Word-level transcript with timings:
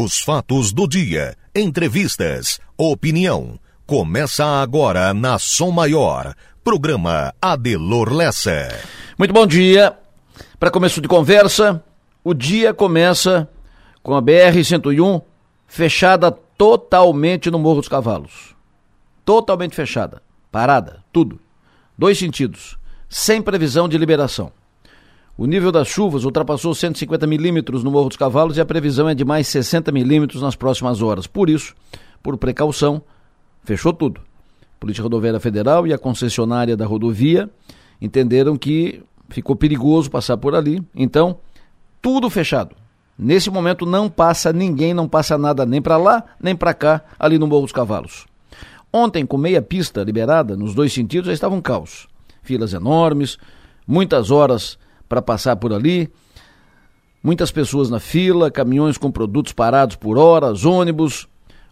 Os 0.00 0.20
fatos 0.20 0.72
do 0.72 0.86
dia, 0.86 1.36
entrevistas, 1.52 2.60
opinião. 2.76 3.58
Começa 3.84 4.44
agora 4.44 5.12
na 5.12 5.40
Som 5.40 5.72
Maior. 5.72 6.36
Programa 6.62 7.34
Adelor 7.42 8.12
Lessa. 8.12 8.68
Muito 9.18 9.34
bom 9.34 9.44
dia. 9.44 9.98
Para 10.56 10.70
começo 10.70 11.00
de 11.00 11.08
conversa, 11.08 11.82
o 12.22 12.32
dia 12.32 12.72
começa 12.72 13.50
com 14.00 14.14
a 14.14 14.22
BR-101 14.22 15.20
fechada 15.66 16.30
totalmente 16.30 17.50
no 17.50 17.58
Morro 17.58 17.80
dos 17.80 17.88
Cavalos. 17.88 18.54
Totalmente 19.24 19.74
fechada. 19.74 20.22
Parada, 20.52 21.02
tudo. 21.12 21.40
Dois 21.98 22.16
sentidos. 22.16 22.78
Sem 23.08 23.42
previsão 23.42 23.88
de 23.88 23.98
liberação. 23.98 24.52
O 25.40 25.46
nível 25.46 25.70
das 25.70 25.86
chuvas 25.86 26.24
ultrapassou 26.24 26.74
150 26.74 27.24
milímetros 27.24 27.84
no 27.84 27.92
Morro 27.92 28.08
dos 28.08 28.16
Cavalos 28.16 28.56
e 28.56 28.60
a 28.60 28.64
previsão 28.64 29.08
é 29.08 29.14
de 29.14 29.24
mais 29.24 29.46
60 29.46 29.92
milímetros 29.92 30.42
nas 30.42 30.56
próximas 30.56 31.00
horas. 31.00 31.28
Por 31.28 31.48
isso, 31.48 31.76
por 32.20 32.36
precaução, 32.36 33.00
fechou 33.62 33.92
tudo. 33.92 34.20
A 34.20 34.80
Polícia 34.80 35.00
Rodoviária 35.00 35.38
Federal 35.38 35.86
e 35.86 35.92
a 35.92 35.98
concessionária 35.98 36.76
da 36.76 36.84
rodovia 36.84 37.48
entenderam 38.02 38.56
que 38.56 39.00
ficou 39.28 39.54
perigoso 39.54 40.10
passar 40.10 40.36
por 40.38 40.56
ali, 40.56 40.82
então, 40.92 41.38
tudo 42.02 42.28
fechado. 42.28 42.74
Nesse 43.16 43.48
momento 43.48 43.86
não 43.86 44.10
passa 44.10 44.52
ninguém, 44.52 44.92
não 44.92 45.08
passa 45.08 45.38
nada 45.38 45.64
nem 45.64 45.80
para 45.80 45.96
lá, 45.96 46.24
nem 46.42 46.56
para 46.56 46.74
cá, 46.74 47.04
ali 47.16 47.38
no 47.38 47.46
Morro 47.46 47.62
dos 47.62 47.72
Cavalos. 47.72 48.26
Ontem, 48.92 49.24
com 49.24 49.38
meia 49.38 49.62
pista 49.62 50.02
liberada, 50.02 50.56
nos 50.56 50.74
dois 50.74 50.92
sentidos, 50.92 51.28
já 51.28 51.32
estava 51.32 51.54
um 51.54 51.60
caos. 51.60 52.08
Filas 52.42 52.72
enormes, 52.72 53.38
muitas 53.86 54.32
horas 54.32 54.76
para 55.08 55.22
passar 55.22 55.56
por 55.56 55.72
ali. 55.72 56.10
Muitas 57.22 57.50
pessoas 57.50 57.90
na 57.90 57.98
fila, 57.98 58.50
caminhões 58.50 58.96
com 58.96 59.10
produtos 59.10 59.52
parados 59.52 59.96
por 59.96 60.18
horas, 60.18 60.64
ônibus. 60.64 61.28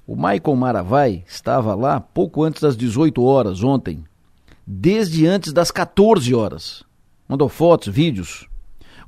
O 0.07 0.15
Michael 0.15 0.57
Maravai 0.57 1.25
estava 1.27 1.75
lá 1.75 2.01
pouco 2.01 2.43
antes 2.43 2.63
das 2.63 2.77
18 2.77 3.23
horas 3.23 3.63
ontem, 3.63 4.05
desde 4.67 5.27
antes 5.27 5.53
das 5.53 5.71
14 5.71 6.35
horas. 6.35 6.85
Mandou 7.29 7.49
fotos, 7.49 7.93
vídeos. 7.93 8.49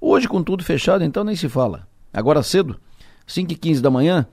Hoje, 0.00 0.28
com 0.28 0.42
tudo 0.42 0.64
fechado, 0.64 1.04
então 1.04 1.24
nem 1.24 1.36
se 1.36 1.48
fala. 1.48 1.86
Agora 2.12 2.42
cedo, 2.42 2.80
5 3.26 3.52
e 3.52 3.56
15 3.56 3.82
da 3.82 3.90
manhã, 3.90 4.26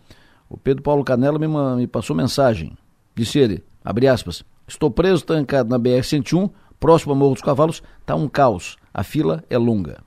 o 0.50 0.58
Pedro 0.58 0.84
Paulo 0.84 1.04
Canela 1.04 1.38
me, 1.38 1.48
me 1.48 1.88
passou 1.88 2.16
mensagem. 2.16 2.78
Disse 3.14 3.40
ele, 3.40 3.64
abre 3.84 4.08
aspas, 4.08 4.44
estou 4.68 4.90
preso 4.90 5.26
trancado 5.26 5.70
na 5.70 5.80
BR-101, 5.80 6.50
próximo 6.80 7.14
a 7.14 7.16
Morro 7.16 7.34
dos 7.34 7.44
Cavalos, 7.44 7.84
está 8.02 8.16
um 8.16 8.28
caos. 8.28 8.78
A 8.96 9.04
fila 9.04 9.44
é 9.50 9.58
longa. 9.58 10.02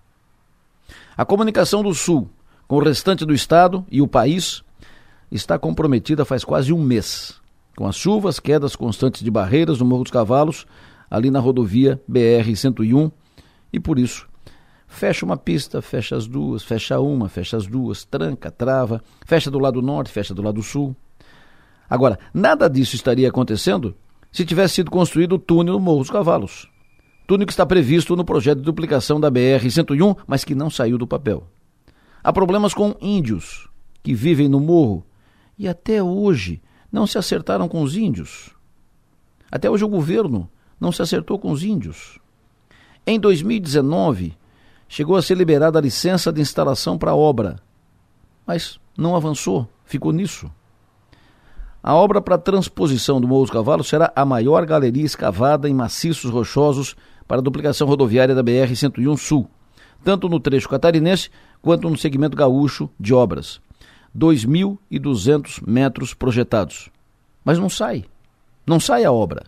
A 1.15 1.23
comunicação 1.23 1.83
do 1.83 1.93
Sul 1.93 2.27
com 2.67 2.77
o 2.77 2.83
restante 2.83 3.27
do 3.27 3.35
estado 3.35 3.85
e 3.91 4.01
o 4.01 4.09
país 4.09 4.63
está 5.31 5.59
comprometida 5.59 6.25
faz 6.25 6.43
quase 6.43 6.73
um 6.73 6.83
mês, 6.83 7.39
com 7.77 7.87
as 7.87 7.97
chuvas, 7.97 8.41
quedas 8.41 8.75
constantes 8.75 9.23
de 9.23 9.31
barreiras 9.31 9.79
no 9.81 9.85
Morro 9.85 10.05
dos 10.05 10.11
Cavalos, 10.11 10.67
ali 11.11 11.31
na 11.31 11.39
rodovia 11.39 12.01
BR-101, 12.11 13.13
e 13.71 13.79
por 13.79 13.99
isso 13.99 14.27
fecha 14.87 15.27
uma 15.27 15.37
pista, 15.37 15.83
fecha 15.83 16.17
as 16.17 16.27
duas, 16.27 16.63
fecha 16.63 16.99
uma, 16.99 17.29
fecha 17.29 17.59
as 17.59 17.67
duas, 17.67 18.07
tranca, 18.07 18.51
trava, 18.51 19.05
fecha 19.27 19.51
do 19.51 19.59
lado 19.59 19.83
norte, 19.83 20.11
fecha 20.11 20.33
do 20.33 20.41
lado 20.41 20.63
sul. 20.63 20.97
Agora, 21.91 22.19
nada 22.33 22.71
disso 22.71 22.97
estaria 22.97 23.29
acontecendo 23.29 23.95
se 24.33 24.47
tivesse 24.47 24.77
sido 24.77 24.91
construído 24.91 25.35
o 25.35 25.39
túnel 25.39 25.75
no 25.75 25.81
Morro 25.81 25.99
dos 25.99 26.11
Cavalos 26.11 26.71
túnel 27.29 27.47
que 27.47 27.53
está 27.53 27.67
previsto 27.67 28.17
no 28.17 28.25
projeto 28.25 28.61
de 28.61 28.65
duplicação 28.65 29.21
da 29.21 29.31
BR-101, 29.31 30.17
mas 30.27 30.45
que 30.45 30.55
não 30.55 30.71
saiu 30.71 30.97
do 30.97 31.07
papel. 31.07 31.47
Há 32.25 32.33
problemas 32.33 32.73
com 32.73 32.97
índios 33.03 33.69
que 34.03 34.15
vivem 34.15 34.49
no 34.49 34.59
morro 34.59 35.05
e 35.59 35.69
até 35.69 36.03
hoje 36.03 36.63
não 36.91 37.07
se 37.07 37.19
acertaram 37.19 37.69
com 37.69 37.83
os 37.83 37.99
índios. 37.99 38.49
Até 39.53 39.69
hoje 39.69 39.85
o 39.85 39.89
governo 39.89 40.49
não 40.81 40.91
se 40.91 41.03
acertou 41.03 41.39
com 41.39 41.51
os 41.51 41.63
índios. 41.63 42.19
Em 43.07 43.21
2019, 43.21 44.35
chegou 44.89 45.15
a 45.15 45.21
ser 45.21 45.37
liberada 45.37 45.79
a 45.79 45.83
licença 45.83 46.33
de 46.33 46.41
instalação 46.41 46.97
para 46.97 47.11
a 47.11 47.17
obra, 47.17 47.61
mas 48.47 48.81
não 48.97 49.15
avançou, 49.15 49.69
ficou 49.85 50.13
nisso. 50.13 50.51
A 51.83 51.95
obra 51.95 52.21
para 52.21 52.39
transposição 52.39 53.21
do 53.21 53.29
Morro 53.29 53.43
dos 53.43 53.51
Cavalos 53.51 53.89
será 53.89 54.13
a 54.17 54.25
maior 54.25 54.67
galeria 54.67 55.05
escavada 55.05 55.69
em 55.69 55.75
maciços 55.75 56.31
rochosos 56.31 56.97
para 57.29 57.39
a 57.39 57.43
duplicação 57.43 57.87
rodoviária 57.87 58.35
da 58.35 58.43
BR-101 58.43 59.17
Sul, 59.19 59.49
tanto 60.03 60.29
no 60.29 60.41
trecho 60.41 60.69
catarinense 60.69 61.31
quanto 61.61 61.89
no 61.91 61.97
segmento 61.97 62.37
gaúcho 62.37 62.89
de 62.99 63.13
obras. 63.13 63.61
2.200 64.17 65.63
metros 65.67 66.15
projetados. 66.15 66.89
Mas 67.45 67.59
não 67.59 67.69
sai. 67.69 68.05
Não 68.67 68.81
sai 68.81 69.05
a 69.05 69.13
obra. 69.13 69.45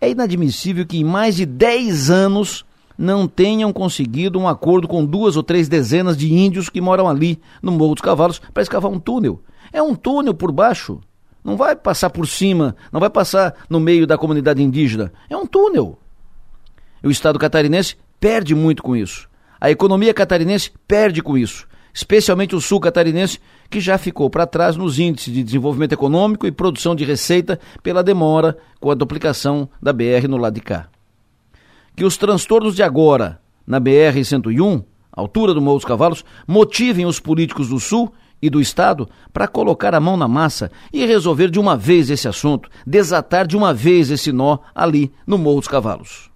É 0.00 0.10
inadmissível 0.10 0.86
que 0.86 0.98
em 0.98 1.04
mais 1.04 1.36
de 1.36 1.44
10 1.44 2.10
anos 2.10 2.64
não 2.96 3.26
tenham 3.26 3.72
conseguido 3.72 4.38
um 4.38 4.48
acordo 4.48 4.88
com 4.88 5.04
duas 5.04 5.36
ou 5.36 5.42
três 5.42 5.68
dezenas 5.68 6.16
de 6.16 6.32
índios 6.32 6.68
que 6.68 6.80
moram 6.80 7.08
ali 7.08 7.40
no 7.60 7.72
Morro 7.72 7.94
dos 7.94 8.02
Cavalos 8.02 8.38
para 8.38 8.62
escavar 8.62 8.90
um 8.90 9.00
túnel. 9.00 9.42
É 9.72 9.82
um 9.82 9.94
túnel 9.94 10.32
por 10.32 10.52
baixo. 10.52 11.00
Não 11.44 11.56
vai 11.56 11.76
passar 11.76 12.10
por 12.10 12.26
cima, 12.26 12.74
não 12.90 12.98
vai 12.98 13.10
passar 13.10 13.54
no 13.68 13.78
meio 13.78 14.06
da 14.06 14.18
comunidade 14.18 14.62
indígena. 14.62 15.12
É 15.28 15.36
um 15.36 15.46
túnel. 15.46 15.98
O 17.06 17.10
Estado 17.10 17.38
catarinense 17.38 17.94
perde 18.18 18.52
muito 18.52 18.82
com 18.82 18.96
isso. 18.96 19.28
A 19.60 19.70
economia 19.70 20.12
catarinense 20.12 20.72
perde 20.88 21.22
com 21.22 21.38
isso, 21.38 21.68
especialmente 21.94 22.56
o 22.56 22.60
sul 22.60 22.80
catarinense, 22.80 23.38
que 23.70 23.78
já 23.78 23.96
ficou 23.96 24.28
para 24.28 24.44
trás 24.44 24.76
nos 24.76 24.98
índices 24.98 25.32
de 25.32 25.44
desenvolvimento 25.44 25.92
econômico 25.92 26.48
e 26.48 26.50
produção 26.50 26.96
de 26.96 27.04
receita 27.04 27.60
pela 27.80 28.02
demora 28.02 28.58
com 28.80 28.90
a 28.90 28.94
duplicação 28.96 29.68
da 29.80 29.92
BR 29.92 30.26
no 30.28 30.36
lado 30.36 30.54
de 30.54 30.60
cá. 30.60 30.88
Que 31.94 32.04
os 32.04 32.16
transtornos 32.16 32.74
de 32.74 32.82
agora 32.82 33.40
na 33.64 33.80
BR-101, 33.80 34.84
altura 35.12 35.54
do 35.54 35.62
Morro 35.62 35.76
dos 35.76 35.84
Cavalos, 35.84 36.24
motivem 36.44 37.06
os 37.06 37.20
políticos 37.20 37.68
do 37.68 37.78
sul 37.78 38.12
e 38.42 38.50
do 38.50 38.60
Estado 38.60 39.08
para 39.32 39.46
colocar 39.46 39.94
a 39.94 40.00
mão 40.00 40.16
na 40.16 40.26
massa 40.26 40.72
e 40.92 41.06
resolver 41.06 41.52
de 41.52 41.60
uma 41.60 41.76
vez 41.76 42.10
esse 42.10 42.26
assunto, 42.26 42.68
desatar 42.84 43.46
de 43.46 43.56
uma 43.56 43.72
vez 43.72 44.10
esse 44.10 44.32
nó 44.32 44.58
ali 44.74 45.12
no 45.24 45.38
Morro 45.38 45.60
dos 45.60 45.68
Cavalos. 45.68 46.34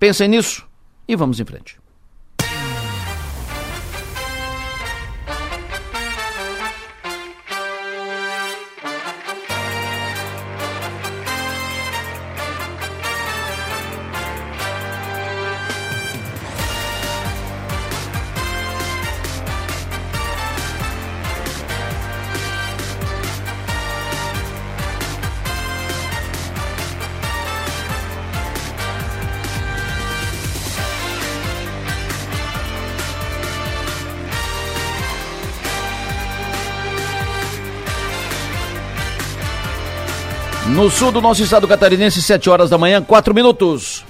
Pensem 0.00 0.28
nisso 0.28 0.66
e 1.06 1.14
vamos 1.14 1.38
em 1.38 1.44
frente. 1.44 1.79
No 40.74 40.88
sul 40.88 41.10
do 41.10 41.20
nosso 41.20 41.42
estado 41.42 41.66
catarinense, 41.66 42.22
7 42.22 42.48
horas 42.48 42.70
da 42.70 42.78
manhã, 42.78 43.02
4 43.02 43.34
minutos. 43.34 44.04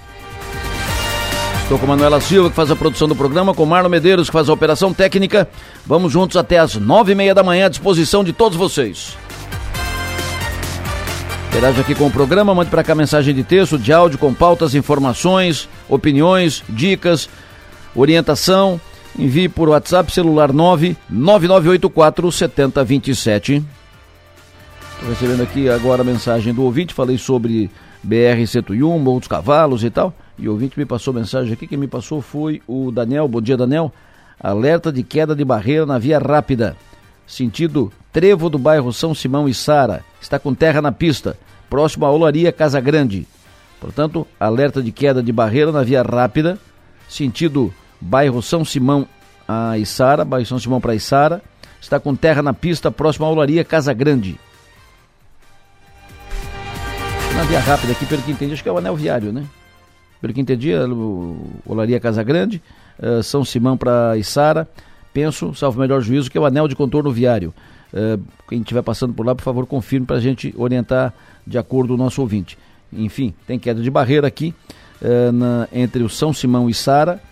Estou 1.62 1.78
com 1.78 1.86
Manuela 1.86 2.20
Silva, 2.20 2.50
que 2.50 2.56
faz 2.56 2.70
a 2.70 2.76
produção 2.76 3.08
do 3.08 3.16
programa, 3.16 3.54
com 3.54 3.64
Marlon 3.64 3.88
Medeiros, 3.88 4.28
que 4.28 4.32
faz 4.32 4.48
a 4.48 4.52
operação 4.52 4.92
técnica. 4.92 5.48
Vamos 5.86 6.12
juntos 6.12 6.36
até 6.36 6.58
as 6.58 6.74
nove 6.74 7.12
e 7.12 7.14
meia 7.14 7.34
da 7.34 7.42
manhã, 7.42 7.66
à 7.66 7.68
disposição 7.68 8.22
de 8.22 8.32
todos 8.32 8.58
vocês. 8.58 9.16
Interage 11.48 11.80
aqui 11.80 11.94
com 11.94 12.06
o 12.06 12.10
programa, 12.10 12.54
mande 12.54 12.70
para 12.70 12.84
cá 12.84 12.94
mensagem 12.94 13.34
de 13.34 13.42
texto, 13.42 13.78
de 13.78 13.92
áudio, 13.92 14.18
com 14.18 14.34
pautas, 14.34 14.74
informações, 14.74 15.68
opiniões, 15.88 16.62
dicas, 16.68 17.28
orientação. 17.94 18.80
Envie 19.18 19.48
por 19.48 19.68
WhatsApp 19.68 20.12
celular 20.12 20.52
99984 20.52 22.30
7027. 22.30 23.64
Estou 25.00 25.14
recebendo 25.14 25.42
aqui 25.42 25.66
agora 25.66 26.02
a 26.02 26.04
mensagem 26.04 26.52
do 26.52 26.62
ouvinte, 26.62 26.92
falei 26.92 27.16
sobre 27.16 27.70
BR-101, 28.06 28.98
Morro 28.98 29.20
dos 29.20 29.28
Cavalos 29.28 29.82
e 29.82 29.88
tal. 29.88 30.12
E 30.38 30.46
o 30.46 30.52
ouvinte 30.52 30.78
me 30.78 30.84
passou 30.84 31.14
mensagem 31.14 31.54
aqui, 31.54 31.66
quem 31.66 31.78
me 31.78 31.88
passou 31.88 32.20
foi 32.20 32.60
o 32.68 32.90
Daniel. 32.90 33.26
Bom 33.26 33.40
dia, 33.40 33.56
Daniel. 33.56 33.90
Alerta 34.38 34.92
de 34.92 35.02
queda 35.02 35.34
de 35.34 35.42
barreira 35.42 35.86
na 35.86 35.98
via 35.98 36.18
rápida. 36.18 36.76
Sentido 37.26 37.90
Trevo 38.12 38.50
do 38.50 38.58
bairro 38.58 38.92
São 38.92 39.14
Simão 39.14 39.48
e 39.48 39.54
Sara. 39.54 40.04
Está 40.20 40.38
com 40.38 40.52
terra 40.52 40.82
na 40.82 40.92
pista, 40.92 41.34
próximo 41.70 42.04
à 42.04 42.12
Olaria 42.12 42.52
Casa 42.52 42.78
Grande. 42.78 43.26
Portanto, 43.80 44.26
alerta 44.38 44.82
de 44.82 44.92
queda 44.92 45.22
de 45.22 45.32
barreira 45.32 45.72
na 45.72 45.82
via 45.82 46.02
rápida. 46.02 46.58
Sentido 47.08 47.72
bairro 47.98 48.42
São 48.42 48.66
Simão 48.66 49.08
a 49.48 49.78
Içara, 49.78 50.26
bairro 50.26 50.44
São 50.44 50.58
Simão 50.58 50.78
para 50.78 50.94
Içara 50.94 51.40
está 51.80 51.98
com 51.98 52.14
terra 52.14 52.42
na 52.42 52.52
pista 52.52 52.90
próximo 52.90 53.24
à 53.24 53.30
Olaria 53.30 53.64
Casa 53.64 53.94
Grande. 53.94 54.38
Na 57.40 57.46
via 57.46 57.58
rápida 57.58 57.92
aqui, 57.92 58.04
pelo 58.04 58.20
que 58.20 58.32
entendi, 58.32 58.52
acho 58.52 58.62
que 58.62 58.68
é 58.68 58.72
o 58.72 58.76
anel 58.76 58.94
viário, 58.94 59.32
né? 59.32 59.46
Pelo 60.20 60.30
que 60.34 60.42
entendi, 60.42 60.72
é 60.72 60.84
o 60.84 61.38
Olaria 61.64 61.98
Casa 61.98 62.22
Grande, 62.22 62.60
uh, 62.98 63.22
São 63.22 63.46
Simão 63.46 63.78
para 63.78 64.14
Içara, 64.18 64.68
penso, 65.10 65.54
salvo 65.54 65.80
melhor 65.80 66.02
juízo, 66.02 66.30
que 66.30 66.36
é 66.36 66.40
o 66.40 66.44
anel 66.44 66.68
de 66.68 66.76
contorno 66.76 67.10
viário. 67.10 67.54
Uh, 67.94 68.22
quem 68.46 68.60
estiver 68.60 68.82
passando 68.82 69.14
por 69.14 69.24
lá, 69.24 69.34
por 69.34 69.42
favor, 69.42 69.64
confirme 69.64 70.06
para 70.06 70.16
a 70.16 70.20
gente 70.20 70.54
orientar 70.54 71.14
de 71.46 71.56
acordo 71.56 71.94
o 71.94 71.96
nosso 71.96 72.20
ouvinte. 72.20 72.58
Enfim, 72.92 73.32
tem 73.46 73.58
queda 73.58 73.80
de 73.80 73.90
barreira 73.90 74.26
aqui 74.26 74.54
uh, 75.00 75.32
na, 75.32 75.66
entre 75.72 76.02
o 76.02 76.10
São 76.10 76.34
Simão 76.34 76.68
e 76.68 76.74
Sara, 76.74 77.22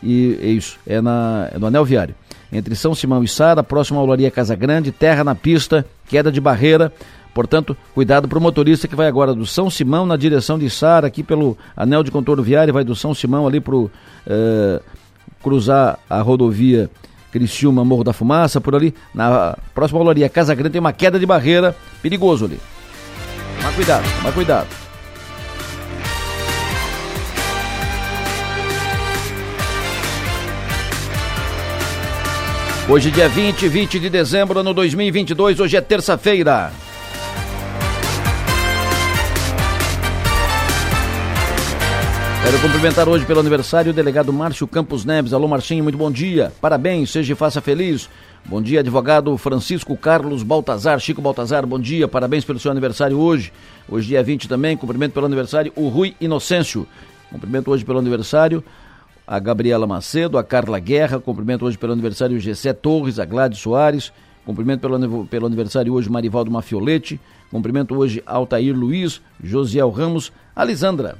e 0.00 0.38
é 0.40 0.46
isso, 0.46 0.78
é, 0.86 1.00
na, 1.00 1.50
é 1.52 1.58
no 1.58 1.66
anel 1.66 1.84
viário. 1.84 2.14
Entre 2.52 2.76
São 2.76 2.94
Simão 2.94 3.24
e 3.24 3.26
Sara, 3.26 3.64
próximo 3.64 3.98
à 3.98 4.02
Olaria 4.04 4.30
Casa 4.30 4.54
Grande, 4.54 4.92
terra 4.92 5.24
na 5.24 5.34
pista, 5.34 5.84
queda 6.08 6.30
de 6.30 6.40
barreira. 6.40 6.92
Portanto, 7.36 7.76
cuidado 7.94 8.26
para 8.26 8.38
o 8.38 8.40
motorista 8.40 8.88
que 8.88 8.96
vai 8.96 9.06
agora 9.06 9.34
do 9.34 9.44
São 9.44 9.68
Simão 9.68 10.06
na 10.06 10.16
direção 10.16 10.58
de 10.58 10.70
Sara, 10.70 11.06
aqui 11.06 11.22
pelo 11.22 11.54
anel 11.76 12.02
de 12.02 12.10
contorno 12.10 12.42
viário, 12.42 12.72
vai 12.72 12.82
do 12.82 12.96
São 12.96 13.12
Simão 13.12 13.46
ali 13.46 13.60
para 13.60 13.76
uh, 13.76 13.90
cruzar 15.42 15.98
a 16.08 16.22
rodovia 16.22 16.88
Criciúma, 17.30 17.84
Morro 17.84 18.02
da 18.02 18.14
Fumaça, 18.14 18.58
por 18.58 18.74
ali, 18.74 18.94
na 19.14 19.54
próxima 19.74 20.00
Olaria 20.00 20.30
Casa 20.30 20.54
Grande 20.54 20.70
tem 20.70 20.80
uma 20.80 20.94
queda 20.94 21.18
de 21.18 21.26
barreira, 21.26 21.76
perigoso 22.00 22.46
ali. 22.46 22.58
Mas 23.62 23.74
cuidado, 23.74 24.04
mas 24.22 24.34
cuidado. 24.34 24.68
Hoje, 32.88 33.10
dia 33.10 33.28
20, 33.28 33.68
20 33.68 34.00
de 34.00 34.08
dezembro, 34.08 34.60
ano 34.60 34.72
2022, 34.72 35.60
hoje 35.60 35.76
é 35.76 35.82
terça-feira. 35.82 36.72
Quero 42.46 42.60
cumprimentar 42.60 43.08
hoje 43.08 43.26
pelo 43.26 43.40
aniversário 43.40 43.90
o 43.90 43.92
delegado 43.92 44.32
Márcio 44.32 44.68
Campos 44.68 45.04
Neves. 45.04 45.32
Alô, 45.32 45.48
Marcinho, 45.48 45.82
muito 45.82 45.98
bom 45.98 46.12
dia. 46.12 46.52
Parabéns, 46.60 47.10
seja 47.10 47.32
e 47.32 47.36
faça 47.36 47.60
feliz. 47.60 48.08
Bom 48.44 48.62
dia, 48.62 48.78
advogado 48.78 49.36
Francisco 49.36 49.96
Carlos 49.96 50.44
Baltazar. 50.44 51.00
Chico 51.00 51.20
Baltazar, 51.20 51.66
bom 51.66 51.80
dia. 51.80 52.06
Parabéns 52.06 52.44
pelo 52.44 52.60
seu 52.60 52.70
aniversário 52.70 53.18
hoje. 53.18 53.52
Hoje, 53.88 54.06
dia 54.06 54.22
20 54.22 54.48
também. 54.48 54.76
Cumprimento 54.76 55.12
pelo 55.12 55.26
aniversário 55.26 55.72
o 55.74 55.88
Rui 55.88 56.14
Inocêncio. 56.20 56.86
Cumprimento 57.32 57.68
hoje 57.68 57.84
pelo 57.84 57.98
aniversário 57.98 58.62
a 59.26 59.40
Gabriela 59.40 59.84
Macedo, 59.84 60.38
a 60.38 60.44
Carla 60.44 60.78
Guerra, 60.78 61.18
cumprimento 61.18 61.64
hoje 61.64 61.76
pelo 61.76 61.94
aniversário 61.94 62.36
o 62.36 62.40
Gessé 62.40 62.72
Torres, 62.72 63.18
a 63.18 63.24
Gladys 63.24 63.58
Soares, 63.58 64.12
cumprimento 64.44 64.82
pelo, 64.82 65.26
pelo 65.26 65.46
aniversário 65.46 65.92
hoje 65.92 66.08
Marivaldo 66.08 66.48
Mafiolete, 66.48 67.20
cumprimento 67.50 67.96
hoje 67.96 68.22
Altair 68.24 68.72
Luiz, 68.72 69.20
Josiel 69.42 69.90
Ramos, 69.90 70.32
a 70.54 70.64
Lisandra, 70.64 71.18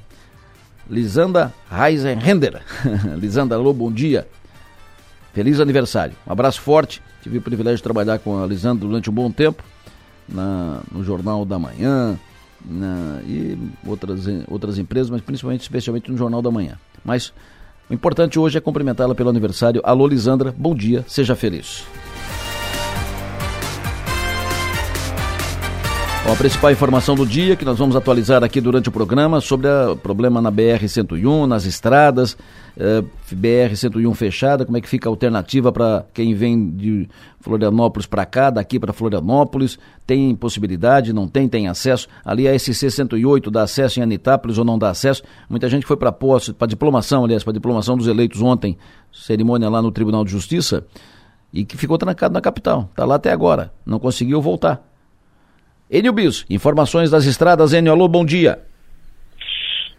Lisandra 0.89 1.53
Reisenrender, 1.69 2.61
Lisandra, 3.19 3.57
alô, 3.57 3.73
bom 3.73 3.91
dia, 3.91 4.27
feliz 5.33 5.59
aniversário, 5.59 6.15
um 6.25 6.31
abraço 6.31 6.61
forte, 6.61 7.01
tive 7.21 7.37
o 7.39 7.41
privilégio 7.41 7.77
de 7.77 7.83
trabalhar 7.83 8.19
com 8.19 8.41
a 8.41 8.45
Lisandra 8.47 8.87
durante 8.87 9.09
um 9.09 9.13
bom 9.13 9.29
tempo, 9.29 9.63
na, 10.27 10.81
no 10.91 11.03
Jornal 11.03 11.45
da 11.45 11.59
Manhã, 11.59 12.17
na, 12.65 13.21
e 13.25 13.57
outras, 13.85 14.25
outras 14.47 14.77
empresas, 14.77 15.09
mas 15.09 15.21
principalmente, 15.21 15.61
especialmente 15.61 16.11
no 16.11 16.17
Jornal 16.17 16.41
da 16.41 16.51
Manhã. 16.51 16.77
Mas 17.03 17.33
o 17.89 17.93
importante 17.93 18.39
hoje 18.39 18.57
é 18.57 18.61
cumprimentá-la 18.61 19.15
pelo 19.15 19.29
aniversário. 19.29 19.81
Alô, 19.83 20.07
Lisandra, 20.07 20.53
bom 20.57 20.75
dia, 20.75 21.05
seja 21.07 21.35
feliz. 21.35 21.85
Bom, 26.27 26.33
a 26.33 26.35
principal 26.35 26.69
informação 26.71 27.15
do 27.15 27.25
dia 27.25 27.55
que 27.55 27.63
nós 27.63 27.79
vamos 27.79 27.95
atualizar 27.95 28.43
aqui 28.43 28.59
durante 28.59 28.89
o 28.89 28.91
programa 28.91 29.39
sobre 29.39 29.69
o 29.69 29.95
problema 29.95 30.41
na 30.41 30.51
BR-101, 30.51 31.45
nas 31.45 31.63
estradas, 31.63 32.35
eh, 32.77 33.01
BR-101 33.31 34.13
fechada, 34.13 34.65
como 34.65 34.77
é 34.77 34.81
que 34.81 34.89
fica 34.89 35.07
a 35.07 35.09
alternativa 35.09 35.71
para 35.71 36.05
quem 36.13 36.33
vem 36.33 36.69
de 36.69 37.07
Florianópolis 37.39 38.05
para 38.05 38.25
cá, 38.25 38.49
daqui 38.49 38.77
para 38.77 38.91
Florianópolis, 38.91 39.79
tem 40.05 40.35
possibilidade, 40.35 41.13
não 41.13 41.29
tem, 41.29 41.47
tem 41.47 41.69
acesso. 41.69 42.09
Ali 42.25 42.45
a 42.45 42.53
SC-108 42.53 43.49
dá 43.49 43.63
acesso 43.63 44.01
em 44.01 44.03
Anitápolis 44.03 44.57
ou 44.57 44.65
não 44.65 44.77
dá 44.77 44.89
acesso. 44.89 45.23
Muita 45.49 45.69
gente 45.69 45.85
foi 45.85 45.95
para 45.95 46.11
posse, 46.11 46.51
para 46.51 46.67
diplomação, 46.67 47.23
aliás, 47.23 47.41
para 47.41 47.53
diplomação 47.53 47.95
dos 47.95 48.05
eleitos 48.05 48.41
ontem, 48.41 48.77
cerimônia 49.13 49.69
lá 49.69 49.81
no 49.81 49.93
Tribunal 49.93 50.25
de 50.25 50.31
Justiça, 50.31 50.85
e 51.53 51.63
que 51.63 51.77
ficou 51.77 51.97
trancado 51.97 52.33
na 52.33 52.41
capital. 52.41 52.89
Está 52.91 53.05
lá 53.05 53.15
até 53.15 53.31
agora, 53.31 53.71
não 53.85 53.97
conseguiu 53.97 54.41
voltar. 54.41 54.96
Enio 55.89 56.11
Bis, 56.11 56.45
informações 56.49 57.09
das 57.09 57.25
estradas. 57.25 57.73
Enio, 57.73 57.93
alô, 57.93 58.07
bom 58.07 58.25
dia. 58.25 58.59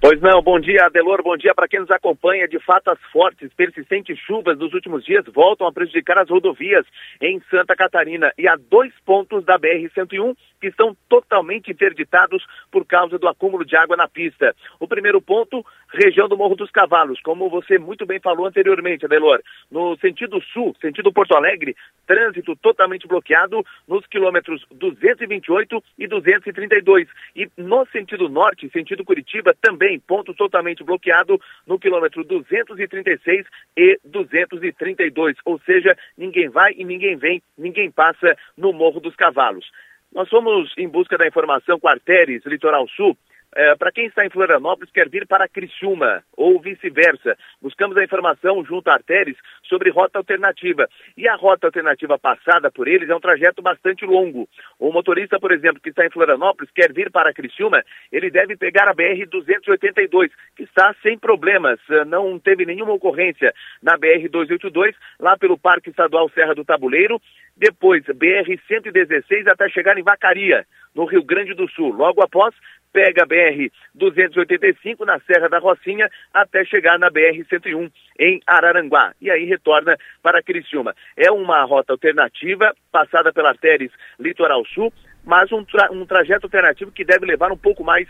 Pois 0.00 0.20
não, 0.20 0.40
bom 0.40 0.60
dia 0.60 0.86
Adelor, 0.86 1.24
bom 1.24 1.36
dia 1.36 1.52
para 1.52 1.66
quem 1.66 1.80
nos 1.80 1.90
acompanha. 1.90 2.46
De 2.46 2.58
fato, 2.60 2.88
as 2.88 2.98
fortes, 3.10 3.50
persistentes 3.56 4.16
chuvas 4.20 4.56
dos 4.56 4.72
últimos 4.72 5.04
dias 5.04 5.24
voltam 5.34 5.66
a 5.66 5.72
prejudicar 5.72 6.18
as 6.18 6.30
rodovias 6.30 6.86
em 7.20 7.40
Santa 7.50 7.74
Catarina 7.74 8.32
e 8.38 8.46
há 8.46 8.56
dois 8.70 8.92
pontos 9.04 9.44
da 9.44 9.58
BR-101 9.58 10.36
que 10.60 10.68
estão 10.68 10.96
totalmente 11.08 11.70
interditados 11.70 12.44
por 12.70 12.84
causa 12.84 13.18
do 13.18 13.28
acúmulo 13.28 13.64
de 13.64 13.76
água 13.76 13.96
na 13.96 14.08
pista. 14.08 14.54
O 14.78 14.86
primeiro 14.86 15.20
ponto, 15.20 15.64
região 15.92 16.28
do 16.28 16.36
Morro 16.36 16.56
dos 16.56 16.70
Cavalos, 16.70 17.20
como 17.22 17.48
você 17.48 17.78
muito 17.78 18.06
bem 18.06 18.20
falou 18.20 18.46
anteriormente, 18.46 19.04
Adelor. 19.04 19.40
No 19.70 19.96
sentido 19.98 20.40
sul, 20.52 20.74
sentido 20.80 21.12
Porto 21.12 21.34
Alegre, 21.34 21.76
trânsito 22.06 22.56
totalmente 22.56 23.06
bloqueado 23.06 23.64
nos 23.86 24.06
quilômetros 24.06 24.64
228 24.72 25.82
e 25.98 26.06
232. 26.06 27.08
E 27.36 27.48
no 27.56 27.86
sentido 27.86 28.28
norte, 28.28 28.70
sentido 28.70 29.04
Curitiba, 29.04 29.54
também 29.60 29.98
ponto 30.00 30.34
totalmente 30.34 30.82
bloqueado 30.82 31.40
no 31.66 31.78
quilômetro 31.78 32.24
236 32.24 33.46
e 33.76 33.98
232. 34.04 35.36
Ou 35.44 35.58
seja, 35.60 35.96
ninguém 36.16 36.48
vai 36.48 36.72
e 36.76 36.84
ninguém 36.84 37.16
vem, 37.16 37.42
ninguém 37.56 37.90
passa 37.90 38.36
no 38.56 38.72
Morro 38.72 39.00
dos 39.00 39.14
Cavalos. 39.16 39.70
Nós 40.12 40.28
fomos 40.28 40.72
em 40.76 40.88
busca 40.88 41.16
da 41.18 41.26
informação 41.26 41.78
com 41.78 41.88
Artéries, 41.88 42.44
Litoral 42.46 42.88
Sul, 42.88 43.16
é, 43.54 43.74
para 43.76 43.90
quem 43.90 44.06
está 44.06 44.24
em 44.24 44.30
Florianópolis, 44.30 44.92
quer 44.92 45.08
vir 45.08 45.26
para 45.26 45.48
Criciúma 45.48 46.22
ou 46.36 46.60
vice-versa. 46.60 47.36
Buscamos 47.60 47.96
a 47.96 48.04
informação 48.04 48.64
junto 48.64 48.88
a 48.88 48.94
Artéres 48.94 49.36
sobre 49.62 49.90
rota 49.90 50.18
alternativa. 50.18 50.88
E 51.16 51.28
a 51.28 51.34
rota 51.34 51.66
alternativa 51.66 52.18
passada 52.18 52.70
por 52.70 52.86
eles 52.86 53.08
é 53.08 53.14
um 53.14 53.20
trajeto 53.20 53.62
bastante 53.62 54.04
longo. 54.04 54.48
O 54.78 54.92
motorista, 54.92 55.40
por 55.40 55.50
exemplo, 55.50 55.80
que 55.80 55.90
está 55.90 56.04
em 56.04 56.10
Florianópolis, 56.10 56.70
quer 56.72 56.92
vir 56.92 57.10
para 57.10 57.32
Criciúma, 57.32 57.82
ele 58.12 58.30
deve 58.30 58.56
pegar 58.56 58.88
a 58.88 58.94
BR-282, 58.94 60.30
que 60.56 60.64
está 60.64 60.94
sem 61.02 61.18
problemas, 61.18 61.80
é, 61.90 62.04
não 62.04 62.38
teve 62.38 62.64
nenhuma 62.66 62.92
ocorrência 62.92 63.52
na 63.82 63.98
BR-282, 63.98 64.94
lá 65.18 65.36
pelo 65.36 65.58
Parque 65.58 65.90
Estadual 65.90 66.28
Serra 66.30 66.54
do 66.54 66.64
Tabuleiro, 66.64 67.20
depois 67.56 68.04
BR-116 68.04 69.48
até 69.48 69.68
chegar 69.68 69.98
em 69.98 70.02
Vacaria, 70.02 70.64
no 70.94 71.04
Rio 71.04 71.24
Grande 71.24 71.54
do 71.54 71.68
Sul. 71.68 71.92
Logo 71.92 72.22
após, 72.22 72.54
pega 72.92 73.22
a 73.22 73.26
BR-285 73.26 75.04
na 75.04 75.20
Serra 75.20 75.48
da 75.48 75.58
Rocinha 75.58 76.08
até 76.32 76.64
chegar 76.64 76.98
na 76.98 77.10
BR-101 77.10 77.90
em 78.18 78.40
Araranguá 78.46 79.14
e 79.20 79.30
aí 79.30 79.44
retorna 79.44 79.96
para 80.22 80.42
Criciúma. 80.42 80.94
É 81.16 81.30
uma 81.30 81.62
rota 81.64 81.92
alternativa 81.92 82.74
passada 82.90 83.32
pela 83.32 83.54
Teres 83.54 83.90
Litoral 84.18 84.64
Sul, 84.66 84.92
mas 85.24 85.50
um, 85.52 85.64
tra 85.64 85.90
um 85.92 86.04
trajeto 86.06 86.46
alternativo 86.46 86.92
que 86.92 87.04
deve 87.04 87.26
levar 87.26 87.52
um 87.52 87.58
pouco 87.58 87.84
mais 87.84 88.08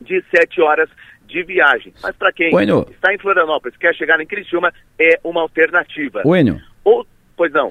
de 0.00 0.22
sete 0.30 0.60
horas 0.60 0.90
de 1.26 1.42
viagem. 1.42 1.92
Mas 2.02 2.14
para 2.16 2.32
quem 2.32 2.50
bueno. 2.50 2.86
está 2.90 3.12
em 3.12 3.18
Florianópolis 3.18 3.76
quer 3.76 3.94
chegar 3.94 4.20
em 4.20 4.26
Criciúma, 4.26 4.72
é 4.98 5.18
uma 5.24 5.40
alternativa. 5.40 6.22
Bueno. 6.22 6.60
Outro 6.84 7.15
Pois 7.36 7.52
não. 7.52 7.70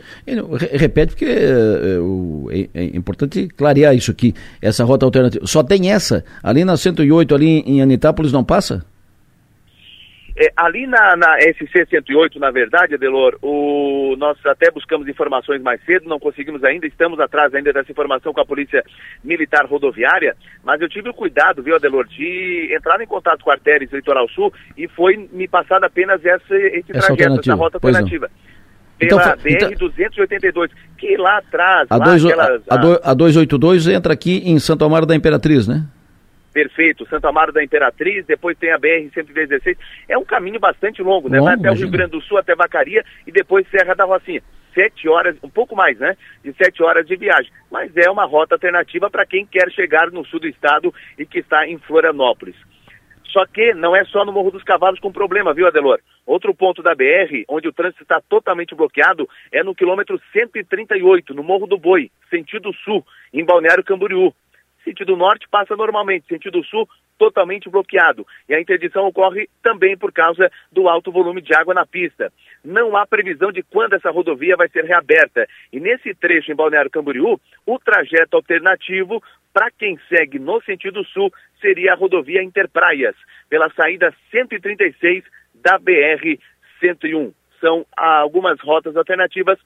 Repete, 0.73 1.13
porque 1.13 1.25
é, 1.25 1.97
é, 2.51 2.81
é, 2.81 2.83
importante 2.95 3.47
clarear 3.47 3.95
isso 3.95 4.11
aqui. 4.11 4.33
Essa 4.61 4.83
rota 4.83 5.05
alternativa. 5.05 5.45
Só 5.47 5.63
tem 5.63 5.91
essa? 5.91 6.23
Ali 6.43 6.63
na 6.63 6.77
108, 6.77 7.33
ali 7.33 7.59
em 7.61 7.81
Anitápolis, 7.81 8.31
não 8.31 8.43
passa? 8.43 8.85
É, 10.37 10.51
ali 10.57 10.85
na, 10.85 11.15
na 11.15 11.39
SC 11.39 11.85
108, 11.89 12.37
na 12.39 12.51
verdade, 12.51 12.95
Adelor, 12.95 13.37
o, 13.41 14.15
nós 14.17 14.37
até 14.45 14.69
buscamos 14.69 15.07
informações 15.07 15.61
mais 15.61 15.81
cedo, 15.85 16.09
não 16.09 16.19
conseguimos 16.19 16.61
ainda, 16.61 16.85
estamos 16.85 17.21
atrás 17.21 17.55
ainda 17.55 17.71
dessa 17.71 17.89
informação 17.89 18.33
com 18.33 18.41
a 18.41 18.45
Polícia 18.45 18.83
Militar 19.23 19.65
Rodoviária, 19.65 20.35
mas 20.61 20.81
eu 20.81 20.89
tive 20.89 21.09
o 21.09 21.13
cuidado, 21.13 21.63
viu, 21.63 21.77
Adelor, 21.77 22.05
de 22.05 22.69
entrar 22.77 22.99
em 22.99 23.07
contato 23.07 23.45
com 23.45 23.49
a 23.49 23.53
Artérias 23.53 23.93
Litoral 23.93 24.27
Sul 24.27 24.53
e 24.77 24.89
foi 24.89 25.15
me 25.31 25.47
passado 25.47 25.85
apenas 25.85 26.23
essa, 26.25 26.53
esse 26.53 26.91
essa 26.91 27.15
trajeto, 27.15 27.39
essa 27.39 27.55
rota 27.55 27.77
alternativa. 27.77 28.29
Não 28.29 28.54
pela 28.97 29.37
então, 29.39 29.69
BR-282, 29.69 30.43
então, 30.43 30.67
que 30.97 31.17
lá 31.17 31.37
atrás... 31.37 31.87
A, 31.89 31.97
lá, 31.97 32.05
dois, 32.05 32.25
aquelas, 32.25 32.61
a, 32.69 32.75
a, 32.75 33.11
a 33.11 33.13
282 33.13 33.87
entra 33.87 34.13
aqui 34.13 34.41
em 34.45 34.57
Santo 34.59 34.85
Amaro 34.85 35.05
da 35.05 35.15
Imperatriz, 35.15 35.67
né? 35.67 35.85
Perfeito, 36.53 37.05
Santo 37.09 37.27
Amaro 37.27 37.51
da 37.51 37.61
Imperatriz, 37.61 38.25
depois 38.25 38.57
tem 38.57 38.71
a 38.71 38.79
BR-116. 38.79 39.77
É 40.07 40.17
um 40.17 40.23
caminho 40.23 40.57
bastante 40.57 41.01
longo, 41.01 41.27
né? 41.27 41.37
Longo, 41.37 41.49
Vai 41.49 41.59
até 41.59 41.69
o 41.69 41.73
Rio 41.73 41.89
Grande 41.89 42.11
do 42.11 42.21
Sul, 42.21 42.37
até 42.37 42.55
Vacaria 42.55 43.03
e 43.27 43.31
depois 43.31 43.67
Serra 43.69 43.93
da 43.93 44.05
Rocinha. 44.05 44.41
sete 44.73 45.09
horas, 45.09 45.35
um 45.43 45.49
pouco 45.49 45.75
mais, 45.75 45.99
né? 45.99 46.15
De 46.41 46.53
sete 46.53 46.81
horas 46.81 47.05
de 47.05 47.17
viagem. 47.17 47.51
Mas 47.69 47.91
é 47.97 48.09
uma 48.09 48.23
rota 48.23 48.55
alternativa 48.55 49.09
para 49.09 49.25
quem 49.25 49.45
quer 49.45 49.69
chegar 49.69 50.09
no 50.11 50.25
sul 50.25 50.39
do 50.39 50.47
estado 50.47 50.93
e 51.19 51.25
que 51.25 51.39
está 51.39 51.67
em 51.67 51.77
Florianópolis. 51.77 52.55
Só 53.35 53.45
que 53.45 53.73
não 53.73 53.93
é 53.93 54.05
só 54.05 54.23
no 54.23 54.31
Morro 54.31 54.49
dos 54.49 54.63
Cavalos 54.63 54.97
com 54.97 55.11
problema, 55.11 55.53
viu, 55.53 55.67
Adelor? 55.67 55.99
Outro 56.25 56.55
ponto 56.55 56.81
da 56.81 56.95
BR, 56.95 57.43
onde 57.49 57.67
o 57.67 57.73
trânsito 57.73 58.03
está 58.03 58.21
totalmente 58.29 58.73
bloqueado, 58.73 59.27
é 59.51 59.61
no 59.61 59.75
quilômetro 59.75 60.17
138, 60.31 61.33
no 61.33 61.43
Morro 61.43 61.67
do 61.67 61.77
Boi, 61.77 62.09
sentido 62.29 62.71
sul, 62.85 63.05
em 63.33 63.43
Balneário 63.43 63.83
Camboriú. 63.83 64.33
Sentido 64.85 65.17
norte 65.17 65.47
passa 65.49 65.75
normalmente, 65.75 66.27
sentido 66.27 66.63
sul 66.63 66.87
totalmente 67.17 67.69
bloqueado. 67.69 68.25
E 68.47 68.53
a 68.53 68.61
interdição 68.61 69.07
ocorre 69.07 69.49
também 69.63 69.97
por 69.97 70.11
causa 70.13 70.51
do 70.71 70.87
alto 70.87 71.11
volume 71.11 71.41
de 71.41 71.55
água 71.55 71.73
na 71.73 71.85
pista. 71.85 72.31
Não 72.63 72.95
há 72.95 73.05
previsão 73.05 73.51
de 73.51 73.63
quando 73.63 73.93
essa 73.93 74.11
rodovia 74.11 74.55
vai 74.55 74.69
ser 74.69 74.85
reaberta. 74.85 75.47
E 75.73 75.79
nesse 75.79 76.13
trecho 76.13 76.51
em 76.51 76.55
Balneário 76.55 76.91
Camboriú, 76.91 77.39
o 77.65 77.79
trajeto 77.79 78.37
alternativo 78.37 79.23
para 79.51 79.71
quem 79.71 79.97
segue 80.07 80.37
no 80.37 80.61
sentido 80.61 81.03
sul 81.05 81.33
seria 81.59 81.93
a 81.93 81.95
rodovia 81.95 82.43
Interpraias, 82.43 83.15
pela 83.49 83.71
saída 83.71 84.13
136 84.29 85.23
da 85.55 85.79
BR 85.79 86.37
101. 86.79 87.33
São 87.59 87.85
algumas 87.97 88.59
rotas 88.59 88.95
alternativas 88.95 89.57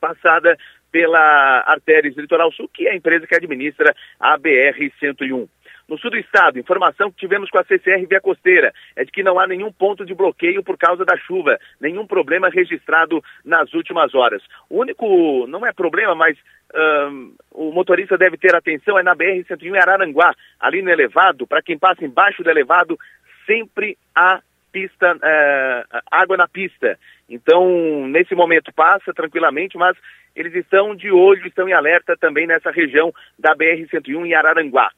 passada 0.00 0.58
pela 0.96 1.62
Artérias 1.66 2.16
Litoral 2.16 2.50
Sul, 2.52 2.70
que 2.72 2.88
é 2.88 2.92
a 2.92 2.96
empresa 2.96 3.26
que 3.26 3.34
administra 3.34 3.94
a 4.18 4.38
BR 4.38 4.90
101. 4.98 5.46
No 5.86 5.98
sul 5.98 6.10
do 6.10 6.16
estado, 6.16 6.58
informação 6.58 7.10
que 7.10 7.18
tivemos 7.18 7.50
com 7.50 7.58
a 7.58 7.64
CCR 7.64 8.06
Via 8.08 8.18
Costeira 8.18 8.72
é 8.96 9.04
de 9.04 9.12
que 9.12 9.22
não 9.22 9.38
há 9.38 9.46
nenhum 9.46 9.70
ponto 9.70 10.06
de 10.06 10.14
bloqueio 10.14 10.62
por 10.62 10.78
causa 10.78 11.04
da 11.04 11.14
chuva, 11.18 11.58
nenhum 11.78 12.06
problema 12.06 12.48
registrado 12.48 13.22
nas 13.44 13.74
últimas 13.74 14.14
horas. 14.14 14.42
O 14.70 14.80
único, 14.80 15.46
não 15.48 15.66
é 15.66 15.72
problema, 15.72 16.14
mas 16.14 16.38
um, 16.74 17.34
o 17.52 17.72
motorista 17.72 18.16
deve 18.16 18.38
ter 18.38 18.54
atenção 18.54 18.98
é 18.98 19.02
na 19.02 19.14
BR-101 19.14 19.64
em 19.66 19.78
Araranguá, 19.78 20.34
ali 20.58 20.80
no 20.80 20.90
elevado, 20.90 21.46
para 21.46 21.60
quem 21.60 21.78
passa 21.78 22.06
embaixo 22.06 22.42
do 22.42 22.48
elevado, 22.48 22.98
sempre 23.44 23.98
há 24.14 24.40
pista, 24.72 25.14
uh, 25.14 26.00
água 26.10 26.38
na 26.38 26.48
pista. 26.48 26.98
Então, 27.28 28.06
nesse 28.08 28.34
momento 28.34 28.72
passa 28.72 29.12
tranquilamente, 29.12 29.76
mas 29.76 29.96
eles 30.36 30.54
estão 30.54 30.94
de 30.94 31.10
olho, 31.10 31.46
estão 31.46 31.68
em 31.68 31.72
alerta 31.72 32.16
também 32.16 32.46
nessa 32.46 32.70
região 32.70 33.12
da 33.38 33.56
BR-101 33.56 34.26
em 34.26 34.34
Araranguá. 34.34 34.90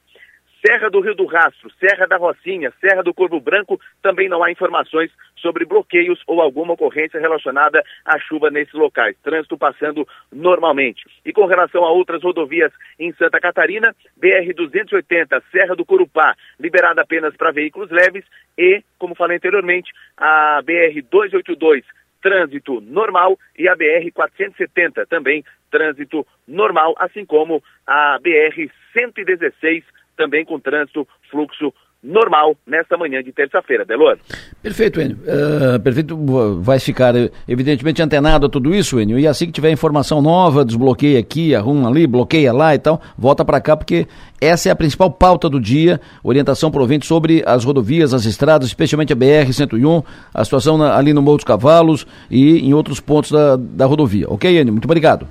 Serra 0.66 0.90
do 0.90 1.00
Rio 1.00 1.14
do 1.14 1.24
Rastro, 1.24 1.70
Serra 1.78 2.06
da 2.06 2.16
Rocinha, 2.16 2.72
Serra 2.80 3.00
do 3.00 3.14
Corvo 3.14 3.40
Branco, 3.40 3.80
também 4.02 4.28
não 4.28 4.42
há 4.42 4.50
informações 4.50 5.10
sobre 5.36 5.64
bloqueios 5.64 6.20
ou 6.26 6.40
alguma 6.40 6.74
ocorrência 6.74 7.20
relacionada 7.20 7.80
à 8.04 8.18
chuva 8.18 8.50
nesses 8.50 8.74
locais. 8.74 9.16
Trânsito 9.22 9.56
passando 9.56 10.06
normalmente. 10.32 11.04
E 11.24 11.32
com 11.32 11.46
relação 11.46 11.84
a 11.84 11.92
outras 11.92 12.22
rodovias 12.24 12.72
em 12.98 13.12
Santa 13.12 13.38
Catarina, 13.38 13.94
BR-280, 14.20 15.40
Serra 15.52 15.76
do 15.76 15.84
Corupá, 15.84 16.34
liberada 16.58 17.02
apenas 17.02 17.36
para 17.36 17.52
veículos 17.52 17.90
leves 17.90 18.24
e, 18.56 18.82
como 18.98 19.14
falei 19.14 19.36
anteriormente, 19.36 19.92
a 20.16 20.60
BR-282, 20.64 21.84
trânsito 22.22 22.80
normal 22.80 23.38
e 23.56 23.68
a 23.68 23.74
BR 23.74 24.10
470 24.12 25.06
também 25.06 25.44
trânsito 25.70 26.26
normal, 26.46 26.94
assim 26.98 27.24
como 27.24 27.62
a 27.86 28.18
BR 28.18 28.70
116 28.92 29.84
também 30.16 30.44
com 30.44 30.58
trânsito, 30.58 31.06
fluxo 31.30 31.72
normal 32.02 32.56
nesta 32.66 32.96
manhã 32.96 33.22
de 33.22 33.32
terça-feira, 33.32 33.84
Delor. 33.84 34.18
Perfeito, 34.62 35.00
Enio. 35.00 35.16
Uh, 35.16 35.80
perfeito, 35.80 36.16
vai 36.60 36.78
ficar 36.78 37.12
evidentemente 37.48 38.00
antenado 38.00 38.46
a 38.46 38.48
tudo 38.48 38.74
isso, 38.74 39.00
Enio, 39.00 39.18
e 39.18 39.26
assim 39.26 39.46
que 39.46 39.52
tiver 39.52 39.70
informação 39.70 40.22
nova, 40.22 40.64
desbloqueia 40.64 41.18
aqui, 41.18 41.54
arruma 41.54 41.88
ali, 41.88 42.06
bloqueia 42.06 42.52
lá 42.52 42.74
e 42.74 42.78
tal, 42.78 43.00
volta 43.16 43.44
para 43.44 43.60
cá, 43.60 43.76
porque 43.76 44.06
essa 44.40 44.68
é 44.68 44.72
a 44.72 44.76
principal 44.76 45.10
pauta 45.10 45.48
do 45.48 45.60
dia, 45.60 46.00
orientação 46.22 46.70
provente 46.70 47.06
sobre 47.06 47.42
as 47.44 47.64
rodovias, 47.64 48.14
as 48.14 48.24
estradas, 48.24 48.68
especialmente 48.68 49.12
a 49.12 49.16
BR-101, 49.16 50.04
a 50.32 50.44
situação 50.44 50.78
na, 50.78 50.96
ali 50.96 51.12
no 51.12 51.20
Morro 51.20 51.38
dos 51.38 51.44
Cavalos 51.44 52.06
e 52.30 52.60
em 52.60 52.74
outros 52.74 53.00
pontos 53.00 53.32
da, 53.32 53.56
da 53.56 53.86
rodovia. 53.86 54.26
Ok, 54.28 54.48
Enio? 54.48 54.72
Muito 54.72 54.86
obrigado. 54.86 55.26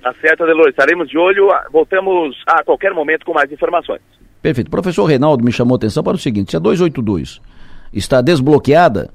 Tá 0.00 0.14
certo, 0.20 0.44
Adelor. 0.44 0.68
Estaremos 0.68 1.08
de 1.08 1.16
olho. 1.16 1.48
Voltamos 1.72 2.36
a 2.46 2.62
qualquer 2.62 2.92
momento 2.92 3.24
com 3.24 3.32
mais 3.32 3.50
informações. 3.50 4.02
Perfeito. 4.44 4.68
O 4.68 4.70
professor 4.70 5.06
Reinaldo 5.06 5.42
me 5.42 5.50
chamou 5.50 5.74
a 5.74 5.76
atenção 5.76 6.02
para 6.02 6.16
o 6.16 6.18
seguinte: 6.18 6.50
se 6.50 6.56
a 6.58 6.60
282 6.60 7.40
está 7.94 8.20
desbloqueada, 8.20 9.08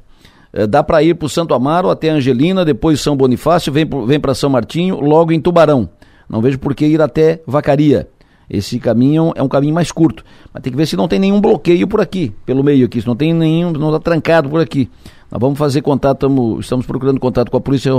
eh, 0.51 0.65
dá 0.65 0.81
para 0.81 1.03
ir 1.03 1.13
para 1.13 1.27
o 1.27 1.29
Santo 1.29 1.53
Amaro 1.53 1.91
até 1.91 2.09
Angelina, 2.09 2.65
depois 2.65 2.99
São 2.99 3.15
Bonifácio, 3.15 3.71
vem, 3.71 3.87
vem 4.07 4.19
para 4.19 4.33
São 4.33 4.49
Martinho, 4.49 4.99
logo 4.99 5.31
em 5.31 5.39
Tubarão. 5.39 5.87
Não 6.27 6.41
vejo 6.41 6.57
por 6.57 6.73
que 6.73 6.83
ir 6.83 6.99
até 6.99 7.43
Vacaria. 7.45 8.07
Esse 8.49 8.79
caminho 8.79 9.31
é 9.35 9.43
um 9.43 9.47
caminho 9.47 9.75
mais 9.75 9.91
curto. 9.91 10.25
Mas 10.51 10.63
tem 10.63 10.71
que 10.71 10.77
ver 10.77 10.87
se 10.87 10.97
não 10.97 11.07
tem 11.07 11.19
nenhum 11.19 11.39
bloqueio 11.39 11.87
por 11.87 12.01
aqui, 12.01 12.33
pelo 12.43 12.63
meio 12.63 12.87
aqui, 12.87 12.99
se 12.99 13.05
não 13.05 13.15
tem 13.15 13.31
nenhum, 13.31 13.71
não 13.71 13.89
está 13.89 13.99
trancado 13.99 14.49
por 14.49 14.59
aqui. 14.59 14.89
Nós 15.31 15.39
vamos 15.39 15.59
fazer 15.59 15.83
contato, 15.83 16.21
tamo, 16.21 16.59
estamos 16.59 16.87
procurando 16.87 17.19
contato 17.19 17.51
com 17.51 17.57
a 17.57 17.61
Polícia 17.61 17.91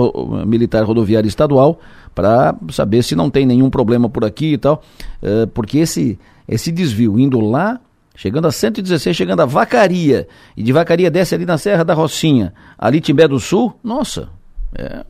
Militar 0.44 0.82
Rodoviária 0.82 1.28
Estadual 1.28 1.78
para 2.12 2.56
saber 2.72 3.04
se 3.04 3.14
não 3.14 3.30
tem 3.30 3.46
nenhum 3.46 3.70
problema 3.70 4.08
por 4.08 4.24
aqui 4.24 4.54
e 4.54 4.58
tal, 4.58 4.82
uh, 5.22 5.46
porque 5.54 5.78
esse, 5.78 6.18
esse 6.50 6.72
desvio 6.72 7.18
indo 7.18 7.40
lá, 7.40 7.80
chegando 8.16 8.48
a 8.48 8.52
116, 8.52 9.16
chegando 9.16 9.40
a 9.40 9.46
Vacaria, 9.46 10.26
e 10.56 10.62
de 10.62 10.72
Vacaria 10.72 11.10
desce 11.10 11.34
ali 11.34 11.46
na 11.46 11.56
Serra 11.56 11.84
da 11.84 11.94
Rocinha, 11.94 12.52
ali 12.76 13.00
Timbé 13.00 13.28
do 13.28 13.38
Sul, 13.38 13.72
nossa, 13.82 14.28
é, 14.74 15.04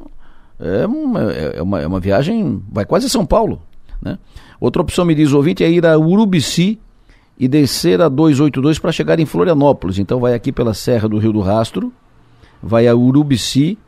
é, 0.60 0.86
uma, 0.86 1.32
é, 1.32 1.62
uma, 1.62 1.80
é 1.80 1.86
uma 1.86 1.98
viagem, 1.98 2.62
vai 2.70 2.84
quase 2.84 3.08
São 3.08 3.24
Paulo, 3.24 3.62
né? 4.00 4.18
Outra 4.60 4.82
opção, 4.82 5.06
me 5.06 5.14
diz 5.14 5.32
o 5.32 5.38
ouvinte, 5.38 5.64
é 5.64 5.70
ir 5.70 5.86
a 5.86 5.98
Urubici 5.98 6.78
e 7.38 7.48
descer 7.48 8.02
a 8.02 8.10
282 8.10 8.78
para 8.78 8.92
chegar 8.92 9.18
em 9.18 9.24
Florianópolis. 9.24 9.98
Então 9.98 10.20
vai 10.20 10.34
aqui 10.34 10.52
pela 10.52 10.74
Serra 10.74 11.08
do 11.08 11.16
Rio 11.16 11.32
do 11.32 11.40
Rastro, 11.40 11.90
vai 12.62 12.86
a 12.86 12.94
Urubici 12.94 13.78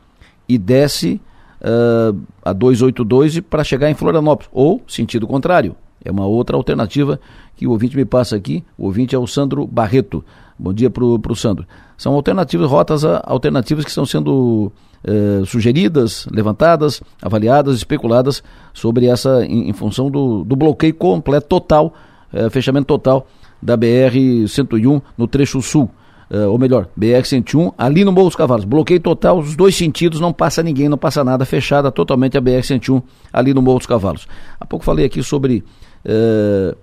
e 0.49 0.57
desce 0.57 1.21
uh, 1.61 2.19
a 2.43 2.51
282 2.51 3.41
para 3.41 3.63
chegar 3.63 3.91
em 3.91 3.93
Florianópolis. 3.93 4.49
Ou 4.51 4.81
sentido 4.87 5.27
contrário. 5.27 5.75
É 6.03 6.11
uma 6.11 6.25
outra 6.25 6.57
alternativa 6.57 7.19
que 7.55 7.65
o 7.65 7.71
ouvinte 7.71 7.95
me 7.95 8.05
passa 8.05 8.35
aqui. 8.35 8.63
O 8.77 8.85
ouvinte 8.85 9.15
é 9.15 9.17
o 9.19 9.25
Sandro 9.25 9.65
Barreto. 9.65 10.23
Bom 10.57 10.73
dia 10.73 10.89
para 10.89 11.03
o 11.03 11.35
Sandro. 11.35 11.65
São 11.97 12.13
alternativas, 12.13 12.69
rotas 12.69 13.03
alternativas 13.03 13.83
que 13.83 13.89
estão 13.89 14.05
sendo 14.05 14.71
uh, 15.03 15.45
sugeridas, 15.45 16.27
levantadas, 16.31 17.01
avaliadas, 17.21 17.77
especuladas 17.77 18.43
sobre 18.73 19.07
essa, 19.07 19.45
em, 19.45 19.69
em 19.69 19.73
função 19.73 20.11
do, 20.11 20.43
do, 20.43 20.55
bloqueio 20.55 20.93
completo, 20.93 21.47
total, 21.47 21.93
uh, 22.33 22.49
fechamento 22.49 22.85
total 22.85 23.27
da 23.61 23.77
BR-101 23.77 25.01
no 25.17 25.27
trecho 25.27 25.61
sul 25.61 25.89
uh, 26.33 26.49
ou 26.49 26.57
melhor, 26.57 26.87
BR-101, 26.99 27.73
ali 27.77 28.03
no 28.03 28.11
Morro 28.11 28.27
dos 28.27 28.35
Cavalos. 28.35 28.65
Bloqueio 28.65 28.99
total, 28.99 29.37
os 29.37 29.55
dois 29.55 29.75
sentidos, 29.75 30.19
não 30.19 30.33
passa 30.33 30.63
ninguém, 30.63 30.89
não 30.89 30.97
passa 30.97 31.23
nada, 31.23 31.45
fechada 31.45 31.91
totalmente 31.91 32.37
a 32.37 32.41
BR-101 32.41 33.01
ali 33.31 33.53
no 33.53 33.61
Morro 33.61 33.77
dos 33.77 33.87
Cavalos. 33.87 34.27
Há 34.59 34.65
pouco 34.65 34.83
falei 34.83 35.05
aqui 35.05 35.21
sobre. 35.21 35.63
Uh, 36.05 36.75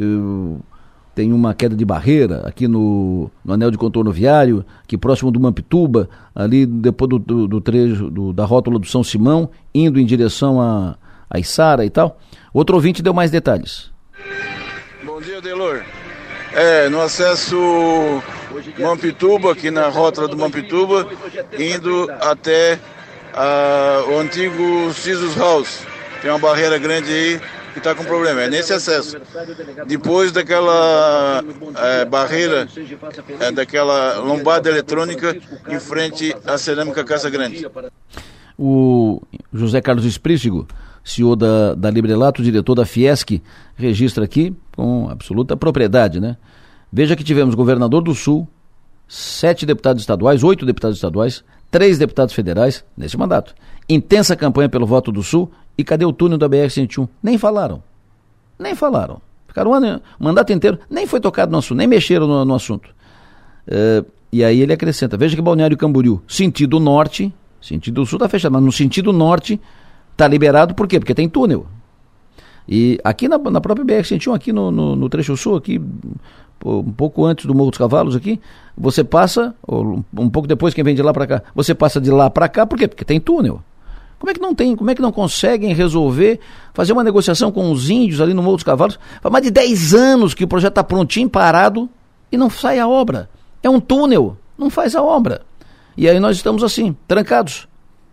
uh, 0.00 0.60
tem 1.14 1.32
uma 1.32 1.52
queda 1.52 1.74
de 1.74 1.84
barreira 1.84 2.42
aqui 2.46 2.68
no, 2.68 3.28
no, 3.44 3.54
anel 3.54 3.72
de 3.72 3.76
contorno 3.76 4.12
viário, 4.12 4.64
aqui 4.84 4.96
próximo 4.96 5.32
do 5.32 5.40
Mampituba, 5.40 6.08
ali 6.32 6.64
depois 6.64 7.08
do, 7.08 7.18
do, 7.18 7.48
do 7.48 7.60
trecho 7.60 8.08
do, 8.08 8.32
da 8.32 8.44
rótula 8.44 8.78
do 8.78 8.86
São 8.86 9.02
Simão, 9.02 9.50
indo 9.74 9.98
em 9.98 10.06
direção 10.06 10.60
a, 10.60 10.96
a 11.28 11.38
Içara 11.40 11.84
e 11.84 11.90
tal. 11.90 12.20
Outro 12.54 12.76
ouvinte 12.76 13.02
deu 13.02 13.12
mais 13.12 13.32
detalhes. 13.32 13.90
Bom 15.04 15.20
dia, 15.20 15.40
Delor. 15.40 15.82
É, 16.52 16.88
no 16.88 17.00
acesso 17.00 17.56
Mampituba, 18.78 19.52
aqui 19.52 19.72
na 19.72 19.88
rota 19.88 20.28
do 20.28 20.36
Mampituba, 20.36 21.08
indo 21.58 22.08
até 22.20 22.78
o 24.08 24.18
antigo 24.18 24.92
Cisus 24.94 25.36
House. 25.36 25.84
Tem 26.22 26.30
uma 26.30 26.38
barreira 26.38 26.78
grande 26.78 27.10
aí 27.10 27.40
que 27.80 27.88
está 27.88 27.94
com 27.94 28.04
problema, 28.04 28.42
é 28.42 28.50
nesse 28.50 28.72
acesso. 28.72 29.16
Depois 29.86 30.32
daquela 30.32 31.42
é, 31.76 32.04
barreira, 32.04 32.68
é, 33.40 33.52
daquela 33.52 34.18
lombada 34.18 34.68
eletrônica 34.68 35.36
em 35.68 35.78
frente 35.78 36.34
à 36.44 36.58
cerâmica 36.58 37.04
Casa 37.04 37.30
Grande. 37.30 37.66
O 38.58 39.22
José 39.52 39.80
Carlos 39.80 40.04
Esprícigo, 40.04 40.66
CEO 41.04 41.36
da, 41.36 41.74
da 41.74 41.90
Librelato, 41.90 42.42
diretor 42.42 42.74
da 42.74 42.84
Fiesc, 42.84 43.40
registra 43.76 44.24
aqui 44.24 44.54
com 44.74 45.08
absoluta 45.08 45.56
propriedade, 45.56 46.20
né? 46.20 46.36
Veja 46.92 47.14
que 47.14 47.22
tivemos 47.22 47.54
governador 47.54 48.02
do 48.02 48.14
Sul, 48.14 48.48
sete 49.06 49.64
deputados 49.64 50.02
estaduais, 50.02 50.42
oito 50.42 50.66
deputados 50.66 50.96
estaduais, 50.96 51.44
três 51.70 51.98
deputados 51.98 52.34
federais 52.34 52.84
nesse 52.96 53.16
mandato. 53.16 53.54
Intensa 53.88 54.34
campanha 54.34 54.68
pelo 54.68 54.86
voto 54.86 55.12
do 55.12 55.22
Sul 55.22 55.50
e 55.78 55.84
cadê 55.84 56.04
o 56.04 56.12
túnel 56.12 56.36
da 56.36 56.48
BR-101? 56.48 57.08
Nem 57.22 57.38
falaram. 57.38 57.82
Nem 58.58 58.74
falaram. 58.74 59.22
Ficaram 59.46 59.70
o, 59.70 59.74
ano, 59.74 60.02
mandato 60.18 60.52
inteiro, 60.52 60.78
nem 60.90 61.06
foi 61.06 61.20
tocado 61.20 61.50
no 61.50 61.58
assunto, 61.58 61.78
nem 61.78 61.86
mexeram 61.86 62.26
no, 62.26 62.44
no 62.44 62.54
assunto. 62.54 62.90
Uh, 63.66 64.04
e 64.30 64.44
aí 64.44 64.60
ele 64.60 64.72
acrescenta: 64.72 65.16
veja 65.16 65.34
que 65.34 65.40
Balneário 65.40 65.76
Camboriú, 65.76 66.20
sentido 66.26 66.78
norte, 66.78 67.32
Sentido 67.60 68.06
sul 68.06 68.16
está 68.16 68.28
fechado, 68.28 68.52
mas 68.52 68.62
no 68.62 68.72
sentido 68.72 69.12
norte 69.12 69.60
está 70.12 70.28
liberado, 70.28 70.74
por 70.74 70.86
quê? 70.86 70.98
Porque 70.98 71.14
tem 71.14 71.28
túnel. 71.28 71.66
E 72.68 72.98
aqui 73.02 73.28
na, 73.28 73.38
na 73.38 73.60
própria 73.60 73.84
BR-101, 73.84 74.34
aqui 74.34 74.52
no, 74.52 74.70
no, 74.70 74.94
no, 74.94 75.08
trecho 75.08 75.36
sul, 75.36 75.56
aqui, 75.56 75.80
um 76.64 76.92
pouco 76.92 77.24
antes 77.24 77.46
do 77.46 77.54
Morro 77.54 77.70
dos 77.70 77.78
Cavalos 77.78 78.14
aqui, 78.14 78.40
você 78.76 79.02
passa, 79.02 79.54
um 79.66 80.30
pouco 80.30 80.46
depois 80.46 80.74
quem 80.74 80.84
vem 80.84 80.94
de 80.94 81.02
lá 81.02 81.12
para 81.12 81.26
cá, 81.26 81.42
você 81.54 81.74
passa 81.74 82.00
de 82.00 82.10
lá 82.10 82.30
para 82.30 82.48
cá, 82.48 82.66
por 82.66 82.78
quê? 82.78 82.86
Porque 82.86 83.04
tem 83.04 83.18
túnel. 83.18 83.62
Como 84.18 84.30
é 84.30 84.34
que 84.34 84.40
não 84.40 84.54
tem? 84.54 84.74
Como 84.74 84.90
é 84.90 84.94
que 84.94 85.02
não 85.02 85.12
conseguem 85.12 85.72
resolver, 85.72 86.40
fazer 86.74 86.92
uma 86.92 87.04
negociação 87.04 87.52
com 87.52 87.70
os 87.70 87.88
índios 87.88 88.20
ali 88.20 88.34
no 88.34 88.42
Morro 88.42 88.56
dos 88.56 88.64
Cavalos? 88.64 88.98
Há 89.22 89.30
mais 89.30 89.44
de 89.44 89.50
10 89.50 89.94
anos 89.94 90.34
que 90.34 90.44
o 90.44 90.48
projeto 90.48 90.72
está 90.72 90.84
prontinho, 90.84 91.28
parado, 91.28 91.88
e 92.30 92.36
não 92.36 92.50
sai 92.50 92.78
a 92.78 92.88
obra. 92.88 93.30
É 93.62 93.70
um 93.70 93.80
túnel, 93.80 94.36
não 94.56 94.70
faz 94.70 94.96
a 94.96 95.02
obra. 95.02 95.42
E 95.96 96.08
aí 96.08 96.18
nós 96.18 96.36
estamos 96.36 96.62
assim, 96.62 96.96
trancados. 97.06 97.68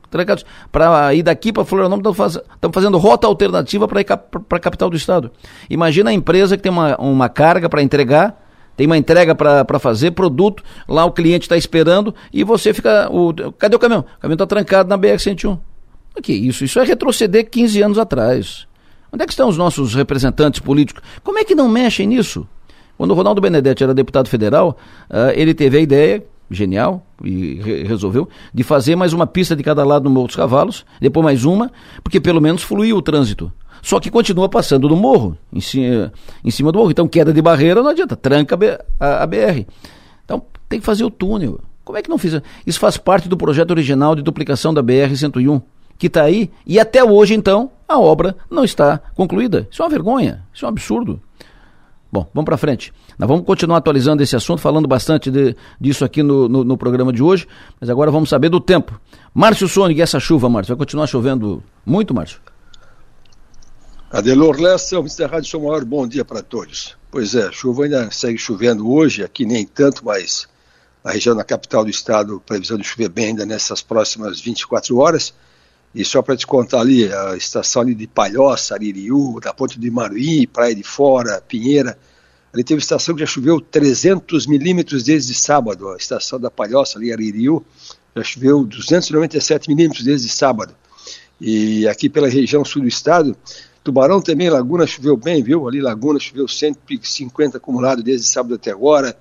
Trancados. 0.10 0.46
Para 0.72 1.14
ir 1.14 1.24
daqui 1.24 1.52
para 1.52 1.66
Florianópolis, 1.66 2.08
estamos 2.08 2.36
faz, 2.36 2.74
fazendo 2.74 2.98
rota 2.98 3.28
alternativa 3.28 3.88
para 3.88 4.02
ir 4.02 4.06
para 4.06 4.58
a 4.58 4.60
capital 4.60 4.90
do 4.90 4.96
estado. 4.96 5.32
Imagina 5.70 6.12
a 6.12 6.14
empresa 6.14 6.56
que 6.56 6.64
tem 6.64 6.72
uma, 6.72 6.96
uma 6.98 7.30
carga 7.30 7.68
para 7.68 7.82
entregar, 7.82 8.42
tem 8.78 8.86
uma 8.86 8.98
entrega 8.98 9.34
para 9.34 9.80
fazer, 9.80 10.12
produto, 10.12 10.64
lá 10.88 11.04
o 11.06 11.12
cliente 11.12 11.46
está 11.46 11.58
esperando 11.58 12.14
e 12.32 12.44
você 12.44 12.74
fica. 12.74 13.10
O, 13.12 13.34
cadê 13.54 13.76
o 13.76 13.80
caminhão? 13.80 14.06
O 14.18 14.20
caminhão 14.20 14.36
está 14.36 14.46
trancado 14.46 14.90
na 14.90 14.98
BR-101. 14.98 15.58
O 16.18 16.22
que 16.22 16.32
é 16.32 16.36
isso? 16.36 16.64
Isso 16.64 16.80
é 16.80 16.84
retroceder 16.84 17.50
15 17.50 17.82
anos 17.82 17.98
atrás. 17.98 18.66
Onde 19.12 19.24
é 19.24 19.26
que 19.26 19.34
estão 19.34 19.50
os 19.50 19.58
nossos 19.58 19.94
representantes 19.94 20.60
políticos? 20.60 21.04
Como 21.24 21.38
é 21.38 21.44
que 21.44 21.56
não 21.56 21.70
mexem 21.70 22.08
nisso? 22.08 22.48
Quando 22.98 23.12
o 23.12 23.14
Ronaldo 23.14 23.42
Benedetti 23.42 23.84
era 23.84 23.94
deputado 23.94 24.30
federal, 24.30 24.78
uh, 25.10 25.32
ele 25.36 25.54
teve 25.54 25.78
a 25.78 25.82
ideia, 25.82 26.24
genial, 26.50 27.06
e 27.24 27.56
re 27.56 27.84
resolveu, 27.84 28.30
de 28.54 28.64
fazer 28.64 28.96
mais 28.96 29.12
uma 29.12 29.28
pista 29.28 29.56
de 29.56 29.64
cada 29.64 29.84
lado 29.84 30.06
no 30.06 30.10
Morro 30.10 30.28
dos 30.28 30.36
Cavalos, 30.36 30.86
depois 31.02 31.24
mais 31.24 31.44
uma, 31.44 31.72
porque 32.04 32.22
pelo 32.22 32.42
menos 32.42 32.64
fluiu 32.64 32.98
o 32.98 33.02
trânsito. 33.02 33.52
Só 33.82 34.00
que 34.00 34.10
continua 34.10 34.50
passando 34.50 34.90
no 34.90 34.96
morro, 34.96 35.38
em 35.54 35.62
cima, 35.62 36.12
em 36.44 36.50
cima 36.50 36.72
do 36.72 36.80
morro. 36.80 36.90
Então, 36.90 37.08
queda 37.08 37.32
de 37.32 37.42
barreira 37.42 37.84
não 37.84 37.90
adianta, 37.90 38.16
tranca 38.16 38.58
a, 39.00 39.24
a 39.24 39.28
BR. 39.28 39.66
Então, 40.24 40.42
tem 40.68 40.80
que 40.80 40.86
fazer 40.86 41.04
o 41.04 41.12
túnel. 41.12 41.60
Como 41.84 41.98
é 41.98 42.02
que 42.02 42.10
não 42.10 42.18
fiz? 42.18 42.42
Isso 42.66 42.80
faz 42.80 42.98
parte 42.98 43.30
do 43.30 43.38
projeto 43.38 43.72
original 43.72 44.16
de 44.16 44.24
duplicação 44.24 44.74
da 44.74 44.82
BR-101 44.82 45.62
que 45.98 46.08
está 46.08 46.24
aí, 46.24 46.52
e 46.66 46.80
até 46.80 47.04
hoje, 47.04 47.34
então, 47.34 47.72
a 47.88 48.00
obra 48.00 48.36
não 48.50 48.64
está 48.64 48.98
concluída. 49.16 49.68
Isso 49.72 49.82
é 49.82 49.86
uma 49.86 49.92
vergonha, 49.92 50.44
isso 50.54 50.66
é 50.66 50.68
um 50.68 50.70
absurdo. 50.70 51.22
Bom, 52.12 52.30
vamos 52.34 52.46
para 52.46 52.58
frente. 52.58 52.94
Nós 53.18 53.28
vamos 53.28 53.46
continuar 53.46 53.78
atualizando 53.78 54.24
esse 54.24 54.36
assunto, 54.36 54.62
falando 54.62 54.88
bastante 54.88 55.30
de, 55.30 55.56
disso 55.80 56.06
aqui 56.06 56.24
no, 56.24 56.48
no, 56.48 56.64
no, 56.64 56.78
programa 56.78 57.12
de 57.12 57.22
hoje, 57.22 57.48
mas 57.80 57.90
agora 57.90 58.12
vamos 58.12 58.30
saber 58.30 58.50
do 58.50 58.60
tempo. 58.60 59.00
Márcio 59.34 59.68
Sônica, 59.68 60.02
essa 60.02 60.20
chuva, 60.20 60.50
Márcio, 60.50 60.76
vai 60.76 60.80
continuar 60.80 61.08
chovendo 61.08 61.64
muito, 61.86 62.14
Márcio? 62.14 62.40
Adelor 64.12 64.62
Lessa, 64.62 64.98
Mr. 64.98 65.26
Rádio 65.26 65.50
São 65.50 65.62
Maior, 65.62 65.84
bom 65.84 66.08
dia 66.08 66.24
para 66.24 66.42
todos. 66.42 66.96
Pois 67.12 67.36
é, 67.36 67.52
chuva 67.52 67.84
ainda 67.84 68.10
segue 68.12 68.38
chovendo 68.38 68.90
hoje, 68.90 69.24
aqui 69.24 69.46
nem 69.46 69.66
tanto, 69.66 70.06
mas 70.06 70.48
na 71.04 71.12
região 71.12 71.36
da 71.36 71.44
capital 71.44 71.84
do 71.84 71.90
estado, 71.90 72.42
previsão 72.46 72.78
de 72.78 72.84
chover 72.84 73.10
bem 73.10 73.28
ainda 73.28 73.46
nessas 73.46 73.82
próximas 73.82 74.40
24 74.40 74.98
horas. 74.98 75.34
E 75.96 76.04
só 76.04 76.22
para 76.22 76.36
te 76.36 76.46
contar 76.46 76.82
ali, 76.82 77.10
a 77.12 77.38
estação 77.38 77.82
ali 77.82 77.96
de 77.96 78.06
Palhoça, 78.06 78.76
Aririú, 78.76 79.40
da 79.42 79.54
Ponte 79.54 79.80
de 79.80 79.90
Maruí, 79.90 80.46
Praia 80.46 80.76
de 80.76 80.84
Fora, 80.84 81.42
Pinheira, 81.48 81.98
ali 82.54 82.66
teve 82.66 82.82
estação 82.82 83.16
que 83.16 83.22
já 83.22 83.26
choveu 83.26 83.62
300 83.62 84.46
milímetros 84.46 85.04
desde 85.04 85.34
sábado. 85.34 85.88
A 85.88 85.96
estação 85.96 86.38
da 86.38 86.52
Palhoça, 86.52 87.00
ali, 87.00 87.14
Aririú, 87.14 87.64
já 88.14 88.24
choveu 88.24 88.66
297 88.66 89.70
milímetros 89.70 90.04
desde 90.04 90.28
sábado. 90.28 90.76
E 91.40 91.88
aqui 91.88 92.10
pela 92.10 92.28
região 92.28 92.66
sul 92.66 92.82
do 92.82 92.88
estado, 92.90 93.34
Tubarão 93.82 94.22
também, 94.22 94.50
Laguna 94.50 94.86
choveu 94.86 95.16
bem, 95.16 95.42
viu? 95.42 95.66
Ali 95.66 95.80
Laguna 95.80 96.20
choveu 96.20 96.46
150 96.46 97.58
acumulado 97.58 98.04
desde 98.04 98.28
sábado 98.28 98.56
até 98.56 98.72
agora, 98.72 99.18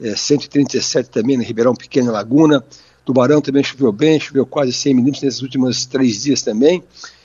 é, 0.00 0.16
137 0.16 1.10
também 1.10 1.36
na 1.36 1.44
Ribeirão 1.44 1.74
Pequeno 1.74 2.10
Laguna. 2.10 2.64
Tubarão 3.04 3.40
também 3.40 3.62
choveu 3.62 3.92
bem, 3.92 4.18
choveu 4.18 4.46
quase 4.46 4.72
100 4.72 4.94
milímetros 4.94 5.22
nesses 5.22 5.42
últimos 5.42 5.84
três 5.84 6.22
dias 6.22 6.42
também. 6.42 6.82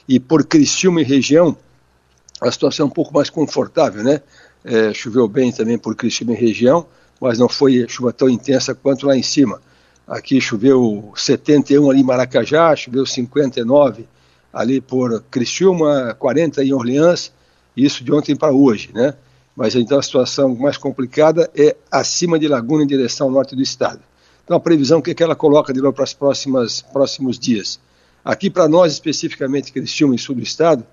E 0.08 0.20
por 0.20 0.46
Criciúma 0.46 1.02
e 1.02 1.04
região, 1.04 1.56
a 2.42 2.52
situação 2.52 2.86
é 2.86 2.88
um 2.88 2.92
pouco 2.92 3.14
mais 3.14 3.30
confortável, 3.30 4.04
né? 4.04 4.22
É, 4.64 4.94
choveu 4.94 5.28
bem 5.28 5.52
também 5.52 5.78
por 5.78 5.96
Criciúma 5.96 6.34
e 6.34 6.36
região, 6.36 6.86
mas 7.20 7.40
não 7.40 7.48
foi 7.48 7.86
chuva 7.88 8.12
tão 8.12 8.30
intensa 8.30 8.76
quanto 8.76 9.08
lá 9.08 9.16
em 9.16 9.24
cima. 9.24 9.62
Aqui 10.08 10.42
choveu 10.42 11.14
71 11.16 11.90
ali 11.90 12.02
em 12.02 12.04
Maracajá, 12.04 12.76
choveu 12.76 13.06
59 13.06 14.06
ali 14.52 14.82
por 14.82 15.24
Criciúma, 15.30 16.16
40 16.18 16.64
em 16.64 16.74
Orleans, 16.74 17.32
isso 17.78 18.04
de 18.04 18.12
ontem 18.12 18.36
para 18.36 18.52
hoje, 18.52 18.90
né? 18.94 19.14
Mas 19.56 19.76
então 19.76 20.00
a 20.00 20.02
situação 20.02 20.56
mais 20.56 20.78
complicada 20.78 21.50
é 21.56 21.76
acima 21.92 22.40
de 22.40 22.48
Laguna 22.48 22.84
em 22.84 22.88
direção 22.88 23.28
ao 23.28 23.34
norte 23.34 23.56
do 23.56 23.62
estado. 23.62 24.02
Então, 24.50 24.58
a 24.58 24.60
previsão 24.60 25.00
que, 25.00 25.12
é 25.12 25.14
que 25.14 25.22
ela 25.22 25.36
coloca 25.36 25.72
de 25.72 25.80
novo 25.80 25.94
para 25.94 26.06
os 26.06 26.82
próximos 26.82 27.38
dias. 27.38 27.80
Aqui, 28.26 28.50
para 28.50 28.68
nós, 28.68 28.94
especificamente, 28.94 29.72
Criciúma 29.72 30.16
e 30.16 30.18
sul 30.18 30.34
do 30.34 30.42
estado, 30.42 30.84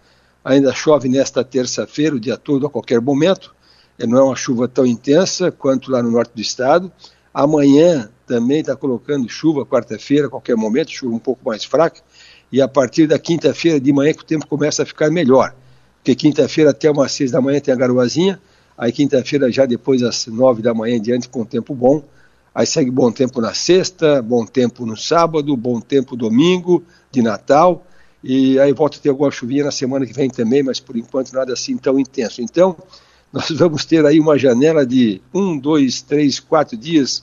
ainda 0.45 0.75
chove 0.75 1.09
nesta 1.09 1.43
terça-feira, 1.43 2.15
o 2.15 2.21
dia 2.21 2.37
todo, 2.37 2.67
a 2.67 2.71
qualquer 2.71 3.01
momento. 3.01 3.55
É, 3.99 4.07
não 4.07 4.19
é 4.19 4.23
uma 4.25 4.37
chuva 4.37 4.69
tão 4.69 4.85
intensa 4.85 5.51
quanto 5.51 5.91
lá 5.91 6.03
no 6.03 6.11
norte 6.11 6.33
do 6.35 6.41
estado. 6.43 6.93
Amanhã 7.33 8.11
também 8.27 8.61
está 8.61 8.77
colocando 8.77 9.27
chuva, 9.27 9.65
quarta-feira, 9.65 10.27
a 10.27 10.31
qualquer 10.31 10.55
momento, 10.55 10.91
chuva 10.91 11.17
um 11.17 11.19
pouco 11.19 11.41
mais 11.49 11.65
fraca. 11.65 12.03
E 12.53 12.61
a 12.61 12.69
partir 12.69 13.07
da 13.07 13.19
quinta-feira 13.19 13.81
de 13.81 13.91
manhã 13.91 14.13
que 14.13 14.21
o 14.21 14.27
tempo 14.27 14.47
começa 14.47 14.83
a 14.83 14.87
ficar 14.87 15.11
melhor. 15.11 15.55
Porque 16.01 16.15
quinta-feira 16.15 16.73
até 16.73 16.91
umas 16.91 17.11
seis 17.11 17.31
da 17.31 17.41
manhã 17.41 17.59
tem 17.59 17.73
a 17.73 17.77
garoazinha, 17.79 18.39
aí 18.77 18.93
quinta-feira 18.93 19.51
já 19.51 19.65
depois 19.65 20.03
às 20.03 20.27
nove 20.27 20.61
da 20.61 20.75
manhã 20.75 20.97
em 20.97 21.01
diante 21.01 21.27
com 21.27 21.43
tempo 21.43 21.75
bom, 21.75 22.05
Aí 22.57 22.65
segue 22.65 22.91
bom 22.91 23.13
tempo 23.13 23.39
na 23.39 23.53
sexta, 23.53 24.23
bom 24.23 24.47
tempo 24.47 24.87
no 24.87 24.97
sábado, 24.97 25.55
bom 25.55 25.79
tempo 25.79 26.17
domingo, 26.17 26.83
de 27.13 27.21
Natal. 27.21 27.87
E 28.25 28.59
aí 28.59 28.73
volta 28.73 28.97
a 28.97 29.01
ter 29.03 29.11
alguma 29.11 29.31
chuvinha 29.31 29.65
na 29.65 29.71
semana 29.71 30.07
que 30.07 30.15
vem 30.15 30.31
também, 30.31 30.63
mas 30.63 30.81
por 30.81 30.97
enquanto 30.97 31.35
nada 31.35 31.53
assim 31.53 31.77
tão 31.77 31.99
intenso. 31.99 32.41
Então, 32.41 32.75
nós 33.31 33.51
vamos 33.51 33.85
ter 33.85 34.07
aí 34.07 34.19
uma 34.19 34.39
janela 34.39 34.87
de 34.87 35.21
um, 35.35 35.59
dois, 35.59 36.01
três, 36.01 36.41
quatro 36.41 36.79
dias, 36.79 37.23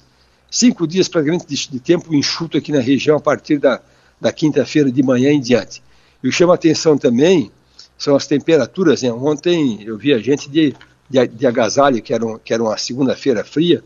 cinco 0.51 0.85
dias 0.85 1.07
praticamente 1.07 1.47
de, 1.47 1.67
de 1.67 1.79
tempo 1.79 2.13
enxuto 2.13 2.55
aqui 2.55 2.71
na 2.71 2.79
região 2.79 3.17
a 3.17 3.19
partir 3.19 3.57
da, 3.57 3.81
da 4.21 4.31
quinta-feira 4.31 4.91
de 4.91 5.01
manhã 5.01 5.31
em 5.31 5.41
diante. 5.41 5.81
E 6.23 6.27
o 6.27 6.29
que 6.29 6.37
chama 6.37 6.53
atenção 6.53 6.95
também 6.95 7.51
são 7.97 8.15
as 8.15 8.27
temperaturas. 8.27 9.01
Né? 9.01 9.11
Ontem 9.11 9.81
eu 9.83 9.97
vi 9.97 10.13
a 10.13 10.19
gente 10.19 10.47
de, 10.47 10.75
de, 11.09 11.27
de 11.27 11.47
agasalho, 11.47 12.03
que 12.03 12.13
era, 12.13 12.23
um, 12.23 12.37
que 12.37 12.53
era 12.53 12.61
uma 12.61 12.77
segunda-feira 12.77 13.43
fria, 13.43 13.83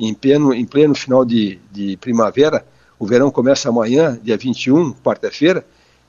em 0.00 0.14
pleno, 0.14 0.54
em 0.54 0.64
pleno 0.64 0.94
final 0.94 1.26
de, 1.26 1.58
de 1.70 1.98
primavera. 1.98 2.64
O 2.98 3.06
verão 3.06 3.30
começa 3.30 3.68
amanhã, 3.68 4.18
dia 4.22 4.36
21, 4.36 4.94
quarta-feira, 4.94 5.64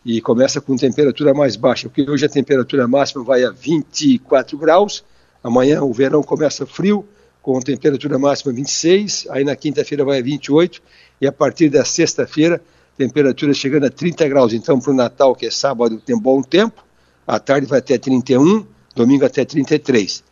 e 0.05 0.21
começa 0.21 0.61
com 0.61 0.75
temperatura 0.77 1.33
mais 1.33 1.57
baixa, 1.57 1.89
porque 1.89 2.09
hoje 2.09 2.25
a 2.25 2.29
temperatura 2.29 2.87
máxima 2.87 3.23
vai 3.23 3.43
a 3.43 3.51
24 3.51 4.57
graus, 4.57 5.03
amanhã 5.43 5.83
o 5.83 5.93
verão 5.93 6.23
começa 6.23 6.65
frio, 6.65 7.05
com 7.41 7.59
temperatura 7.59 8.17
máxima 8.17 8.53
26, 8.53 9.27
aí 9.29 9.43
na 9.43 9.55
quinta-feira 9.55 10.05
vai 10.05 10.19
a 10.19 10.23
28, 10.23 10.81
e 11.19 11.27
a 11.27 11.31
partir 11.31 11.69
da 11.69 11.83
sexta-feira, 11.83 12.61
temperatura 12.97 13.53
chegando 13.53 13.85
a 13.85 13.89
30 13.89 14.27
graus. 14.27 14.53
Então, 14.53 14.79
para 14.79 14.91
o 14.91 14.95
Natal, 14.95 15.35
que 15.35 15.45
é 15.45 15.51
sábado, 15.51 16.01
tem 16.03 16.17
bom 16.17 16.41
tempo, 16.41 16.83
à 17.27 17.39
tarde 17.39 17.67
vai 17.67 17.79
até 17.79 17.97
31, 17.97 18.65
domingo 18.95 19.25
até 19.25 19.43
33. 19.45 20.23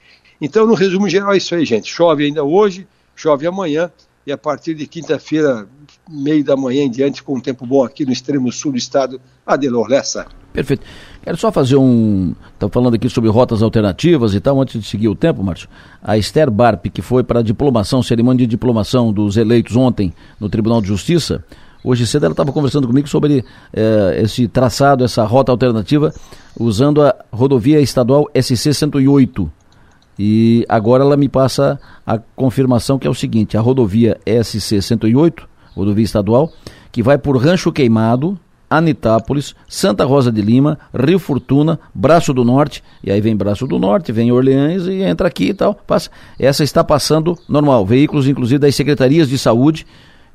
Então, 0.42 0.66
no 0.66 0.74
resumo 0.74 1.10
geral, 1.10 1.34
é 1.34 1.38
isso 1.38 1.54
aí, 1.54 1.66
gente. 1.66 1.92
Chove 1.92 2.26
ainda 2.26 2.44
hoje, 2.44 2.88
chove 3.20 3.46
amanhã 3.46 3.92
e 4.26 4.32
a 4.32 4.38
partir 4.38 4.74
de 4.76 4.88
quinta-feira, 4.88 5.68
meio 6.10 6.44
da 6.44 6.56
manhã 6.56 6.84
em 6.84 6.90
diante, 6.90 7.22
com 7.22 7.36
um 7.36 7.42
tempo 7.42 7.66
bom 7.66 7.84
aqui 7.84 8.06
no 8.06 8.12
extremo 8.12 8.52
sul 8.52 8.72
do 8.72 8.78
estado, 8.78 9.20
Adelor 9.46 9.88
Lessa. 9.90 10.26
Perfeito. 10.54 10.86
Quero 11.22 11.36
só 11.36 11.52
fazer 11.52 11.76
um. 11.76 12.34
Estamos 12.54 12.74
falando 12.74 12.94
aqui 12.96 13.10
sobre 13.10 13.30
rotas 13.30 13.62
alternativas 13.62 14.34
e 14.34 14.40
tal, 14.40 14.62
antes 14.62 14.80
de 14.80 14.88
seguir 14.88 15.10
o 15.10 15.16
tempo, 15.16 15.44
Márcio. 15.44 15.68
A 16.02 16.18
Esther 16.18 16.50
Barp, 16.50 16.86
que 16.88 17.02
foi 17.02 17.24
para 17.24 17.40
a 17.40 17.44
diplomação, 17.44 18.02
cerimônia 18.02 18.46
de 18.46 18.48
diplomação 18.48 19.12
dos 19.12 19.36
eleitos 19.36 19.76
ontem 19.76 20.14
no 20.40 20.48
Tribunal 20.48 20.82
de 20.82 20.88
Justiça, 20.88 21.44
hoje 21.84 22.08
cedo 22.08 22.26
ela 22.26 22.34
estava 22.34 22.52
conversando 22.52 22.88
comigo 22.88 23.08
sobre 23.08 23.44
eh, 23.74 24.22
esse 24.24 24.48
traçado, 24.48 25.04
essa 25.04 25.26
rota 25.26 25.52
alternativa, 25.52 26.14
usando 26.58 27.02
a 27.02 27.16
rodovia 27.32 27.82
estadual 27.82 28.30
SC 28.34 28.74
108 28.74 29.59
e 30.22 30.66
agora 30.68 31.02
ela 31.02 31.16
me 31.16 31.30
passa 31.30 31.80
a 32.06 32.18
confirmação 32.18 33.00
que 33.00 33.08
é 33.08 33.10
o 33.10 33.14
seguinte: 33.14 33.56
a 33.56 33.62
rodovia 33.62 34.20
SC 34.44 34.82
108, 34.82 35.48
rodovia 35.74 36.04
estadual, 36.04 36.52
que 36.92 37.02
vai 37.02 37.18
por 37.18 37.38
Rancho 37.38 37.72
Queimado, 37.72 38.38
Anitápolis, 38.70 39.56
Santa 39.66 40.04
Rosa 40.04 40.30
de 40.30 40.42
Lima, 40.42 40.78
Rio 40.94 41.20
Fortuna, 41.20 41.80
Braço 41.96 42.34
do 42.34 42.44
Norte, 42.44 42.84
e 43.02 43.10
aí 43.10 43.22
vem 43.22 43.34
Braço 43.34 43.66
do 43.66 43.80
Norte, 43.80 44.12
vem 44.12 44.30
Orleans 44.30 44.88
e 44.88 45.02
entra 45.02 45.26
aqui 45.26 45.52
e 45.52 45.54
tal. 45.54 45.74
Passa. 45.74 46.10
Essa 46.38 46.66
está 46.66 46.84
passando 46.84 47.38
normal. 47.48 47.86
Veículos, 47.86 48.28
inclusive, 48.28 48.60
das 48.60 48.76
secretarias 48.76 49.30
de 49.30 49.38
saúde, 49.38 49.88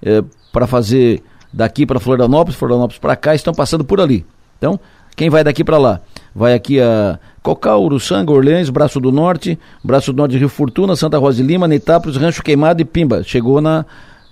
eh, 0.02 0.24
para 0.50 0.66
fazer 0.66 1.22
daqui 1.52 1.84
para 1.84 2.00
Florianópolis, 2.00 2.58
Florianópolis 2.58 2.98
para 2.98 3.14
cá, 3.16 3.34
estão 3.34 3.52
passando 3.52 3.84
por 3.84 4.00
ali. 4.00 4.24
Então, 4.56 4.80
quem 5.14 5.28
vai 5.28 5.44
daqui 5.44 5.62
para 5.62 5.76
lá? 5.76 6.00
Vai 6.34 6.54
aqui 6.54 6.80
a 6.80 7.20
Cocal, 7.44 7.84
Uruçanga, 7.84 8.32
Orleans, 8.32 8.70
Braço 8.70 8.98
do 8.98 9.12
Norte, 9.12 9.58
Braço 9.84 10.14
do 10.14 10.16
Norte, 10.16 10.38
Rio 10.38 10.48
Fortuna, 10.48 10.96
Santa 10.96 11.18
Rosa 11.18 11.42
de 11.42 11.42
Lima, 11.42 11.68
Neitápolis, 11.68 12.16
Rancho 12.16 12.42
Queimado 12.42 12.80
e 12.80 12.86
Pimba. 12.86 13.22
Chegou 13.22 13.60
na 13.60 13.84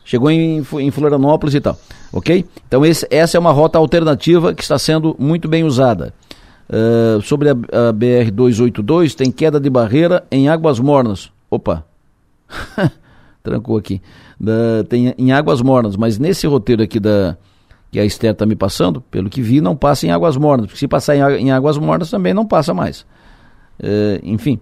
chegou 0.02 0.30
em, 0.30 0.66
em 0.80 0.90
Florianópolis 0.90 1.54
e 1.54 1.60
tal, 1.60 1.78
ok? 2.10 2.44
Então 2.66 2.86
esse, 2.86 3.06
essa 3.10 3.36
é 3.36 3.40
uma 3.40 3.52
rota 3.52 3.78
alternativa 3.78 4.54
que 4.54 4.62
está 4.62 4.78
sendo 4.78 5.14
muito 5.18 5.46
bem 5.46 5.62
usada. 5.62 6.14
Uh, 6.70 7.20
sobre 7.20 7.50
a, 7.50 7.52
a 7.52 7.92
BR-282, 7.92 9.14
tem 9.14 9.30
queda 9.30 9.60
de 9.60 9.68
barreira 9.68 10.24
em 10.30 10.48
Águas 10.48 10.80
Mornas. 10.80 11.30
Opa, 11.50 11.84
trancou 13.44 13.76
aqui. 13.76 14.00
Da, 14.40 14.84
tem 14.88 15.14
em 15.18 15.32
Águas 15.32 15.60
Mornas, 15.60 15.96
mas 15.98 16.18
nesse 16.18 16.46
roteiro 16.46 16.82
aqui 16.82 16.98
da 16.98 17.36
que 17.92 18.00
a 18.00 18.04
Esther 18.06 18.32
está 18.32 18.46
me 18.46 18.56
passando, 18.56 19.02
pelo 19.02 19.28
que 19.28 19.42
vi, 19.42 19.60
não 19.60 19.76
passa 19.76 20.06
em 20.06 20.10
Águas 20.10 20.34
Mornas, 20.38 20.66
porque 20.66 20.78
se 20.78 20.88
passar 20.88 21.14
em, 21.14 21.52
Águas 21.52 21.76
Mornas 21.76 22.10
também 22.10 22.32
não 22.32 22.46
passa 22.46 22.72
mais. 22.72 23.02
Uh, 23.78 24.18
enfim, 24.22 24.58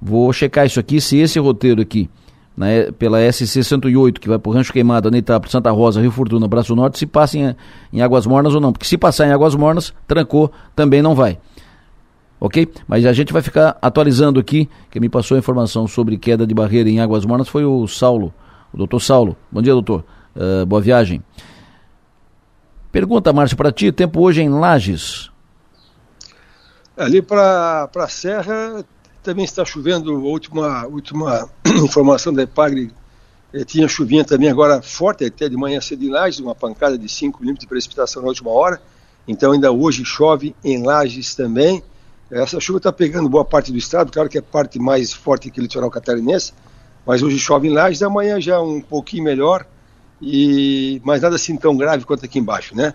vou 0.00 0.32
checar 0.32 0.66
isso 0.66 0.80
aqui, 0.80 1.00
se 1.00 1.16
esse 1.16 1.38
roteiro 1.38 1.80
aqui 1.80 2.10
né, 2.56 2.90
pela 2.90 3.20
SC 3.32 3.62
108, 3.62 4.20
que 4.20 4.28
vai 4.28 4.36
para 4.36 4.50
o 4.50 4.52
Rancho 4.52 4.72
Queimado, 4.72 5.06
Anitápolis, 5.06 5.52
Santa 5.52 5.70
Rosa, 5.70 6.00
Rio 6.00 6.10
Fortuna, 6.10 6.48
Braço 6.48 6.74
Norte, 6.74 6.98
se 6.98 7.06
passa 7.06 7.38
em, 7.38 7.54
em 7.92 8.02
Águas 8.02 8.26
Mornas 8.26 8.52
ou 8.52 8.60
não. 8.60 8.72
Porque 8.72 8.84
se 8.84 8.98
passar 8.98 9.28
em 9.28 9.30
Águas 9.30 9.54
Mornas, 9.54 9.94
trancou, 10.08 10.50
também 10.74 11.00
não 11.00 11.14
vai. 11.14 11.38
Ok? 12.40 12.68
Mas 12.88 13.06
a 13.06 13.12
gente 13.12 13.32
vai 13.32 13.42
ficar 13.42 13.78
atualizando 13.80 14.40
aqui. 14.40 14.68
Quem 14.90 15.00
me 15.00 15.08
passou 15.08 15.36
a 15.36 15.38
informação 15.38 15.86
sobre 15.86 16.18
queda 16.18 16.44
de 16.44 16.52
barreira 16.52 16.90
em 16.90 16.98
Águas 16.98 17.24
Mornas 17.24 17.48
foi 17.48 17.64
o 17.64 17.86
Saulo, 17.86 18.34
o 18.74 18.76
doutor 18.76 18.98
Saulo. 18.98 19.36
Bom 19.52 19.62
dia, 19.62 19.72
doutor. 19.72 20.04
Uh, 20.34 20.66
boa 20.66 20.82
viagem. 20.82 21.22
Pergunta, 22.92 23.32
Márcio, 23.32 23.56
para 23.56 23.72
ti, 23.72 23.90
tempo 23.90 24.20
hoje 24.20 24.42
em 24.42 24.50
Lages. 24.50 25.30
Ali 26.94 27.22
para 27.22 27.88
a 27.96 28.08
Serra 28.08 28.84
também 29.22 29.46
está 29.46 29.64
chovendo, 29.64 30.12
a 30.12 30.18
última, 30.18 30.86
última 30.86 31.48
informação 31.82 32.34
da 32.34 32.42
EPAGRE, 32.42 32.92
eh, 33.54 33.64
tinha 33.64 33.88
chuvinha 33.88 34.26
também 34.26 34.50
agora 34.50 34.82
forte, 34.82 35.24
até 35.24 35.48
de 35.48 35.56
manhã 35.56 35.80
cedo 35.80 36.04
em 36.04 36.10
Lages, 36.10 36.40
uma 36.40 36.54
pancada 36.54 36.98
de 36.98 37.08
5 37.08 37.40
milímetros 37.40 37.64
de 37.64 37.68
precipitação 37.68 38.20
na 38.20 38.28
última 38.28 38.50
hora. 38.50 38.78
Então 39.26 39.52
ainda 39.52 39.72
hoje 39.72 40.04
chove 40.04 40.54
em 40.62 40.84
Lages 40.84 41.34
também. 41.34 41.82
Essa 42.30 42.60
chuva 42.60 42.76
está 42.76 42.92
pegando 42.92 43.26
boa 43.26 43.44
parte 43.44 43.72
do 43.72 43.78
estado, 43.78 44.12
claro 44.12 44.28
que 44.28 44.36
é 44.36 44.42
parte 44.42 44.78
mais 44.78 45.14
forte 45.14 45.50
que 45.50 45.60
o 45.60 45.62
litoral 45.62 45.90
catarinense, 45.90 46.52
mas 47.06 47.22
hoje 47.22 47.38
chove 47.38 47.68
em 47.68 47.72
Lages, 47.72 48.02
amanhã 48.02 48.38
já 48.38 48.60
um 48.60 48.82
pouquinho 48.82 49.24
melhor, 49.24 49.66
e 50.22 51.02
mas 51.04 51.20
nada 51.20 51.34
assim 51.34 51.56
tão 51.56 51.76
grave 51.76 52.04
quanto 52.04 52.24
aqui 52.24 52.38
embaixo, 52.38 52.76
né? 52.76 52.94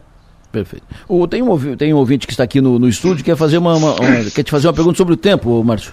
Perfeito. 0.52 0.86
O, 1.08 1.28
tem, 1.28 1.42
um, 1.42 1.76
tem 1.76 1.94
um 1.94 1.98
ouvinte 1.98 2.26
que 2.26 2.34
está 2.34 2.44
aqui 2.44 2.62
no, 2.62 2.80
no 2.80 2.88
estúdio 2.88 3.18
que 3.18 3.24
quer, 3.24 3.36
fazer 3.36 3.58
uma, 3.58 3.76
uma, 3.76 3.96
uma, 3.96 4.24
quer 4.34 4.44
te 4.44 4.50
fazer 4.52 4.68
uma 4.68 4.74
pergunta 4.74 4.98
sobre 4.98 5.14
o 5.14 5.18
tempo, 5.18 5.62
Márcio. 5.64 5.92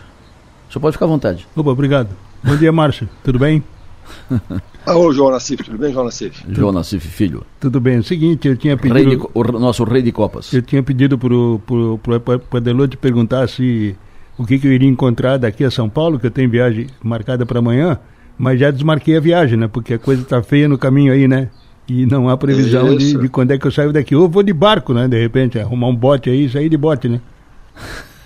Você 0.70 0.78
pode 0.78 0.92
ficar 0.92 1.06
à 1.06 1.08
vontade. 1.08 1.46
Opa, 1.56 1.70
obrigado. 1.70 2.10
Bom 2.42 2.56
dia, 2.56 2.70
Márcio. 2.70 3.08
Tudo 3.22 3.38
bem? 3.38 3.62
Alô, 4.86 5.12
João 5.12 5.30
Nassif, 5.30 5.64
tudo 5.64 5.78
bem, 5.78 5.92
João 5.92 6.04
Nassif? 6.04 6.44
João 6.48 6.72
Nassif, 6.72 7.06
filho. 7.08 7.44
Tudo 7.58 7.80
bem. 7.80 7.96
É 7.96 7.98
o 7.98 8.04
seguinte, 8.04 8.48
eu 8.48 8.56
tinha 8.56 8.76
pedido... 8.76 8.94
Rei 8.94 9.16
de, 9.16 9.26
o 9.34 9.58
nosso 9.58 9.82
rei 9.84 10.02
de 10.02 10.12
copas. 10.12 10.52
Eu 10.52 10.62
tinha 10.62 10.82
pedido 10.82 11.18
para 11.18 11.34
o 11.34 11.58
pro, 11.58 11.98
pro, 11.98 12.20
pro 12.20 12.58
Adelô 12.58 12.86
te 12.86 12.96
perguntar 12.96 13.48
se 13.48 13.96
o 14.36 14.44
que, 14.44 14.58
que 14.58 14.66
eu 14.66 14.72
iria 14.72 14.88
encontrar 14.88 15.38
daqui 15.38 15.64
a 15.64 15.70
São 15.70 15.88
Paulo, 15.88 16.18
que 16.18 16.26
eu 16.26 16.30
tenho 16.30 16.50
viagem 16.50 16.86
marcada 17.02 17.46
para 17.46 17.58
amanhã, 17.58 17.98
mas 18.36 18.58
já 18.58 18.70
desmarquei 18.70 19.16
a 19.16 19.20
viagem, 19.20 19.58
né? 19.58 19.68
Porque 19.68 19.94
a 19.94 19.98
coisa 19.98 20.22
está 20.22 20.42
feia 20.42 20.68
no 20.68 20.78
caminho 20.78 21.12
aí, 21.12 21.28
né? 21.28 21.50
E 21.88 22.06
não 22.06 22.28
há 22.28 22.36
previsão 22.36 22.96
de, 22.96 23.18
de, 23.18 23.28
quando 23.28 23.50
é 23.50 23.58
que 23.58 23.66
eu 23.66 23.70
saio 23.70 23.92
daqui. 23.92 24.14
Ou 24.14 24.28
vou 24.28 24.42
de 24.42 24.52
barco, 24.52 24.94
né? 24.94 25.06
De 25.06 25.20
repente, 25.20 25.58
arrumar 25.58 25.88
um 25.88 25.94
bote 25.94 26.30
aí 26.30 26.46
e 26.46 26.50
sair 26.50 26.68
de 26.68 26.76
bote, 26.76 27.08
né? 27.08 27.20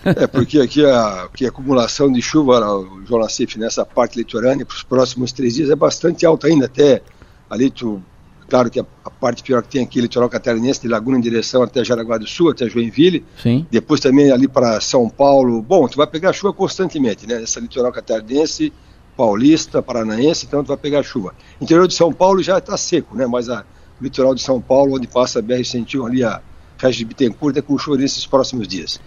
É, 0.05 0.27
porque 0.27 0.61
aqui 0.61 0.85
a, 0.85 1.25
aqui 1.25 1.45
a 1.45 1.49
acumulação 1.49 2.11
de 2.11 2.23
chuva, 2.23 2.61
o 2.65 3.05
João 3.05 3.21
Nassif, 3.21 3.59
nessa 3.59 3.85
parte 3.85 4.17
litorânea, 4.17 4.65
para 4.65 4.75
os 4.75 4.83
próximos 4.83 5.33
três 5.33 5.55
dias 5.55 5.71
é 5.71 5.77
bastante 5.77 6.25
alta 6.25 6.47
ainda, 6.47 6.67
até 6.67 7.03
ali 7.51 7.69
tu, 7.69 8.01
claro 8.49 8.71
que 8.71 8.79
a, 8.79 8.87
a, 9.05 9.11
parte 9.11 9.43
pior 9.43 9.63
que 9.63 9.69
tem 9.69 9.83
aqui, 9.83 10.01
litoral 10.01 10.29
catarinense, 10.29 10.81
de 10.81 10.89
Laguna 10.89 11.19
em 11.19 11.21
direção 11.21 11.63
até 11.63 11.85
Jaraguá 11.85 12.17
do 12.17 12.27
Sul, 12.27 12.51
até 12.51 12.69
Joinville, 12.69 13.25
Sim. 13.43 13.67
depois 13.71 14.01
também 14.01 14.31
ali 14.31 14.47
para 14.47 14.81
São 14.81 15.09
Paulo, 15.09 15.61
bom, 15.61 15.87
tu 15.89 15.97
vai 15.97 16.07
pegar 16.07 16.33
chuva 16.33 16.53
constantemente, 16.53 17.27
né, 17.27 17.43
essa 17.43 17.61
litoral 17.61 17.93
catarinense, 17.93 18.73
paulista, 19.19 19.83
paranaense, 19.83 20.47
então 20.47 20.63
tu 20.63 20.69
vai 20.69 20.77
pegar 20.77 21.03
chuva. 21.03 21.35
Interior 21.61 21.89
de 21.89 21.95
São 21.95 22.13
Paulo 22.13 22.41
já 22.41 22.59
está 22.59 22.77
seco, 22.77 23.17
né, 23.17 23.27
mas 23.27 23.49
a, 23.49 23.65
o 24.01 24.05
litoral 24.05 24.33
de 24.33 24.41
São 24.41 24.61
Paulo, 24.61 24.95
onde 24.95 25.09
passa 25.09 25.41
a 25.41 25.43
BR-101 25.43 26.07
ali, 26.07 26.23
a 26.23 26.41
Regis 26.79 26.99
de 26.99 27.05
Bittencourt, 27.05 27.57
é 27.57 27.61
com 27.61 27.77
chuva 27.77 27.97
nesses 27.97 28.25
próximos 28.25 28.69
dias. 28.69 29.01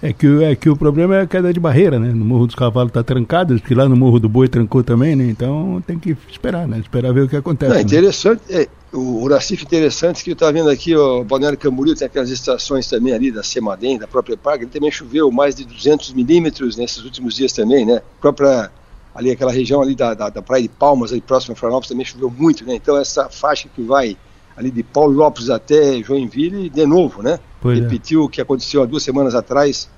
É 0.00 0.12
que, 0.12 0.44
é 0.44 0.54
que 0.54 0.68
o 0.68 0.76
problema 0.76 1.16
é 1.16 1.22
a 1.22 1.26
queda 1.26 1.52
de 1.52 1.58
barreira, 1.58 1.98
né? 1.98 2.12
No 2.12 2.24
Morro 2.24 2.46
dos 2.46 2.54
Cavalos 2.54 2.90
está 2.90 3.02
trancado, 3.02 3.58
que 3.58 3.74
lá 3.74 3.88
no 3.88 3.96
Morro 3.96 4.20
do 4.20 4.28
Boi 4.28 4.46
trancou 4.46 4.84
também, 4.84 5.16
né? 5.16 5.24
Então 5.24 5.82
tem 5.86 5.98
que 5.98 6.14
esperar, 6.30 6.68
né? 6.68 6.78
Esperar 6.78 7.12
ver 7.12 7.22
o 7.22 7.28
que 7.28 7.34
acontece. 7.34 7.70
Não, 7.70 7.76
né? 7.76 7.82
interessante, 7.82 8.42
é, 8.50 8.68
o, 8.92 9.24
o 9.24 9.26
Recife 9.26 9.64
interessante 9.64 10.22
que 10.22 10.32
estava 10.32 10.52
vendo 10.52 10.68
aqui, 10.68 10.94
o 10.94 11.24
Balneário 11.24 11.58
Camboriú 11.58 11.96
tem 11.96 12.06
aquelas 12.06 12.30
estações 12.30 12.86
também 12.86 13.14
ali 13.14 13.32
da 13.32 13.42
Semadem, 13.42 13.98
da 13.98 14.06
própria 14.06 14.36
Parque, 14.36 14.64
ele 14.64 14.70
também 14.70 14.90
choveu 14.90 15.32
mais 15.32 15.54
de 15.54 15.64
200 15.64 16.12
milímetros 16.12 16.76
nesses 16.76 17.02
últimos 17.02 17.34
dias 17.34 17.52
também, 17.52 17.86
né? 17.86 17.96
A 17.96 18.20
própria, 18.20 18.70
ali 19.16 19.30
aquela 19.30 19.50
região 19.50 19.80
ali 19.80 19.94
da, 19.94 20.12
da, 20.12 20.28
da 20.28 20.42
Praia 20.42 20.62
de 20.62 20.68
Palmas, 20.68 21.10
ali 21.10 21.22
próximo 21.22 21.54
a 21.54 21.56
Florianópolis, 21.56 21.88
também 21.88 22.04
choveu 22.04 22.30
muito, 22.30 22.64
né? 22.66 22.74
Então 22.74 22.96
essa 22.98 23.30
faixa 23.30 23.66
que 23.74 23.82
vai 23.82 24.16
ali 24.54 24.70
de 24.70 24.82
Paulo 24.82 25.14
Lopes 25.14 25.48
até 25.48 26.02
Joinville, 26.02 26.68
de 26.68 26.86
novo, 26.86 27.22
né? 27.22 27.40
Pois 27.60 27.78
é. 27.78 27.82
Repetiu 27.82 28.22
é. 28.22 28.24
o 28.24 28.28
que 28.28 28.40
aconteceu 28.40 28.82
há 28.82 28.86
duas 28.86 29.02
semanas 29.02 29.34
atrás, 29.34 29.88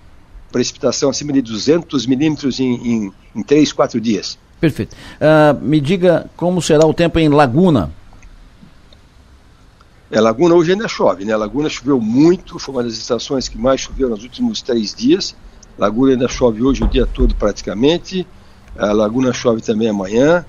precipitação 0.52 1.10
acima 1.10 1.32
de 1.32 1.42
200 1.42 2.06
milímetros 2.06 2.60
em, 2.60 2.74
em, 2.74 3.12
em 3.34 3.42
3, 3.42 3.72
4 3.72 4.00
dias. 4.00 4.38
Perfeito. 4.60 4.94
Uh, 4.94 5.60
me 5.64 5.80
diga 5.80 6.30
como 6.36 6.62
será 6.62 6.86
o 6.86 6.94
tempo 6.94 7.18
em 7.18 7.28
Laguna. 7.28 7.92
É, 10.10 10.20
Laguna 10.20 10.54
hoje 10.54 10.72
ainda 10.72 10.88
chove, 10.88 11.24
né? 11.24 11.36
Laguna 11.36 11.68
choveu 11.68 12.00
muito, 12.00 12.58
foi 12.58 12.74
uma 12.74 12.82
das 12.84 12.94
estações 12.94 13.48
que 13.48 13.58
mais 13.58 13.80
choveu 13.80 14.08
nos 14.08 14.22
últimos 14.22 14.62
três 14.62 14.94
dias. 14.94 15.34
Laguna 15.76 16.12
ainda 16.12 16.28
chove 16.28 16.62
hoje 16.62 16.82
o 16.82 16.88
dia 16.88 17.06
todo 17.06 17.34
praticamente. 17.34 18.26
A 18.78 18.92
Laguna 18.92 19.32
chove 19.32 19.60
também 19.60 19.88
amanhã. 19.88 20.44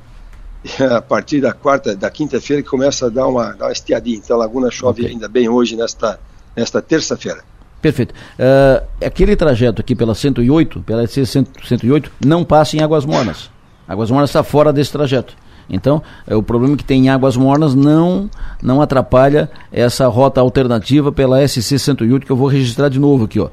E 0.63 0.83
a 0.83 1.01
partir 1.01 1.39
da 1.39 1.53
quarta, 1.53 1.95
da 1.95 2.09
quinta-feira 2.09 2.61
que 2.61 2.69
começa 2.69 3.07
a 3.07 3.09
dar 3.09 3.27
uma, 3.27 3.53
dar 3.53 3.65
uma 3.65 3.71
estiadinha. 3.71 4.17
Então 4.17 4.35
a 4.35 4.39
Laguna 4.39 4.69
chove 4.69 5.01
okay. 5.01 5.13
ainda 5.13 5.27
bem 5.27 5.47
hoje 5.47 5.75
nesta, 5.75 6.19
nesta 6.55 6.81
terça-feira. 6.81 7.41
Perfeito. 7.81 8.13
Uh, 8.13 9.05
aquele 9.05 9.35
trajeto 9.35 9.81
aqui 9.81 9.95
pela 9.95 10.13
108, 10.13 10.81
pela 10.81 11.07
SC 11.07 11.25
108, 11.25 12.11
não 12.25 12.43
passa 12.43 12.75
em 12.75 12.81
Águas 12.81 13.05
Mornas. 13.05 13.49
Águas 13.87 14.11
Mornas 14.11 14.29
está 14.29 14.43
fora 14.43 14.73
desse 14.73 14.91
trajeto. 14.91 15.33
Então, 15.69 16.01
é, 16.27 16.35
o 16.35 16.43
problema 16.43 16.75
que 16.75 16.83
tem 16.83 17.05
em 17.05 17.09
Águas 17.09 17.37
Mornas 17.37 17.73
não, 17.73 18.29
não 18.61 18.81
atrapalha 18.81 19.49
essa 19.71 20.07
rota 20.07 20.41
alternativa 20.41 21.11
pela 21.11 21.47
SC 21.47 21.79
108, 21.79 22.25
que 22.25 22.31
eu 22.31 22.35
vou 22.35 22.47
registrar 22.47 22.89
de 22.89 22.99
novo 22.99 23.25
aqui, 23.25 23.39
ó. 23.39 23.49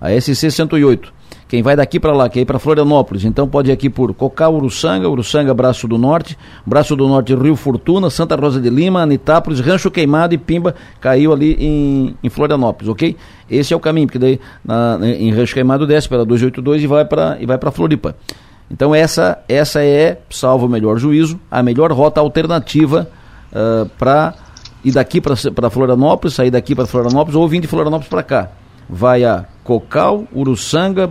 A 0.00 0.10
SC 0.20 0.50
108 0.50 1.19
quem 1.50 1.64
vai 1.64 1.74
daqui 1.74 1.98
para 1.98 2.12
lá, 2.12 2.28
quer 2.28 2.42
ir 2.42 2.44
para 2.44 2.60
Florianópolis, 2.60 3.24
então 3.24 3.48
pode 3.48 3.70
ir 3.70 3.72
aqui 3.72 3.90
por 3.90 4.14
Cocal, 4.14 4.54
Uruçanga, 4.54 5.08
Uruçanga, 5.08 5.52
Braço 5.52 5.88
do 5.88 5.98
Norte, 5.98 6.38
Braço 6.64 6.94
do 6.94 7.08
Norte, 7.08 7.34
Rio 7.34 7.56
Fortuna, 7.56 8.08
Santa 8.08 8.36
Rosa 8.36 8.60
de 8.60 8.70
Lima, 8.70 9.02
Anitápolis, 9.02 9.58
Rancho 9.58 9.90
Queimado 9.90 10.32
e 10.32 10.38
Pimba 10.38 10.76
caiu 11.00 11.32
ali 11.32 11.54
em, 11.54 12.16
em 12.22 12.28
Florianópolis, 12.28 12.88
ok? 12.88 13.16
Esse 13.50 13.74
é 13.74 13.76
o 13.76 13.80
caminho, 13.80 14.06
porque 14.06 14.20
daí 14.20 14.38
na, 14.64 15.00
em 15.02 15.32
Rancho 15.32 15.52
Queimado 15.52 15.88
desce 15.88 16.08
pela 16.08 16.24
282 16.24 16.84
e 16.84 16.86
vai 16.86 17.04
para 17.04 17.36
e 17.40 17.46
vai 17.46 17.58
para 17.58 17.72
Floripa. 17.72 18.14
Então 18.70 18.94
essa 18.94 19.42
essa 19.48 19.82
é, 19.82 20.20
salvo 20.30 20.66
o 20.66 20.68
melhor 20.68 20.98
juízo, 20.98 21.40
a 21.50 21.64
melhor 21.64 21.90
rota 21.90 22.20
alternativa 22.20 23.10
uh, 23.50 23.90
para 23.98 24.34
ir 24.84 24.92
daqui 24.92 25.20
para 25.20 25.68
Florianópolis, 25.68 26.32
sair 26.32 26.52
daqui 26.52 26.76
para 26.76 26.86
Florianópolis 26.86 27.34
ou 27.34 27.48
vir 27.48 27.60
de 27.60 27.66
Florianópolis 27.66 28.08
para 28.08 28.22
cá 28.22 28.50
vai 28.90 29.24
a 29.24 29.44
Cocal, 29.62 30.26
Uruçanga, 30.34 31.08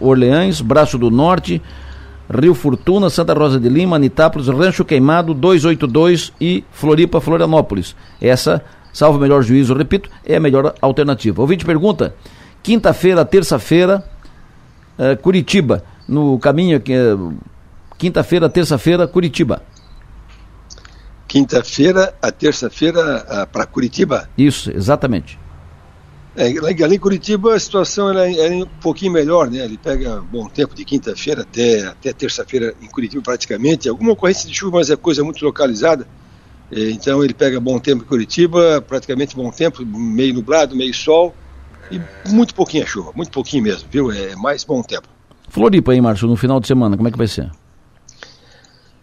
Orleães, 0.00 0.60
Braço 0.60 0.98
do 0.98 1.10
Norte, 1.10 1.62
Rio 2.28 2.54
Fortuna, 2.54 3.08
Santa 3.08 3.32
Rosa 3.32 3.60
de 3.60 3.68
Lima, 3.68 3.96
Anitápolis, 3.96 4.48
Rancho 4.48 4.84
Queimado, 4.84 5.34
282 5.34 6.32
e 6.40 6.64
Floripa, 6.72 7.20
Florianópolis. 7.20 7.94
Essa, 8.20 8.64
salvo 8.92 9.18
o 9.18 9.20
melhor 9.20 9.42
juízo, 9.42 9.74
repito, 9.74 10.10
é 10.24 10.36
a 10.36 10.40
melhor 10.40 10.74
alternativa. 10.80 11.40
Ouvinte 11.40 11.64
pergunta, 11.64 12.14
quinta-feira, 12.62 13.24
terça-feira, 13.24 14.02
uh, 14.98 15.16
Curitiba, 15.20 15.84
no 16.08 16.38
caminho 16.38 16.78
aqui, 16.78 16.92
uh, 16.96 17.34
quinta-feira, 17.98 18.48
terça-feira, 18.48 19.06
Curitiba. 19.06 19.62
Quinta-feira 21.28 22.14
a 22.20 22.30
terça-feira 22.30 23.24
uh, 23.24 23.46
para 23.52 23.64
Curitiba? 23.66 24.28
Isso, 24.36 24.70
exatamente. 24.70 25.41
É, 26.34 26.46
ali 26.82 26.96
em 26.96 26.98
Curitiba 26.98 27.54
a 27.54 27.60
situação 27.60 28.08
era, 28.08 28.32
era 28.32 28.54
um 28.54 28.66
pouquinho 28.80 29.12
melhor, 29.12 29.50
né? 29.50 29.64
Ele 29.64 29.76
pega 29.76 30.20
bom 30.20 30.48
tempo 30.48 30.74
de 30.74 30.84
quinta-feira 30.84 31.42
até, 31.42 31.86
até 31.86 32.12
terça-feira 32.12 32.74
em 32.80 32.86
Curitiba 32.86 33.22
praticamente. 33.22 33.88
Alguma 33.88 34.12
ocorrência 34.12 34.48
de 34.48 34.54
chuva, 34.54 34.78
mas 34.78 34.88
é 34.88 34.96
coisa 34.96 35.22
muito 35.22 35.44
localizada. 35.44 36.06
Então 36.74 37.22
ele 37.22 37.34
pega 37.34 37.60
bom 37.60 37.78
tempo 37.78 38.02
em 38.02 38.06
Curitiba, 38.06 38.80
praticamente 38.80 39.36
bom 39.36 39.50
tempo, 39.50 39.84
meio 39.84 40.32
nublado, 40.32 40.74
meio 40.74 40.94
sol 40.94 41.34
e 41.90 42.00
muito 42.30 42.54
pouquinha 42.54 42.86
chuva, 42.86 43.12
muito 43.14 43.30
pouquinho 43.30 43.64
mesmo, 43.64 43.86
viu? 43.90 44.10
É 44.10 44.34
mais 44.36 44.64
bom 44.64 44.82
tempo. 44.82 45.06
Floripa 45.50 45.92
aí, 45.92 46.00
Márcio, 46.00 46.26
no 46.26 46.34
final 46.34 46.58
de 46.60 46.66
semana, 46.66 46.96
como 46.96 47.08
é 47.08 47.12
que 47.12 47.18
vai 47.18 47.26
ser? 47.26 47.50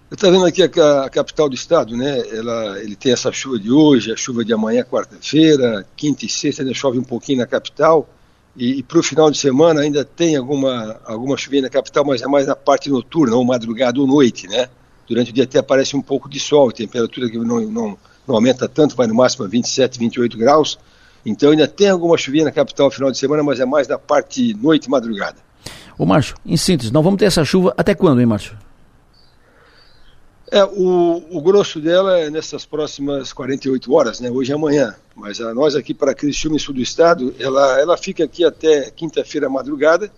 Eu 0.10 0.16
estou 0.16 0.32
vendo 0.32 0.46
aqui 0.46 0.64
a, 0.64 1.04
a, 1.04 1.10
capital 1.10 1.48
do 1.48 1.54
estado, 1.54 1.96
né? 1.96 2.24
Ela, 2.32 2.80
ele 2.80 2.96
tem 2.96 3.12
essa 3.12 3.32
chuva 3.32 3.60
de 3.60 3.72
hoje, 3.72 4.12
a 4.12 4.16
chuva 4.16 4.44
de 4.44 4.52
amanhã, 4.52 4.84
quarta-feira, 4.84 5.86
quinta 5.96 6.26
e 6.26 6.30
sexta 6.30 6.64
ainda 6.64 6.74
chove 6.74 6.98
um 6.98 7.04
pouquinho 7.04 7.38
na 7.38 7.46
capital. 7.46 8.10
E, 8.58 8.80
e 8.80 8.84
para 8.84 8.98
o 8.98 9.04
final 9.04 9.30
de 9.30 9.38
semana 9.38 9.82
ainda 9.82 10.04
tem 10.04 10.36
alguma, 10.36 11.00
alguma 11.06 11.38
chuvinha 11.38 11.62
na 11.62 11.70
capital, 11.70 12.04
mas 12.04 12.24
é 12.24 12.28
mais 12.28 12.48
na 12.48 12.56
parte 12.56 12.90
noturna, 12.90 13.36
ou 13.36 13.46
madrugada 13.46 14.00
ou 14.00 14.08
noite, 14.08 14.48
né? 14.48 14.68
Durante 15.08 15.30
o 15.30 15.34
dia 15.34 15.44
até 15.44 15.60
aparece 15.60 15.96
um 15.96 16.02
pouco 16.02 16.28
de 16.28 16.40
sol, 16.40 16.72
temperatura 16.72 17.30
que 17.30 17.38
não, 17.38 17.62
não, 17.62 17.98
não 18.28 18.36
aumenta 18.36 18.68
tanto, 18.68 18.96
vai 18.96 19.06
no 19.06 19.14
máximo 19.14 19.46
a 19.46 19.48
27, 19.48 20.00
28 20.00 20.36
graus. 20.40 20.80
Então 21.24 21.52
ainda 21.52 21.68
tem 21.68 21.88
alguma 21.88 22.18
chuvinha 22.18 22.46
na 22.46 22.52
capital 22.52 22.88
no 22.88 22.92
final 22.92 23.12
de 23.12 23.18
semana, 23.20 23.44
mas 23.44 23.60
é 23.60 23.66
mais 23.66 23.88
na 23.88 24.00
parte 24.00 24.56
noite 24.56 24.86
e 24.86 24.90
madrugada. 24.90 25.38
Ô 26.00 26.06
Márcio, 26.06 26.36
em 26.44 26.58
síntese, 26.58 26.92
nós 26.92 27.04
vamos 27.04 27.20
ter 27.20 27.26
essa 27.26 27.46
chuva 27.46 27.76
até 27.78 27.94
quando, 27.94 28.20
hein, 28.20 28.26
Márcio? 28.26 28.58
É, 30.52 30.64
o, 30.64 31.24
o 31.30 31.42
grosso 31.42 31.80
dela 31.80 32.18
é 32.18 32.30
nessas 32.30 32.66
próximas 32.66 33.32
48 33.32 33.94
horas, 33.94 34.20
né? 34.20 34.32
Hoje 34.32 34.52
e 34.52 34.56
amanhã. 34.56 34.96
Mas 35.16 35.40
a, 35.40 35.54
nós 35.54 35.76
aqui 35.76 35.94
para 35.94 36.16
Criciúma 36.16 36.58
e 36.58 36.60
sul 36.60 36.74
do 36.74 36.82
estado, 36.82 37.36
ela, 37.38 37.80
ela 37.80 37.96
fica 37.96 38.24
aqui 38.24 38.44
até 38.44 38.90
quinta-feira 38.90 39.48
madrugada 39.48 40.12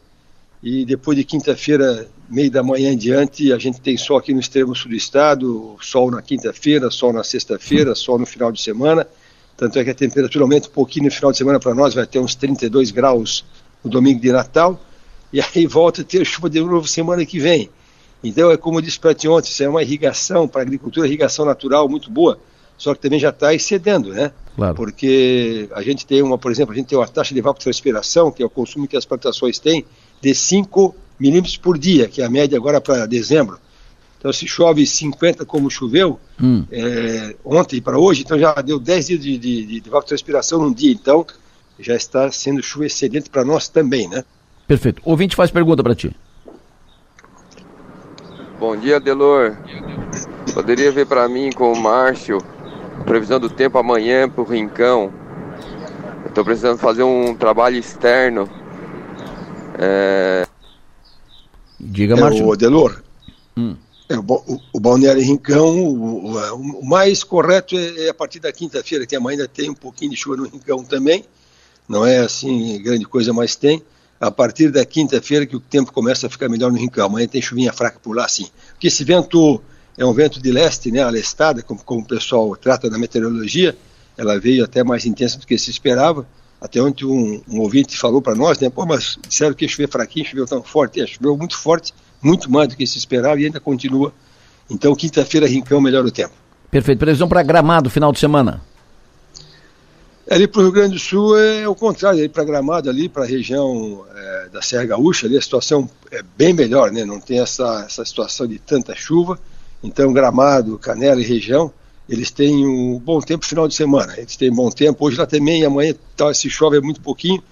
e 0.64 0.86
depois 0.86 1.18
de 1.18 1.24
quinta-feira, 1.24 2.08
meio 2.30 2.52
da 2.52 2.62
manhã 2.62 2.94
em 2.94 2.98
diante, 2.98 3.52
a 3.52 3.58
gente 3.58 3.82
tem 3.82 3.98
sol 3.98 4.18
aqui 4.18 4.32
no 4.32 4.40
extremo 4.40 4.76
sul 4.76 4.92
do 4.92 4.96
estado, 4.96 5.76
sol 5.82 6.12
na 6.12 6.22
quinta-feira, 6.22 6.92
sol 6.92 7.12
na 7.12 7.24
sexta-feira, 7.24 7.96
sol 7.96 8.20
no 8.20 8.26
final 8.26 8.52
de 8.52 8.62
semana. 8.62 9.08
Tanto 9.58 9.80
é 9.80 9.84
que 9.84 9.90
a 9.90 9.96
temperatura 9.96 10.46
aumenta 10.46 10.68
um 10.68 10.72
pouquinho 10.72 11.06
no 11.06 11.12
final 11.12 11.32
de 11.32 11.40
semana 11.40 11.60
para 11.60 11.74
nós, 11.74 11.94
vai 11.94 12.06
ter 12.06 12.20
uns 12.20 12.36
32 12.36 12.92
graus 12.92 13.44
no 13.84 13.90
domingo 13.90 14.22
de 14.22 14.32
Natal. 14.32 14.80
E 15.34 15.42
aí 15.42 15.66
volta 15.66 16.02
a 16.02 16.06
ter 16.06 16.26
chuva 16.26 16.50
de 16.50 16.62
novo 16.62 16.88
semana 16.88 17.26
que 17.26 17.40
vem. 17.40 17.70
Então, 18.24 18.52
é 18.52 18.58
como 18.58 18.78
eu 18.78 18.82
disse 18.82 19.00
para 19.00 19.14
ti 19.14 19.28
ontem, 19.28 19.50
isso 19.50 19.64
é 19.64 19.70
uma 19.70 19.82
irrigação 19.82 20.48
para 20.48 20.62
a 20.62 20.64
agricultura, 20.64 21.08
irrigação 21.08 21.46
natural 21.46 21.90
muito 21.90 22.10
boa, 22.12 22.40
só 22.78 22.94
que 22.94 23.02
também 23.02 23.20
já 23.20 23.30
está 23.30 23.54
excedendo, 23.54 24.10
né? 24.10 24.32
Claro. 24.56 24.76
Porque 24.76 25.68
a 25.74 25.82
gente 25.82 26.06
tem 26.06 26.22
uma, 26.22 26.38
por 26.38 26.52
exemplo, 26.52 26.74
a 26.74 26.76
gente 26.76 26.88
tem 26.88 26.98
uma 26.98 27.08
taxa 27.08 27.34
de 27.34 27.40
evapotranspiração, 27.40 28.32
que 28.32 28.44
é 28.44 28.46
o 28.46 28.50
consumo 28.50 28.88
que 28.88 28.98
as 28.98 29.06
plantações 29.06 29.60
têm, 29.60 29.86
de 30.22 30.36
5 30.36 30.96
milímetros 31.20 31.58
por 31.58 31.78
dia, 31.78 32.08
que 32.08 32.22
é 32.22 32.26
a 32.26 32.30
média 32.30 32.58
agora 32.58 32.80
para 32.80 33.06
dezembro. 33.06 33.60
Então, 34.18 34.32
se 34.32 34.48
chove 34.48 34.86
50 34.86 35.46
como 35.46 35.70
choveu 35.70 36.20
hum. 36.40 36.64
é, 36.72 37.36
ontem 37.44 37.82
para 37.82 37.98
hoje, 37.98 38.22
então 38.22 38.38
já 38.38 38.54
deu 38.54 38.80
10 38.80 39.08
dias 39.08 39.20
de, 39.20 39.38
de, 39.38 39.66
de, 39.66 39.82
de 39.82 39.90
evapotranspiração 39.90 40.60
num 40.60 40.72
dia. 40.72 40.92
Então, 40.92 41.26
já 41.80 41.96
está 41.96 42.32
sendo 42.32 42.62
chuva 42.62 42.86
excedente 42.86 43.30
para 43.30 43.44
nós 43.44 43.68
também, 43.68 44.08
né? 44.08 44.24
Perfeito. 44.68 45.02
Ouvinte 45.04 45.36
faz 45.36 45.50
pergunta 45.50 45.84
para 45.84 45.96
ti. 45.96 46.16
Bom 48.62 48.78
dia, 48.78 49.00
Delor. 49.00 49.58
Poderia 50.54 50.92
ver 50.92 51.08
para 51.08 51.28
mim 51.28 51.52
com 51.52 51.74
o 51.74 51.82
Márcio 51.82 52.38
previsão 53.08 53.40
do 53.40 53.50
tempo 53.50 53.80
amanhã 53.80 54.30
para 54.30 54.40
o 54.40 54.46
Rincão. 54.46 55.12
Estou 56.28 56.46
precisando 56.46 56.78
fazer 56.78 57.02
um 57.02 57.34
trabalho 57.34 57.78
externo. 57.78 58.48
É... 59.80 60.46
Diga, 61.80 62.16
Márcio. 62.16 62.44
É, 62.44 62.46
o 62.46 62.56
Delor. 62.56 63.02
Hum. 63.58 63.76
É, 64.08 64.20
o, 64.20 64.22
o, 64.22 64.60
o, 64.74 64.80
Balneário 64.80 65.24
Rincão, 65.24 65.80
o, 65.84 66.38
o, 66.54 66.86
mais 66.86 67.24
correto 67.24 67.76
é, 67.76 68.06
é 68.06 68.10
a 68.10 68.14
partir 68.14 68.40
da 68.40 68.52
quinta-feira, 68.52 69.08
que 69.08 69.16
amanhã 69.16 69.38
ainda 69.38 69.48
tem 69.48 69.72
um 69.72 69.74
pouquinho 69.74 70.12
de 70.12 70.18
chuva 70.18 70.38
no 70.38 70.48
Rincão 70.48 70.84
também. 70.84 71.26
Não 71.90 72.06
é 72.06 72.20
assim 72.20 72.80
grande 72.84 73.06
coisa, 73.06 73.34
mas 73.34 73.56
tem 73.56 73.82
a 74.22 74.30
partir 74.30 74.70
da 74.70 74.86
quinta-feira 74.86 75.48
que 75.48 75.56
o 75.56 75.60
tempo 75.60 75.92
começa 75.92 76.28
a 76.28 76.30
ficar 76.30 76.48
melhor 76.48 76.72
no 76.72 76.78
Rincão. 76.78 77.08
Amanhã 77.08 77.28
tem 77.28 77.42
chuvinha 77.42 77.74
fraca 77.74 78.00
por 78.00 78.16
lá, 78.16 78.28
sim. 78.28 78.48
Porque 78.70 78.88
esse 78.88 79.04
vento 79.04 79.60
é 79.98 80.06
um 80.06 80.14
vento 80.14 80.40
de 80.40 80.52
leste, 80.52 80.92
né, 80.92 81.02
a 81.02 81.10
lestada, 81.10 81.64
como, 81.64 81.84
como 81.84 82.02
o 82.02 82.06
pessoal 82.06 82.56
trata 82.56 82.88
na 82.88 83.00
meteorologia, 83.00 83.76
ela 84.16 84.40
veio 84.40 84.64
até 84.64 84.84
mais 84.84 85.08
intensa 85.08 85.40
do 85.40 85.48
que 85.48 85.58
se 85.58 85.72
esperava. 85.72 86.28
Até 86.62 86.80
ontem 86.80 87.04
um, 87.04 87.42
um 87.50 87.62
ouvinte 87.62 87.98
falou 87.98 88.22
para 88.22 88.36
nós, 88.36 88.60
né, 88.60 88.70
pô, 88.70 88.86
mas 88.86 89.18
disseram 89.28 89.56
que 89.56 89.66
ia 89.66 89.70
chover 89.70 89.90
fraquinho, 89.90 90.24
choveu 90.24 90.46
tão 90.46 90.62
forte. 90.62 91.02
É, 91.02 91.08
choveu 91.08 91.36
muito 91.36 91.58
forte, 91.58 91.92
muito 92.22 92.50
mais 92.52 92.68
do 92.68 92.78
que 92.78 92.86
se 92.86 93.00
esperava 93.00 93.42
e 93.42 93.46
ainda 93.46 93.60
continua. 93.60 94.14
Então, 94.70 94.96
quinta-feira, 94.96 95.48
Rincão, 95.48 95.82
melhora 95.82 96.06
o 96.06 96.12
tempo. 96.12 96.36
Perfeito. 96.70 97.00
Previsão 97.00 97.28
para 97.28 97.42
Gramado, 97.42 97.90
final 97.90 98.12
de 98.12 98.20
semana? 98.20 98.62
Ali 100.32 100.48
para 100.48 100.62
o 100.62 100.64
Rio 100.64 100.72
Grande 100.72 100.94
do 100.94 101.00
Sul 101.00 101.38
é 101.38 101.68
o 101.68 101.76
contrário, 101.76 102.20
ali 102.20 102.30
para 102.30 102.46
Gramado, 102.46 102.90
ali 102.90 103.10
para 103.10 103.24
a 103.24 103.28
região 103.28 104.06
é, 104.16 104.48
da 104.48 104.62
Serra 104.62 104.86
Gaúcha, 104.86 105.28
ali 105.28 105.38
a 105.38 105.42
situação 105.42 105.90
é 106.10 106.24
bem 106.38 106.54
melhor, 106.54 106.90
né? 106.90 107.04
Não 107.04 107.20
tem 107.20 107.42
essa, 107.42 107.84
essa 107.86 108.06
situação 108.06 108.48
de 108.48 108.58
tanta 108.58 108.96
chuva. 108.96 109.38
Então, 109.84 110.14
Gramado, 110.14 110.80
Canela 110.80 111.20
e 111.20 111.26
região, 111.26 111.70
eles 112.08 112.32
têm 112.32 112.66
um 112.66 112.98
bom 112.98 113.20
tempo 113.20 113.46
final 113.46 113.68
de 113.68 113.76
semana. 113.76 114.14
Eles 114.18 114.38
têm 114.38 114.50
bom 114.50 114.72
tempo. 114.72 115.06
Hoje 115.06 115.18
lá 115.18 115.26
também, 115.26 115.66
amanhã 115.66 115.94
tá, 116.16 116.34
se 116.34 116.50
chove 116.50 116.78
é 116.78 116.80
muito 116.82 117.02
pouquinho. 117.02 117.44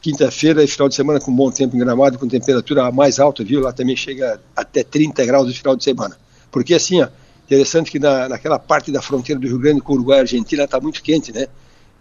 Quinta-feira, 0.00 0.66
final 0.66 0.88
de 0.88 0.94
semana, 0.94 1.20
com 1.20 1.30
bom 1.30 1.50
tempo 1.50 1.76
em 1.76 1.78
Gramado, 1.78 2.18
com 2.18 2.26
temperatura 2.26 2.90
mais 2.90 3.20
alta, 3.20 3.44
viu? 3.44 3.60
Lá 3.60 3.70
também 3.70 3.96
chega 3.96 4.40
até 4.56 4.82
30 4.82 5.26
graus 5.26 5.46
no 5.46 5.52
final 5.52 5.76
de 5.76 5.84
semana. 5.84 6.16
Porque 6.50 6.72
assim, 6.72 7.02
ó, 7.02 7.08
interessante 7.44 7.90
que 7.90 7.98
na, 7.98 8.30
naquela 8.30 8.58
parte 8.58 8.90
da 8.90 9.02
fronteira 9.02 9.38
do 9.38 9.46
Rio 9.46 9.58
Grande 9.58 9.82
com 9.82 9.92
o 9.92 9.96
Uruguai 9.96 10.16
e 10.16 10.20
Argentina 10.20 10.64
está 10.64 10.80
muito 10.80 11.02
quente, 11.02 11.30
né? 11.30 11.48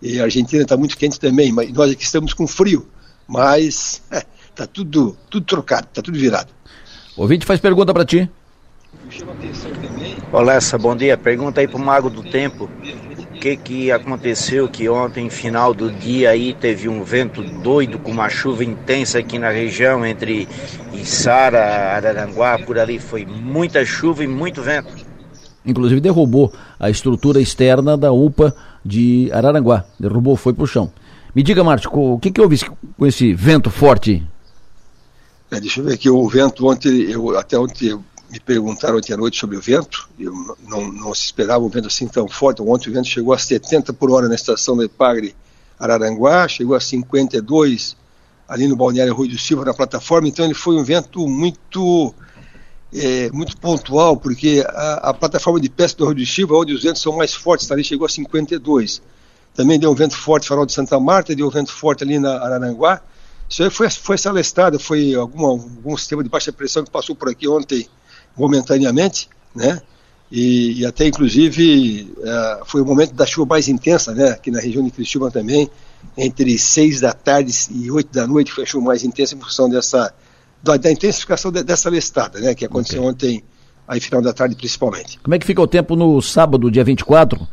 E 0.03 0.19
a 0.19 0.25
Argentina 0.25 0.61
está 0.61 0.75
muito 0.75 0.97
quente 0.97 1.17
também, 1.17 1.53
mas 1.53 1.71
nós 1.71 1.89
aqui 1.89 2.03
estamos 2.03 2.33
com 2.33 2.45
frio. 2.45 2.85
Mas 3.25 4.01
está 4.49 4.65
é, 4.65 4.67
tudo, 4.67 5.15
tudo 5.29 5.45
trocado, 5.45 5.87
está 5.87 6.01
tudo 6.01 6.19
virado. 6.19 6.49
O 7.15 7.21
ouvinte 7.21 7.45
faz 7.45 7.61
pergunta 7.61 7.93
para 7.93 8.03
ti. 8.03 8.29
Olá, 10.29 10.55
essa 10.55 10.77
bom 10.77 10.93
dia. 10.93 11.17
Pergunta 11.17 11.61
aí 11.61 11.69
para 11.69 11.77
o 11.77 11.79
Mago 11.79 12.09
do 12.09 12.21
Tempo. 12.21 12.69
O 13.33 13.39
que, 13.39 13.55
que 13.55 13.91
aconteceu 13.93 14.67
que 14.67 14.89
ontem, 14.89 15.29
final 15.29 15.73
do 15.73 15.89
dia, 15.89 16.31
aí 16.31 16.53
teve 16.53 16.89
um 16.89 17.01
vento 17.01 17.41
doido 17.41 17.97
com 17.97 18.11
uma 18.11 18.27
chuva 18.27 18.65
intensa 18.65 19.19
aqui 19.19 19.39
na 19.39 19.51
região 19.51 20.05
entre 20.05 20.49
Içara, 20.93 21.95
Araranguá, 21.95 22.59
por 22.59 22.77
ali. 22.77 22.99
Foi 22.99 23.25
muita 23.25 23.85
chuva 23.85 24.21
e 24.21 24.27
muito 24.27 24.61
vento. 24.61 24.93
Inclusive 25.65 26.01
derrubou 26.01 26.51
a 26.77 26.89
estrutura 26.89 27.39
externa 27.39 27.95
da 27.95 28.11
UPA 28.11 28.53
de 28.83 29.29
Araranguá. 29.31 29.85
Derrubou, 29.99 30.35
foi 30.35 30.53
para 30.53 30.63
o 30.63 30.67
chão. 30.67 30.91
Me 31.35 31.41
diga, 31.41 31.63
Márcio, 31.63 31.89
o 31.93 32.19
que, 32.19 32.31
que 32.31 32.39
houve 32.39 32.59
com 32.97 33.05
esse 33.05 33.33
vento 33.33 33.69
forte? 33.71 34.23
É, 35.49 35.59
deixa 35.59 35.79
eu 35.79 35.85
ver 35.85 35.93
aqui, 35.93 36.09
o 36.09 36.27
vento 36.27 36.67
ontem, 36.67 37.11
eu, 37.11 37.37
até 37.37 37.57
ontem 37.57 37.99
me 38.31 38.39
perguntaram 38.39 38.97
ontem 38.97 39.13
à 39.13 39.17
noite 39.17 39.39
sobre 39.39 39.55
o 39.55 39.61
vento, 39.61 40.09
eu 40.19 40.33
não, 40.67 40.91
não 40.91 41.13
se 41.13 41.25
esperava 41.25 41.63
um 41.63 41.69
vento 41.69 41.87
assim 41.87 42.07
tão 42.07 42.27
forte, 42.27 42.61
ontem 42.61 42.89
o 42.89 42.93
vento 42.93 43.07
chegou 43.07 43.33
a 43.33 43.37
70 43.37 43.93
por 43.93 44.09
hora 44.09 44.27
na 44.27 44.33
estação 44.33 44.75
de 44.75 44.87
Pagre 44.87 45.35
Araranguá, 45.79 46.47
chegou 46.47 46.75
a 46.75 46.79
52 46.79 47.95
ali 48.47 48.67
no 48.67 48.75
Balneário 48.75 49.13
Rui 49.13 49.27
do 49.27 49.37
Silva, 49.37 49.65
na 49.65 49.73
plataforma, 49.73 50.27
então 50.27 50.45
ele 50.45 50.55
foi 50.55 50.75
um 50.75 50.83
vento 50.83 51.27
muito 51.27 52.13
é, 52.93 53.31
muito 53.31 53.57
pontual, 53.57 54.15
porque 54.15 54.63
a, 54.67 55.09
a, 55.09 55.13
plataforma 55.13 55.59
de 55.59 55.69
pesca 55.69 55.97
do 55.97 56.05
Rio 56.05 56.15
de 56.15 56.25
Chiva, 56.25 56.55
onde 56.55 56.73
os 56.73 56.83
ventos 56.83 57.01
são 57.01 57.15
mais 57.17 57.33
fortes, 57.33 57.69
ali 57.71 57.83
chegou 57.83 58.05
a 58.05 58.09
52. 58.09 59.01
Também 59.55 59.79
deu 59.79 59.91
um 59.91 59.95
vento 59.95 60.15
forte 60.15 60.47
farol 60.47 60.65
de 60.65 60.73
Santa 60.73 60.99
Marta, 60.99 61.35
deu 61.35 61.47
um 61.47 61.49
vento 61.49 61.71
forte 61.71 62.03
ali 62.03 62.19
na 62.19 62.37
Araranguá. 62.37 63.01
Isso 63.49 63.63
aí 63.63 63.69
foi, 63.69 63.89
foi 63.89 64.17
celestado, 64.17 64.79
foi 64.79 65.13
alguma, 65.15 65.49
algum 65.49 65.97
sistema 65.97 66.23
de 66.23 66.29
baixa 66.29 66.51
pressão 66.51 66.83
que 66.83 66.91
passou 66.91 67.15
por 67.15 67.29
aqui 67.29 67.47
ontem 67.47 67.87
momentaneamente, 68.37 69.29
né? 69.55 69.81
E, 70.31 70.81
e 70.81 70.85
até 70.85 71.05
inclusive 71.05 72.11
é, 72.23 72.61
foi 72.65 72.81
o 72.81 72.85
momento 72.85 73.13
da 73.13 73.25
chuva 73.25 73.49
mais 73.49 73.67
intensa, 73.67 74.13
né? 74.13 74.29
Aqui 74.29 74.49
na 74.49 74.59
região 74.59 74.83
de 74.83 74.91
Criciúma 74.91 75.29
também, 75.29 75.69
entre 76.17 76.57
6 76.57 77.01
da 77.01 77.13
tarde 77.13 77.53
e 77.71 77.91
8 77.91 78.11
da 78.11 78.25
noite 78.27 78.51
foi 78.51 78.63
a 78.63 78.67
chuva 78.67 78.85
mais 78.87 79.03
intensa 79.03 79.35
em 79.35 79.39
função 79.39 79.69
dessa 79.69 80.13
da, 80.63 80.77
da 80.77 80.91
intensificação 80.91 81.51
de, 81.51 81.61
dessa 81.61 81.89
listada, 81.89 82.39
né, 82.39 82.55
que 82.55 82.65
aconteceu 82.65 83.01
okay. 83.01 83.11
ontem, 83.11 83.43
aí 83.85 83.99
final 83.99 84.21
da 84.21 84.31
tarde 84.31 84.55
principalmente. 84.55 85.19
Como 85.21 85.35
é 85.35 85.39
que 85.39 85.45
fica 85.45 85.61
o 85.61 85.67
tempo 85.67 85.95
no 85.95 86.21
sábado, 86.21 86.71
dia 86.71 86.83
24? 86.83 87.45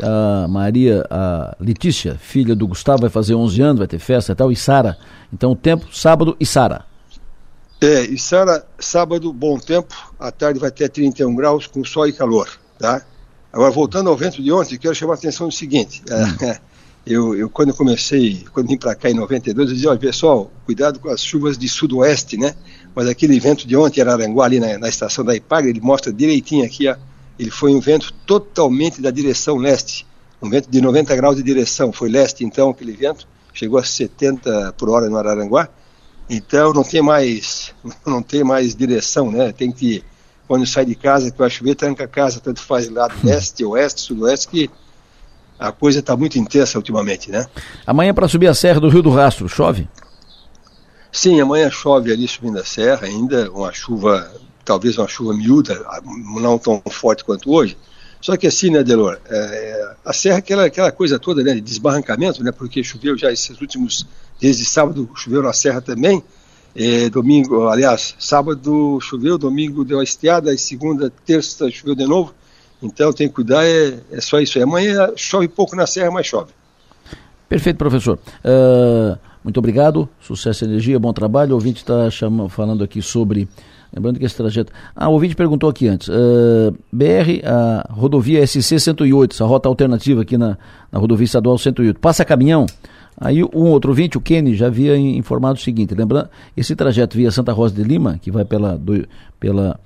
A 0.00 0.46
Maria, 0.46 1.04
a 1.10 1.56
Letícia, 1.58 2.16
filha 2.20 2.54
do 2.54 2.68
Gustavo, 2.68 3.00
vai 3.00 3.10
fazer 3.10 3.34
11 3.34 3.62
anos, 3.62 3.78
vai 3.78 3.88
ter 3.88 3.98
festa 3.98 4.30
e 4.30 4.34
tal, 4.34 4.52
e 4.52 4.54
Sara. 4.54 4.96
Então, 5.32 5.50
o 5.52 5.56
tempo, 5.56 5.88
sábado 5.92 6.36
e 6.38 6.46
Sara. 6.46 6.84
É, 7.80 8.02
e 8.02 8.18
Sara, 8.18 8.64
sábado, 8.78 9.32
bom 9.32 9.58
tempo, 9.58 9.94
à 10.18 10.30
tarde 10.30 10.60
vai 10.60 10.70
ter 10.70 10.88
31 10.88 11.34
graus, 11.34 11.66
com 11.66 11.82
sol 11.84 12.06
e 12.06 12.12
calor, 12.12 12.48
tá? 12.78 13.02
Agora, 13.52 13.70
voltando 13.72 14.10
ao 14.10 14.16
vento 14.16 14.42
de 14.42 14.52
ontem, 14.52 14.78
quero 14.78 14.94
chamar 14.94 15.14
a 15.14 15.16
atenção 15.16 15.48
do 15.48 15.54
seguinte, 15.54 16.02
hum. 16.08 16.44
é, 16.44 16.60
eu, 17.08 17.34
eu 17.34 17.48
quando 17.48 17.74
comecei, 17.74 18.44
quando 18.52 18.68
vim 18.68 18.76
para 18.76 18.94
cá 18.94 19.08
em 19.10 19.14
92, 19.14 19.68
eu 19.68 19.74
dizia, 19.74 19.90
olha 19.90 19.98
pessoal, 19.98 20.50
cuidado 20.66 21.00
com 21.00 21.08
as 21.08 21.22
chuvas 21.22 21.56
de 21.56 21.68
sudoeste, 21.68 22.36
né? 22.36 22.54
Mas 22.94 23.08
aquele 23.08 23.36
evento 23.36 23.66
de 23.66 23.74
ontem, 23.76 24.00
Araranguá, 24.00 24.44
ali 24.44 24.60
na, 24.60 24.78
na 24.78 24.88
estação 24.88 25.24
da 25.24 25.34
IPAG, 25.34 25.68
ele 25.68 25.80
mostra 25.80 26.12
direitinho 26.12 26.64
aqui 26.64 26.86
a, 26.86 26.98
ele 27.38 27.50
foi 27.50 27.74
um 27.74 27.80
vento 27.80 28.12
totalmente 28.26 29.00
da 29.00 29.10
direção 29.10 29.56
leste, 29.56 30.06
um 30.42 30.50
vento 30.50 30.70
de 30.70 30.80
90 30.80 31.16
graus 31.16 31.36
de 31.36 31.42
direção, 31.42 31.92
foi 31.92 32.10
leste 32.10 32.44
então 32.44 32.70
aquele 32.70 32.92
vento, 32.92 33.26
chegou 33.54 33.78
a 33.78 33.84
70 33.84 34.74
por 34.76 34.90
hora 34.90 35.08
no 35.08 35.16
Araranguá, 35.16 35.68
então 36.28 36.74
não 36.74 36.84
tem 36.84 37.00
mais, 37.00 37.72
não 38.06 38.22
tem 38.22 38.44
mais 38.44 38.74
direção, 38.74 39.30
né? 39.32 39.50
Tem 39.52 39.72
que 39.72 40.04
quando 40.46 40.66
sai 40.66 40.86
de 40.86 40.94
casa 40.94 41.30
que 41.30 41.38
vai 41.38 41.50
chover, 41.50 41.74
tranca 41.74 42.04
a 42.04 42.08
casa, 42.08 42.40
tanto 42.40 42.60
faz 42.62 42.88
lado 42.88 43.14
leste, 43.22 43.64
oeste, 43.64 44.00
sudoeste, 44.00 44.48
que 44.48 44.70
a 45.58 45.72
coisa 45.72 45.98
está 46.00 46.16
muito 46.16 46.38
intensa 46.38 46.78
ultimamente, 46.78 47.30
né? 47.30 47.46
Amanhã 47.86 48.14
para 48.14 48.28
subir 48.28 48.46
a 48.46 48.54
serra 48.54 48.80
do 48.80 48.88
Rio 48.88 49.02
do 49.02 49.10
Rastro, 49.10 49.48
chove? 49.48 49.88
Sim, 51.10 51.40
amanhã 51.40 51.70
chove 51.70 52.12
ali 52.12 52.28
subindo 52.28 52.58
a 52.58 52.64
serra, 52.64 53.06
ainda 53.06 53.50
uma 53.50 53.72
chuva, 53.72 54.30
talvez 54.64 54.98
uma 54.98 55.08
chuva 55.08 55.34
miúda, 55.34 55.84
não 56.40 56.58
tão 56.58 56.82
forte 56.90 57.24
quanto 57.24 57.50
hoje. 57.50 57.76
Só 58.20 58.36
que 58.36 58.46
assim, 58.46 58.70
né, 58.70 58.82
Delor, 58.82 59.18
é, 59.28 59.94
a 60.04 60.12
serra 60.12 60.36
é 60.36 60.38
aquela, 60.38 60.64
aquela 60.64 60.92
coisa 60.92 61.18
toda, 61.18 61.42
né, 61.42 61.54
de 61.54 61.60
desbarrancamento, 61.60 62.42
né, 62.42 62.52
porque 62.52 62.82
choveu 62.82 63.16
já 63.16 63.32
esses 63.32 63.60
últimos 63.60 64.06
dias 64.40 64.58
de 64.58 64.64
sábado, 64.64 65.08
choveu 65.14 65.42
na 65.42 65.52
serra 65.52 65.80
também, 65.80 66.22
é, 66.74 67.08
domingo, 67.08 67.68
aliás, 67.68 68.14
sábado 68.18 68.98
choveu, 69.00 69.38
domingo 69.38 69.84
deu 69.84 70.00
a 70.00 70.04
estiada, 70.04 70.52
e 70.52 70.58
segunda, 70.58 71.12
terça 71.24 71.70
choveu 71.70 71.94
de 71.94 72.06
novo, 72.06 72.34
então 72.82 73.12
tem 73.12 73.28
que 73.28 73.34
cuidar, 73.34 73.64
é, 73.64 73.98
é 74.12 74.20
só 74.20 74.40
isso 74.40 74.58
aí. 74.58 74.64
Amanhã 74.64 75.12
chove 75.16 75.48
pouco 75.48 75.74
na 75.74 75.86
serra, 75.86 76.10
mas 76.10 76.26
chove. 76.26 76.52
Perfeito, 77.48 77.76
professor. 77.76 78.18
Uh, 78.44 79.18
muito 79.42 79.58
obrigado, 79.58 80.08
sucesso 80.20 80.64
energia, 80.64 80.98
bom 80.98 81.12
trabalho. 81.12 81.52
O 81.52 81.54
ouvinte 81.54 81.78
está 81.78 82.08
falando 82.50 82.84
aqui 82.84 83.00
sobre. 83.00 83.48
Lembrando 83.90 84.18
que 84.18 84.26
esse 84.26 84.36
trajeto. 84.36 84.70
Ah, 84.94 85.08
o 85.08 85.12
ouvinte 85.12 85.34
perguntou 85.34 85.70
aqui 85.70 85.88
antes. 85.88 86.08
Uh, 86.08 86.76
BR, 86.92 87.42
a 87.44 87.90
rodovia 87.90 88.46
SC 88.46 88.78
108, 88.78 89.32
essa 89.32 89.46
rota 89.46 89.66
alternativa 89.66 90.20
aqui 90.20 90.36
na, 90.36 90.58
na 90.92 90.98
rodovia 90.98 91.24
estadual 91.24 91.56
108. 91.56 91.98
Passa 91.98 92.24
caminhão? 92.24 92.66
Aí 93.20 93.42
um 93.42 93.70
outro 93.70 93.90
ouvinte, 93.90 94.16
o 94.16 94.20
Kenny, 94.20 94.54
já 94.54 94.66
havia 94.66 94.96
informado 94.96 95.58
o 95.58 95.62
seguinte, 95.62 95.92
lembrando, 95.92 96.28
esse 96.56 96.76
trajeto 96.76 97.16
via 97.16 97.32
Santa 97.32 97.52
Rosa 97.52 97.74
de 97.74 97.82
Lima, 97.82 98.18
que 98.22 98.30
vai 98.30 98.44
pela, 98.44 98.78
do, 98.78 99.08
pela 99.40 99.80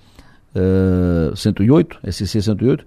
uh, 0.54 1.36
108, 1.36 1.98
SC 2.10 2.42
108, 2.42 2.84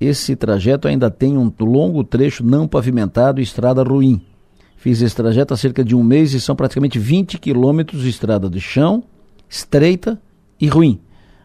esse 0.00 0.36
trajeto 0.36 0.88
ainda 0.88 1.10
tem 1.10 1.36
um 1.38 1.52
longo 1.60 2.04
trecho 2.04 2.44
não 2.44 2.68
pavimentado 2.68 3.40
e 3.40 3.42
estrada 3.42 3.82
ruim. 3.82 4.20
Fiz 4.76 5.00
esse 5.00 5.16
trajeto 5.16 5.54
há 5.54 5.56
cerca 5.56 5.82
de 5.82 5.96
um 5.96 6.02
mês 6.02 6.34
e 6.34 6.40
são 6.40 6.54
praticamente 6.54 6.98
20 6.98 7.38
quilômetros 7.38 8.02
de 8.02 8.08
estrada 8.08 8.48
de 8.48 8.60
chão, 8.60 9.02
estreita 9.48 10.20
e 10.60 10.68
ruim. 10.68 11.00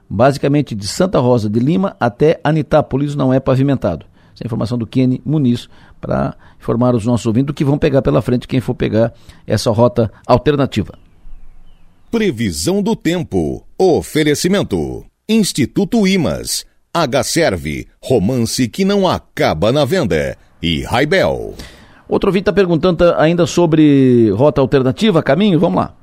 Basicamente 0.10 0.76
de 0.76 0.88
Santa 0.88 1.20
Rosa 1.20 1.50
de 1.50 1.60
Lima 1.60 1.96
até 2.00 2.40
Anitápolis 2.44 3.16
não 3.16 3.34
é 3.34 3.40
pavimentado. 3.40 4.06
Essa 4.34 4.44
é 4.44 4.46
a 4.46 4.48
informação 4.48 4.78
do 4.78 4.86
Kenny 4.86 5.22
Muniz 5.26 5.70
para 6.00 6.36
informar 6.60 6.94
os 6.94 7.06
nossos 7.06 7.26
ouvintes 7.26 7.56
que 7.56 7.64
vão 7.64 7.78
pegar 7.78 8.02
pela 8.02 8.22
frente 8.22 8.48
quem 8.48 8.60
for 8.60 8.76
pegar 8.76 9.14
essa 9.48 9.72
rota 9.72 10.12
alternativa. 10.28 10.98
Previsão 12.12 12.84
do 12.84 12.96
tempo. 12.96 13.66
Oferecimento. 13.78 15.11
Instituto 15.32 16.06
Imas. 16.06 16.66
H-Serve. 16.94 17.88
Romance 18.04 18.68
que 18.68 18.84
não 18.84 19.08
acaba 19.08 19.72
na 19.72 19.86
venda. 19.86 20.38
E 20.62 20.84
Raibel. 20.84 21.56
Outro 22.10 22.28
ouvinte 22.28 22.42
está 22.42 22.52
perguntando 22.52 23.16
ainda 23.16 23.46
sobre 23.46 24.30
rota 24.32 24.60
alternativa, 24.60 25.24
caminho, 25.24 25.58
vamos 25.58 25.78
lá. 25.78 25.96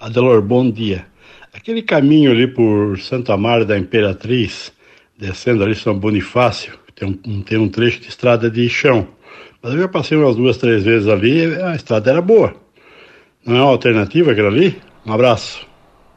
Adelor, 0.00 0.40
bom 0.40 0.70
dia. 0.70 1.04
Aquele 1.52 1.82
caminho 1.82 2.30
ali 2.30 2.46
por 2.46 2.98
Santo 2.98 3.30
Amaro 3.30 3.66
da 3.66 3.78
Imperatriz, 3.78 4.72
descendo 5.18 5.62
ali 5.62 5.74
São 5.74 5.98
Bonifácio, 5.98 6.78
tem 6.94 7.06
um, 7.08 7.42
tem 7.42 7.58
um 7.58 7.68
trecho 7.68 8.00
de 8.00 8.08
estrada 8.08 8.50
de 8.50 8.66
chão. 8.70 9.06
Mas 9.62 9.74
eu 9.74 9.80
já 9.80 9.88
passei 9.88 10.16
umas 10.16 10.36
duas, 10.36 10.56
três 10.56 10.82
vezes 10.82 11.06
ali, 11.06 11.54
a 11.62 11.76
estrada 11.76 12.10
era 12.10 12.22
boa. 12.22 12.54
Não 13.44 13.56
é 13.56 13.60
uma 13.60 13.70
alternativa 13.70 14.32
aquela 14.32 14.48
ali? 14.48 14.80
Um 15.04 15.12
abraço. 15.12 15.73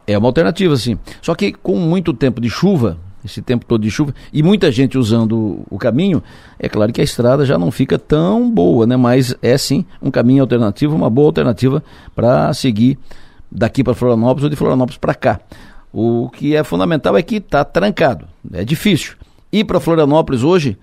É 0.08 0.17
uma 0.17 0.30
alternativa, 0.30 0.76
sim. 0.78 0.98
Só 1.22 1.36
que 1.36 1.52
com 1.52 1.76
muito 1.76 2.13
tempo 2.13 2.39
de 2.39 2.50
chuva, 2.50 2.98
esse 3.26 3.41
tempo 3.41 3.65
todo 3.65 3.82
de 3.82 3.91
chuva, 3.91 4.15
e 4.32 4.41
muita 4.41 4.72
gente 4.72 4.98
usando 4.98 5.60
o 5.70 5.78
caminho, 5.78 6.24
é 6.58 6.70
claro 6.70 6.93
que 6.93 7.02
a 7.02 7.04
estrada 7.04 7.46
já 7.46 7.58
não 7.58 7.70
fica 7.70 8.00
tão 8.00 8.50
boa, 8.50 8.88
né? 8.88 8.96
Mas 8.96 9.36
é 9.41 9.58
sim 9.58 9.86
um 10.02 10.10
caminho 10.10 10.41
alternativo, 10.41 10.96
uma 10.96 11.10
boa 11.10 11.28
alternativa 11.28 11.84
para 12.15 12.54
seguir 12.54 12.98
daqui 13.52 13.84
para 13.84 13.93
Florianópolis 13.93 14.46
ou 14.46 14.50
de 14.50 14.56
Florianópolis 14.56 14.98
para 14.98 15.13
cá. 15.13 15.39
O 15.91 16.30
que 16.30 16.56
é 16.56 16.63
fundamental 16.63 17.17
é 17.17 17.22
que 17.22 17.36
está 17.36 17.65
trancado, 17.65 18.26
é 18.54 18.63
difícil. 18.63 19.15
Ir 19.52 19.65
para 19.65 19.80
Florianópolis 19.80 20.43
hoje, 20.43 20.78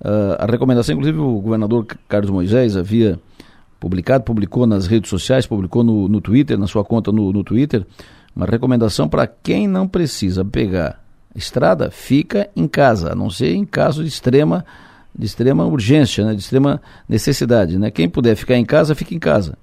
uh, 0.00 0.36
a 0.38 0.46
recomendação, 0.46 0.94
inclusive 0.94 1.18
o 1.18 1.40
governador 1.40 1.86
Carlos 2.08 2.30
Moisés 2.30 2.76
havia 2.76 3.18
publicado, 3.80 4.24
publicou 4.24 4.66
nas 4.66 4.86
redes 4.86 5.08
sociais, 5.08 5.46
publicou 5.46 5.82
no, 5.82 6.08
no 6.08 6.20
Twitter, 6.20 6.58
na 6.58 6.66
sua 6.66 6.84
conta 6.84 7.12
no, 7.12 7.32
no 7.32 7.44
Twitter, 7.44 7.86
uma 8.34 8.46
recomendação 8.46 9.08
para 9.08 9.26
quem 9.26 9.66
não 9.66 9.86
precisa 9.86 10.44
pegar 10.44 11.02
estrada, 11.34 11.90
fica 11.90 12.48
em 12.54 12.66
casa, 12.66 13.12
a 13.12 13.14
não 13.14 13.30
ser 13.30 13.54
em 13.54 13.64
caso 13.64 14.02
de 14.02 14.08
extrema, 14.08 14.64
de 15.16 15.26
extrema 15.26 15.64
urgência, 15.66 16.24
né, 16.24 16.34
de 16.34 16.40
extrema 16.40 16.80
necessidade. 17.08 17.78
Né? 17.78 17.90
Quem 17.90 18.08
puder 18.08 18.34
ficar 18.36 18.56
em 18.56 18.64
casa, 18.64 18.94
fica 18.94 19.14
em 19.14 19.18
casa. 19.18 19.56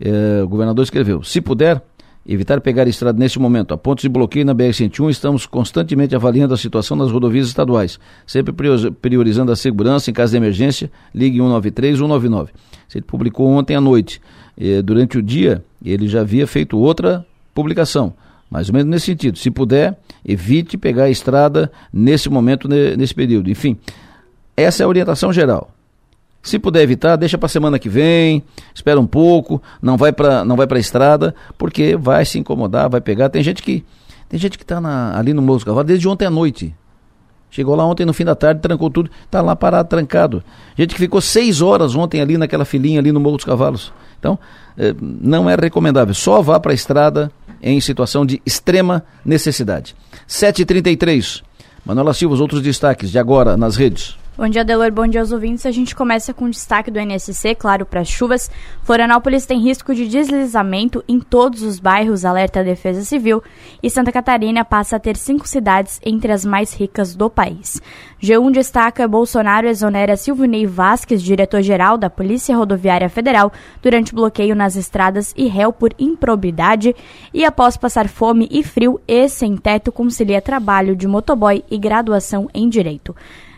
É, 0.00 0.42
o 0.42 0.48
governador 0.48 0.82
escreveu: 0.82 1.22
se 1.22 1.40
puder, 1.40 1.82
evitar 2.26 2.60
pegar 2.60 2.86
estrada 2.86 3.18
neste 3.18 3.38
momento. 3.38 3.74
A 3.74 3.78
pontos 3.78 4.02
de 4.02 4.08
bloqueio 4.08 4.44
na 4.44 4.54
BR-101, 4.54 5.10
estamos 5.10 5.46
constantemente 5.46 6.14
avaliando 6.14 6.54
a 6.54 6.56
situação 6.56 6.96
nas 6.96 7.10
rodovias 7.10 7.46
estaduais, 7.46 7.98
sempre 8.26 8.54
priorizando 9.00 9.52
a 9.52 9.56
segurança 9.56 10.10
em 10.10 10.14
caso 10.14 10.32
de 10.32 10.36
emergência. 10.36 10.90
Ligue 11.14 11.38
193 11.38 11.96
199. 11.96 12.52
Ele 12.94 13.04
publicou 13.04 13.46
ontem 13.48 13.76
à 13.76 13.80
noite. 13.80 14.20
É, 14.56 14.82
durante 14.82 15.16
o 15.18 15.22
dia, 15.22 15.64
ele 15.84 16.08
já 16.08 16.20
havia 16.20 16.46
feito 16.46 16.78
outra 16.78 17.24
publicação 17.60 18.14
mais 18.50 18.68
ou 18.68 18.74
menos 18.74 18.90
nesse 18.90 19.06
sentido. 19.06 19.38
Se 19.38 19.50
puder, 19.50 19.96
evite 20.24 20.76
pegar 20.76 21.04
a 21.04 21.10
estrada 21.10 21.70
nesse 21.92 22.28
momento, 22.28 22.68
nesse 22.68 23.14
período. 23.14 23.48
Enfim, 23.48 23.78
essa 24.56 24.82
é 24.82 24.84
a 24.84 24.88
orientação 24.88 25.32
geral. 25.32 25.70
Se 26.42 26.58
puder 26.58 26.82
evitar, 26.82 27.16
deixa 27.16 27.38
para 27.38 27.48
semana 27.48 27.78
que 27.78 27.88
vem, 27.88 28.42
espera 28.74 28.98
um 28.98 29.06
pouco, 29.06 29.62
não 29.80 29.96
vai 29.96 30.10
para 30.10 30.44
não 30.44 30.56
vai 30.56 30.66
para 30.66 30.78
a 30.78 30.80
estrada, 30.80 31.34
porque 31.56 31.96
vai 31.96 32.24
se 32.24 32.38
incomodar, 32.38 32.88
vai 32.88 33.00
pegar. 33.00 33.28
Tem 33.28 33.42
gente 33.42 33.62
que 33.62 33.84
tem 34.28 34.40
gente 34.40 34.56
que 34.56 34.64
está 34.64 34.80
ali 35.16 35.32
no 35.32 35.42
Morro 35.42 35.58
dos 35.58 35.64
Cavalos 35.64 35.86
desde 35.86 36.08
ontem 36.08 36.24
à 36.24 36.30
noite. 36.30 36.74
Chegou 37.50 37.74
lá 37.74 37.84
ontem 37.84 38.06
no 38.06 38.12
fim 38.12 38.24
da 38.24 38.34
tarde, 38.34 38.60
trancou 38.60 38.88
tudo, 38.88 39.10
está 39.24 39.40
lá 39.42 39.54
parado, 39.54 39.88
trancado. 39.88 40.42
Gente 40.76 40.94
que 40.94 41.00
ficou 41.00 41.20
seis 41.20 41.60
horas 41.60 41.96
ontem 41.96 42.20
ali 42.20 42.38
naquela 42.38 42.64
filinha 42.64 43.00
ali 43.00 43.10
no 43.10 43.20
Morro 43.20 43.36
dos 43.36 43.44
Cavalos. 43.44 43.92
Então, 44.18 44.38
eh, 44.78 44.94
não 45.00 45.50
é 45.50 45.56
recomendável. 45.56 46.14
Só 46.14 46.40
vá 46.40 46.60
para 46.60 46.70
a 46.70 46.74
estrada 46.74 47.30
em 47.62 47.80
situação 47.80 48.24
de 48.24 48.40
extrema 48.44 49.04
necessidade. 49.24 49.94
7h33. 50.28 51.42
Manuela 51.84 52.12
Silva, 52.14 52.34
os 52.34 52.40
outros 52.40 52.62
destaques 52.62 53.10
de 53.10 53.18
agora 53.18 53.56
nas 53.56 53.76
redes. 53.76 54.19
Bom 54.40 54.48
dia, 54.48 54.64
Delor. 54.64 54.90
Bom 54.90 55.06
dia 55.06 55.20
aos 55.20 55.32
ouvintes. 55.32 55.66
A 55.66 55.70
gente 55.70 55.94
começa 55.94 56.32
com 56.32 56.48
destaque 56.48 56.90
do 56.90 56.98
NSC, 56.98 57.54
claro, 57.54 57.84
para 57.84 58.00
as 58.00 58.08
chuvas. 58.08 58.50
Florianópolis 58.82 59.44
tem 59.44 59.60
risco 59.60 59.94
de 59.94 60.08
deslizamento 60.08 61.04
em 61.06 61.20
todos 61.20 61.62
os 61.62 61.78
bairros, 61.78 62.24
alerta 62.24 62.60
a 62.60 62.62
Defesa 62.62 63.04
Civil. 63.04 63.42
E 63.82 63.90
Santa 63.90 64.10
Catarina 64.10 64.64
passa 64.64 64.96
a 64.96 64.98
ter 64.98 65.14
cinco 65.18 65.46
cidades 65.46 66.00
entre 66.02 66.32
as 66.32 66.42
mais 66.42 66.72
ricas 66.72 67.14
do 67.14 67.28
país. 67.28 67.82
G1 68.18 68.50
destaca 68.50 69.06
Bolsonaro 69.06 69.68
exonera 69.68 70.16
Silvio 70.16 70.46
Ney 70.46 70.64
Vasquez, 70.64 71.22
diretor-geral 71.22 71.98
da 71.98 72.08
Polícia 72.08 72.56
Rodoviária 72.56 73.10
Federal, 73.10 73.52
durante 73.82 74.14
bloqueio 74.14 74.56
nas 74.56 74.74
estradas 74.74 75.34
e 75.36 75.48
réu 75.48 75.70
por 75.70 75.92
improbidade. 75.98 76.96
E 77.34 77.44
após 77.44 77.76
passar 77.76 78.08
fome 78.08 78.48
e 78.50 78.62
frio, 78.62 78.98
e 79.06 79.28
sem 79.28 79.54
teto 79.58 79.92
concilia 79.92 80.40
trabalho 80.40 80.96
de 80.96 81.06
motoboy 81.06 81.62
e 81.70 81.76
graduação 81.76 82.48
em 82.54 82.70
Direito. 82.70 83.14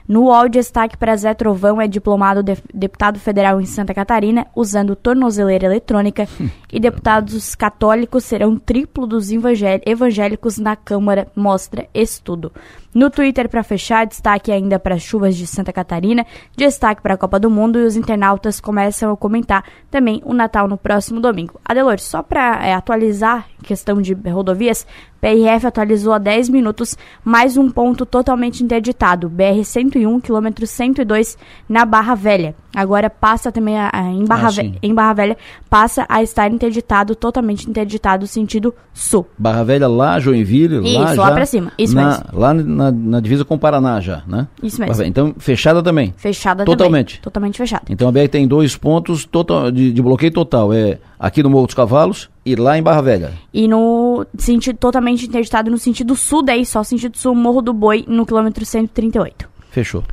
No 0.07 0.25
UOL, 0.25 0.49
destaque 0.49 0.97
para 0.97 1.17
Zé 1.17 1.33
Trovão 1.35 1.81
é 1.81 1.87
diplomado 1.87 2.43
de, 2.43 2.57
deputado 2.73 3.19
federal 3.19 3.61
em 3.61 3.67
Santa 3.67 3.95
Catarina, 3.95 4.47
usando 4.55 4.97
tornozeleira 4.97 5.67
eletrônica, 5.67 6.29
e 6.73 6.81
deputados 6.81 7.55
católicos 7.55 8.25
serão 8.25 8.57
triplo 8.57 9.07
dos 9.07 9.31
evangélicos 9.31 10.59
na 10.59 10.75
Câmara, 10.75 11.29
mostra 11.37 11.87
estudo. 11.95 12.53
No 12.95 13.09
Twitter, 13.09 13.49
para 13.49 13.63
fechar, 13.63 14.07
destaque 14.07 14.53
ainda 14.53 14.79
para 14.79 14.97
as 14.97 15.03
chuvas 15.03 15.35
de 15.35 15.47
Santa 15.47 15.73
Catarina, 15.73 16.27
destaque 16.55 17.01
para 17.01 17.15
a 17.15 17.17
Copa 17.17 17.41
do 17.41 17.49
Mundo 17.49 17.79
e 17.79 17.85
os 17.85 17.97
internautas 17.97 18.61
começam 18.61 19.11
a 19.11 19.17
comentar 19.17 19.65
também 19.91 20.21
o 20.27 20.35
Natal 20.35 20.69
no 20.69 20.77
próximo 20.77 21.19
domingo. 21.19 21.59
Adelor, 21.65 21.99
só 21.99 22.23
para 22.23 22.67
é, 22.67 22.75
atualizar 22.75 23.47
questão 23.63 24.03
de 24.03 24.13
rodovias, 24.13 24.87
PRF 25.21 25.67
atualizou 25.67 26.13
há 26.13 26.19
10 26.19 26.51
minutos 26.51 26.99
mais 27.25 27.57
um 27.57 27.71
ponto 27.71 28.05
totalmente 28.05 28.63
interditado, 28.63 29.31
BR-101, 29.31 30.21
quilômetro 30.21 30.67
102, 30.67 31.39
na 31.67 31.87
Barra 31.87 32.15
Velha. 32.15 32.55
Agora 32.75 33.11
passa 33.11 33.51
também 33.53 33.79
a, 33.79 33.91
a, 33.93 34.03
em, 34.05 34.25
Barra 34.25 34.49
Ah, 34.49 34.79
em 34.83 34.95
Barra 34.95 35.13
Velha, 35.13 35.37
passa 35.69 36.07
a 36.09 36.23
estar 36.23 36.51
interditado, 36.51 37.15
totalmente 37.15 37.69
interditado, 37.69 38.27
sentido 38.27 38.75
sul. 38.93 39.27
Barra 39.39 39.63
Velha 39.63 39.89
lá, 39.89 40.19
Joinville, 40.19 40.79
Isso, 40.87 40.99
lá 40.99 41.15
lá 41.15 41.29
já, 41.29 41.33
pra 41.33 41.47
cima. 41.47 41.73
Isso 41.79 41.95
na, 41.95 42.09
mesmo. 42.09 42.25
Lá 42.33 42.55
na, 42.55 42.93
na 42.93 43.21
divisa 43.21 43.45
com 43.45 43.55
o 43.55 43.59
Paraná 43.59 44.01
já, 44.01 44.23
né? 44.27 44.47
Isso 44.63 44.81
mesmo. 44.81 44.95
Velha. 44.95 45.09
Então, 45.09 45.35
fechada 45.39 45.83
também. 45.83 46.15
Fechada 46.17 46.65
Totalmente. 46.65 47.15
também. 47.15 47.23
Totalmente 47.23 47.59
fechada. 47.59 47.85
Então 47.89 48.09
a 48.09 48.13
BR 48.13 48.29
tem 48.31 48.47
dois 48.47 48.77
pontos 48.77 49.25
total, 49.25 49.71
de, 49.71 49.93
de 49.93 50.03
bloqueio 50.03 50.33
total. 50.33 50.73
É 50.73 50.99
aqui 51.19 51.43
no 51.43 51.51
Morro 51.51 51.67
dos 51.67 51.75
Cavalos 51.75 52.29
e 52.45 52.57
lá 52.57 52.77
em 52.77 52.83
Barra 52.83 53.01
Velha. 53.01 53.33
E 53.55 53.69
no 53.69 54.27
sentido 54.37 54.77
totalmente 54.77 55.27
interditado 55.27 55.71
no 55.71 55.79
sentido 55.79 56.17
sul, 56.17 56.43
daí 56.43 56.67
só 56.67 56.83
sentido 56.83 57.17
sul, 57.17 57.35
Morro 57.35 57.63
do 57.63 57.73
Boi, 57.73 58.05
no 58.09 58.27
quilômetro 58.27 58.65
138. 58.65 59.53
Fechou. 59.73 60.05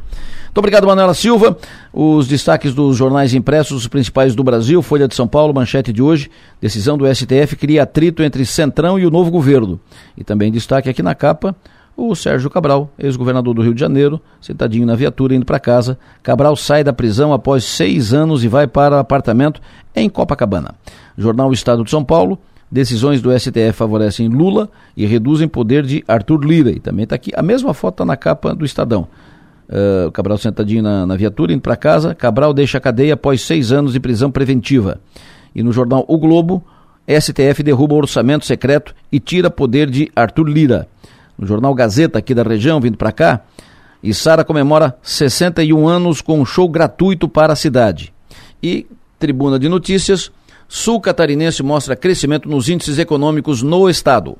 Muito 0.45 0.57
obrigado, 0.57 0.87
Manuela 0.87 1.13
Silva. 1.13 1.57
Os 1.93 2.27
destaques 2.29 2.73
dos 2.73 2.95
jornais 2.95 3.33
impressos, 3.33 3.81
os 3.81 3.87
principais 3.87 4.33
do 4.33 4.41
Brasil, 4.41 4.81
Folha 4.81 5.05
de 5.05 5.13
São 5.13 5.27
Paulo, 5.27 5.53
manchete 5.53 5.91
de 5.91 6.01
hoje, 6.01 6.31
decisão 6.61 6.97
do 6.97 7.05
STF 7.13 7.57
cria 7.57 7.83
atrito 7.83 8.23
entre 8.23 8.45
Centrão 8.45 8.97
e 8.97 9.05
o 9.05 9.11
novo 9.11 9.29
governo. 9.29 9.77
E 10.17 10.23
também 10.23 10.49
destaque 10.49 10.89
aqui 10.89 11.03
na 11.03 11.13
capa, 11.13 11.53
o 11.95 12.15
Sérgio 12.15 12.49
Cabral, 12.49 12.89
ex-governador 12.97 13.53
do 13.53 13.61
Rio 13.61 13.73
de 13.73 13.81
Janeiro, 13.81 14.21
sentadinho 14.39 14.85
na 14.85 14.95
viatura 14.95 15.35
indo 15.35 15.45
para 15.45 15.59
casa. 15.59 15.99
Cabral 16.23 16.55
sai 16.55 16.85
da 16.85 16.93
prisão 16.93 17.33
após 17.33 17.65
seis 17.65 18.13
anos 18.13 18.41
e 18.41 18.47
vai 18.47 18.65
para 18.65 18.97
apartamento 18.97 19.61
em 19.93 20.09
Copacabana. 20.09 20.73
Jornal 21.17 21.51
Estado 21.51 21.83
de 21.83 21.91
São 21.91 22.03
Paulo, 22.03 22.39
decisões 22.71 23.21
do 23.21 23.37
STF 23.37 23.73
favorecem 23.73 24.29
Lula 24.29 24.69
e 24.95 25.05
reduzem 25.05 25.49
poder 25.49 25.85
de 25.85 26.01
Arthur 26.07 26.45
Lira. 26.45 26.71
E 26.71 26.79
também 26.79 27.03
está 27.03 27.15
aqui, 27.15 27.31
a 27.35 27.43
mesma 27.43 27.73
foto 27.73 27.95
está 27.95 28.05
na 28.05 28.15
capa 28.15 28.55
do 28.55 28.63
Estadão. 28.63 29.07
Uh, 29.69 30.07
o 30.07 30.11
Cabral 30.11 30.37
sentadinho 30.37 30.81
na, 30.81 31.05
na 31.05 31.15
viatura, 31.15 31.53
indo 31.53 31.61
para 31.61 31.75
casa. 31.75 32.15
Cabral 32.15 32.53
deixa 32.53 32.79
a 32.79 32.81
cadeia 32.81 33.13
após 33.13 33.41
seis 33.41 33.71
anos 33.71 33.93
de 33.93 33.99
prisão 33.99 34.31
preventiva. 34.31 34.99
E 35.53 35.61
no 35.61 35.71
jornal 35.71 36.03
O 36.07 36.17
Globo, 36.17 36.63
STF 37.07 37.61
derruba 37.63 37.93
o 37.93 37.97
orçamento 37.97 38.45
secreto 38.45 38.95
e 39.11 39.19
tira 39.19 39.49
poder 39.49 39.89
de 39.89 40.11
Arthur 40.15 40.47
Lira. 40.47 40.87
No 41.37 41.45
jornal 41.45 41.73
Gazeta, 41.73 42.19
aqui 42.19 42.33
da 42.33 42.43
região, 42.43 42.81
vindo 42.81 42.97
para 42.97 43.11
cá, 43.11 43.41
e 44.01 44.13
Sara 44.13 44.43
comemora 44.43 44.97
61 45.01 45.87
anos 45.87 46.21
com 46.21 46.39
um 46.39 46.45
show 46.45 46.67
gratuito 46.67 47.27
para 47.27 47.53
a 47.53 47.55
cidade. 47.55 48.13
E 48.61 48.87
Tribuna 49.17 49.59
de 49.59 49.67
Notícias, 49.67 50.31
Sul 50.67 51.01
Catarinense 51.01 51.61
mostra 51.61 51.95
crescimento 51.95 52.47
nos 52.47 52.69
índices 52.69 52.97
econômicos 52.97 53.61
no 53.61 53.89
estado. 53.89 54.37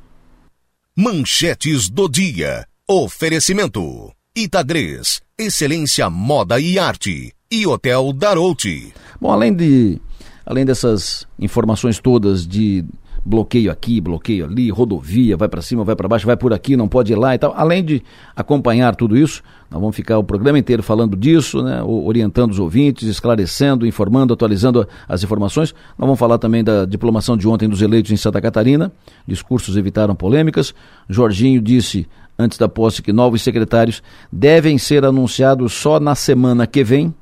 Manchetes 0.96 1.90
do 1.90 2.08
dia. 2.08 2.66
Oferecimento. 2.88 4.19
Itagres, 4.44 5.22
excelência 5.38 6.10
moda 6.10 6.62
e 6.62 6.80
arte. 6.80 7.34
E 7.52 7.68
Hotel 7.68 8.14
Darouti. 8.14 8.94
Bom, 9.20 9.34
além 9.34 9.54
de 9.54 10.00
além 10.46 10.66
dessas 10.66 11.28
informações 11.38 12.00
todas 12.00 12.48
de 12.48 12.86
bloqueio 13.26 13.72
aqui, 13.72 14.00
bloqueio 14.00 14.46
ali, 14.46 14.70
rodovia, 14.70 15.38
vai 15.38 15.48
para 15.48 15.62
cima, 15.62 15.84
vai 15.84 15.96
para 15.96 16.08
baixo, 16.08 16.26
vai 16.26 16.38
por 16.38 16.54
aqui, 16.54 16.76
não 16.76 16.88
pode 16.88 17.12
ir 17.12 17.16
lá 17.16 17.36
e 17.36 17.38
tal. 17.38 17.54
Além 17.56 17.84
de 17.84 18.04
acompanhar 18.36 18.96
tudo 18.96 19.18
isso, 19.18 19.42
nós 19.70 19.80
vamos 19.80 19.96
ficar 19.96 20.18
o 20.18 20.24
programa 20.24 20.58
inteiro 20.58 20.82
falando 20.82 21.16
disso, 21.16 21.62
né, 21.62 21.82
orientando 21.84 22.52
os 22.52 22.60
ouvintes, 22.60 23.08
esclarecendo, 23.08 23.86
informando, 23.86 24.34
atualizando 24.34 24.88
as 25.08 25.24
informações. 25.24 25.74
Nós 25.98 26.08
vamos 26.08 26.20
falar 26.20 26.38
também 26.38 26.64
da 26.64 26.86
diplomação 26.86 27.38
de 27.38 27.48
ontem 27.48 27.70
dos 27.70 27.82
eleitos 27.82 28.12
em 28.12 28.18
Santa 28.18 28.42
Catarina. 28.42 28.92
Discursos 29.28 29.78
evitaram 29.78 30.16
polêmicas. 30.16 30.74
Jorginho 31.08 31.62
disse 31.62 32.08
antes 32.38 32.58
da 32.58 32.70
posse 32.70 33.02
que 33.02 33.12
novos 33.12 33.42
secretários 33.42 34.02
devem 34.32 34.78
ser 34.78 35.04
anunciados 35.04 35.74
só 35.74 36.00
na 36.00 36.16
semana 36.16 36.66
que 36.66 36.84
vem. 36.84 37.14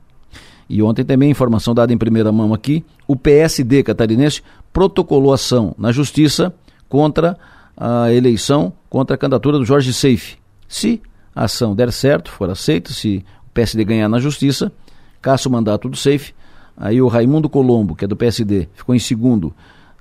E 0.69 0.81
ontem 0.83 1.03
também 1.03 1.31
informação 1.31 1.73
dada 1.73 1.93
em 1.93 1.97
primeira 1.97 2.31
mão 2.31 2.53
aqui, 2.53 2.83
o 3.07 3.15
PSD 3.15 3.83
catarinense 3.83 4.41
protocolou 4.77 5.33
ação 5.33 5.73
na 5.75 5.91
justiça 5.91 6.53
contra 6.87 7.35
a 7.75 8.13
eleição, 8.13 8.71
contra 8.87 9.15
a 9.15 9.17
candidatura 9.17 9.57
do 9.57 9.65
Jorge 9.65 9.91
Seife. 9.91 10.37
Se 10.67 11.01
a 11.35 11.45
ação 11.45 11.75
der 11.75 11.91
certo, 11.91 12.29
for 12.29 12.47
aceita, 12.47 12.93
se 12.93 13.25
o 13.47 13.49
PSD 13.55 13.83
ganhar 13.83 14.07
na 14.07 14.19
justiça, 14.19 14.71
caça 15.19 15.49
o 15.49 15.51
mandato 15.51 15.89
do 15.89 15.97
Seife, 15.97 16.31
aí 16.77 17.01
o 17.01 17.07
Raimundo 17.07 17.49
Colombo, 17.49 17.95
que 17.95 18.05
é 18.05 18.07
do 18.07 18.15
PSD, 18.15 18.69
ficou 18.75 18.93
em 18.93 18.99
segundo, 18.99 19.51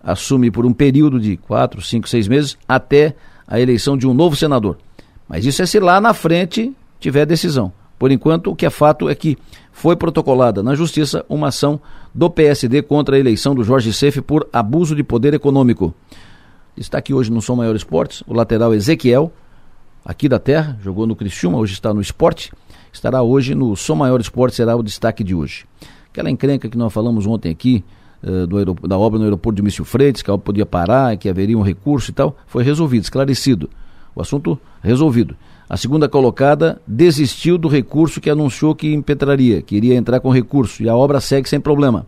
assume 0.02 0.50
por 0.50 0.66
um 0.66 0.74
período 0.74 1.18
de 1.18 1.38
quatro, 1.38 1.80
cinco, 1.80 2.06
seis 2.06 2.28
meses, 2.28 2.58
até 2.68 3.16
a 3.48 3.58
eleição 3.58 3.96
de 3.96 4.06
um 4.06 4.12
novo 4.12 4.36
senador. 4.36 4.76
Mas 5.26 5.46
isso 5.46 5.62
é 5.62 5.64
se 5.64 5.80
lá 5.80 6.02
na 6.02 6.12
frente 6.12 6.70
tiver 7.00 7.24
decisão. 7.24 7.72
Por 7.98 8.10
enquanto, 8.12 8.50
o 8.50 8.56
que 8.56 8.66
é 8.66 8.70
fato 8.70 9.08
é 9.08 9.14
que 9.14 9.38
foi 9.72 9.96
protocolada 9.96 10.62
na 10.62 10.74
Justiça 10.74 11.24
uma 11.28 11.48
ação 11.48 11.80
do 12.14 12.28
PSD 12.28 12.82
contra 12.82 13.16
a 13.16 13.18
eleição 13.18 13.54
do 13.54 13.64
Jorge 13.64 13.92
Seif 13.92 14.20
por 14.20 14.48
abuso 14.52 14.94
de 14.94 15.02
poder 15.02 15.34
econômico. 15.34 15.94
Está 16.76 16.98
aqui 16.98 17.14
hoje 17.14 17.30
no 17.30 17.40
Som 17.40 17.56
Maior 17.56 17.74
Esportes 17.74 18.22
o 18.26 18.34
lateral 18.34 18.74
Ezequiel, 18.74 19.32
aqui 20.04 20.28
da 20.28 20.38
Terra, 20.38 20.78
jogou 20.82 21.06
no 21.06 21.16
Criciúma, 21.16 21.58
hoje 21.58 21.72
está 21.72 21.92
no 21.92 22.00
esporte, 22.00 22.52
estará 22.92 23.22
hoje 23.22 23.54
no 23.54 23.74
Som 23.74 23.96
Maior 23.96 24.20
Esportes, 24.20 24.56
será 24.56 24.76
o 24.76 24.82
destaque 24.82 25.24
de 25.24 25.34
hoje. 25.34 25.64
Aquela 26.10 26.30
encrenca 26.30 26.68
que 26.68 26.76
nós 26.76 26.92
falamos 26.92 27.26
ontem 27.26 27.50
aqui, 27.50 27.84
do 28.22 28.74
da 28.88 28.98
obra 28.98 29.18
no 29.18 29.24
aeroporto 29.24 29.56
de 29.56 29.62
Mício 29.62 29.84
Freitas, 29.84 30.22
que 30.22 30.30
a 30.30 30.34
obra 30.34 30.44
podia 30.44 30.66
parar, 30.66 31.16
que 31.16 31.28
haveria 31.28 31.56
um 31.56 31.62
recurso 31.62 32.10
e 32.10 32.14
tal, 32.14 32.36
foi 32.46 32.64
resolvido, 32.64 33.04
esclarecido. 33.04 33.70
O 34.14 34.22
assunto 34.22 34.58
resolvido. 34.82 35.36
A 35.68 35.76
segunda 35.76 36.08
colocada 36.08 36.80
desistiu 36.86 37.58
do 37.58 37.66
recurso 37.66 38.20
que 38.20 38.30
anunciou 38.30 38.74
que 38.74 38.92
impetraria, 38.94 39.60
que 39.60 39.74
iria 39.74 39.96
entrar 39.96 40.20
com 40.20 40.30
recurso, 40.30 40.80
e 40.82 40.88
a 40.88 40.94
obra 40.94 41.20
segue 41.20 41.48
sem 41.48 41.60
problema. 41.60 42.06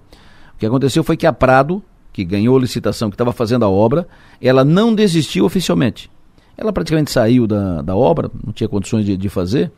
O 0.55 0.59
que 0.59 0.67
aconteceu 0.67 1.03
foi 1.03 1.17
que 1.17 1.27
a 1.27 1.33
Prado, 1.33 1.83
que 2.13 2.25
ganhou 2.25 2.57
a 2.57 2.61
licitação, 2.61 3.11
que 3.11 3.15
estava 3.15 3.33
fazendo 3.33 3.65
a 3.65 3.69
obra, 3.69 4.07
ela 4.41 4.65
não 4.65 4.95
desistiu 4.95 5.45
oficialmente. 5.45 6.09
Ela 6.57 6.73
praticamente 6.73 7.11
saiu 7.11 7.49
da, 7.49 7.83
da 7.83 7.97
obra, 7.97 8.31
não 8.45 8.53
tinha 8.53 8.69
condições 8.69 9.05
de, 9.05 9.17
de 9.17 9.29
fazer, 9.29 9.73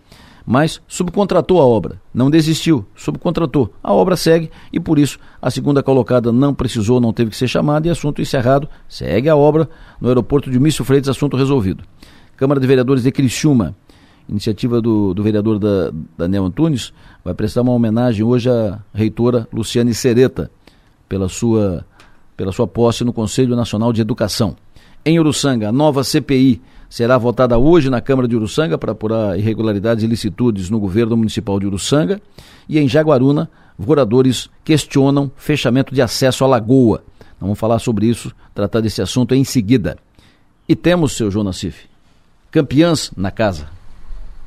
mas 0.45 0.81
subcontratou 0.87 1.61
a 1.61 1.65
obra, 1.65 2.01
não 2.13 2.31
desistiu, 2.31 2.85
subcontratou. 2.95 3.73
A 3.83 3.93
obra 3.93 4.17
segue 4.17 4.51
e 4.73 4.79
por 4.79 4.99
isso 4.99 5.19
a 5.41 5.51
segunda 5.51 5.83
colocada 5.83 6.33
não 6.33 6.53
precisou, 6.53 7.01
não 7.01 7.13
teve 7.13 7.31
que 7.31 7.37
ser 7.37 7.49
chamada 7.49 7.87
e 7.87 7.91
assunto 7.91 8.21
encerrado. 8.21 8.69
Segue 8.89 9.29
a 9.29 9.37
obra 9.37 9.69
no 10.01 10.09
aeroporto 10.09 10.51
de 10.51 10.59
Mício 10.59 10.85
Freitas, 10.85 11.09
assunto 11.09 11.37
resolvido. 11.37 11.85
Câmara 12.41 12.59
de 12.59 12.67
Vereadores 12.67 13.03
de 13.03 13.13
Criciúma, 13.13 13.77
iniciativa 14.27 14.81
do, 14.81 15.13
do 15.13 15.23
vereador 15.23 15.59
da, 15.59 15.93
Daniel 16.17 16.47
Antunes, 16.47 16.91
vai 17.23 17.35
prestar 17.35 17.61
uma 17.61 17.73
homenagem 17.73 18.25
hoje 18.25 18.49
à 18.49 18.79
reitora 18.95 19.47
Luciane 19.53 19.93
Sereta, 19.93 20.51
pela 21.07 21.29
sua, 21.29 21.85
pela 22.39 22.51
sua 22.51 22.67
posse 22.67 23.05
no 23.05 23.13
Conselho 23.13 23.55
Nacional 23.55 23.93
de 23.93 24.01
Educação. 24.01 24.57
Em 25.05 25.21
Uruçanga, 25.21 25.69
a 25.69 25.73
nova 25.73 26.03
CPI 26.03 26.63
será 26.89 27.19
votada 27.19 27.59
hoje 27.59 27.91
na 27.91 28.01
Câmara 28.01 28.27
de 28.27 28.35
Uruçanga 28.35 28.79
para 28.79 28.93
apurar 28.93 29.39
irregularidades 29.39 30.03
e 30.03 30.07
ilicitudes 30.07 30.71
no 30.71 30.81
governo 30.81 31.19
municipal 31.19 31.61
de 31.61 31.67
Uruçanga. 31.67 32.23
E 32.67 32.79
em 32.79 32.89
Jaguaruna, 32.89 33.51
moradores 33.79 34.49
questionam 34.65 35.31
fechamento 35.37 35.95
de 35.95 36.01
acesso 36.01 36.43
à 36.43 36.47
lagoa. 36.47 37.05
Vamos 37.39 37.59
falar 37.59 37.81
sobre 37.81 38.07
isso, 38.07 38.35
tratar 38.55 38.81
desse 38.81 39.03
assunto 39.03 39.35
em 39.35 39.45
seguida. 39.45 39.99
E 40.67 40.75
temos, 40.75 41.13
seu 41.13 41.31
João 41.31 41.45
Nassif, 41.45 41.90
campeãs 42.51 43.11
na 43.17 43.31
casa. 43.31 43.67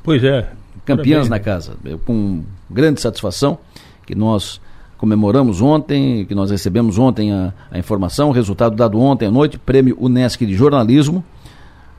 Pois 0.02 0.22
é. 0.22 0.50
Campeãs 0.84 1.28
na 1.28 1.40
casa. 1.40 1.76
Eu, 1.84 1.98
com 1.98 2.44
grande 2.70 3.00
satisfação 3.00 3.58
que 4.06 4.14
nós 4.14 4.60
comemoramos 4.98 5.60
ontem, 5.60 6.24
que 6.26 6.34
nós 6.34 6.50
recebemos 6.50 6.98
ontem 6.98 7.32
a, 7.32 7.52
a 7.70 7.78
informação, 7.78 8.28
o 8.28 8.32
resultado 8.32 8.76
dado 8.76 9.00
ontem 9.00 9.26
à 9.26 9.30
noite, 9.30 9.58
prêmio 9.58 9.96
Unesc 9.98 10.44
de 10.44 10.54
jornalismo. 10.54 11.24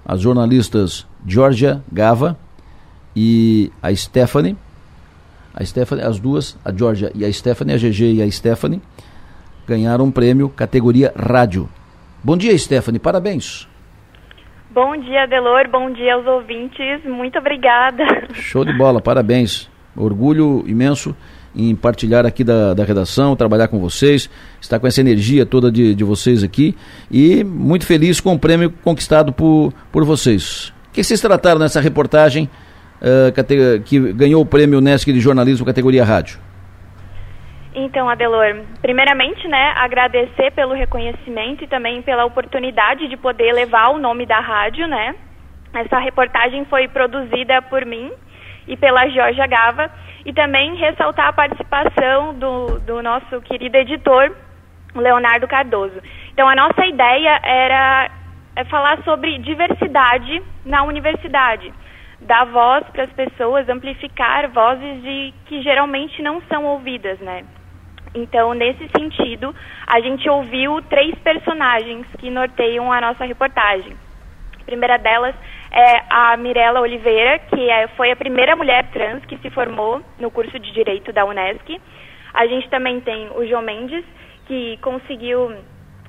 As 0.06 0.22
jornalistas 0.22 1.06
Georgia 1.26 1.82
Gava 1.92 2.38
e 3.16 3.72
a 3.82 3.94
Stephanie, 3.96 4.56
a 5.52 5.66
Stephanie, 5.66 6.04
as 6.04 6.20
duas, 6.20 6.56
a 6.64 6.72
Georgia 6.72 7.12
e 7.16 7.26
a 7.26 7.34
Stephanie, 7.34 7.74
a 7.74 7.78
GG 7.78 8.14
e 8.14 8.22
a 8.22 8.32
Stephanie, 8.32 8.82
ganharam 9.68 10.06
um 10.06 10.12
prêmio 10.12 10.50
categoria 10.50 11.12
rádio. 11.18 11.68
Bom 12.24 12.38
dia, 12.38 12.56
Stephanie, 12.56 13.00
parabéns. 13.00 13.68
Bom 14.76 14.98
dia, 14.98 15.26
Delor. 15.26 15.70
Bom 15.72 15.90
dia 15.90 16.16
aos 16.16 16.28
ouvintes. 16.28 17.02
Muito 17.06 17.40
obrigada. 17.40 18.04
Show 18.34 18.66
de 18.66 18.74
bola, 18.74 19.00
parabéns. 19.00 19.70
Orgulho 19.96 20.66
imenso 20.68 21.16
em 21.56 21.74
partilhar 21.74 22.26
aqui 22.26 22.44
da, 22.44 22.74
da 22.74 22.84
redação, 22.84 23.38
trabalhar 23.38 23.70
com 23.70 23.80
vocês, 23.80 24.30
estar 24.60 24.78
com 24.78 24.86
essa 24.86 25.00
energia 25.00 25.46
toda 25.46 25.72
de, 25.72 25.96
de 25.96 26.04
vocês 26.04 26.44
aqui 26.44 26.76
e 27.10 27.42
muito 27.42 27.86
feliz 27.86 28.20
com 28.20 28.34
o 28.34 28.38
prêmio 28.38 28.70
conquistado 28.84 29.32
por, 29.32 29.74
por 29.94 30.04
vocês. 30.04 30.74
O 30.90 30.92
que 30.92 31.02
vocês 31.02 31.22
trataram 31.22 31.62
nessa 31.62 31.80
reportagem 31.80 32.50
uh, 33.02 33.82
que 33.86 34.12
ganhou 34.12 34.42
o 34.42 34.46
prêmio 34.46 34.82
Nesc 34.82 35.10
de 35.10 35.22
jornalismo 35.22 35.66
categoria 35.66 36.04
rádio? 36.04 36.38
Então, 37.78 38.10
Adelor, 38.10 38.64
primeiramente, 38.82 39.46
né, 39.50 39.74
agradecer 39.76 40.50
pelo 40.52 40.74
reconhecimento 40.74 41.66
e 41.66 41.68
também 41.68 42.02
pela 42.02 42.24
oportunidade 42.24 43.10
de 43.10 43.18
poder 43.18 43.52
levar 43.52 43.90
o 43.90 44.00
nome 44.00 44.26
da 44.26 44.40
rádio, 44.40 44.88
né? 44.88 45.14
Essa 45.74 46.00
reportagem 46.00 46.64
foi 46.66 46.88
produzida 46.88 47.62
por 47.64 47.86
mim 47.86 48.10
e 48.66 48.78
pela 48.78 49.10
Georgia 49.10 49.46
Gava, 49.46 49.92
e 50.26 50.32
também 50.32 50.76
ressaltar 50.76 51.28
a 51.28 51.34
participação 51.34 52.34
do, 52.34 52.80
do 52.80 53.04
nosso 53.04 53.42
querido 53.42 53.76
editor, 53.76 54.34
Leonardo 54.96 55.46
Cardoso. 55.46 56.02
Então, 56.32 56.48
a 56.48 56.56
nossa 56.56 56.86
ideia 56.86 57.40
era 57.44 58.10
é 58.56 58.64
falar 58.64 59.04
sobre 59.04 59.38
diversidade 59.40 60.42
na 60.64 60.84
universidade, 60.84 61.74
dar 62.22 62.46
voz 62.46 62.86
para 62.94 63.04
as 63.04 63.12
pessoas, 63.12 63.68
amplificar 63.68 64.50
vozes 64.50 65.04
de, 65.04 65.34
que 65.46 65.62
geralmente 65.62 66.22
não 66.22 66.42
são 66.44 66.64
ouvidas, 66.64 67.20
né? 67.20 67.44
Então, 68.16 68.54
nesse 68.54 68.88
sentido, 68.98 69.54
a 69.86 70.00
gente 70.00 70.30
ouviu 70.30 70.82
três 70.84 71.14
personagens 71.16 72.08
que 72.18 72.32
norteiam 72.32 72.90
a 72.90 73.02
nossa 73.02 73.26
reportagem. 73.26 73.94
A 74.62 74.64
primeira 74.64 74.98
delas 74.98 75.36
é 75.70 76.02
a 76.10 76.38
Mirella 76.38 76.80
Oliveira, 76.80 77.38
que 77.40 77.70
é, 77.70 77.88
foi 77.90 78.10
a 78.12 78.16
primeira 78.16 78.56
mulher 78.56 78.90
trans 78.92 79.24
que 79.26 79.38
se 79.40 79.50
formou 79.50 80.02
no 80.18 80.32
curso 80.32 80.58
de 80.58 80.72
Direito 80.72 81.12
da 81.12 81.26
Unesc. 81.26 81.80
A 82.34 82.48
gente 82.48 82.70
também 82.70 83.02
tem 83.02 83.30
o 83.36 83.46
João 83.46 83.62
Mendes, 83.62 84.06
que 84.48 84.78
conseguiu 84.78 85.54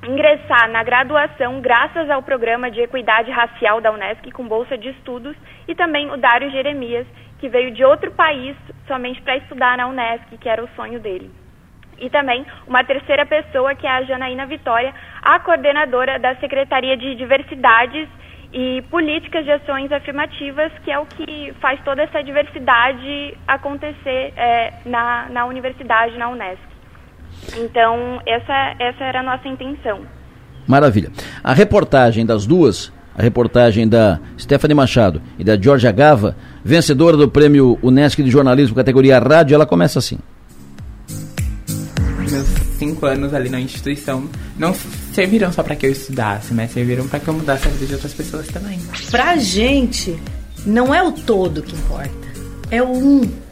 ingressar 0.06 0.70
na 0.70 0.84
graduação 0.84 1.60
graças 1.60 2.08
ao 2.08 2.22
programa 2.22 2.70
de 2.70 2.80
equidade 2.80 3.32
racial 3.32 3.80
da 3.80 3.90
Unesc 3.90 4.30
com 4.30 4.46
bolsa 4.46 4.78
de 4.78 4.90
estudos 4.90 5.36
e 5.66 5.74
também 5.74 6.10
o 6.12 6.16
Dário 6.16 6.50
Jeremias, 6.50 7.06
que 7.40 7.48
veio 7.48 7.72
de 7.72 7.84
outro 7.84 8.12
país 8.12 8.56
somente 8.86 9.20
para 9.22 9.36
estudar 9.38 9.76
na 9.76 9.88
Unesc, 9.88 10.38
que 10.38 10.48
era 10.48 10.62
o 10.62 10.68
sonho 10.76 11.00
dele. 11.00 11.45
E 11.98 12.10
também 12.10 12.44
uma 12.66 12.84
terceira 12.84 13.24
pessoa, 13.24 13.74
que 13.74 13.86
é 13.86 13.90
a 13.90 14.02
Janaína 14.02 14.46
Vitória, 14.46 14.92
a 15.22 15.38
coordenadora 15.40 16.18
da 16.18 16.34
Secretaria 16.36 16.96
de 16.96 17.14
Diversidades 17.14 18.08
e 18.52 18.82
Políticas 18.90 19.44
de 19.44 19.52
Ações 19.52 19.90
Afirmativas, 19.92 20.72
que 20.84 20.90
é 20.90 20.98
o 20.98 21.06
que 21.06 21.52
faz 21.60 21.80
toda 21.84 22.02
essa 22.02 22.22
diversidade 22.22 23.36
acontecer 23.46 24.32
é, 24.36 24.72
na, 24.84 25.26
na 25.30 25.46
universidade, 25.46 26.16
na 26.16 26.28
Unesc. 26.28 26.62
Então, 27.58 28.20
essa, 28.26 28.74
essa 28.78 29.04
era 29.04 29.20
a 29.20 29.22
nossa 29.22 29.48
intenção. 29.48 30.00
Maravilha. 30.66 31.10
A 31.42 31.52
reportagem 31.52 32.24
das 32.24 32.46
duas, 32.46 32.92
a 33.16 33.22
reportagem 33.22 33.88
da 33.88 34.18
Stephanie 34.38 34.74
Machado 34.74 35.22
e 35.38 35.44
da 35.44 35.56
Georgia 35.56 35.92
Gava, 35.92 36.36
vencedora 36.64 37.16
do 37.16 37.28
prêmio 37.28 37.78
Unesc 37.82 38.22
de 38.22 38.30
Jornalismo 38.30 38.74
categoria 38.74 39.18
Rádio, 39.18 39.54
ela 39.54 39.66
começa 39.66 39.98
assim. 39.98 40.18
Meus 42.30 42.46
cinco 42.78 43.06
anos 43.06 43.32
ali 43.32 43.48
na 43.48 43.60
instituição 43.60 44.28
não 44.58 44.74
serviram 45.12 45.52
só 45.52 45.62
para 45.62 45.76
que 45.76 45.86
eu 45.86 45.92
estudasse, 45.92 46.52
mas 46.52 46.72
serviram 46.72 47.06
para 47.08 47.20
que 47.20 47.28
eu 47.28 47.34
mudasse 47.34 47.66
a 47.66 47.70
vida 47.70 47.86
de 47.86 47.94
outras 47.94 48.12
pessoas 48.12 48.46
também. 48.48 48.78
Pra 49.10 49.36
gente, 49.36 50.18
não 50.64 50.94
é 50.94 51.02
o 51.02 51.12
todo 51.12 51.62
que 51.62 51.74
importa, 51.74 52.10
é 52.70 52.82
o 52.82 52.90
um 52.90 53.45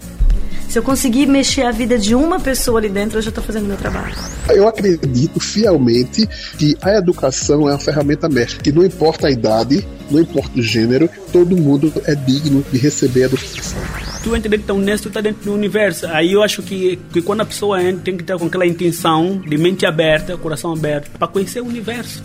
se 0.75 0.79
eu 0.81 0.83
conseguir 0.83 1.27
mexer 1.27 1.63
a 1.63 1.71
vida 1.71 1.97
de 1.97 2.17
uma 2.17 2.41
pessoa 2.41 2.81
ali 2.81 2.89
dentro, 2.89 3.19
eu 3.19 3.23
já 3.23 3.29
estou 3.29 3.45
fazendo 3.45 3.65
meu 3.65 3.77
trabalho. 3.77 4.13
Eu 4.49 4.67
acredito 4.67 5.39
fielmente 5.39 6.27
que 6.59 6.77
a 6.83 6.99
educação 6.99 7.69
é 7.69 7.73
uma 7.75 7.79
ferramenta 7.79 8.29
mestre, 8.29 8.59
que 8.59 8.73
não 8.73 8.85
importa 8.85 9.29
a 9.29 9.31
idade, 9.31 9.87
não 10.11 10.21
importa 10.21 10.59
o 10.59 10.63
gênero, 10.63 11.09
todo 11.33 11.57
mundo 11.57 11.93
é 12.07 12.17
digno 12.17 12.65
de 12.73 12.77
receber 12.77 13.23
a 13.23 13.27
educação. 13.27 13.79
Tu 14.25 14.35
entra 14.35 14.49
dentro 14.49 14.67
da 14.67 14.75
Unesco, 14.75 15.07
está 15.07 15.21
dentro 15.21 15.45
do 15.45 15.55
universo. 15.55 16.09
Aí 16.09 16.33
eu 16.33 16.43
acho 16.43 16.61
que, 16.61 16.99
que 17.13 17.23
quando 17.23 17.43
a 17.43 17.47
pessoa 17.47 17.81
entra, 17.81 18.03
tem 18.03 18.17
que 18.17 18.25
estar 18.25 18.37
com 18.37 18.47
aquela 18.47 18.67
intenção 18.67 19.41
de 19.49 19.57
mente 19.57 19.87
aberta, 19.87 20.37
coração 20.37 20.73
aberto, 20.73 21.09
para 21.17 21.29
conhecer 21.29 21.61
o 21.61 21.67
universo. 21.67 22.21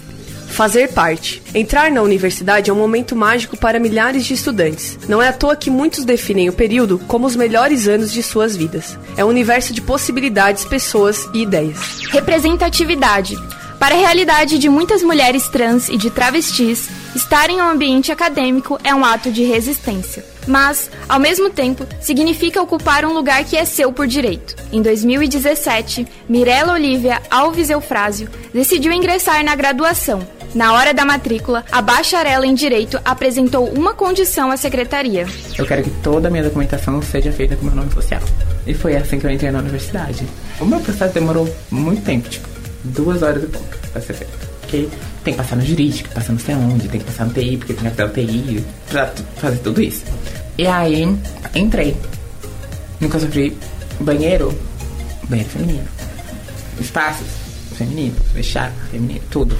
Fazer 0.60 0.90
parte. 0.90 1.42
Entrar 1.56 1.90
na 1.90 2.02
universidade 2.02 2.70
é 2.70 2.74
um 2.74 2.76
momento 2.76 3.16
mágico 3.16 3.56
para 3.56 3.80
milhares 3.80 4.26
de 4.26 4.34
estudantes. 4.34 5.00
Não 5.08 5.22
é 5.22 5.30
à 5.30 5.32
toa 5.32 5.56
que 5.56 5.70
muitos 5.70 6.04
definem 6.04 6.50
o 6.50 6.54
período 6.54 7.00
como 7.08 7.26
os 7.26 7.34
melhores 7.34 7.88
anos 7.88 8.12
de 8.12 8.22
suas 8.22 8.58
vidas. 8.58 9.00
É 9.16 9.24
um 9.24 9.30
universo 9.30 9.74
de 9.74 9.82
possibilidades, 9.82 10.66
pessoas 10.66 11.30
e 11.34 11.44
ideias. 11.44 12.02
Representatividade. 12.10 13.38
Para 13.80 13.96
a 13.96 14.00
realidade 14.00 14.60
de 14.60 14.68
muitas 14.68 15.02
mulheres 15.02 15.48
trans 15.48 15.88
e 15.88 15.96
de 15.96 16.10
travestis, 16.10 16.90
estar 17.16 17.50
em 17.50 17.62
um 17.62 17.70
ambiente 17.70 18.12
acadêmico 18.12 18.78
é 18.84 18.94
um 18.94 19.06
ato 19.06 19.32
de 19.32 19.46
resistência. 19.46 20.26
Mas, 20.46 20.92
ao 21.08 21.22
mesmo 21.22 21.50
tempo, 21.50 21.88
significa 22.02 22.62
ocupar 22.62 23.06
um 23.06 23.14
lugar 23.14 23.46
que 23.46 23.56
é 23.56 23.64
seu 23.64 23.94
por 23.94 24.08
direito. 24.08 24.58
Em 24.74 24.82
2017, 24.82 26.06
Mirella 26.28 26.74
Olivia 26.74 27.22
Alves 27.32 27.70
Eufrásio 27.70 28.28
decidiu 28.54 28.92
ingressar 28.92 29.42
na 29.42 29.56
graduação, 29.56 30.28
na 30.54 30.74
hora 30.74 30.94
da 30.94 31.06
matrícula, 31.06 31.64
a 31.72 31.82
bacharela 31.82 32.46
em 32.46 32.54
Direito 32.54 33.00
apresentou 33.06 33.70
uma 33.70 33.94
condição 33.94 34.52
à 34.52 34.58
secretaria. 34.58 35.28
Eu 35.58 35.66
quero 35.66 35.84
que 35.84 35.92
toda 36.02 36.28
a 36.28 36.32
minha 36.32 36.44
documentação 36.44 37.02
seja 37.02 37.32
feita 37.32 37.56
com 37.56 37.66
meu 37.66 37.76
nome 37.76 37.92
social. 37.94 38.22
E 38.66 38.74
foi 38.74 38.96
assim 38.96 39.20
que 39.20 39.26
eu 39.26 39.32
entrei 39.32 39.52
na 39.52 39.60
universidade. 39.60 40.26
O 40.60 40.66
meu 40.66 40.80
processo 40.80 41.14
demorou 41.14 41.48
muito 41.70 42.04
tempo, 42.04 42.30
tipo, 42.30 42.48
duas 42.84 43.22
horas 43.22 43.44
e 43.44 43.48
pouco 43.48 43.68
pra 43.92 44.02
ser 44.02 44.14
feito. 44.14 44.50
Porque 44.62 44.88
tem 45.24 45.34
que 45.34 45.38
passar 45.38 45.56
no 45.56 45.66
jurídico, 45.66 46.10
passar 46.10 46.32
não 46.32 46.40
sei 46.40 46.56
onde, 46.56 46.88
tem 46.88 47.00
que 47.00 47.06
passar 47.06 47.26
no 47.26 47.34
TI, 47.34 47.58
porque 47.58 47.74
tem 47.74 47.84
que 47.84 47.88
até 47.88 48.06
o 48.06 48.10
TI 48.10 48.64
pra 48.90 49.14
fazer 49.38 49.58
tudo 49.60 49.82
isso. 49.82 50.04
E 50.58 50.68
aí, 50.68 51.04
entrei. 51.56 51.96
Nunca 53.00 53.20
sofri 53.20 53.58
banheiro, 54.00 54.54
banheiro 55.28 55.50
feminino. 55.50 55.88
Espaços 56.80 57.39
femininos, 57.80 58.20
fechar, 58.34 58.72
feminino, 58.92 59.22
tudo. 59.32 59.58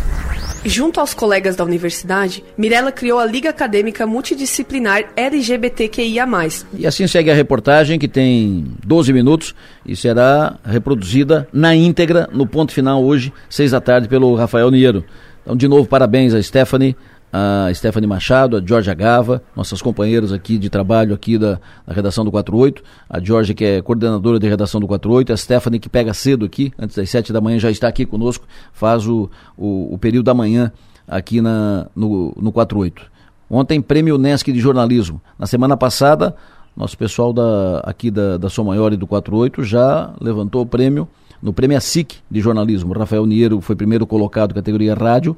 Junto 0.66 1.00
aos 1.00 1.14
colegas 1.14 1.56
da 1.56 1.64
universidade, 1.64 2.44
Mirella 2.58 2.92
criou 2.92 3.18
a 3.18 3.26
Liga 3.26 3.50
Acadêmica 3.50 4.06
Multidisciplinar 4.06 5.06
LGBTQIA+. 5.16 6.28
E 6.74 6.86
assim 6.86 7.08
segue 7.08 7.32
a 7.32 7.34
reportagem, 7.34 7.98
que 7.98 8.10
tem 8.10 8.66
12 8.86 9.14
minutos 9.14 9.56
e 9.86 9.96
será 9.96 10.58
reproduzida 10.66 11.48
na 11.54 11.74
íntegra 11.74 12.28
no 12.34 12.46
ponto 12.46 12.74
final 12.74 13.02
hoje, 13.02 13.32
6 13.50 13.72
da 13.72 13.80
tarde, 13.80 14.10
pelo 14.10 14.36
Rafael 14.36 14.70
Niero. 14.70 15.06
Então, 15.42 15.56
de 15.56 15.70
novo, 15.70 15.88
parabéns 15.88 16.34
a 16.34 16.44
Stephanie, 16.44 16.98
a 17.32 17.72
Stephanie 17.74 18.08
Machado, 18.08 18.58
a 18.58 18.62
Georgia 18.66 18.94
Gava, 18.94 19.42
nossas 19.56 19.82
companheiras 19.82 20.32
aqui 20.32 20.58
de 20.58 20.70
trabalho 20.70 21.14
aqui 21.14 21.38
da, 21.38 21.60
da 21.86 21.94
redação 21.94 22.26
do 22.26 22.32
48, 22.32 22.84
a 23.10 23.20
Georgia 23.20 23.54
que 23.54 23.64
é 23.64 23.82
coordenadora 23.82 24.40
de 24.40 24.48
redação 24.48 24.82
do 24.82 24.88
48, 24.88 25.34
a 25.34 25.38
Stephanie 25.38 25.80
que 25.80 25.90
pega 25.90 26.14
cedo 26.14 26.46
aqui, 26.46 26.74
antes 26.78 26.96
das 26.96 27.10
7 27.10 27.32
da 27.32 27.40
manhã 27.40 27.60
já 27.60 27.70
está 27.70 27.88
aqui 27.88 28.06
conosco, 28.06 28.46
faz 28.74 29.08
o, 29.08 29.30
o, 29.58 29.94
o 29.94 29.98
período 29.98 30.26
da 30.26 30.34
manhã 30.34 30.72
aqui 31.08 31.42
na, 31.42 31.88
no, 31.96 32.34
no 32.40 32.52
48. 32.52 33.20
Ontem, 33.50 33.82
prêmio 33.82 34.18
Nesc 34.18 34.52
de 34.52 34.60
jornalismo. 34.60 35.20
Na 35.38 35.48
semana 35.48 35.76
passada, 35.76 36.36
nosso 36.78 36.98
pessoal 36.98 37.34
da, 37.34 37.80
aqui 37.84 38.12
da, 38.12 38.38
da 38.38 38.50
Som 38.50 38.66
Maior 38.66 38.94
e 38.94 38.98
do 38.98 39.08
48 39.08 39.64
já 39.64 40.14
levantou 40.22 40.62
o 40.62 40.66
prêmio 40.66 41.08
no 41.42 41.52
prêmio 41.52 41.80
SIC 41.80 42.18
de 42.30 42.40
jornalismo. 42.42 42.94
Rafael 42.94 43.26
Niero 43.26 43.60
foi 43.62 43.76
primeiro 43.76 44.06
colocado 44.06 44.54
categoria 44.54 44.94
rádio 44.94 45.36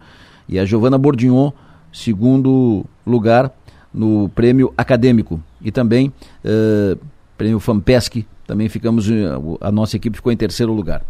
e 0.49 0.59
a 0.59 0.65
Giovana 0.65 0.97
Bordignon 0.97 1.51
segundo 1.91 2.85
lugar 3.05 3.51
no 3.93 4.29
prêmio 4.29 4.73
acadêmico 4.77 5.41
e 5.61 5.71
também 5.71 6.13
uh, 6.45 6.97
prêmio 7.37 7.59
FAMPESC, 7.59 8.25
também 8.45 8.69
ficamos, 8.69 9.09
eh, 9.09 9.13
a 9.61 9.71
nossa 9.71 9.95
equipe 9.95 10.17
ficou 10.17 10.31
em 10.31 10.37
terceiro 10.37 10.73
lugar. 10.73 11.01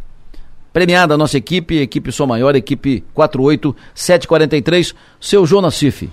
Premiada 0.71 1.15
a 1.15 1.17
nossa 1.17 1.37
equipe, 1.37 1.79
equipe 1.79 2.11
Sou 2.11 2.25
Maior, 2.25 2.55
equipe 2.55 3.03
48743, 3.13 4.95
seu 5.19 5.45
Jonas 5.45 5.75
Cif. 5.75 6.09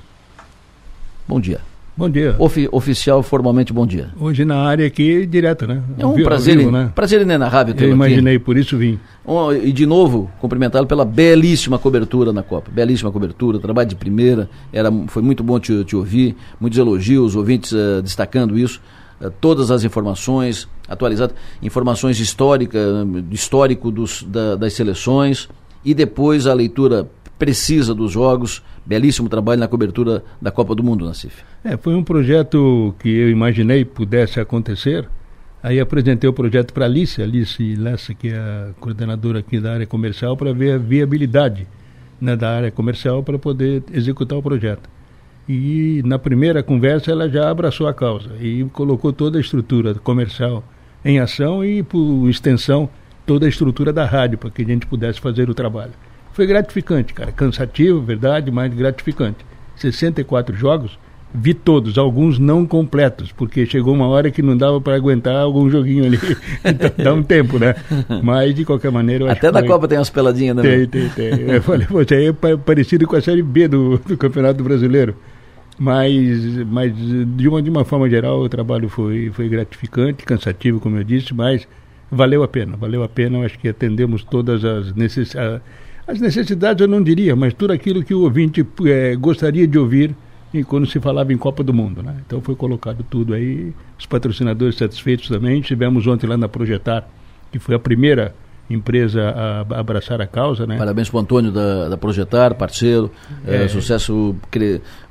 Bom 1.29 1.39
dia. 1.39 1.61
Bom 1.99 2.09
dia. 2.09 2.36
Ofi 2.38 2.68
oficial, 2.70 3.24
formalmente, 3.24 3.72
bom 3.72 3.84
dia. 3.84 4.11
Hoje 4.20 4.44
na 4.44 4.55
área 4.55 4.86
aqui, 4.86 5.26
direto, 5.26 5.66
né? 5.66 5.82
É 5.99 6.07
um 6.07 6.14
prazer, 6.22 6.57
vivo, 6.57 6.70
né? 6.70 6.92
prazer 6.94 7.22
inenarrável 7.22 7.74
ter 7.74 7.86
Eu 7.86 7.90
imaginei, 7.90 8.36
aqui. 8.36 8.44
por 8.44 8.57
isso 8.57 8.78
vim. 8.78 9.01
Um, 9.26 9.53
e 9.53 9.72
de 9.72 9.84
novo, 9.84 10.30
cumprimentá-lo 10.40 10.86
pela 10.86 11.05
belíssima 11.05 11.76
cobertura 11.76 12.32
na 12.32 12.40
Copa. 12.40 12.70
Belíssima 12.70 13.11
cobertura, 13.11 13.59
trabalho 13.59 13.88
de 13.88 13.96
primeira. 13.96 14.49
Era, 14.72 14.92
foi 15.09 15.24
muito 15.24 15.42
bom 15.42 15.59
te, 15.59 15.82
te 15.82 15.96
ouvir, 15.96 16.36
muitos 16.61 16.78
elogios, 16.78 17.34
ouvintes 17.34 17.72
uh, 17.72 18.01
destacando 18.01 18.57
isso. 18.57 18.80
Uh, 19.20 19.28
todas 19.40 19.72
as 19.72 19.82
informações 19.82 20.68
atualizadas, 20.88 21.34
informações 21.61 22.20
históricas, 22.20 22.84
histórico 23.32 23.90
dos, 23.90 24.22
da, 24.22 24.55
das 24.55 24.72
seleções 24.72 25.49
e 25.84 25.94
depois 25.94 26.46
a 26.46 26.55
leitura 26.55 27.09
precisa 27.39 27.95
dos 27.95 28.12
jogos. 28.12 28.62
Belíssimo 28.84 29.28
trabalho 29.28 29.61
na 29.61 29.68
cobertura 29.68 30.24
da 30.41 30.51
Copa 30.51 30.74
do 30.74 30.82
Mundo, 30.82 31.07
Nassif. 31.07 31.43
É, 31.62 31.76
foi 31.76 31.95
um 31.95 32.03
projeto 32.03 32.95
que 32.99 33.09
eu 33.09 33.30
imaginei 33.30 33.84
pudesse 33.84 34.41
acontecer. 34.41 35.09
Aí 35.62 35.80
apresentei 35.80 36.28
o 36.28 36.32
projeto 36.32 36.72
para 36.72 36.84
a 36.84 36.89
Alice, 36.89 37.20
Alice 37.20 37.74
Lessa, 37.76 38.14
que 38.14 38.28
é 38.28 38.36
a 38.36 38.70
coordenadora 38.80 39.41
aqui 39.41 39.59
da 39.61 39.74
área 39.74 39.86
comercial, 39.86 40.36
para 40.36 40.53
ver 40.53 40.72
a 40.72 40.78
viabilidade 40.78 41.66
né, 42.20 42.36
da 42.36 42.51
área 42.51 42.70
comercial 42.70 43.22
para 43.22 43.39
poder 43.39 43.82
executar 43.93 44.39
o 44.39 44.43
projeto. 44.43 44.89
E 45.49 46.03
na 46.05 46.18
primeira 46.18 46.62
conversa 46.62 47.11
ela 47.11 47.28
já 47.28 47.51
abraçou 47.51 47.86
a 47.89 47.95
causa 47.95 48.30
e 48.41 48.64
colocou 48.72 49.12
toda 49.12 49.39
a 49.39 49.41
estrutura 49.41 49.95
comercial 49.95 50.62
em 51.05 51.18
ação 51.18 51.64
e, 51.64 51.82
por 51.82 52.28
extensão, 52.28 52.89
toda 53.26 53.47
a 53.47 53.49
estrutura 53.49 53.93
da 53.93 54.05
rádio 54.05 54.39
para 54.39 54.51
que 54.51 54.62
a 54.62 54.64
gente 54.64 54.86
pudesse 54.86 55.20
fazer 55.20 55.49
o 55.49 55.55
trabalho. 55.55 55.93
Foi 56.39 56.47
gratificante, 56.47 57.12
cara. 57.12 57.32
Cansativo, 57.32 58.01
verdade, 58.01 58.49
mas 58.49 58.72
gratificante. 58.72 59.45
64 59.74 60.55
jogos 60.55 60.97
vi 61.34 61.53
todos, 61.53 61.99
alguns 61.99 62.39
não 62.39 62.64
completos, 62.64 63.32
porque 63.32 63.66
chegou 63.66 63.93
uma 63.93 64.07
hora 64.07 64.30
que 64.30 64.41
não 64.41 64.57
dava 64.57 64.80
para 64.80 64.95
aguentar 64.95 65.34
algum 65.34 65.68
joguinho 65.68 66.05
ali. 66.07 66.16
então, 66.64 66.91
dá 66.97 67.12
um 67.12 67.24
tempo, 67.24 67.59
né? 67.59 67.74
Mas, 68.22 68.55
de 68.55 68.64
qualquer 68.64 68.93
maneira. 68.93 69.24
Eu 69.24 69.30
Até 69.32 69.49
acho 69.49 69.55
na 69.55 69.62
que 69.62 69.66
Copa 69.66 69.89
tem 69.89 69.99
umas 69.99 70.11
peladinhas, 70.11 70.55
né? 70.55 70.62
Tem, 70.62 70.86
tem, 70.86 71.09
tem. 71.09 71.41
Eu 71.51 71.61
falei, 71.61 71.89
você 71.91 72.26
é 72.26 72.32
pa- 72.32 72.57
parecido 72.57 73.05
com 73.05 73.16
a 73.16 73.20
Série 73.20 73.43
B 73.43 73.66
do, 73.66 73.99
do 73.99 74.16
Campeonato 74.16 74.62
Brasileiro. 74.62 75.16
Mas, 75.76 76.64
mas 76.68 76.93
de, 76.97 77.49
uma, 77.49 77.61
de 77.61 77.68
uma 77.68 77.84
forma 77.84 78.09
geral, 78.09 78.39
o 78.43 78.49
trabalho 78.49 78.89
foi, 78.89 79.28
foi 79.34 79.49
gratificante, 79.49 80.24
cansativo, 80.24 80.78
como 80.78 80.99
eu 80.99 81.03
disse, 81.03 81.34
mas 81.34 81.66
valeu 82.09 82.45
a 82.45 82.49
pena. 82.49 82.76
Valeu 82.76 83.03
a 83.03 83.09
pena. 83.09 83.39
Eu 83.39 83.43
acho 83.45 83.59
que 83.59 83.68
atendemos 83.68 84.22
todas 84.22 84.64
as 84.64 84.95
necessidades. 84.95 85.61
As 86.09 86.20
necessidades 86.20 86.80
eu 86.80 86.88
não 86.88 87.02
diria, 87.02 87.36
mas 87.36 87.52
tudo 87.52 87.70
aquilo 87.70 88.02
que 88.02 88.14
o 88.14 88.22
ouvinte 88.22 88.66
eh, 88.86 89.14
gostaria 89.14 89.66
de 89.66 89.78
ouvir 89.78 90.16
e 90.54 90.64
quando 90.64 90.86
se 90.86 90.98
falava 90.98 91.34
em 91.34 91.36
Copa 91.36 91.62
do 91.62 91.74
Mundo. 91.74 92.02
Né? 92.02 92.16
Então 92.26 92.40
foi 92.40 92.56
colocado 92.56 93.04
tudo 93.11 93.34
aí, 93.34 93.74
os 93.98 94.06
patrocinadores 94.06 94.76
satisfeitos 94.76 95.28
também. 95.28 95.61
Tivemos 95.61 96.06
ontem 96.06 96.26
lá 96.26 96.38
na 96.38 96.48
Projetar, 96.48 97.06
que 97.52 97.59
foi 97.59 97.74
a 97.74 97.78
primeira 97.78 98.34
empresa 98.70 99.22
a, 99.22 99.78
abraçar 99.78 100.18
a 100.22 100.26
causa. 100.26 100.66
Né? 100.66 100.78
Parabéns 100.78 101.11
para 101.11 101.18
o 101.18 101.20
Antônio 101.20 101.52
da, 101.52 101.90
da 101.90 101.96
Projetar, 101.98 102.54
parceiro, 102.54 103.11
é. 103.46 103.64
É. 103.64 103.68
sucesso, 103.68 104.34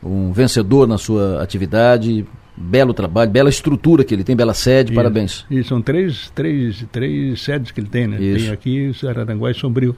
um 0.03 0.31
vencedor 0.31 0.87
na 0.87 0.97
sua 0.97 1.43
atividade, 1.43 2.25
belo 2.55 2.91
trabalho, 2.91 3.29
bela 3.29 3.49
estrutura 3.49 4.03
que 4.03 4.15
ele 4.15 4.23
tem, 4.23 4.35
bela 4.35 4.55
sede, 4.55 4.91
Isso. 4.91 4.95
parabéns. 4.95 5.45
E 5.51 5.63
são 5.63 5.79
três, 5.79 6.31
três, 6.33 6.83
três 6.91 7.39
sedes 7.39 7.69
que 7.71 7.79
ele 7.79 7.89
tem, 7.89 8.07
né? 8.07 8.19
Isso. 8.19 8.45
Tem 8.45 8.51
aqui, 8.51 8.91
Araranguá 9.07 9.51
e 9.51 9.53
Sombrio. 9.53 9.95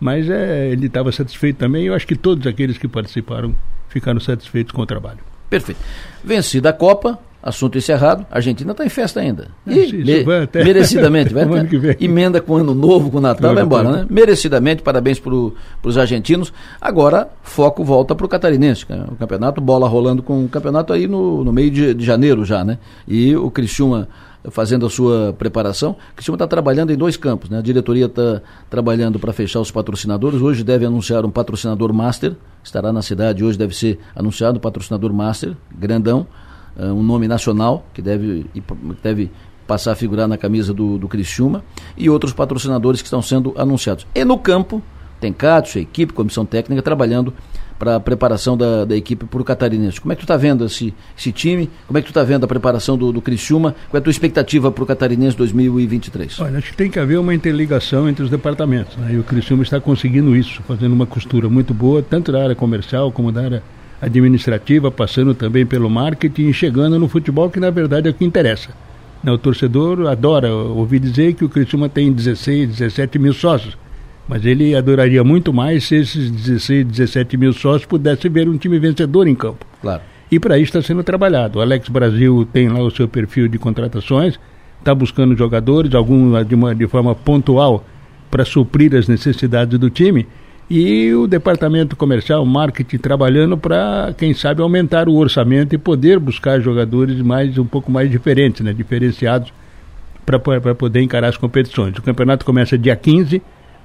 Mas 0.00 0.28
é, 0.30 0.68
ele 0.70 0.86
estava 0.86 1.10
satisfeito 1.12 1.56
também. 1.56 1.84
Eu 1.84 1.94
acho 1.94 2.06
que 2.06 2.14
todos 2.16 2.46
aqueles 2.46 2.78
que 2.78 2.86
participaram 2.88 3.54
ficaram 3.88 4.20
satisfeitos 4.20 4.72
com 4.72 4.82
o 4.82 4.86
trabalho. 4.86 5.18
Perfeito. 5.50 5.80
Vencida 6.22 6.68
a 6.68 6.72
Copa, 6.72 7.18
assunto 7.42 7.78
encerrado, 7.78 8.26
a 8.30 8.36
Argentina 8.36 8.72
está 8.72 8.84
em 8.84 8.88
festa 8.90 9.18
ainda. 9.20 9.48
E 9.66 9.70
me- 9.74 9.84
isso 10.12 10.24
vai 10.24 10.42
até- 10.42 10.62
merecidamente, 10.62 11.32
vai 11.34 11.44
até- 11.44 11.96
emenda 12.04 12.40
com 12.40 12.52
o 12.52 12.56
ano 12.58 12.74
novo, 12.74 13.10
com 13.10 13.16
o 13.18 13.20
Natal, 13.20 13.54
vai 13.54 13.64
embora, 13.64 13.90
né? 13.90 14.06
Merecidamente, 14.10 14.82
parabéns 14.82 15.18
para 15.18 15.32
os 15.34 15.96
argentinos. 15.98 16.52
Agora, 16.80 17.28
foco 17.42 17.82
volta 17.82 18.14
para 18.14 18.26
o 18.26 18.28
catarinense. 18.28 18.84
né? 18.88 19.04
O 19.10 19.16
campeonato, 19.16 19.60
bola 19.60 19.88
rolando 19.88 20.22
com 20.22 20.44
o 20.44 20.48
campeonato 20.48 20.92
aí 20.92 21.06
no, 21.06 21.42
no 21.42 21.52
meio 21.52 21.70
de, 21.70 21.94
de 21.94 22.04
janeiro 22.04 22.44
já, 22.44 22.62
né? 22.62 22.78
E 23.06 23.34
o 23.34 23.50
Criciúma 23.50 24.06
fazendo 24.50 24.86
a 24.86 24.90
sua 24.90 25.34
preparação. 25.38 25.96
O 26.12 26.14
Criciúma 26.14 26.36
está 26.36 26.46
trabalhando 26.46 26.92
em 26.92 26.96
dois 26.96 27.16
campos, 27.16 27.50
né? 27.50 27.58
A 27.58 27.62
diretoria 27.62 28.06
está 28.06 28.40
trabalhando 28.70 29.18
para 29.18 29.32
fechar 29.32 29.60
os 29.60 29.70
patrocinadores. 29.70 30.40
Hoje 30.40 30.62
deve 30.62 30.84
anunciar 30.84 31.24
um 31.24 31.30
patrocinador 31.30 31.92
master, 31.92 32.36
estará 32.62 32.92
na 32.92 33.02
cidade, 33.02 33.44
hoje 33.44 33.58
deve 33.58 33.74
ser 33.74 33.98
anunciado 34.14 34.58
um 34.58 34.60
patrocinador 34.60 35.12
master, 35.12 35.56
grandão, 35.76 36.26
eh, 36.78 36.86
um 36.86 37.02
nome 37.02 37.26
nacional, 37.26 37.86
que 37.92 38.00
deve, 38.00 38.46
deve 39.02 39.30
passar 39.66 39.92
a 39.92 39.94
figurar 39.94 40.26
na 40.26 40.38
camisa 40.38 40.72
do, 40.72 40.96
do 40.96 41.08
Criciúma, 41.08 41.62
e 41.96 42.08
outros 42.08 42.32
patrocinadores 42.32 43.02
que 43.02 43.06
estão 43.06 43.20
sendo 43.20 43.52
anunciados. 43.56 44.06
E 44.14 44.24
no 44.24 44.38
campo, 44.38 44.82
tem 45.20 45.32
Cássio, 45.32 45.80
a 45.80 45.82
equipe, 45.82 46.12
comissão 46.12 46.46
técnica, 46.46 46.80
trabalhando 46.80 47.34
para 47.78 47.96
a 47.96 48.00
preparação 48.00 48.56
da, 48.56 48.84
da 48.84 48.96
equipe 48.96 49.24
para 49.24 49.40
o 49.40 49.44
Catarinense. 49.44 50.00
Como 50.00 50.12
é 50.12 50.16
que 50.16 50.22
tu 50.22 50.24
está 50.24 50.36
vendo 50.36 50.64
esse, 50.64 50.92
esse 51.16 51.30
time? 51.32 51.70
Como 51.86 51.98
é 51.98 52.00
que 52.00 52.06
tu 52.06 52.10
está 52.10 52.24
vendo 52.24 52.44
a 52.44 52.48
preparação 52.48 52.98
do, 52.98 53.12
do 53.12 53.22
Criciúma? 53.22 53.74
Qual 53.88 53.98
é 53.98 54.00
a 54.00 54.00
tua 54.00 54.10
expectativa 54.10 54.70
para 54.70 54.82
o 54.82 54.86
Catarinense 54.86 55.36
2023? 55.36 56.40
Olha, 56.40 56.58
acho 56.58 56.70
que 56.70 56.76
tem 56.76 56.90
que 56.90 56.98
haver 56.98 57.18
uma 57.18 57.34
interligação 57.34 58.08
entre 58.08 58.24
os 58.24 58.30
departamentos. 58.30 58.96
Né? 58.96 59.14
E 59.14 59.18
o 59.18 59.22
Criciúma 59.22 59.62
está 59.62 59.80
conseguindo 59.80 60.34
isso, 60.34 60.62
fazendo 60.66 60.92
uma 60.92 61.06
costura 61.06 61.48
muito 61.48 61.72
boa, 61.72 62.02
tanto 62.02 62.32
da 62.32 62.42
área 62.42 62.54
comercial 62.54 63.12
como 63.12 63.30
da 63.30 63.42
área 63.42 63.62
administrativa, 64.00 64.90
passando 64.90 65.34
também 65.34 65.66
pelo 65.66 65.90
marketing 65.90 66.48
e 66.48 66.54
chegando 66.54 66.98
no 66.98 67.08
futebol, 67.08 67.50
que 67.50 67.60
na 67.60 67.70
verdade 67.70 68.08
é 68.08 68.10
o 68.10 68.14
que 68.14 68.24
interessa. 68.24 68.70
Né, 69.22 69.32
O 69.32 69.38
torcedor 69.38 70.06
adora 70.06 70.52
ouvir 70.52 71.00
dizer 71.00 71.34
que 71.34 71.44
o 71.44 71.48
Criciúma 71.48 71.88
tem 71.88 72.12
16, 72.12 72.76
17 72.76 73.18
mil 73.18 73.32
sócios. 73.32 73.76
Mas 74.28 74.44
ele 74.44 74.74
adoraria 74.74 75.24
muito 75.24 75.52
mais 75.52 75.84
se 75.84 75.96
esses 75.96 76.30
16, 76.30 76.84
17 76.84 77.36
mil 77.38 77.52
sócios 77.52 77.86
pudessem 77.86 78.30
ver 78.30 78.48
um 78.48 78.58
time 78.58 78.78
vencedor 78.78 79.26
em 79.26 79.34
campo. 79.34 79.64
Claro. 79.80 80.02
E 80.30 80.38
para 80.38 80.58
isso 80.58 80.66
está 80.66 80.82
sendo 80.82 81.02
trabalhado. 81.02 81.58
O 81.58 81.62
Alex 81.62 81.88
Brasil 81.88 82.46
tem 82.52 82.68
lá 82.68 82.80
o 82.80 82.90
seu 82.90 83.08
perfil 83.08 83.48
de 83.48 83.58
contratações, 83.58 84.38
está 84.78 84.94
buscando 84.94 85.34
jogadores, 85.34 85.94
alguns 85.94 86.46
de, 86.46 86.54
uma, 86.54 86.74
de 86.74 86.86
forma 86.86 87.14
pontual, 87.14 87.84
para 88.30 88.44
suprir 88.44 88.94
as 88.94 89.08
necessidades 89.08 89.78
do 89.78 89.88
time. 89.88 90.26
E 90.68 91.14
o 91.14 91.26
departamento 91.26 91.96
comercial, 91.96 92.44
marketing, 92.44 92.98
trabalhando 92.98 93.56
para, 93.56 94.14
quem 94.18 94.34
sabe, 94.34 94.60
aumentar 94.60 95.08
o 95.08 95.14
orçamento 95.14 95.74
e 95.74 95.78
poder 95.78 96.18
buscar 96.18 96.60
jogadores 96.60 97.22
mais 97.22 97.56
um 97.56 97.64
pouco 97.64 97.90
mais 97.90 98.10
diferentes, 98.10 98.60
né, 98.60 98.74
diferenciados, 98.74 99.50
para 100.26 100.74
poder 100.74 101.00
encarar 101.00 101.28
as 101.28 101.38
competições. 101.38 101.96
O 101.96 102.02
campeonato 102.02 102.44
começa 102.44 102.76
dia 102.76 102.94
15, 102.94 103.40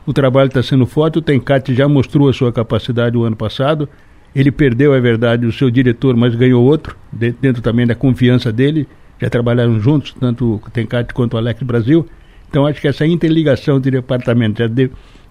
o 0.06 0.14
trabalho 0.14 0.48
está 0.48 0.62
sendo 0.62 0.86
forte, 0.86 1.20
o 1.20 1.22
Tencate 1.22 1.74
já 1.74 1.88
mostrou 1.88 2.30
a 2.30 2.34
sua 2.34 2.52
capacidade 2.52 3.18
o 3.18 3.24
ano 3.24 3.36
passado, 3.36 3.88
ele 4.36 4.52
perdeu, 4.52 4.94
é 4.94 5.00
verdade, 5.00 5.46
o 5.46 5.52
seu 5.52 5.70
diretor, 5.70 6.16
mas 6.16 6.36
ganhou 6.36 6.64
outro, 6.64 6.96
de- 7.12 7.32
dentro 7.32 7.62
também 7.62 7.86
da 7.86 7.96
confiança 7.96 8.52
dele, 8.52 8.88
já 9.22 9.30
trabalharam 9.30 9.80
juntos, 9.80 10.16
tanto 10.20 10.56
o 10.66 10.70
Tencate 10.72 11.14
quanto 11.14 11.36
o 11.36 11.38
Alex 11.38 11.62
Brasil, 11.64 12.06
então 12.50 12.66
acho 12.66 12.82
que 12.82 12.88
essa 12.88 13.06
interligação 13.06 13.80
de 13.80 13.92
departamentos 13.92 14.60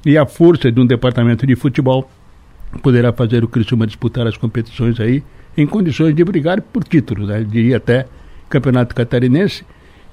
e 0.04 0.16
a 0.16 0.26
força 0.26 0.72
de 0.72 0.80
um 0.80 0.86
departamento 0.86 1.46
de 1.46 1.54
futebol 1.54 2.10
poderá 2.82 3.12
fazer 3.12 3.44
o 3.44 3.48
Criciúma 3.48 3.86
disputar 3.86 4.26
as 4.26 4.36
competições 4.36 4.98
aí 4.98 5.22
em 5.56 5.66
condições 5.66 6.14
de 6.14 6.24
brigar 6.24 6.60
por 6.62 6.82
títulos, 6.82 7.28
né? 7.28 7.44
Diria 7.48 7.76
até 7.76 8.06
Campeonato 8.48 8.94
Catarinense. 8.94 9.64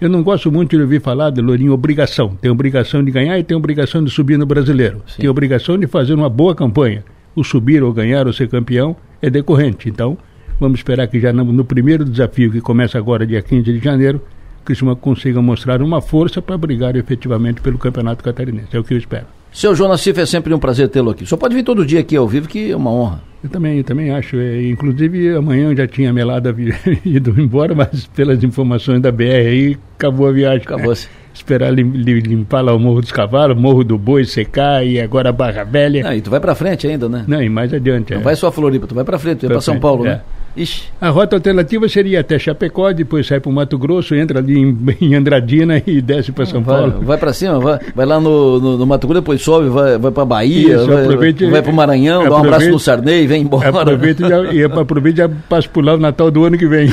Eu 0.01 0.07
não 0.07 0.23
gosto 0.23 0.49
muito 0.49 0.77
de 0.77 0.81
ouvir 0.81 1.01
falar 1.01 1.29
de 1.29 1.41
Lourinho 1.41 1.73
obrigação. 1.73 2.29
Tem 2.29 2.49
obrigação 2.49 3.03
de 3.03 3.11
ganhar 3.11 3.37
e 3.37 3.43
tem 3.43 3.57
obrigação 3.57 4.01
de 4.01 4.09
subir 4.09 4.37
no 4.37 4.45
brasileiro. 4.45 5.01
Tem 5.17 5.27
obrigação 5.27 5.77
de 5.77 5.87
fazer 5.87 6.13
uma 6.13 6.29
boa 6.29 6.55
campanha. 6.55 7.03
O 7.35 7.43
subir 7.43 7.83
ou 7.83 7.91
ganhar 7.91 8.25
ou 8.25 8.31
ser 8.31 8.47
campeão 8.47 8.95
é 9.21 9.29
decorrente. 9.29 9.89
Então, 9.89 10.17
vamos 10.57 10.79
esperar 10.79 11.05
que 11.07 11.19
já 11.19 11.33
no, 11.33 11.43
no 11.43 11.65
primeiro 11.65 12.05
desafio, 12.05 12.49
que 12.49 12.61
começa 12.61 12.97
agora 12.97 13.27
dia 13.27 13.41
15 13.41 13.63
de 13.63 13.79
janeiro, 13.79 14.21
o 14.61 14.65
Criciúma 14.65 14.95
consiga 14.95 15.41
mostrar 15.41 15.81
uma 15.81 15.99
força 15.99 16.41
para 16.41 16.57
brigar 16.57 16.95
efetivamente 16.95 17.59
pelo 17.59 17.77
Campeonato 17.77 18.23
Catarinense. 18.23 18.69
É 18.71 18.79
o 18.79 18.85
que 18.85 18.93
eu 18.93 18.97
espero. 18.97 19.25
Seu 19.51 19.75
Jonas 19.75 19.99
Cif, 19.99 20.17
é 20.17 20.25
sempre 20.25 20.53
um 20.53 20.59
prazer 20.59 20.87
tê-lo 20.87 21.09
aqui. 21.09 21.25
Só 21.25 21.35
pode 21.35 21.53
vir 21.53 21.63
todo 21.63 21.85
dia 21.85 21.99
aqui 21.99 22.15
ao 22.15 22.25
vivo, 22.25 22.47
que 22.47 22.71
é 22.71 22.75
uma 22.75 22.91
honra. 22.91 23.28
Eu 23.43 23.49
também, 23.49 23.77
eu 23.77 23.83
também 23.83 24.11
acho. 24.11 24.35
é, 24.37 24.67
inclusive, 24.67 25.35
amanhã 25.35 25.69
eu 25.71 25.75
já 25.77 25.87
tinha 25.87 26.11
melado 26.11 26.53
vi- 26.53 26.73
ido 27.05 27.39
embora, 27.39 27.73
mas 27.73 28.05
pelas 28.07 28.43
informações 28.43 29.01
da 29.01 29.11
BR 29.11 29.23
aí, 29.47 29.77
acabou 29.97 30.27
a 30.27 30.31
viagem. 30.31 30.63
Acabou-se. 30.63 31.07
Esperar 31.39 31.71
lim- 31.73 31.91
lim- 31.91 32.19
limpar 32.19 32.61
lá 32.61 32.73
o 32.75 32.79
Morro 32.79 32.99
dos 33.01 33.11
Cavalos, 33.13 33.57
Morro 33.57 33.81
do 33.83 33.97
Boi 33.97 34.25
secar 34.25 34.85
e 34.85 34.99
agora 34.99 35.29
a 35.29 35.31
Barra 35.31 35.63
Velha. 35.63 36.03
Ah, 36.05 36.13
e 36.15 36.21
tu 36.21 36.29
vai 36.29 36.39
pra 36.39 36.53
frente 36.53 36.85
ainda, 36.85 37.07
né? 37.07 37.23
Não, 37.27 37.41
e 37.41 37.47
mais 37.49 37.73
adiante. 37.73 38.11
Não 38.13 38.19
é. 38.19 38.23
vai 38.23 38.35
só 38.35 38.47
a 38.47 38.51
Floripa, 38.51 38.85
tu 38.85 38.93
vai 38.93 39.03
pra 39.05 39.17
frente, 39.17 39.37
tu 39.37 39.41
vai 39.41 39.47
Pra 39.49 39.55
pra 39.55 39.61
São 39.61 39.79
Paulo, 39.79 40.05
é. 40.05 40.09
né? 40.09 40.21
Ixi. 40.57 40.83
A 40.99 41.09
rota 41.09 41.35
alternativa 41.37 41.87
seria 41.87 42.19
até 42.19 42.37
Chapecó, 42.37 42.91
depois 42.91 43.25
sai 43.25 43.39
para 43.39 43.49
o 43.49 43.53
Mato 43.53 43.77
Grosso, 43.77 44.13
entra 44.15 44.39
ali 44.39 44.57
em, 44.59 44.77
em 44.99 45.15
Andradina 45.15 45.81
e 45.87 46.01
desce 46.01 46.31
para 46.33 46.45
São 46.45 46.61
Vai, 46.61 46.75
Paulo. 46.77 47.01
vai 47.01 47.17
pra 47.17 47.31
cima, 47.31 47.57
vai, 47.59 47.79
vai 47.95 48.05
lá 48.05 48.19
no, 48.19 48.59
no, 48.59 48.77
no 48.77 48.85
Mato 48.85 49.07
Grosso, 49.07 49.21
depois 49.21 49.41
sobe, 49.41 49.69
vai, 49.69 49.97
vai 49.97 50.11
pra 50.11 50.25
Bahia, 50.25 50.75
Isso, 50.75 50.87
vai, 50.87 51.33
vai 51.51 51.61
pro 51.61 51.71
Maranhão, 51.73 52.23
dá 52.25 52.31
um 52.35 52.39
abraço 52.39 52.69
no 52.69 52.79
Sarney, 52.79 53.25
vem 53.27 53.43
embora. 53.43 53.69
Aproveita 53.69 54.23
e 54.51 54.57
e 54.57 54.63
aproveita 54.65 55.21
e 55.21 55.27
já 55.27 55.29
passa 55.47 55.69
por 55.69 55.85
lá 55.85 55.93
o 55.93 55.97
Natal 55.97 56.29
do 56.29 56.43
ano 56.43 56.57
que 56.57 56.67
vem. 56.67 56.89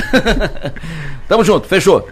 Tamo 1.29 1.43
junto, 1.45 1.67
fechou. 1.67 2.07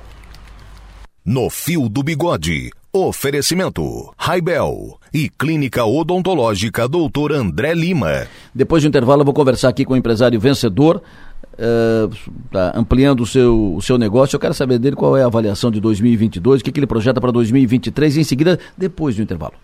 No 1.27 1.49
Fio 1.49 1.89
do 1.89 2.03
Bigode. 2.03 2.71
Oferecimento: 2.93 4.13
Raibel 4.15 4.99
e 5.11 5.31
Clínica 5.31 5.83
Odontológica 5.83 6.87
Dr. 6.87 7.33
André 7.33 7.73
Lima. 7.73 8.27
Depois 8.55 8.83
do 8.83 8.89
intervalo, 8.91 9.23
eu 9.23 9.25
vou 9.25 9.33
conversar 9.33 9.71
aqui 9.71 9.87
com 9.87 9.95
o 9.95 9.97
empresário 9.97 10.39
vencedor, 10.39 11.03
eh, 11.57 12.11
tá 12.53 12.75
ampliando 12.77 13.21
o 13.23 13.27
seu, 13.27 13.75
o 13.75 13.81
seu 13.81 13.97
negócio. 13.97 14.37
Eu 14.37 14.41
quero 14.41 14.53
saber 14.53 14.79
dele 14.79 14.97
qual 14.97 15.17
é 15.17 15.23
a 15.23 15.27
avaliação 15.27 15.71
de 15.71 15.81
2022, 15.81 16.61
o 16.61 16.65
que, 16.65 16.71
que 16.71 16.79
ele 16.79 16.87
projeta 16.87 17.23
para 17.23 17.33
2023 17.33 18.19
e 18.19 18.21
em 18.21 18.25
seguida, 18.25 18.59
depois 18.77 19.17
do 19.17 19.23
intervalo. 19.23 19.55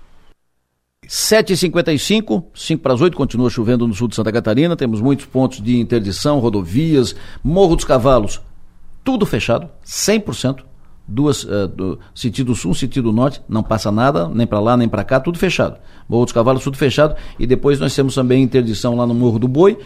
7h55, 1.07 2.43
5 2.55 2.83
para 2.83 2.95
as 2.95 3.03
8, 3.03 3.15
continua 3.15 3.51
chovendo 3.51 3.87
no 3.87 3.93
sul 3.93 4.09
de 4.09 4.17
Santa 4.17 4.33
Catarina. 4.33 4.77
Temos 4.77 5.03
muitos 5.03 5.27
pontos 5.27 5.63
de 5.63 5.79
interdição, 5.79 6.39
rodovias, 6.39 7.15
Morro 7.45 7.77
dos 7.77 7.85
Cavalos, 7.85 8.41
tudo 9.05 9.27
fechado, 9.27 9.69
100%. 9.85 10.70
Duas, 11.13 11.45
eh, 11.45 11.67
do, 11.67 11.99
sentido 12.15 12.55
sul, 12.55 12.73
sentido 12.73 13.13
norte, 13.13 13.43
não 13.49 13.65
passa 13.65 13.91
nada, 13.91 14.29
nem 14.29 14.47
para 14.47 14.61
lá, 14.61 14.77
nem 14.77 14.89
para 14.89 15.03
cá, 15.03 15.19
tudo 15.19 15.39
fechado. 15.39 15.77
Morro 16.09 16.25
dos 16.25 16.33
Cavalos, 16.33 16.63
tudo 16.63 16.77
fechado. 16.77 17.17
E 17.37 17.47
depois 17.49 17.81
nós 17.81 17.93
temos 17.95 18.15
também 18.15 18.41
interdição 18.43 18.95
lá 18.97 19.05
no 19.05 19.13
Morro 19.13 19.41
do 19.41 19.49
Boi, 19.49 19.77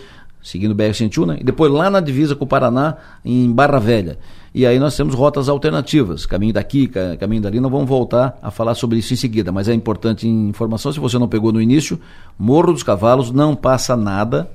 seguindo 0.42 0.72
o 0.72 0.74
BR-101, 0.74 1.26
né? 1.26 1.36
E 1.40 1.44
depois 1.44 1.72
lá 1.72 1.88
na 1.88 2.00
divisa 2.00 2.36
com 2.36 2.44
o 2.44 2.46
Paraná, 2.46 2.96
em 3.24 3.50
Barra 3.50 3.78
Velha. 3.78 4.18
E 4.54 4.66
aí 4.66 4.78
nós 4.78 4.94
temos 4.94 5.14
rotas 5.14 5.48
alternativas, 5.48 6.26
caminho 6.26 6.52
daqui, 6.52 6.86
ca- 6.86 7.16
caminho 7.16 7.40
dali, 7.40 7.58
nós 7.58 7.72
vamos 7.72 7.88
voltar 7.88 8.38
a 8.42 8.50
falar 8.50 8.74
sobre 8.74 8.98
isso 8.98 9.14
em 9.14 9.16
seguida, 9.16 9.50
mas 9.50 9.66
é 9.66 9.72
importante 9.74 10.28
informação, 10.28 10.92
se 10.92 11.00
você 11.00 11.18
não 11.18 11.26
pegou 11.26 11.50
no 11.52 11.60
início, 11.60 11.98
Morro 12.38 12.72
dos 12.74 12.82
Cavalos 12.82 13.30
não 13.32 13.56
passa 13.56 13.96
nada, 13.96 14.50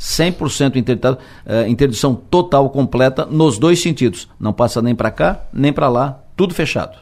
100% 0.00 0.76
interditado, 0.76 1.18
uh, 1.46 1.68
interdição 1.68 2.14
total, 2.14 2.70
completa, 2.70 3.26
nos 3.26 3.58
dois 3.58 3.82
sentidos. 3.82 4.28
Não 4.40 4.52
passa 4.52 4.80
nem 4.80 4.94
para 4.94 5.10
cá, 5.10 5.42
nem 5.52 5.72
para 5.72 5.88
lá, 5.88 6.18
tudo 6.34 6.54
fechado. 6.54 6.96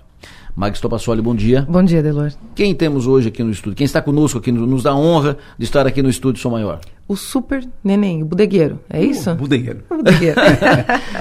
Max 0.56 0.80
Topassoli, 0.80 1.22
bom 1.22 1.36
dia. 1.36 1.64
Bom 1.68 1.84
dia, 1.84 2.02
Delor. 2.02 2.32
Quem 2.56 2.74
temos 2.74 3.06
hoje 3.06 3.28
aqui 3.28 3.44
no 3.44 3.52
estúdio? 3.52 3.76
Quem 3.76 3.84
está 3.84 4.02
conosco 4.02 4.38
aqui, 4.38 4.50
nos 4.50 4.82
dá 4.82 4.92
honra 4.92 5.38
de 5.56 5.64
estar 5.64 5.86
aqui 5.86 6.02
no 6.02 6.08
estúdio 6.08 6.42
Som 6.42 6.50
Maior? 6.50 6.80
O 7.06 7.14
super 7.14 7.64
neném, 7.84 8.24
o 8.24 8.26
bodegueiro, 8.26 8.80
é 8.90 9.00
isso? 9.00 9.30
O 9.30 9.36
bodegueiro. 9.36 9.84
O 9.88 9.94
bodegueiro. 10.02 10.40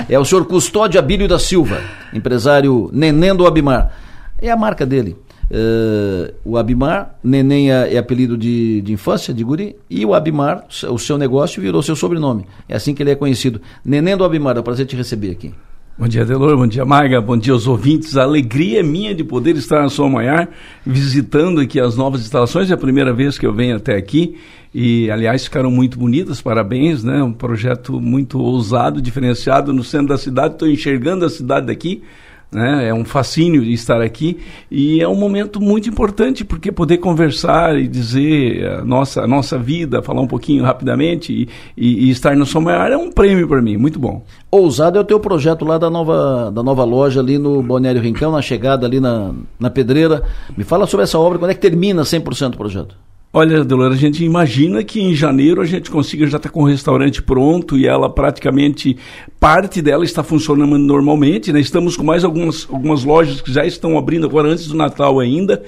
é 0.09 0.17
o 0.17 0.25
senhor 0.25 0.43
Custódio 0.45 0.99
Abílio 0.99 1.27
da 1.27 1.37
Silva, 1.37 1.79
empresário 2.11 2.89
Neném 2.91 3.35
do 3.35 3.45
Abimar. 3.45 3.93
É 4.41 4.49
a 4.49 4.57
marca 4.57 4.87
dele. 4.87 5.15
Uh, 5.49 6.33
o 6.43 6.57
Abimar, 6.57 7.15
Neném 7.23 7.71
é, 7.71 7.93
é 7.93 7.97
apelido 7.97 8.37
de, 8.37 8.81
de, 8.81 8.91
infância, 8.91 9.33
de 9.33 9.43
guri, 9.43 9.75
e 9.89 10.05
o 10.05 10.13
Abimar, 10.13 10.65
o 10.89 10.97
seu 10.97 11.17
negócio, 11.17 11.61
virou 11.61 11.81
seu 11.81 11.95
sobrenome. 11.95 12.45
É 12.67 12.75
assim 12.75 12.93
que 12.93 13.01
ele 13.01 13.11
é 13.11 13.15
conhecido. 13.15 13.61
Neném 13.83 14.17
do 14.17 14.25
Abimar, 14.25 14.57
é 14.57 14.59
um 14.59 14.63
prazer 14.63 14.85
te 14.85 14.95
receber 14.95 15.31
aqui. 15.31 15.53
Bom 15.99 16.07
dia, 16.07 16.23
Delor. 16.23 16.55
Bom 16.55 16.67
dia, 16.67 16.85
Maga. 16.85 17.19
Bom 17.19 17.35
dia 17.35 17.53
aos 17.53 17.65
ouvintes. 17.65 18.15
A 18.17 18.21
alegria 18.21 18.81
é 18.81 18.83
minha 18.83 19.15
de 19.15 19.23
poder 19.23 19.55
estar 19.55 19.81
na 19.81 19.89
Sua 19.89 20.07
Maior, 20.07 20.47
visitando 20.85 21.59
aqui 21.59 21.79
as 21.79 21.97
novas 21.97 22.21
instalações. 22.21 22.69
É 22.69 22.75
a 22.75 22.77
primeira 22.77 23.11
vez 23.11 23.39
que 23.39 23.47
eu 23.47 23.51
venho 23.51 23.77
até 23.77 23.95
aqui. 23.95 24.37
E, 24.71 25.09
aliás, 25.09 25.45
ficaram 25.45 25.71
muito 25.71 25.97
bonitas. 25.97 26.39
Parabéns, 26.39 27.03
né? 27.03 27.23
Um 27.23 27.33
projeto 27.33 27.99
muito 27.99 28.37
ousado, 28.39 29.01
diferenciado 29.01 29.73
no 29.73 29.83
centro 29.83 30.09
da 30.09 30.19
cidade. 30.19 30.53
Estou 30.53 30.67
enxergando 30.67 31.25
a 31.25 31.31
cidade 31.31 31.65
daqui. 31.65 32.03
Né? 32.51 32.87
É 32.87 32.93
um 32.93 33.03
fascínio 33.03 33.61
estar 33.63 34.01
aqui 34.01 34.39
e 34.71 35.01
é 35.01 35.07
um 35.07 35.15
momento 35.15 35.59
muito 35.59 35.89
importante 35.89 36.45
porque 36.45 36.71
poder 36.71 36.97
conversar 36.97 37.77
e 37.77 37.87
dizer 37.87 38.65
a 38.65 38.85
nossa, 38.85 39.21
a 39.21 39.27
nossa 39.27 39.57
vida, 39.57 40.01
falar 40.01 40.21
um 40.21 40.27
pouquinho 40.27 40.63
rapidamente 40.63 41.33
e, 41.33 41.49
e, 41.75 42.05
e 42.05 42.09
estar 42.09 42.37
no 42.37 42.45
Som 42.45 42.61
Maior 42.61 42.89
é 42.89 42.97
um 42.97 43.11
prêmio 43.11 43.47
para 43.49 43.61
mim, 43.61 43.75
muito 43.75 43.99
bom. 43.99 44.23
Ousado 44.49 44.97
é 44.97 45.01
o 45.01 45.03
teu 45.03 45.19
projeto 45.19 45.65
lá 45.65 45.77
da 45.77 45.89
nova, 45.89 46.49
da 46.49 46.63
nova 46.63 46.85
loja 46.85 47.19
ali 47.19 47.37
no 47.37 47.61
Balneário 47.61 48.01
Rincão, 48.01 48.31
na 48.31 48.41
chegada 48.41 48.85
ali 48.85 49.01
na, 49.01 49.33
na 49.59 49.69
Pedreira. 49.69 50.23
Me 50.55 50.63
fala 50.63 50.87
sobre 50.87 51.03
essa 51.03 51.19
obra, 51.19 51.37
quando 51.37 51.51
é 51.51 51.53
que 51.53 51.59
termina 51.59 52.03
100% 52.03 52.53
o 52.53 52.57
projeto? 52.57 52.95
Olha, 53.33 53.63
Delora, 53.63 53.93
a 53.93 53.97
gente 53.97 54.23
imagina 54.23 54.83
que 54.83 55.01
em 55.01 55.13
janeiro 55.13 55.61
a 55.61 55.65
gente 55.65 55.91
consiga 55.91 56.25
já 56.25 56.37
estar 56.37 56.49
tá 56.49 56.53
com 56.53 56.63
o 56.63 56.67
restaurante 56.67 57.21
pronto 57.21 57.77
e 57.77 57.85
ela 57.85 58.09
praticamente, 58.09 58.97
parte 59.39 59.81
dela 59.81 60.05
está 60.05 60.23
funcionando 60.23 60.77
normalmente, 60.77 61.51
né? 61.51 61.59
Estamos 61.59 61.97
com 61.97 62.03
mais 62.03 62.23
algumas, 62.23 62.65
algumas 62.71 63.03
lojas 63.03 63.41
que 63.41 63.51
já 63.51 63.65
estão 63.65 63.97
abrindo 63.97 64.25
agora 64.25 64.47
antes 64.47 64.67
do 64.67 64.75
Natal 64.75 65.19
ainda. 65.19 65.61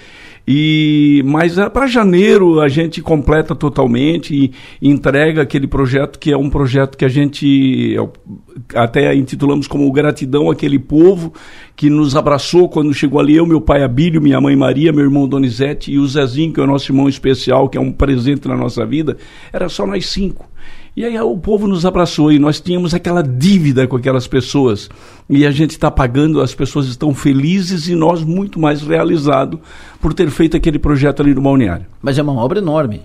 E 0.51 1.21
mas 1.25 1.59
é, 1.59 1.69
para 1.69 1.85
janeiro 1.85 2.59
a 2.59 2.67
gente 2.67 3.03
completa 3.03 3.53
totalmente 3.53 4.33
e, 4.33 4.51
e, 4.81 4.89
entrega 4.89 5.43
aquele 5.43 5.67
projeto 5.67 6.17
que 6.17 6.31
é 6.31 6.37
um 6.37 6.49
projeto 6.49 6.97
que 6.97 7.05
a 7.05 7.09
gente 7.09 7.95
é 7.95 8.79
até 8.79 9.13
intitulamos 9.13 9.67
como 9.67 9.91
gratidão 9.91 10.49
àquele 10.49 10.79
povo 10.79 11.33
que 11.79 11.89
nos 11.89 12.13
abraçou 12.13 12.67
quando 12.67 12.93
chegou 12.93 13.21
ali 13.21 13.37
eu, 13.37 13.45
meu 13.45 13.61
pai 13.61 13.83
Abílio, 13.83 14.21
minha 14.21 14.41
mãe 14.41 14.53
Maria, 14.53 14.91
meu 14.91 15.05
irmão 15.05 15.25
Donizete 15.25 15.93
e 15.93 15.97
o 15.97 16.05
Zezinho, 16.05 16.51
que 16.51 16.59
é 16.59 16.63
o 16.63 16.67
nosso 16.67 16.91
irmão 16.91 17.07
especial, 17.07 17.69
que 17.69 17.77
é 17.77 17.81
um 17.81 17.89
presente 17.89 18.49
na 18.49 18.57
nossa 18.57 18.85
vida. 18.85 19.15
Era 19.53 19.69
só 19.69 19.87
nós 19.87 20.05
cinco. 20.07 20.45
E 20.93 21.05
aí 21.05 21.17
o 21.17 21.37
povo 21.37 21.69
nos 21.69 21.85
abraçou 21.85 22.33
e 22.33 22.37
nós 22.37 22.59
tínhamos 22.59 22.93
aquela 22.93 23.23
dívida 23.23 23.87
com 23.87 23.95
aquelas 23.95 24.27
pessoas. 24.27 24.89
E 25.29 25.45
a 25.45 25.51
gente 25.51 25.71
está 25.71 25.89
pagando, 25.89 26.41
as 26.41 26.53
pessoas 26.53 26.85
estão 26.87 27.13
felizes 27.13 27.87
e 27.87 27.95
nós 27.95 28.25
muito 28.25 28.59
mais 28.59 28.81
realizados 28.81 29.57
por 30.01 30.13
ter 30.13 30.29
feito 30.31 30.57
aquele 30.57 30.79
projeto 30.79 31.21
ali 31.21 31.33
no 31.33 31.41
balneário. 31.41 31.85
Mas 32.01 32.17
é 32.17 32.21
uma 32.21 32.33
obra 32.33 32.59
enorme. 32.59 33.03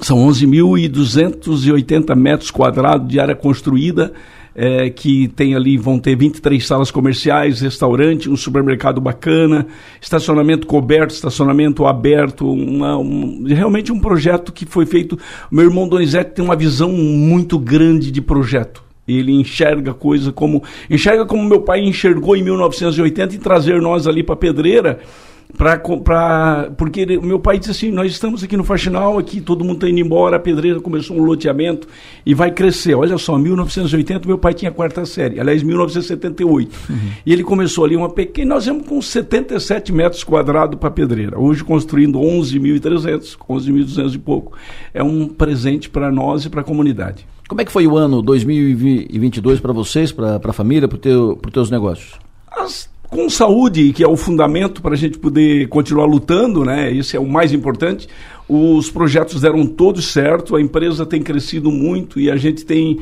São 0.00 0.18
11.280 0.28 2.16
metros 2.16 2.50
quadrados 2.50 3.06
de 3.06 3.20
área 3.20 3.36
construída 3.36 4.12
é, 4.60 4.90
que 4.90 5.28
tem 5.28 5.54
ali, 5.54 5.78
vão 5.78 6.00
ter 6.00 6.16
23 6.16 6.66
salas 6.66 6.90
comerciais, 6.90 7.60
restaurante, 7.60 8.28
um 8.28 8.36
supermercado 8.36 9.00
bacana, 9.00 9.68
estacionamento 10.00 10.66
coberto, 10.66 11.14
estacionamento 11.14 11.86
aberto, 11.86 12.50
uma, 12.52 12.98
um, 12.98 13.44
realmente 13.46 13.92
um 13.92 14.00
projeto 14.00 14.52
que 14.52 14.66
foi 14.66 14.84
feito. 14.84 15.16
Meu 15.48 15.66
irmão 15.66 15.88
Donizete 15.88 16.32
tem 16.32 16.44
uma 16.44 16.56
visão 16.56 16.90
muito 16.90 17.56
grande 17.56 18.10
de 18.10 18.20
projeto. 18.20 18.82
Ele 19.06 19.32
enxerga 19.32 19.94
coisa 19.94 20.32
como 20.32 20.62
enxerga 20.90 21.24
como 21.24 21.48
meu 21.48 21.62
pai 21.62 21.80
enxergou 21.80 22.36
em 22.36 22.42
1980 22.42 23.36
e 23.36 23.38
trazer 23.38 23.80
nós 23.80 24.08
ali 24.08 24.24
para 24.24 24.34
Pedreira 24.34 24.98
Pra, 25.56 25.78
pra, 25.78 26.70
porque 26.76 27.00
ele, 27.00 27.18
meu 27.18 27.38
pai 27.38 27.58
disse 27.58 27.70
assim: 27.70 27.90
Nós 27.90 28.12
estamos 28.12 28.44
aqui 28.44 28.56
no 28.56 28.64
Faxinal, 28.64 29.18
aqui 29.18 29.40
todo 29.40 29.64
mundo 29.64 29.76
está 29.76 29.88
indo 29.88 29.98
embora, 29.98 30.36
a 30.36 30.38
pedreira 30.38 30.78
começou 30.78 31.16
um 31.16 31.24
loteamento 31.24 31.88
e 32.24 32.34
vai 32.34 32.50
crescer. 32.50 32.94
Olha 32.94 33.16
só, 33.16 33.38
1980 33.38 34.28
meu 34.28 34.36
pai 34.36 34.52
tinha 34.52 34.70
quarta 34.70 35.06
série, 35.06 35.40
aliás, 35.40 35.62
1978. 35.62 36.76
Uhum. 36.90 36.96
E 37.24 37.32
ele 37.32 37.42
começou 37.42 37.84
ali 37.84 37.96
uma 37.96 38.10
pequena. 38.10 38.54
Nós 38.54 38.66
vamos 38.66 38.86
com 38.86 39.00
77 39.00 39.90
metros 39.90 40.22
quadrados 40.22 40.78
para 40.78 40.90
pedreira, 40.90 41.40
hoje 41.40 41.64
construindo 41.64 42.18
11.300, 42.18 43.36
11.200 43.38 44.14
e 44.14 44.18
pouco. 44.18 44.52
É 44.92 45.02
um 45.02 45.28
presente 45.28 45.88
para 45.88 46.12
nós 46.12 46.44
e 46.44 46.50
para 46.50 46.60
a 46.60 46.64
comunidade. 46.64 47.26
Como 47.48 47.62
é 47.62 47.64
que 47.64 47.72
foi 47.72 47.86
o 47.86 47.96
ano 47.96 48.20
2022 48.20 49.60
para 49.60 49.72
vocês, 49.72 50.12
para 50.12 50.38
a 50.44 50.52
família, 50.52 50.86
para 50.86 50.98
teu, 50.98 51.40
os 51.42 51.52
teus 51.52 51.70
negócios? 51.70 52.18
As 52.46 52.90
com 53.10 53.28
saúde, 53.28 53.92
que 53.92 54.04
é 54.04 54.08
o 54.08 54.16
fundamento 54.16 54.82
para 54.82 54.94
a 54.94 54.96
gente 54.96 55.18
poder 55.18 55.68
continuar 55.68 56.04
lutando, 56.04 56.64
né? 56.64 56.90
Isso 56.90 57.16
é 57.16 57.20
o 57.20 57.26
mais 57.26 57.52
importante. 57.52 58.08
Os 58.48 58.90
projetos 58.90 59.40
deram 59.40 59.66
todos 59.66 60.12
certo, 60.12 60.56
a 60.56 60.60
empresa 60.60 61.06
tem 61.06 61.22
crescido 61.22 61.70
muito 61.70 62.20
e 62.20 62.30
a 62.30 62.36
gente 62.36 62.64
tem 62.64 63.00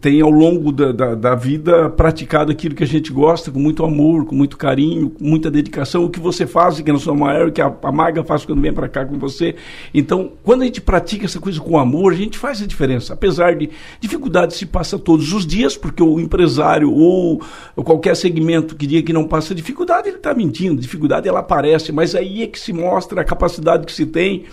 tem 0.00 0.20
ao 0.20 0.30
longo 0.30 0.72
da, 0.72 0.92
da, 0.92 1.14
da, 1.14 1.34
vida 1.34 1.90
praticado 1.90 2.50
aquilo 2.50 2.74
que 2.74 2.84
a 2.84 2.86
gente 2.86 3.12
gosta, 3.12 3.50
com 3.50 3.58
muito 3.58 3.84
amor, 3.84 4.24
com 4.24 4.34
muito 4.34 4.56
carinho, 4.56 5.10
com 5.10 5.24
muita 5.24 5.50
dedicação. 5.50 6.04
O 6.04 6.10
que 6.10 6.20
você 6.20 6.46
faz, 6.46 6.80
que 6.80 6.92
na 6.92 6.98
sua 6.98 7.14
maior, 7.14 7.50
que 7.50 7.60
a, 7.60 7.72
a 7.82 7.92
Maga 7.92 8.24
faz 8.24 8.44
quando 8.44 8.60
vem 8.60 8.72
para 8.72 8.88
cá 8.88 9.04
com 9.04 9.18
você. 9.18 9.54
Então, 9.92 10.32
quando 10.42 10.62
a 10.62 10.64
gente 10.64 10.80
pratica 10.80 11.26
essa 11.26 11.40
coisa 11.40 11.60
com 11.60 11.78
amor, 11.78 12.12
a 12.12 12.16
gente 12.16 12.38
faz 12.38 12.62
a 12.62 12.66
diferença. 12.66 13.12
Apesar 13.12 13.54
de 13.54 13.70
dificuldades 14.00 14.56
se 14.56 14.66
passa 14.66 14.98
todos 14.98 15.32
os 15.32 15.46
dias, 15.46 15.76
porque 15.76 16.02
o 16.02 16.18
empresário 16.20 16.92
ou 16.92 17.42
qualquer 17.76 18.16
segmento 18.16 18.76
que 18.76 18.86
diga 18.86 19.06
que 19.06 19.12
não 19.12 19.26
passa 19.26 19.54
dificuldade, 19.54 20.08
ele 20.08 20.16
está 20.16 20.34
mentindo. 20.34 20.80
Dificuldade 20.80 21.28
ela 21.28 21.40
aparece, 21.40 21.92
mas 21.92 22.14
aí 22.14 22.42
é 22.42 22.46
que 22.46 22.58
se 22.58 22.72
mostra 22.72 23.20
a 23.20 23.24
capacidade 23.24 23.86
que 23.86 23.92
se 23.92 24.06
tem 24.06 24.44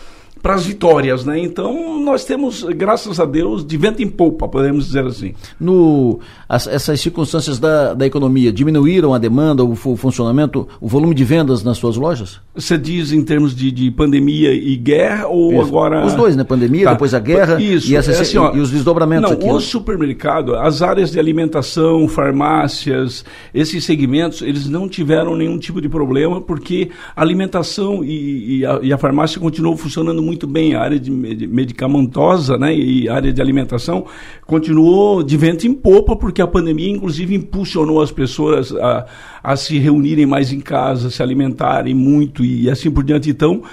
para 0.41 0.55
as 0.55 0.65
vitórias, 0.65 1.25
né? 1.25 1.39
Então 1.39 1.99
nós 1.99 2.23
temos, 2.23 2.63
graças 2.63 3.19
a 3.19 3.25
Deus, 3.25 3.65
de 3.65 3.77
vento 3.77 4.01
em 4.01 4.07
polpa, 4.07 4.47
podemos 4.47 4.87
dizer 4.87 5.05
assim. 5.05 5.33
No, 5.59 6.19
as, 6.47 6.67
essas 6.67 6.99
circunstâncias 7.01 7.59
da, 7.59 7.93
da 7.93 8.05
economia 8.05 8.51
diminuíram 8.51 9.13
a 9.13 9.17
demanda, 9.17 9.63
o, 9.63 9.71
o, 9.71 9.95
funcionamento, 9.95 10.67
o 10.79 10.87
volume 10.87 11.13
de 11.13 11.23
vendas 11.23 11.63
nas 11.63 11.77
suas 11.77 11.97
lojas? 11.97 12.39
Você 12.55 12.77
diz 12.77 13.11
em 13.11 13.23
termos 13.23 13.55
de, 13.55 13.71
de 13.71 13.91
pandemia 13.91 14.53
e 14.53 14.75
guerra 14.75 15.27
ou 15.27 15.53
Isso. 15.53 15.61
agora? 15.61 16.05
Os 16.05 16.13
dois, 16.13 16.35
né? 16.35 16.43
Pandemia, 16.43 16.85
tá. 16.85 16.93
depois 16.93 17.13
a 17.13 17.19
guerra 17.19 17.61
Isso. 17.61 17.91
E, 17.91 17.95
é 17.95 17.99
assim, 17.99 18.37
ó, 18.37 18.55
e, 18.55 18.59
os 18.59 18.71
desdobramentos. 18.71 19.29
Não, 19.29 19.37
aqui, 19.37 19.49
o 19.49 19.59
supermercado, 19.59 20.55
as 20.55 20.81
áreas 20.81 21.11
de 21.11 21.19
alimentação, 21.19 22.07
farmácias, 22.07 23.25
esses 23.53 23.83
segmentos, 23.83 24.41
eles 24.41 24.67
não 24.67 24.87
tiveram 24.87 25.35
nenhum 25.35 25.57
tipo 25.57 25.81
de 25.81 25.89
problema 25.89 26.41
porque 26.41 26.89
a 27.15 27.21
alimentação 27.21 28.03
e, 28.03 28.59
e, 28.59 28.65
a, 28.65 28.79
e 28.81 28.93
a 28.93 28.97
farmácia 28.97 29.39
continuou 29.39 29.75
funcionando 29.75 30.21
muito 30.29 30.45
bem 30.45 30.75
a 30.75 30.81
área 30.81 30.99
de 30.99 31.09
medicamentosa 31.09 32.55
né, 32.55 32.75
e 32.75 33.09
área 33.09 33.33
de 33.33 33.41
alimentação 33.41 34.05
continuou 34.45 35.23
de 35.23 35.35
vento 35.35 35.65
em 35.65 35.73
popa, 35.73 36.15
porque 36.15 36.39
a 36.39 36.45
pandemia, 36.45 36.87
inclusive, 36.87 37.33
impulsionou 37.33 37.99
as 37.99 38.11
pessoas 38.11 38.71
a, 38.75 39.07
a 39.43 39.55
se 39.55 39.79
reunirem 39.79 40.27
mais 40.27 40.53
em 40.53 40.59
casa, 40.59 41.09
se 41.09 41.23
alimentarem 41.23 41.95
muito 41.95 42.45
e 42.45 42.69
assim 42.69 42.91
por 42.91 43.03
diante. 43.03 43.27
Então, 43.27 43.63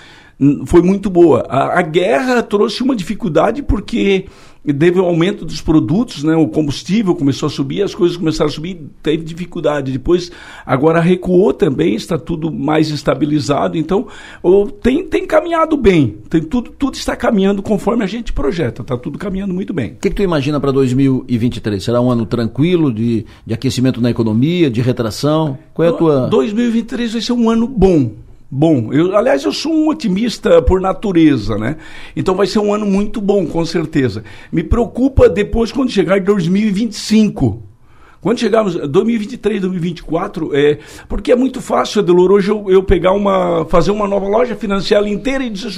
foi 0.65 0.81
muito 0.81 1.11
boa. 1.11 1.45
A, 1.47 1.79
a 1.79 1.83
guerra 1.83 2.43
trouxe 2.43 2.83
uma 2.83 2.97
dificuldade 2.97 3.63
porque 3.63 4.25
teve 4.73 5.01
um 5.01 5.05
aumento 5.05 5.45
dos 5.45 5.61
produtos, 5.61 6.23
né? 6.23 6.35
O 6.35 6.49
combustível 6.49 7.15
começou 7.15 7.47
a 7.47 7.51
subir, 7.51 7.83
as 7.83 7.95
coisas 7.95 8.17
começaram 8.17 8.49
a 8.49 8.53
subir, 8.53 8.81
teve 9.03 9.25
dificuldade. 9.25 9.93
Depois, 9.93 10.31
agora 10.65 11.01
recuou 11.01 11.53
também, 11.53 11.95
está 11.95 12.19
tudo 12.19 12.53
mais 12.53 12.91
estabilizado. 12.91 13.77
Então, 13.77 14.07
tem, 14.83 15.05
tem 15.07 15.27
caminhado 15.27 15.77
bem. 15.77 16.19
Tem 16.29 16.43
tudo, 16.43 16.71
tudo 16.71 16.95
está 16.95 17.15
caminhando 17.15 17.63
conforme 17.63 18.05
a 18.05 18.07
gente 18.07 18.33
projeta. 18.33 18.83
Está 18.83 18.97
tudo 18.97 19.19
caminhando 19.19 19.55
muito 19.55 19.73
bem. 19.73 19.93
O 19.93 19.97
que, 19.97 20.11
que 20.11 20.17
tu 20.17 20.23
imagina 20.23 20.61
para 20.61 20.73
2023? 20.73 21.83
Será 21.83 22.01
um 22.01 22.11
ano 22.11 22.27
tranquilo 22.27 22.93
de, 22.93 23.25
de 23.45 23.55
aquecimento 23.55 24.01
na 24.01 24.11
economia, 24.11 24.71
de 24.71 24.81
retração? 24.81 25.59
Qual 25.73 25.87
é 25.87 25.91
a 25.91 25.95
tua? 25.95 26.29
2023 26.29 27.13
vai 27.13 27.23
ser 27.23 27.33
um 27.33 27.49
ano 27.49 27.69
bom 27.69 28.26
bom. 28.57 28.91
Eu, 28.91 29.15
aliás, 29.15 29.45
eu 29.45 29.53
sou 29.53 29.71
um 29.71 29.89
otimista 29.89 30.63
por 30.63 30.81
natureza, 30.81 31.59
né? 31.59 31.77
Então 32.17 32.35
vai 32.35 32.47
ser 32.47 32.59
um 32.59 32.73
ano 32.73 32.87
muito 32.87 33.21
bom, 33.21 33.47
com 33.47 33.65
certeza. 33.67 34.25
Me 34.51 34.65
preocupa 34.65 35.29
depois 35.29 35.71
quando 35.71 35.91
chegar 35.91 36.21
2025. 36.21 37.63
Quando 38.19 38.41
chegarmos 38.41 38.75
2023, 38.75 39.61
2024, 39.61 40.57
é, 40.57 40.79
porque 41.07 41.31
é 41.31 41.37
muito 41.37 41.61
fácil, 41.61 42.01
Adelor, 42.01 42.33
hoje 42.33 42.51
eu, 42.51 42.65
eu, 42.69 42.83
pegar 42.83 43.13
uma, 43.13 43.67
fazer 43.67 43.91
uma 43.91 44.09
nova 44.09 44.27
loja, 44.27 44.57
financiar 44.57 45.01
ela 45.01 45.09
inteira 45.09 45.45
e 45.45 45.51
dizer 45.51 45.71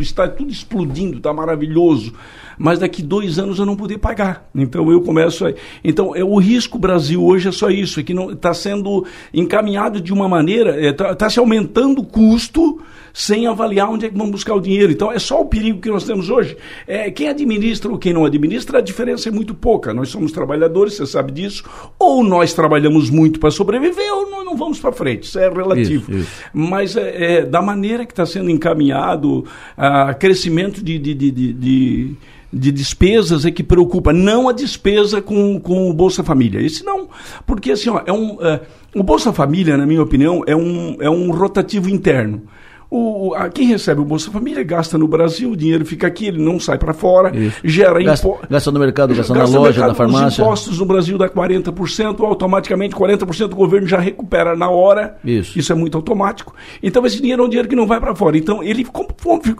está 0.00 0.26
tudo 0.28 0.50
explodindo, 0.50 1.18
está 1.18 1.32
maravilhoso. 1.32 2.12
Mas 2.58 2.78
daqui 2.78 3.02
dois 3.02 3.38
anos 3.38 3.58
eu 3.58 3.66
não 3.66 3.76
poder 3.76 3.98
pagar. 3.98 4.48
Então 4.54 4.90
eu 4.90 5.00
começo 5.00 5.46
a. 5.46 5.52
Então 5.82 6.14
é, 6.14 6.24
o 6.24 6.38
risco 6.38 6.78
Brasil 6.78 7.24
hoje 7.24 7.48
é 7.48 7.52
só 7.52 7.70
isso, 7.70 8.00
é 8.00 8.02
que 8.02 8.14
não 8.14 8.32
está 8.32 8.54
sendo 8.54 9.04
encaminhado 9.32 10.00
de 10.00 10.12
uma 10.12 10.28
maneira, 10.28 10.80
está 10.88 11.08
é, 11.08 11.14
tá 11.14 11.30
se 11.30 11.38
aumentando 11.38 12.00
o 12.00 12.04
custo 12.04 12.80
sem 13.14 13.46
avaliar 13.46 13.88
onde 13.88 14.06
é 14.06 14.10
que 14.10 14.18
vão 14.18 14.28
buscar 14.28 14.54
o 14.54 14.60
dinheiro. 14.60 14.90
Então 14.90 15.10
é 15.10 15.20
só 15.20 15.40
o 15.40 15.46
perigo 15.46 15.80
que 15.80 15.88
nós 15.88 16.02
temos 16.02 16.28
hoje. 16.28 16.56
É, 16.84 17.08
quem 17.12 17.28
administra 17.28 17.90
ou 17.90 17.96
quem 17.96 18.12
não 18.12 18.24
administra, 18.24 18.78
a 18.78 18.82
diferença 18.82 19.28
é 19.28 19.32
muito 19.32 19.54
pouca. 19.54 19.94
Nós 19.94 20.08
somos 20.08 20.32
trabalhadores, 20.32 20.94
você 20.94 21.06
sabe 21.06 21.30
disso, 21.30 21.62
ou 21.96 22.24
nós 22.24 22.52
trabalhamos 22.52 23.08
muito 23.10 23.38
para 23.38 23.52
sobreviver, 23.52 24.12
ou 24.12 24.28
nós 24.28 24.44
não 24.44 24.56
vamos 24.56 24.80
para 24.80 24.90
frente. 24.90 25.28
Isso 25.28 25.38
é 25.38 25.48
relativo. 25.48 26.10
Isso, 26.10 26.22
isso. 26.22 26.44
Mas 26.52 26.96
é, 26.96 27.36
é, 27.36 27.42
da 27.46 27.62
maneira 27.62 28.04
que 28.04 28.12
está 28.12 28.26
sendo 28.26 28.50
encaminhado, 28.50 29.44
a 29.76 30.12
crescimento 30.12 30.82
de, 30.82 30.98
de, 30.98 31.14
de, 31.14 31.52
de 31.52 32.16
de 32.54 32.70
despesas 32.70 33.44
é 33.44 33.50
que 33.50 33.62
preocupa, 33.62 34.12
não 34.12 34.48
a 34.48 34.52
despesa 34.52 35.20
com, 35.20 35.58
com 35.58 35.90
o 35.90 35.92
Bolsa 35.92 36.22
Família. 36.22 36.60
Esse 36.60 36.84
não, 36.84 37.08
porque 37.46 37.72
assim, 37.72 37.90
ó, 37.90 38.00
é 38.06 38.12
um, 38.12 38.38
é, 38.40 38.60
o 38.94 39.02
Bolsa 39.02 39.32
Família, 39.32 39.76
na 39.76 39.86
minha 39.86 40.02
opinião, 40.02 40.42
é 40.46 40.54
um, 40.54 40.96
é 41.00 41.10
um 41.10 41.30
rotativo 41.32 41.90
interno. 41.90 42.42
O, 42.90 43.34
a, 43.34 43.48
quem 43.48 43.66
recebe 43.66 44.00
o 44.00 44.04
Bolsa 44.04 44.30
Família 44.30 44.62
gasta 44.62 44.96
no 44.96 45.08
Brasil, 45.08 45.50
o 45.50 45.56
dinheiro 45.56 45.84
fica 45.84 46.06
aqui, 46.06 46.26
ele 46.26 46.40
não 46.40 46.60
sai 46.60 46.78
para 46.78 46.92
fora, 46.92 47.36
Isso. 47.36 47.56
gera 47.64 48.00
impostos. 48.00 48.48
Gasta 48.48 48.70
no 48.70 48.78
mercado, 48.78 49.14
gasta, 49.14 49.34
gasta 49.34 49.52
na 49.52 49.58
loja, 49.58 49.80
mercado, 49.80 49.88
na 49.88 49.94
farmácia. 49.94 50.28
Os 50.28 50.38
impostos 50.38 50.78
no 50.78 50.86
Brasil 50.86 51.18
dá 51.18 51.28
40%, 51.28 52.20
automaticamente 52.20 52.94
40% 52.94 53.48
do 53.48 53.56
governo 53.56 53.88
já 53.88 53.98
recupera 53.98 54.54
na 54.54 54.70
hora. 54.70 55.16
Isso. 55.24 55.58
Isso 55.58 55.72
é 55.72 55.74
muito 55.74 55.96
automático. 55.96 56.54
Então 56.80 57.04
esse 57.04 57.20
dinheiro 57.20 57.42
é 57.42 57.46
um 57.46 57.48
dinheiro 57.48 57.68
que 57.68 57.74
não 57.74 57.86
vai 57.86 57.98
para 57.98 58.14
fora. 58.14 58.38
Então 58.38 58.62
ele, 58.62 58.84
como 58.84 59.08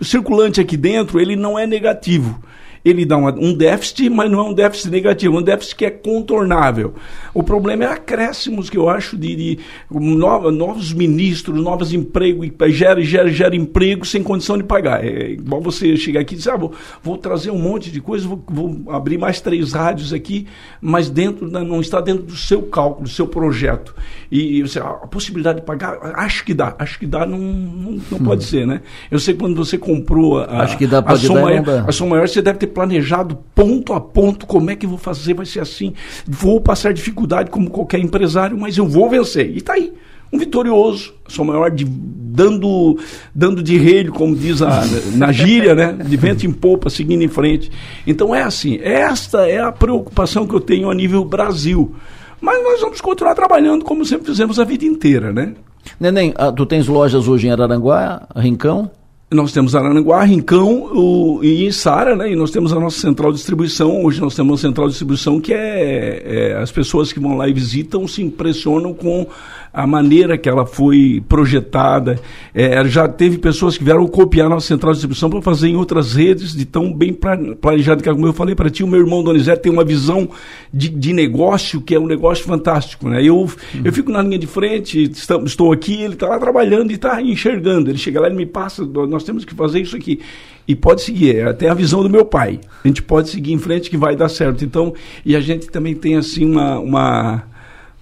circulante 0.03 0.61
aqui 0.61 0.77
dentro, 0.77 1.19
ele 1.19 1.35
não 1.35 1.59
é 1.59 1.67
negativo 1.67 2.41
ele 2.85 3.05
dá 3.05 3.17
uma, 3.17 3.33
um 3.33 3.55
déficit, 3.55 4.11
mas 4.11 4.31
não 4.31 4.41
é 4.41 4.43
um 4.43 4.53
déficit 4.53 4.91
negativo, 4.91 5.37
é 5.37 5.41
um 5.41 5.43
déficit 5.43 5.77
que 5.77 5.85
é 5.87 5.91
contornável. 5.91 6.95
O 7.33 7.43
problema 7.43 7.85
é 7.85 7.87
acréscimos 7.89 8.69
que 8.69 8.77
eu 8.77 8.89
acho 8.89 9.17
de, 9.17 9.35
de 9.35 9.59
no, 9.91 10.51
novos 10.51 10.93
ministros, 10.93 11.59
novos 11.63 11.93
empregos, 11.93 12.51
gera, 12.69 13.01
gera, 13.03 13.31
gera 13.31 13.57
emprego 13.57 14.05
sem 14.05 14.23
condição 14.23 14.59
de 14.59 14.65
pagar. 14.65 15.03
É 15.03 15.31
igual 15.31 15.63
você 15.63 15.97
chegar 15.97 16.21
aqui 16.21 16.35
e 16.35 16.39
dizer, 16.39 16.51
ah, 16.51 16.57
vou, 16.57 16.73
vou 17.03 17.17
trazer 17.17 17.51
um 17.51 17.59
monte 17.59 17.91
de 17.91 18.01
coisa, 18.01 18.29
vou, 18.29 18.45
vou, 18.47 18.83
abrir 18.89 19.17
mais 19.17 19.41
três 19.41 19.73
rádios 19.73 20.13
aqui, 20.13 20.47
mas 20.81 21.09
dentro 21.09 21.49
não 21.49 21.81
está 21.81 22.01
dentro 22.01 22.25
do 22.25 22.37
seu 22.37 22.63
cálculo, 22.63 23.05
do 23.05 23.09
seu 23.09 23.27
projeto. 23.27 23.95
E, 24.31 24.59
e 24.59 24.63
você, 24.63 24.79
a 24.79 25.07
possibilidade 25.07 25.61
de 25.61 25.67
pagar, 25.67 25.99
acho 26.17 26.45
que 26.45 26.53
dá, 26.53 26.75
acho 26.79 26.99
que 26.99 27.07
dá, 27.07 27.25
não, 27.25 27.39
não, 27.39 27.93
não 28.11 28.19
hum. 28.19 28.25
pode 28.25 28.45
ser, 28.45 28.67
né? 28.67 28.83
Eu 29.11 29.19
sei 29.19 29.33
que 29.33 29.41
quando 29.41 29.57
você 29.57 29.79
comprou 29.79 30.41
a, 30.41 30.63
acho 30.63 30.77
que 30.77 30.87
dá, 30.87 30.99
a, 30.99 31.17
som 31.17 31.41
maior, 31.41 31.85
a 31.89 31.93
som 31.93 32.07
maior, 32.07 32.29
você 32.29 32.43
deve 32.43 32.59
ter 32.59 32.74
planejado 32.75 33.39
ponto 33.55 33.93
a 33.93 34.01
ponto 34.01 34.47
como 34.47 34.71
é 34.71 34.77
que 34.77 34.87
vou 34.87 34.99
fazer, 34.99 35.35
vai 35.35 35.47
ser 35.47 35.61
assim. 35.61 35.95
Vou 36.27 36.61
passar 36.61 36.93
dificuldade 36.93 37.51
como 37.51 37.71
qualquer 37.71 38.01
empresário, 38.01 38.59
mas 38.59 38.77
eu 38.77 38.87
vou 38.87 39.09
vencer. 39.09 39.51
E 39.51 39.59
está 39.59 39.75
aí. 39.75 39.93
Um 40.33 40.39
vitorioso, 40.39 41.15
sou 41.29 41.45
maior 41.45 41.71
de, 41.71 41.85
dando, 41.85 42.99
dando 43.33 43.63
de 43.63 43.79
relho, 43.79 44.13
como 44.13 44.35
diz 44.35 44.61
a, 44.61 44.83
na 45.15 45.31
gíria, 45.31 45.77
né? 45.77 45.93
De 45.93 46.17
vento 46.17 46.45
em 46.45 46.51
popa, 46.51 46.91
seguindo 46.91 47.23
em 47.23 47.29
frente. 47.29 47.71
Então 48.05 48.35
é 48.35 48.43
assim, 48.43 48.81
esta 48.83 49.49
é 49.49 49.61
a 49.61 49.71
preocupação 49.71 50.45
que 50.45 50.55
eu 50.55 50.61
tenho 50.61 50.91
a 50.91 50.95
nível 50.95 51.25
Brasil. 51.25 51.95
Mas 52.41 52.63
nós 52.65 52.81
vamos 52.81 53.01
continuar 53.01 53.35
trabalhando 53.37 53.85
como 53.85 54.05
sempre 54.05 54.27
fizemos 54.27 54.59
a 54.59 54.65
vida 54.65 54.85
inteira, 54.85 55.33
né? 55.33 55.55
Neném, 56.01 56.35
ah, 56.37 56.51
tu 56.51 56.67
tens 56.67 56.89
lojas 56.89 57.29
hoje 57.29 57.47
em 57.47 57.51
Araranguá, 57.51 58.27
Rincão? 58.35 58.91
Nós 59.35 59.53
temos 59.53 59.75
Aranaguá, 59.75 60.23
Rincão 60.23 60.91
o, 60.95 61.41
e 61.43 61.73
Sara, 61.73 62.15
né? 62.15 62.31
E 62.31 62.37
nós 62.37 62.53
temos 62.53 62.73
a 62.73 62.79
nossa 62.79 63.01
central 63.01 63.33
de 63.33 63.39
distribuição. 63.39 64.05
Hoje 64.05 64.21
nós 64.21 64.35
temos 64.35 64.53
uma 64.53 64.59
central 64.59 64.87
de 64.87 64.93
distribuição 64.93 65.41
que 65.41 65.53
é, 65.53 66.23
é, 66.25 66.57
as 66.63 66.71
pessoas 66.71 67.13
que 67.13 67.19
vão 67.19 67.37
lá 67.37 67.49
e 67.49 67.53
visitam 67.53 68.07
se 68.07 68.23
impressionam 68.23 68.95
com 68.95 69.27
a 69.75 69.89
maneira 69.89 70.39
que 70.39 70.49
ela 70.49 70.65
foi 70.65 71.21
projetada. 71.29 72.21
É, 72.55 72.85
já 72.85 73.09
teve 73.09 73.39
pessoas 73.39 73.77
que 73.77 73.83
vieram 73.83 74.07
copiar 74.07 74.49
nossa 74.49 74.69
central 74.69 74.93
de 74.93 74.99
distribuição 74.99 75.29
para 75.29 75.43
fazer 75.43 75.67
em 75.67 75.75
outras 75.75 76.15
redes, 76.15 76.55
de 76.55 76.65
tão 76.65 76.93
bem 76.93 77.13
planejado 77.13 78.01
que, 78.01 78.09
como 78.09 78.25
eu 78.25 78.33
falei 78.33 78.55
para 78.55 78.71
ti, 78.71 78.85
o 78.85 78.87
meu 78.87 79.01
irmão 79.01 79.25
Donizete 79.25 79.63
tem 79.63 79.73
uma 79.73 79.85
visão 79.85 80.29
de, 80.73 80.89
de 80.89 81.13
negócio 81.13 81.81
que 81.81 81.93
é 81.93 81.99
um 81.99 82.07
negócio 82.07 82.45
fantástico. 82.45 83.09
Né? 83.09 83.25
Eu, 83.25 83.37
uhum. 83.37 83.49
eu 83.85 83.93
fico 83.93 84.13
na 84.13 84.23
linha 84.23 84.39
de 84.39 84.47
frente, 84.47 85.11
estou 85.45 85.73
aqui, 85.73 86.01
ele 86.01 86.15
está 86.15 86.29
lá 86.29 86.39
trabalhando 86.39 86.93
e 86.93 86.95
está 86.95 87.21
enxergando. 87.21 87.91
Ele 87.91 87.99
chega 87.99 88.21
lá 88.21 88.29
e 88.29 88.33
me 88.33 88.47
passa, 88.47 88.85
nós 88.85 89.25
temos 89.25 89.45
que 89.45 89.55
fazer 89.55 89.81
isso 89.81 89.97
aqui. 89.97 90.21
E 90.69 90.77
pode 90.77 91.03
seguir, 91.03 91.37
é 91.37 91.45
até 91.45 91.69
a 91.69 91.75
visão 91.75 92.01
do 92.01 92.09
meu 92.09 92.25
pai. 92.25 92.61
A 92.85 92.87
gente 92.87 93.03
pode 93.03 93.29
seguir 93.29 93.53
em 93.53 93.59
frente 93.59 93.91
que 93.91 93.97
vai 93.97 94.15
dar 94.15 94.29
certo. 94.29 94.65
Então, 94.65 94.95
e 95.27 95.35
a 95.35 95.41
gente 95.41 95.67
também 95.67 95.95
tem 95.95 96.17
assim 96.17 96.49
uma, 96.49 96.79
uma 96.79 97.54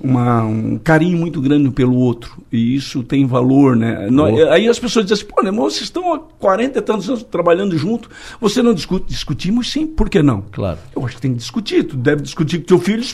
uma, 0.03 0.43
um 0.43 0.79
carinho 0.79 1.17
muito 1.17 1.41
grande 1.41 1.71
pelo 1.71 1.97
outro. 1.97 2.43
E 2.51 2.75
isso 2.75 3.03
tem 3.03 3.25
valor, 3.25 3.77
né? 3.77 4.09
Nós, 4.11 4.39
aí 4.49 4.69
as 4.69 4.79
pessoas 4.79 5.07
dizem 5.07 5.25
assim, 5.25 5.33
pô, 5.33 5.43
né, 5.43 5.53
vocês 5.53 5.83
estão 5.83 6.13
há 6.13 6.19
40 6.19 6.79
e 6.79 6.83
tantos 6.83 7.09
anos 7.09 7.23
trabalhando 7.23 7.79
junto, 7.79 8.11
você 8.41 8.63
não 8.63 8.75
discute? 8.75 9.07
Discutimos 9.07 9.71
sim, 9.71 9.87
por 9.87 10.11
que 10.11 10.23
não? 10.23 10.45
Claro. 10.51 10.79
Eu 10.95 11.07
acho 11.07 11.17
que 11.17 11.23
tem 11.23 11.33
que 11.33 11.39
discutir. 11.39 11.85
Tu 11.85 11.97
deve 11.97 12.23
discutir 12.23 12.59
com 12.59 12.65
teu 12.65 12.79
filho, 12.79 13.05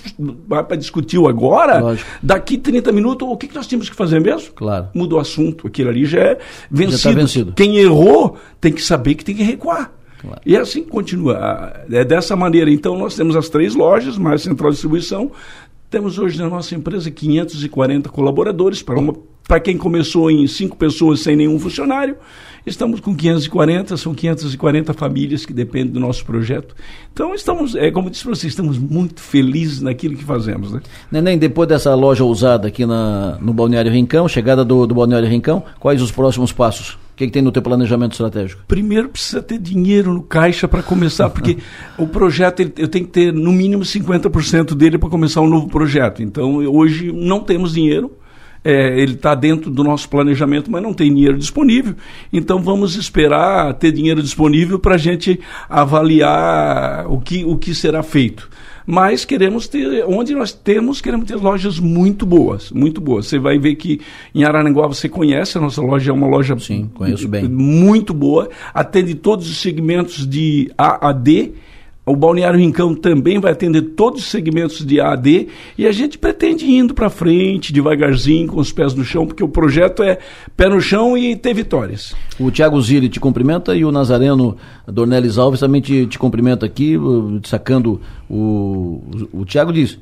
vai 0.46 0.64
para 0.64 0.76
discutir 0.76 1.18
agora, 1.26 1.80
Lógico. 1.80 2.08
daqui 2.22 2.56
30 2.56 2.90
minutos, 2.92 3.28
o 3.28 3.36
que, 3.36 3.48
que 3.48 3.54
nós 3.54 3.66
temos 3.66 3.90
que 3.90 3.96
fazer 3.96 4.20
mesmo? 4.20 4.52
Claro. 4.54 4.88
Muda 4.94 5.16
o 5.16 5.18
assunto. 5.18 5.66
Aquilo 5.66 5.90
ali 5.90 6.06
já 6.06 6.20
é 6.20 6.38
vencido. 6.70 6.98
Já 6.98 7.10
tá 7.10 7.16
vencido. 7.16 7.52
Quem 7.52 7.76
errou 7.76 8.36
tem 8.60 8.72
que 8.72 8.82
saber 8.82 9.14
que 9.14 9.24
tem 9.24 9.34
que 9.34 9.42
recuar. 9.42 9.92
Claro. 10.20 10.40
E 10.44 10.56
assim 10.56 10.82
continua. 10.82 11.84
É 11.90 12.04
dessa 12.04 12.34
maneira. 12.34 12.70
Então, 12.70 12.98
nós 12.98 13.14
temos 13.14 13.36
as 13.36 13.48
três 13.48 13.74
lojas, 13.74 14.18
mais 14.18 14.42
central 14.42 14.70
de 14.70 14.74
distribuição, 14.74 15.30
temos 15.90 16.18
hoje 16.18 16.38
na 16.38 16.48
nossa 16.48 16.74
empresa 16.74 17.10
540 17.10 18.08
colaboradores 18.08 18.82
para 18.82 18.98
uma 18.98 19.14
para 19.48 19.58
quem 19.58 19.78
começou 19.78 20.30
em 20.30 20.46
cinco 20.46 20.76
pessoas 20.76 21.20
sem 21.20 21.34
nenhum 21.34 21.58
funcionário, 21.58 22.18
estamos 22.66 23.00
com 23.00 23.16
540, 23.16 23.96
são 23.96 24.14
540 24.14 24.92
famílias 24.92 25.46
que 25.46 25.54
dependem 25.54 25.90
do 25.90 25.98
nosso 25.98 26.22
projeto. 26.26 26.76
Então 27.10 27.34
estamos, 27.34 27.74
é 27.74 27.90
como 27.90 28.10
disse 28.10 28.26
vocês, 28.26 28.52
estamos 28.52 28.76
muito 28.76 29.22
felizes 29.22 29.80
naquilo 29.80 30.18
que 30.18 30.24
fazemos. 30.24 30.70
Né? 30.70 30.82
Neném, 31.10 31.38
depois 31.38 31.66
dessa 31.66 31.94
loja 31.94 32.22
ousada 32.22 32.68
aqui 32.68 32.84
na, 32.84 33.38
no 33.40 33.54
Balneário 33.54 33.90
Rincão, 33.90 34.28
chegada 34.28 34.62
do, 34.62 34.86
do 34.86 34.94
Balneário 34.94 35.26
Rincão, 35.26 35.64
quais 35.80 36.02
os 36.02 36.12
próximos 36.12 36.52
passos? 36.52 36.98
O 37.18 37.20
que, 37.20 37.26
que, 37.26 37.32
tem 37.32 37.42
no 37.42 37.50
teu 37.50 37.60
planejamento 37.60 38.12
estratégico? 38.12 38.62
Primeiro 38.68 39.08
precisa 39.08 39.42
ter 39.42 39.58
dinheiro 39.58 40.14
no 40.14 40.22
caixa 40.22 40.68
para 40.68 40.84
começar, 40.84 41.28
porque 41.28 41.58
o 41.98 42.06
projeto 42.06 42.60
ele, 42.60 42.72
eu 42.76 42.86
tenho 42.86 43.06
que 43.06 43.10
ter 43.10 43.32
no 43.32 43.50
mínimo 43.50 43.82
50% 43.82 44.76
dele 44.76 44.98
para 44.98 45.08
começar 45.08 45.40
um 45.40 45.48
novo 45.48 45.66
projeto. 45.66 46.22
Então 46.22 46.54
hoje 46.68 47.10
não 47.10 47.40
temos 47.40 47.74
dinheiro 47.74 48.12
é, 48.64 49.00
ele 49.00 49.14
está 49.14 49.34
dentro 49.34 49.70
do 49.70 49.82
nosso 49.84 50.08
planejamento, 50.08 50.70
mas 50.70 50.82
não 50.82 50.92
tem 50.92 51.12
dinheiro 51.12 51.38
disponível. 51.38 51.94
Então 52.32 52.62
vamos 52.62 52.96
esperar 52.96 53.74
ter 53.74 53.92
dinheiro 53.92 54.22
disponível 54.22 54.78
para 54.78 54.94
a 54.94 54.98
gente 54.98 55.40
avaliar 55.68 57.06
o 57.10 57.20
que, 57.20 57.44
o 57.44 57.56
que 57.56 57.74
será 57.74 58.02
feito. 58.02 58.48
Mas 58.90 59.26
queremos 59.26 59.68
ter, 59.68 60.02
onde 60.08 60.34
nós 60.34 60.50
temos, 60.50 61.02
queremos 61.02 61.26
ter 61.26 61.36
lojas 61.36 61.78
muito 61.78 62.24
boas, 62.24 62.70
muito 62.70 63.02
boas. 63.02 63.26
Você 63.26 63.38
vai 63.38 63.58
ver 63.58 63.74
que 63.74 64.00
em 64.34 64.44
Araranguá 64.44 64.86
você 64.86 65.10
conhece, 65.10 65.58
a 65.58 65.60
nossa 65.60 65.82
loja 65.82 66.10
é 66.10 66.14
uma 66.14 66.26
loja 66.26 66.58
Sim, 66.58 66.88
conheço 66.94 67.28
bem. 67.28 67.46
muito 67.46 68.14
boa, 68.14 68.48
atende 68.72 69.14
todos 69.14 69.46
os 69.46 69.58
segmentos 69.58 70.26
de 70.26 70.72
A 70.78 71.10
a 71.10 71.12
D 71.12 71.52
o 72.08 72.16
Balneário 72.16 72.58
Rincão 72.58 72.94
também 72.94 73.38
vai 73.38 73.52
atender 73.52 73.82
todos 73.82 74.22
os 74.22 74.28
segmentos 74.28 74.84
de 74.84 75.00
AD 75.00 75.48
e 75.76 75.86
a 75.86 75.92
gente 75.92 76.18
pretende 76.18 76.64
ir 76.64 76.78
indo 76.78 76.94
para 76.94 77.10
frente, 77.10 77.72
devagarzinho, 77.72 78.48
com 78.48 78.60
os 78.60 78.72
pés 78.72 78.94
no 78.94 79.04
chão, 79.04 79.26
porque 79.26 79.44
o 79.44 79.48
projeto 79.48 80.02
é 80.02 80.18
pé 80.56 80.68
no 80.68 80.80
chão 80.80 81.16
e 81.16 81.36
ter 81.36 81.54
vitórias. 81.54 82.14
O 82.38 82.50
Tiago 82.50 82.80
Zilli 82.80 83.08
te 83.08 83.20
cumprimenta 83.20 83.74
e 83.74 83.84
o 83.84 83.92
Nazareno 83.92 84.56
Dornelis 84.86 85.38
Alves 85.38 85.60
também 85.60 85.80
te, 85.80 86.06
te 86.06 86.18
cumprimenta 86.18 86.66
aqui, 86.66 86.96
sacando 87.44 88.00
o, 88.28 89.02
o, 89.32 89.40
o 89.40 89.44
Tiago 89.44 89.72
diz, 89.72 89.98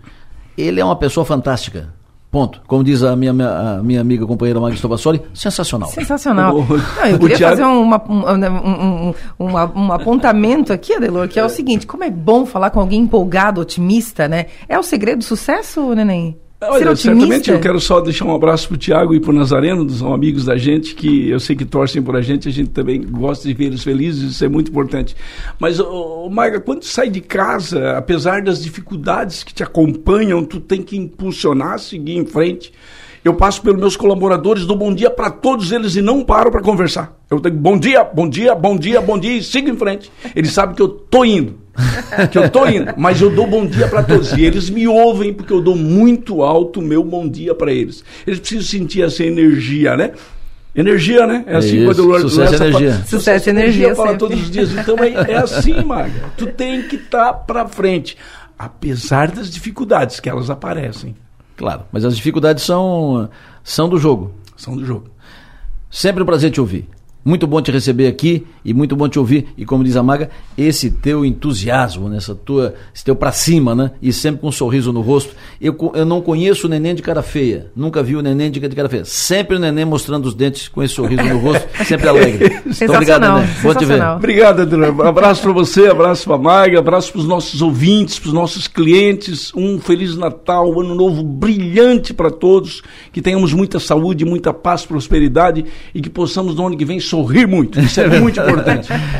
ele 0.57 0.80
é 0.80 0.84
uma 0.84 0.96
pessoa 0.96 1.24
fantástica. 1.24 1.94
Ponto. 2.31 2.61
Como 2.66 2.83
diz 2.83 3.03
a 3.03 3.14
minha, 3.16 3.33
a 3.33 3.83
minha 3.83 4.01
amiga 4.01 4.27
companheira 4.27 4.61
Magda 4.61 4.77
Stobassoli, 4.77 5.22
sensacional. 5.33 5.89
Sensacional. 5.89 6.55
Não, 6.99 7.07
eu 7.07 7.18
queria 7.18 7.37
Thiago... 7.37 7.57
fazer 7.57 7.64
uma, 7.64 8.03
um, 8.09 9.11
um, 9.41 9.47
um, 9.47 9.53
um, 9.53 9.93
apontamento 9.93 10.72
aqui, 10.72 10.95
Adelor, 10.95 11.29
que 11.29 11.39
é 11.39 11.45
o 11.45 11.49
seguinte: 11.49 11.87
como 11.87 12.05
é 12.05 12.11
bom 12.11 12.45
falar 12.45 12.70
com 12.70 12.81
alguém 12.81 13.01
empolgado, 13.01 13.61
otimista, 13.61 14.29
né? 14.29 14.47
É 14.68 14.79
o 14.79 14.83
segredo 14.83 15.18
do 15.18 15.24
sucesso, 15.24 15.95
Neném? 15.95 16.37
Olha, 16.68 16.96
certamente 16.96 17.50
eu 17.50 17.60
quero 17.60 17.80
só 17.80 18.00
deixar 18.00 18.24
um 18.24 18.34
abraço 18.34 18.68
para 18.68 18.74
o 18.74 18.78
Tiago 18.78 19.14
e 19.14 19.20
para 19.20 19.30
o 19.30 19.34
Nazareno, 19.34 19.88
são 19.90 20.12
amigos 20.12 20.44
da 20.44 20.56
gente, 20.56 20.94
que 20.94 21.28
eu 21.28 21.40
sei 21.40 21.54
que 21.56 21.64
torcem 21.64 22.02
por 22.02 22.16
a 22.16 22.20
gente, 22.20 22.48
a 22.48 22.52
gente 22.52 22.70
também 22.70 23.02
gosta 23.02 23.46
de 23.46 23.54
ver 23.54 23.66
eles 23.66 23.82
felizes, 23.82 24.32
isso 24.32 24.44
é 24.44 24.48
muito 24.48 24.70
importante. 24.70 25.16
Mas, 25.58 25.80
oh, 25.80 26.28
Marga, 26.30 26.60
quando 26.60 26.80
tu 26.80 26.86
sai 26.86 27.08
de 27.08 27.20
casa, 27.20 27.96
apesar 27.96 28.42
das 28.42 28.62
dificuldades 28.62 29.42
que 29.42 29.54
te 29.54 29.62
acompanham, 29.62 30.44
tu 30.44 30.60
tem 30.60 30.82
que 30.82 30.96
impulsionar, 30.96 31.78
seguir 31.78 32.16
em 32.16 32.26
frente. 32.26 32.72
Eu 33.27 33.35
passo 33.35 33.61
pelos 33.62 33.81
meus 33.81 33.97
colaboradores, 33.97 34.66
dou 34.66 34.77
bom 34.77 34.95
dia 34.95 35.11
para 35.11 35.31
todos 35.31 35.72
eles 35.72 35.97
e 35.97 36.03
não 36.03 36.22
paro 36.22 36.51
para 36.51 36.62
conversar. 36.62 37.16
Eu 37.31 37.41
tenho 37.41 37.57
bom 37.57 37.79
dia, 37.79 38.05
bom 38.05 38.29
dia, 38.29 38.55
bom 38.55 38.77
dia, 38.77 39.01
bom 39.01 39.18
dia 39.18 39.37
e 39.37 39.43
sigo 39.43 39.68
em 39.68 39.77
frente. 39.77 40.11
Eles 40.35 40.53
sabem 40.53 40.77
que 40.77 40.83
eu 40.83 40.89
tô 40.89 41.24
indo. 41.24 41.59
que 42.31 42.39
eu 42.39 42.49
tô 42.49 42.66
indo, 42.66 42.95
mas 42.97 43.20
eu 43.20 43.29
dou 43.29 43.47
bom 43.47 43.66
dia 43.66 43.89
para 43.89 44.03
todos. 44.03 44.33
E 44.33 44.45
eles 44.45 44.70
me 44.70 44.87
ouvem 44.87 45.33
porque 45.35 45.53
eu 45.53 45.61
dou 45.61 45.77
muito 45.77 46.43
alto 46.43 46.81
o 46.81 46.83
meu 46.83 47.03
bom 47.03 47.29
dia 47.29 47.55
para 47.55 47.72
eles. 47.72 48.05
Eles 48.27 48.39
precisam 48.39 48.64
sentir 48.64 49.03
essa 49.03 49.24
energia, 49.24 49.97
né? 49.97 50.12
Energia, 50.74 51.27
né? 51.27 51.43
É 51.47 51.57
assim 51.57 51.79
Isso, 51.79 51.87
quando 51.87 52.14
eu 52.14 52.29
sucesso 52.29 52.53
e 52.53 52.57
energia. 52.57 52.93
Fala, 52.93 53.07
Sucesso 53.07 53.49
e 53.49 53.51
energia 53.51 53.95
fala 53.95 54.09
sempre. 54.11 54.18
todos 54.18 54.43
os 54.43 54.51
dias. 54.51 54.72
Então 54.72 54.97
é, 55.03 55.33
é 55.33 55.37
assim, 55.37 55.83
Maga. 55.83 56.31
Tu 56.37 56.47
tem 56.47 56.83
que 56.83 56.97
estar 56.97 57.24
tá 57.24 57.33
para 57.33 57.66
frente, 57.66 58.16
apesar 58.59 59.31
das 59.31 59.51
dificuldades 59.51 60.20
que 60.20 60.29
elas 60.29 60.49
aparecem. 60.49 61.16
Claro, 61.57 61.84
mas 61.90 62.04
as 62.04 62.16
dificuldades 62.16 62.62
são, 62.62 63.28
são 63.64 63.88
do 63.88 63.98
jogo. 63.98 64.34
São 64.57 64.76
do 64.76 64.84
jogo. 64.84 65.11
Sempre 65.90 66.22
um 66.22 66.26
prazer 66.26 66.50
te 66.50 66.61
ouvir. 66.61 66.88
Muito 67.24 67.46
bom 67.46 67.61
te 67.61 67.72
receber 67.72 68.07
aqui 68.07 68.46
e 68.66 68.74
muito 68.74 68.96
bom 68.96 69.08
te 69.08 69.16
ouvir. 69.16 69.46
E 69.56 69.64
como 69.64 69.84
diz 69.84 69.96
a 69.96 70.02
Maga, 70.02 70.28
esse 70.58 70.90
teu 70.90 71.24
entusiasmo, 71.24 72.08
nessa 72.08 72.34
tua, 72.34 72.74
esse 72.92 73.04
teu 73.04 73.14
pra 73.14 73.30
cima, 73.30 73.76
né? 73.76 73.92
E 74.02 74.12
sempre 74.12 74.40
com 74.40 74.48
um 74.48 74.52
sorriso 74.52 74.92
no 74.92 75.02
rosto. 75.02 75.36
Eu, 75.60 75.76
eu 75.94 76.04
não 76.04 76.20
conheço 76.20 76.66
o 76.66 76.70
neném 76.70 76.92
de 76.92 77.00
cara 77.00 77.22
feia. 77.22 77.70
Nunca 77.76 78.02
vi 78.02 78.16
o 78.16 78.22
neném 78.22 78.50
de 78.50 78.58
cara 78.58 78.88
feia. 78.88 79.04
Sempre 79.04 79.54
o 79.56 79.60
neném 79.60 79.84
mostrando 79.84 80.26
os 80.26 80.34
dentes 80.34 80.66
com 80.66 80.82
esse 80.82 80.94
sorriso 80.94 81.22
no 81.22 81.38
rosto, 81.38 81.64
sempre 81.86 82.08
alegre. 82.08 82.60
Muito 82.64 82.92
obrigado, 82.92 83.20
neném. 83.20 83.48
Bom 83.62 83.74
te 83.74 83.84
ver. 83.84 84.02
Obrigado, 84.02 84.62
Adriano. 84.62 85.00
Um 85.00 85.06
abraço 85.06 85.42
para 85.42 85.52
você, 85.52 85.86
abraço 85.86 86.24
para 86.24 86.36
Maga, 86.36 86.80
abraço 86.80 87.12
para 87.12 87.20
os 87.20 87.26
nossos 87.28 87.62
ouvintes, 87.62 88.18
para 88.18 88.28
os 88.28 88.34
nossos 88.34 88.66
clientes. 88.66 89.52
Um 89.54 89.78
Feliz 89.78 90.16
Natal, 90.16 90.74
um 90.74 90.80
ano 90.80 90.94
novo 90.96 91.22
brilhante 91.22 92.12
para 92.12 92.32
todos. 92.32 92.82
Que 93.12 93.22
tenhamos 93.22 93.52
muita 93.52 93.78
saúde, 93.78 94.24
muita 94.24 94.52
paz, 94.52 94.84
prosperidade 94.84 95.64
e 95.94 96.00
que 96.00 96.10
possamos 96.10 96.56
no 96.56 96.66
ano 96.66 96.76
que 96.76 96.84
vem 96.84 96.98
sorrir 96.98 97.46
muito. 97.46 97.78
Isso 97.78 98.00
é 98.00 98.08
muito 98.18 98.40
importante. 98.40 98.55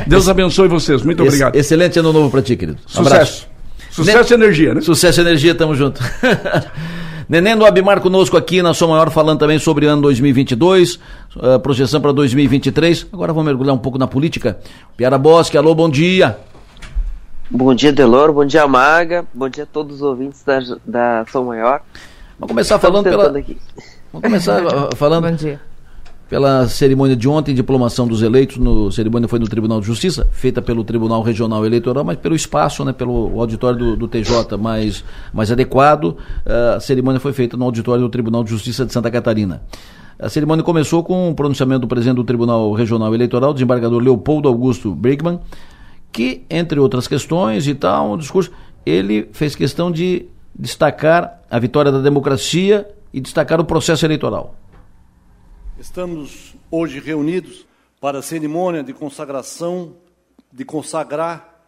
Deus 0.07 0.27
abençoe 0.29 0.67
vocês. 0.67 1.01
Muito 1.03 1.21
Ex- 1.23 1.27
obrigado. 1.29 1.55
Excelente 1.55 1.99
ano 1.99 2.11
novo 2.13 2.29
pra 2.29 2.41
ti, 2.41 2.55
querido. 2.55 2.77
Um 2.85 2.89
Sucesso. 2.89 3.13
abraço. 3.13 3.47
Sucesso 3.91 4.33
e 4.33 4.35
energia, 4.35 4.73
né? 4.75 4.81
Sucesso 4.81 5.19
e 5.19 5.23
energia, 5.23 5.55
tamo 5.55 5.73
junto. 5.75 6.01
Neném 7.27 7.57
do 7.57 7.65
Abimar 7.65 7.99
conosco 7.99 8.37
aqui 8.37 8.61
na 8.61 8.73
Sua 8.73 8.87
Maior, 8.87 9.09
falando 9.11 9.39
também 9.39 9.59
sobre 9.59 9.85
o 9.85 9.89
ano 9.89 10.01
2022, 10.03 10.97
eh, 11.41 11.57
projeção 11.57 11.99
para 11.99 12.13
2023. 12.13 13.07
Agora 13.11 13.33
vamos 13.33 13.47
mergulhar 13.47 13.75
um 13.75 13.77
pouco 13.77 13.97
na 13.97 14.07
política. 14.07 14.57
Piara 14.95 15.17
Bosque, 15.17 15.57
alô, 15.57 15.75
bom 15.75 15.89
dia. 15.89 16.37
Bom 17.51 17.73
dia, 17.73 17.91
Delor. 17.91 18.31
Bom 18.31 18.45
dia, 18.45 18.65
Maga. 18.67 19.25
Bom 19.33 19.49
dia 19.49 19.63
a 19.63 19.67
todos 19.67 19.97
os 19.97 20.01
ouvintes 20.01 20.41
da, 20.43 20.59
da 20.85 21.25
São 21.31 21.43
Maior. 21.45 21.81
Vamos 22.39 22.51
começar 22.53 22.75
Estamos 22.75 23.01
falando 23.03 23.09
pela- 23.09 23.39
aqui. 23.39 23.57
Vamos 24.13 24.27
começar 24.27 24.63
ah, 24.65 24.89
falando 24.95 25.25
pela 26.29 26.67
cerimônia 26.67 27.15
de 27.15 27.27
ontem, 27.27 27.55
diplomação 27.55 28.07
dos 28.07 28.21
eleitos. 28.21 28.57
No, 28.57 28.87
a 28.87 28.91
cerimônia 28.91 29.27
foi 29.27 29.39
no 29.39 29.47
Tribunal 29.47 29.79
de 29.79 29.87
Justiça, 29.87 30.27
feita 30.31 30.61
pelo 30.61 30.83
Tribunal 30.83 31.21
Regional 31.21 31.65
Eleitoral, 31.65 32.03
mas 32.03 32.17
pelo 32.17 32.35
espaço, 32.35 32.83
né, 32.83 32.91
pelo 32.91 33.39
auditório 33.39 33.79
do, 33.79 33.95
do 33.95 34.07
TJ 34.07 34.57
mais, 34.57 35.03
mais 35.33 35.51
adequado. 35.51 36.17
Ah, 36.45 36.75
a 36.75 36.79
cerimônia 36.79 37.19
foi 37.19 37.33
feita 37.33 37.55
no 37.55 37.65
auditório 37.65 38.03
do 38.03 38.09
Tribunal 38.09 38.43
de 38.43 38.49
Justiça 38.49 38.85
de 38.85 38.91
Santa 38.91 39.09
Catarina. 39.09 39.61
A 40.19 40.29
cerimônia 40.29 40.63
começou 40.63 41.03
com 41.03 41.29
o 41.29 41.35
pronunciamento 41.35 41.81
do 41.81 41.87
presidente 41.87 42.15
do 42.15 42.23
Tribunal 42.23 42.73
Regional 42.73 43.13
Eleitoral, 43.13 43.53
desembargador 43.53 44.01
Leopoldo 44.01 44.49
Augusto 44.49 44.93
Brigman, 44.93 45.39
que, 46.11 46.43
entre 46.49 46.79
outras 46.79 47.07
questões 47.07 47.67
e 47.67 47.75
tal, 47.75 48.13
um 48.13 48.17
discurso, 48.17 48.51
ele 48.83 49.29
fez 49.31 49.55
questão 49.55 49.91
de 49.91 50.25
destacar 50.57 51.39
a 51.49 51.59
vitória 51.59 51.91
da 51.91 51.99
democracia 51.99 52.87
e 53.13 53.21
destacar 53.21 53.61
o 53.61 53.65
processo 53.65 54.05
eleitoral. 54.05 54.55
Estamos 55.79 56.55
hoje 56.71 56.99
reunidos 56.99 57.67
para 58.01 58.17
a 58.17 58.21
cerimônia 58.23 58.81
de 58.81 58.93
consagração, 58.93 59.97
de 60.51 60.65
consagrar 60.65 61.67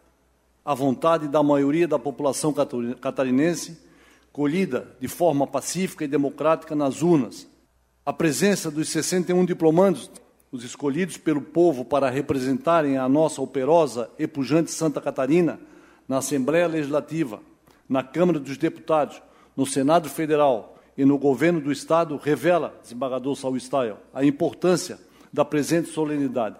a 0.64 0.74
vontade 0.74 1.28
da 1.28 1.44
maioria 1.44 1.86
da 1.86 1.96
população 1.96 2.52
catarinense, 3.00 3.78
colhida 4.32 4.96
de 5.00 5.06
forma 5.06 5.46
pacífica 5.46 6.04
e 6.04 6.08
democrática 6.08 6.74
nas 6.74 7.02
urnas. 7.02 7.46
A 8.04 8.12
presença 8.12 8.68
dos 8.68 8.88
61 8.88 9.44
diplomandos, 9.44 10.10
os 10.50 10.64
escolhidos 10.64 11.16
pelo 11.16 11.40
povo 11.40 11.84
para 11.84 12.10
representarem 12.10 12.98
a 12.98 13.08
nossa 13.08 13.40
operosa 13.40 14.10
e 14.18 14.26
pujante 14.26 14.72
Santa 14.72 15.00
Catarina 15.00 15.60
na 16.08 16.18
Assembleia 16.18 16.66
Legislativa, 16.66 17.40
na 17.88 18.02
Câmara 18.02 18.40
dos 18.40 18.58
Deputados, 18.58 19.22
no 19.56 19.64
Senado 19.64 20.08
Federal 20.08 20.69
e 21.00 21.04
no 21.06 21.16
governo 21.16 21.62
do 21.62 21.72
Estado 21.72 22.20
revela, 22.22 22.78
desembargador 22.82 23.34
Saul 23.34 23.56
Stael, 23.56 23.96
a 24.12 24.22
importância 24.22 24.98
da 25.32 25.46
presente 25.46 25.88
solenidade. 25.88 26.56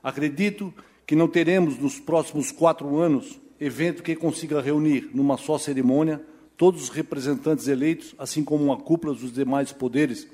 Acredito 0.00 0.72
que 1.04 1.16
não 1.16 1.26
teremos 1.26 1.76
nos 1.76 1.98
próximos 1.98 2.52
quatro 2.52 2.98
anos 2.98 3.40
evento 3.58 4.04
que 4.04 4.14
consiga 4.14 4.60
reunir 4.60 5.10
numa 5.12 5.36
só 5.36 5.58
cerimônia 5.58 6.22
todos 6.56 6.84
os 6.84 6.88
representantes 6.88 7.66
eleitos, 7.66 8.14
assim 8.16 8.44
como 8.44 8.62
uma 8.62 8.76
cúpula 8.76 9.12
dos 9.12 9.32
demais 9.32 9.72
poderes. 9.72 10.28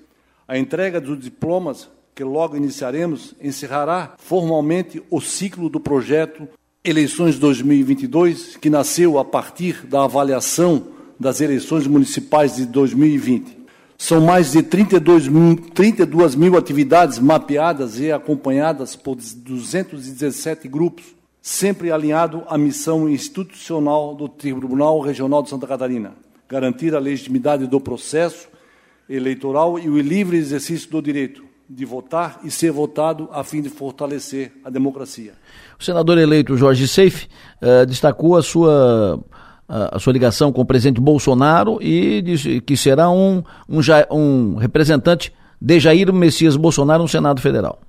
A 0.46 0.58
entrega 0.58 1.00
dos 1.00 1.18
diplomas, 1.18 1.88
que 2.14 2.22
logo 2.22 2.58
iniciaremos, 2.58 3.34
encerrará 3.40 4.16
formalmente 4.18 5.02
o 5.08 5.18
ciclo 5.18 5.70
do 5.70 5.80
projeto 5.80 6.46
Eleições 6.84 7.38
2022, 7.38 8.56
que 8.58 8.68
nasceu 8.68 9.18
a 9.18 9.24
partir 9.24 9.86
da 9.86 10.04
avaliação 10.04 10.94
das 11.18 11.40
eleições 11.40 11.86
municipais 11.86 12.56
de 12.56 12.66
2020. 12.66 13.56
São 13.98 14.20
mais 14.20 14.52
de 14.52 14.62
32 14.62 15.28
mil, 15.28 15.56
32 15.74 16.34
mil 16.34 16.56
atividades 16.56 17.18
mapeadas 17.18 17.98
e 17.98 18.12
acompanhadas 18.12 18.94
por 18.94 19.16
217 19.16 20.68
grupos, 20.68 21.04
sempre 21.40 21.90
alinhado 21.90 22.42
à 22.46 22.58
missão 22.58 23.08
institucional 23.08 24.14
do 24.14 24.28
Tribunal 24.28 25.00
Regional 25.00 25.42
de 25.42 25.48
Santa 25.48 25.66
Catarina, 25.66 26.12
garantir 26.48 26.94
a 26.94 26.98
legitimidade 26.98 27.66
do 27.66 27.80
processo 27.80 28.48
eleitoral 29.08 29.78
e 29.78 29.88
o 29.88 29.98
livre 29.98 30.36
exercício 30.36 30.90
do 30.90 31.00
direito 31.00 31.46
de 31.68 31.84
votar 31.84 32.40
e 32.44 32.50
ser 32.50 32.70
votado 32.70 33.28
a 33.32 33.42
fim 33.42 33.60
de 33.60 33.68
fortalecer 33.68 34.52
a 34.64 34.70
democracia. 34.70 35.32
O 35.78 35.84
senador 35.84 36.16
eleito 36.18 36.56
Jorge 36.56 36.86
Seife 36.86 37.28
eh, 37.60 37.84
destacou 37.86 38.36
a 38.36 38.42
sua, 38.42 39.20
a, 39.68 39.98
sua 39.98 40.12
ligação 40.12 40.52
com 40.52 40.60
o 40.60 40.66
presidente 40.66 41.00
Bolsonaro 41.00 41.82
e 41.82 42.22
disse 42.22 42.60
que 42.60 42.76
será 42.76 43.10
um, 43.10 43.42
um, 43.68 43.80
um 44.10 44.56
representante 44.56 45.32
de 45.60 45.80
Jair 45.80 46.12
Messias 46.12 46.56
Bolsonaro 46.56 47.02
no 47.02 47.08
Senado 47.08 47.40
Federal. 47.40 47.80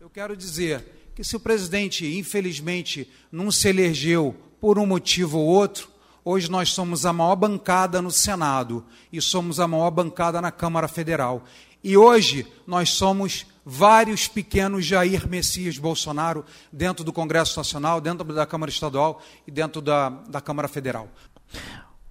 Eu 0.00 0.08
quero 0.08 0.36
dizer 0.36 0.84
que 1.14 1.22
se 1.22 1.36
o 1.36 1.40
presidente, 1.40 2.06
infelizmente, 2.18 3.10
não 3.30 3.50
se 3.50 3.68
elegeu 3.68 4.34
por 4.60 4.78
um 4.78 4.86
motivo 4.86 5.38
ou 5.38 5.46
outro, 5.46 5.88
hoje 6.24 6.50
nós 6.50 6.70
somos 6.70 7.04
a 7.04 7.12
maior 7.12 7.36
bancada 7.36 8.00
no 8.00 8.10
Senado 8.10 8.84
e 9.12 9.20
somos 9.20 9.60
a 9.60 9.68
maior 9.68 9.90
bancada 9.90 10.40
na 10.40 10.50
Câmara 10.50 10.88
Federal. 10.88 11.44
E 11.82 11.96
hoje 11.96 12.46
nós 12.66 12.90
somos 12.90 13.46
vários 13.64 14.28
pequenos 14.28 14.84
Jair 14.84 15.28
Messias 15.28 15.78
Bolsonaro 15.78 16.44
dentro 16.72 17.04
do 17.04 17.12
Congresso 17.12 17.58
Nacional, 17.58 18.00
dentro 18.00 18.24
da 18.34 18.44
Câmara 18.46 18.70
Estadual 18.70 19.20
e 19.46 19.50
dentro 19.50 19.80
da, 19.80 20.10
da 20.28 20.40
Câmara 20.40 20.68
Federal. 20.68 21.08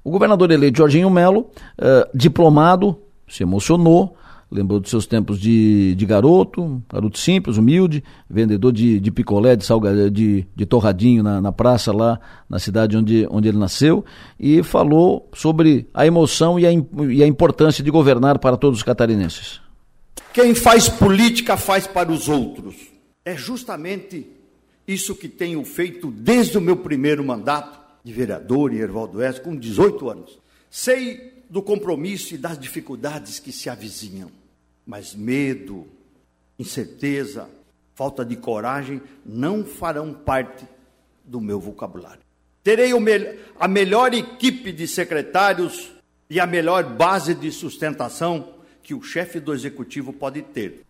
O 0.03 0.11
governador 0.11 0.49
eleito 0.51 0.77
Jorginho 0.77 1.09
Melo, 1.09 1.51
eh, 1.77 2.09
diplomado, 2.13 2.99
se 3.27 3.43
emocionou, 3.43 4.17
lembrou 4.51 4.79
dos 4.79 4.89
seus 4.89 5.05
tempos 5.05 5.39
de, 5.39 5.93
de 5.95 6.05
garoto, 6.05 6.81
garoto 6.91 7.19
simples, 7.19 7.57
humilde, 7.57 8.03
vendedor 8.29 8.71
de, 8.71 8.99
de 8.99 9.11
picolé, 9.11 9.55
de, 9.55 9.65
salga, 9.65 10.09
de, 10.09 10.45
de 10.55 10.65
torradinho 10.65 11.21
na, 11.21 11.39
na 11.39 11.51
praça 11.51 11.91
lá 11.91 12.19
na 12.49 12.57
cidade 12.57 12.97
onde, 12.97 13.27
onde 13.29 13.47
ele 13.47 13.57
nasceu, 13.57 14.03
e 14.39 14.63
falou 14.63 15.29
sobre 15.33 15.87
a 15.93 16.05
emoção 16.05 16.59
e 16.59 16.65
a, 16.65 16.71
e 16.71 17.23
a 17.23 17.27
importância 17.27 17.83
de 17.83 17.91
governar 17.91 18.39
para 18.39 18.57
todos 18.57 18.79
os 18.79 18.83
catarinenses. 18.83 19.61
Quem 20.33 20.55
faz 20.55 20.89
política 20.89 21.55
faz 21.55 21.85
para 21.85 22.11
os 22.11 22.27
outros. 22.27 22.75
É 23.23 23.35
justamente 23.35 24.25
isso 24.87 25.15
que 25.15 25.27
tenho 25.27 25.63
feito 25.63 26.09
desde 26.09 26.57
o 26.57 26.61
meu 26.61 26.77
primeiro 26.77 27.23
mandato 27.23 27.79
de 28.03 28.11
vereador 28.11 28.73
em 28.73 28.77
Ervaldo 28.77 29.19
Oeste, 29.19 29.41
com 29.41 29.55
18 29.55 30.09
anos. 30.09 30.39
Sei 30.69 31.39
do 31.49 31.61
compromisso 31.61 32.35
e 32.35 32.37
das 32.37 32.57
dificuldades 32.57 33.39
que 33.39 33.51
se 33.51 33.69
avizinham, 33.69 34.31
mas 34.89 35.13
medo, 35.13 35.85
incerteza, 36.57 37.47
falta 37.93 38.25
de 38.25 38.35
coragem 38.35 38.99
não 39.23 39.63
farão 39.63 40.11
parte 40.11 40.65
do 41.23 41.39
meu 41.39 41.59
vocabulário. 41.59 42.21
Terei 42.63 42.91
o 42.91 42.99
mel- 42.99 43.35
a 43.59 43.67
melhor 43.67 44.15
equipe 44.15 44.71
de 44.71 44.87
secretários 44.87 45.91
e 46.27 46.39
a 46.39 46.47
melhor 46.47 46.83
base 46.83 47.35
de 47.35 47.51
sustentação 47.51 48.47
que 48.81 48.95
o 48.95 49.03
chefe 49.03 49.39
do 49.39 49.53
executivo 49.53 50.11
pode 50.11 50.41
ter. 50.41 50.81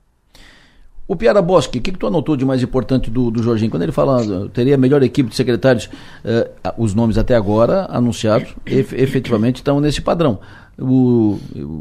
O 1.06 1.16
Piara 1.16 1.41
Bosque, 1.41 1.80
o 1.80 1.82
que, 1.82 1.91
que 1.91 1.97
tu 1.97 2.08
anotou 2.08 2.38
de 2.38 2.45
mais 2.45 2.64
importante 2.64 3.10
do, 3.10 3.30
do 3.30 3.43
Jorginho? 3.43 3.70
Quando 3.70 3.84
ele 3.84 3.91
fala 3.91 4.47
teria 4.50 4.76
a 4.76 4.78
melhor 4.78 5.04
equipe 5.04 5.30
de 5.30 5.36
secretários, 5.36 5.89
eh, 6.24 6.50
os 6.78 6.93
nomes 6.93 7.18
até 7.18 7.36
agora 7.36 7.86
anunciados 7.89 8.56
ef, 8.66 8.93
efetivamente 8.93 9.58
estão 9.58 9.82
nesse 9.82 10.02
padrão. 10.02 10.39
O, 10.82 11.38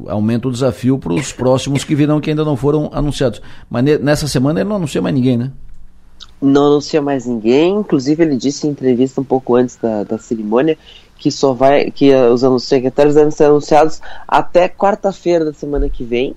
aumenta 0.09 0.49
o 0.49 0.53
desafio 0.53 0.99
para 0.99 1.12
os 1.12 1.32
próximos 1.32 1.84
que 1.84 1.94
virão 1.94 2.20
que 2.20 2.30
ainda 2.30 2.44
não 2.44 2.57
foram 2.57 2.90
anunciados. 2.92 3.40
Mas 3.70 3.84
ne, 3.84 3.99
nessa 3.99 4.26
semana 4.26 4.61
ele 4.61 4.68
não 4.68 4.76
anuncia 4.76 5.01
mais 5.01 5.14
ninguém, 5.14 5.36
né? 5.36 5.53
Não 6.40 6.66
anuncia 6.66 7.01
mais 7.01 7.26
ninguém. 7.26 7.76
Inclusive 7.76 8.22
ele 8.22 8.36
disse 8.36 8.66
em 8.66 8.70
entrevista 8.70 9.20
um 9.20 9.24
pouco 9.24 9.55
antes 9.55 9.76
da, 9.76 10.05
da 10.05 10.18
cerimônia 10.18 10.76
que 11.18 11.30
só 11.30 11.53
vai 11.53 11.90
que 11.90 12.14
os 12.14 12.62
secretários 12.62 13.16
devem 13.16 13.30
ser 13.30 13.44
anunciados 13.44 14.01
até 14.26 14.68
quarta-feira 14.68 15.44
da 15.44 15.53
semana 15.53 15.88
que 15.88 16.05
vem 16.05 16.34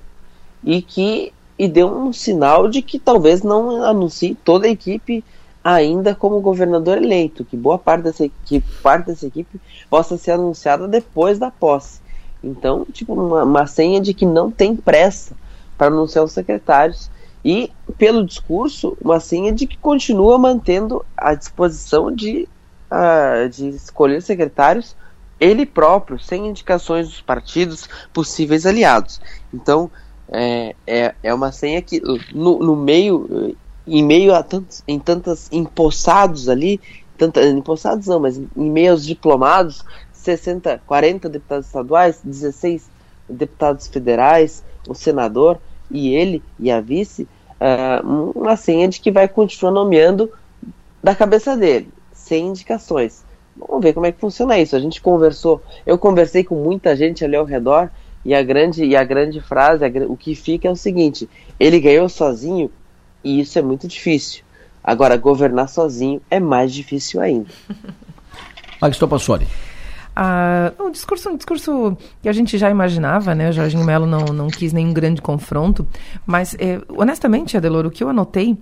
e 0.64 0.82
que 0.82 1.32
e 1.58 1.68
deu 1.68 1.88
um 1.88 2.12
sinal 2.12 2.68
de 2.68 2.82
que 2.82 2.98
talvez 2.98 3.44
não 3.44 3.84
anuncie 3.84 4.34
toda 4.44 4.66
a 4.66 4.72
equipe 4.72 5.24
ainda 5.64 6.16
como 6.16 6.42
governador 6.42 6.98
eleito, 6.98 7.46
que 7.46 7.56
boa 7.56 7.78
parte 7.78 8.06
dessa 8.06 8.26
equipe, 8.26 8.68
parte 8.82 9.06
dessa 9.06 9.28
equipe 9.28 9.62
possa 9.88 10.18
ser 10.18 10.32
anunciada 10.32 10.88
depois 10.88 11.38
da 11.38 11.52
posse. 11.52 12.01
Então, 12.44 12.86
tipo, 12.92 13.14
uma, 13.14 13.44
uma 13.44 13.68
senha 13.68 14.02
de 14.02 14.14
que 14.14 14.26
não 14.26 14.50
tem 14.50 14.76
pressa 14.76 15.36
para 15.78 15.88
anunciar 15.88 16.24
os 16.24 16.32
secretários 16.32 17.10
e, 17.44 17.72
pelo 17.98 18.26
discurso, 18.26 18.98
uma 19.02 19.20
senha 19.20 19.52
de 19.52 19.66
que 19.66 19.78
continua 19.78 20.38
mantendo 20.38 21.04
a 21.18 21.34
disposição 21.34 22.12
de, 22.12 22.48
uh, 22.92 23.50
de 23.50 23.70
escolher 23.70 24.22
secretários 24.22 24.96
ele 25.42 25.66
próprio, 25.66 26.20
sem 26.20 26.48
indicações 26.48 27.08
dos 27.08 27.20
partidos 27.20 27.90
possíveis 28.14 28.64
aliados. 28.68 29.20
Então, 29.52 29.90
é, 30.32 30.76
é, 30.86 31.16
é 31.24 31.34
uma 31.34 31.52
senha 31.52 31.82
que 31.82 32.00
no, 32.32 32.60
no 32.60 32.76
meio, 32.76 33.56
em 33.88 34.04
meio 34.04 34.36
a 34.36 34.44
tantos, 34.44 34.84
em 34.88 35.00
tantas 35.00 35.50
empossados 35.52 36.48
ali, 36.48 36.80
tanta, 37.18 37.44
empossados 37.44 38.06
não, 38.06 38.20
mas 38.20 38.38
em 38.38 38.70
meio 38.70 38.92
aos 38.92 39.04
diplomados, 39.04 39.84
60, 40.22 40.82
40 40.86 41.30
deputados 41.30 41.66
estaduais, 41.66 42.22
16 42.24 42.90
deputados 43.28 43.88
federais, 43.88 44.64
o 44.88 44.94
senador 44.94 45.60
e 45.90 46.14
ele 46.14 46.44
e 46.60 46.72
a 46.72 46.80
vice, 46.80 47.28
uh, 47.60 48.32
uma 48.36 48.56
senha 48.56 48.88
de 48.88 49.00
que 49.00 49.12
vai 49.12 49.28
continuar 49.28 49.72
nomeando 49.72 50.32
da 51.04 51.16
cabeça 51.16 51.58
dele, 51.58 51.90
sem 52.14 52.48
indicações. 52.48 53.24
Vamos 53.58 53.84
ver 53.84 53.94
como 53.94 54.06
é 54.06 54.12
que 54.12 54.20
funciona 54.20 54.58
isso. 54.58 54.76
A 54.76 54.80
gente 54.80 55.02
conversou, 55.02 55.62
eu 55.86 55.98
conversei 55.98 56.44
com 56.44 56.56
muita 56.56 56.96
gente 56.96 57.26
ali 57.26 57.36
ao 57.36 57.46
redor 57.46 57.90
e 58.24 58.34
a 58.34 58.44
grande, 58.44 58.86
e 58.86 58.96
a 58.96 59.04
grande 59.04 59.42
frase, 59.42 59.84
a, 59.84 59.90
o 60.08 60.16
que 60.16 60.36
fica 60.36 60.68
é 60.68 60.72
o 60.72 60.76
seguinte: 60.76 61.28
ele 61.60 61.80
ganhou 61.80 62.08
sozinho 62.08 62.72
e 63.24 63.40
isso 63.40 63.58
é 63.58 63.62
muito 63.62 63.88
difícil. 63.88 64.44
Agora, 64.84 65.18
governar 65.18 65.70
sozinho 65.70 66.22
é 66.30 66.40
mais 66.40 66.74
difícil 66.74 67.22
ainda. 67.22 67.50
Max 68.82 68.98
Topassoli. 68.98 69.46
Ah, 70.16 70.74
um 70.80 70.92
discurso, 70.92 71.30
um 71.30 71.38
discurso 71.38 71.98
que 72.22 72.28
a 72.28 72.34
gente 72.34 72.58
já 72.58 72.70
imaginava, 72.70 73.34
né? 73.34 73.50
O 73.50 73.54
Jorginho 73.54 73.86
Melo 73.86 74.06
não, 74.06 74.26
não 74.26 74.48
quis 74.48 74.74
nenhum 74.74 74.94
grande 74.94 75.22
confronto, 75.22 75.88
mas 76.26 76.56
é, 76.60 76.82
honestamente, 76.90 77.56
Adeloro, 77.56 77.88
o 77.88 77.92
que 77.92 78.04
eu 78.04 78.10
anotei 78.10 78.58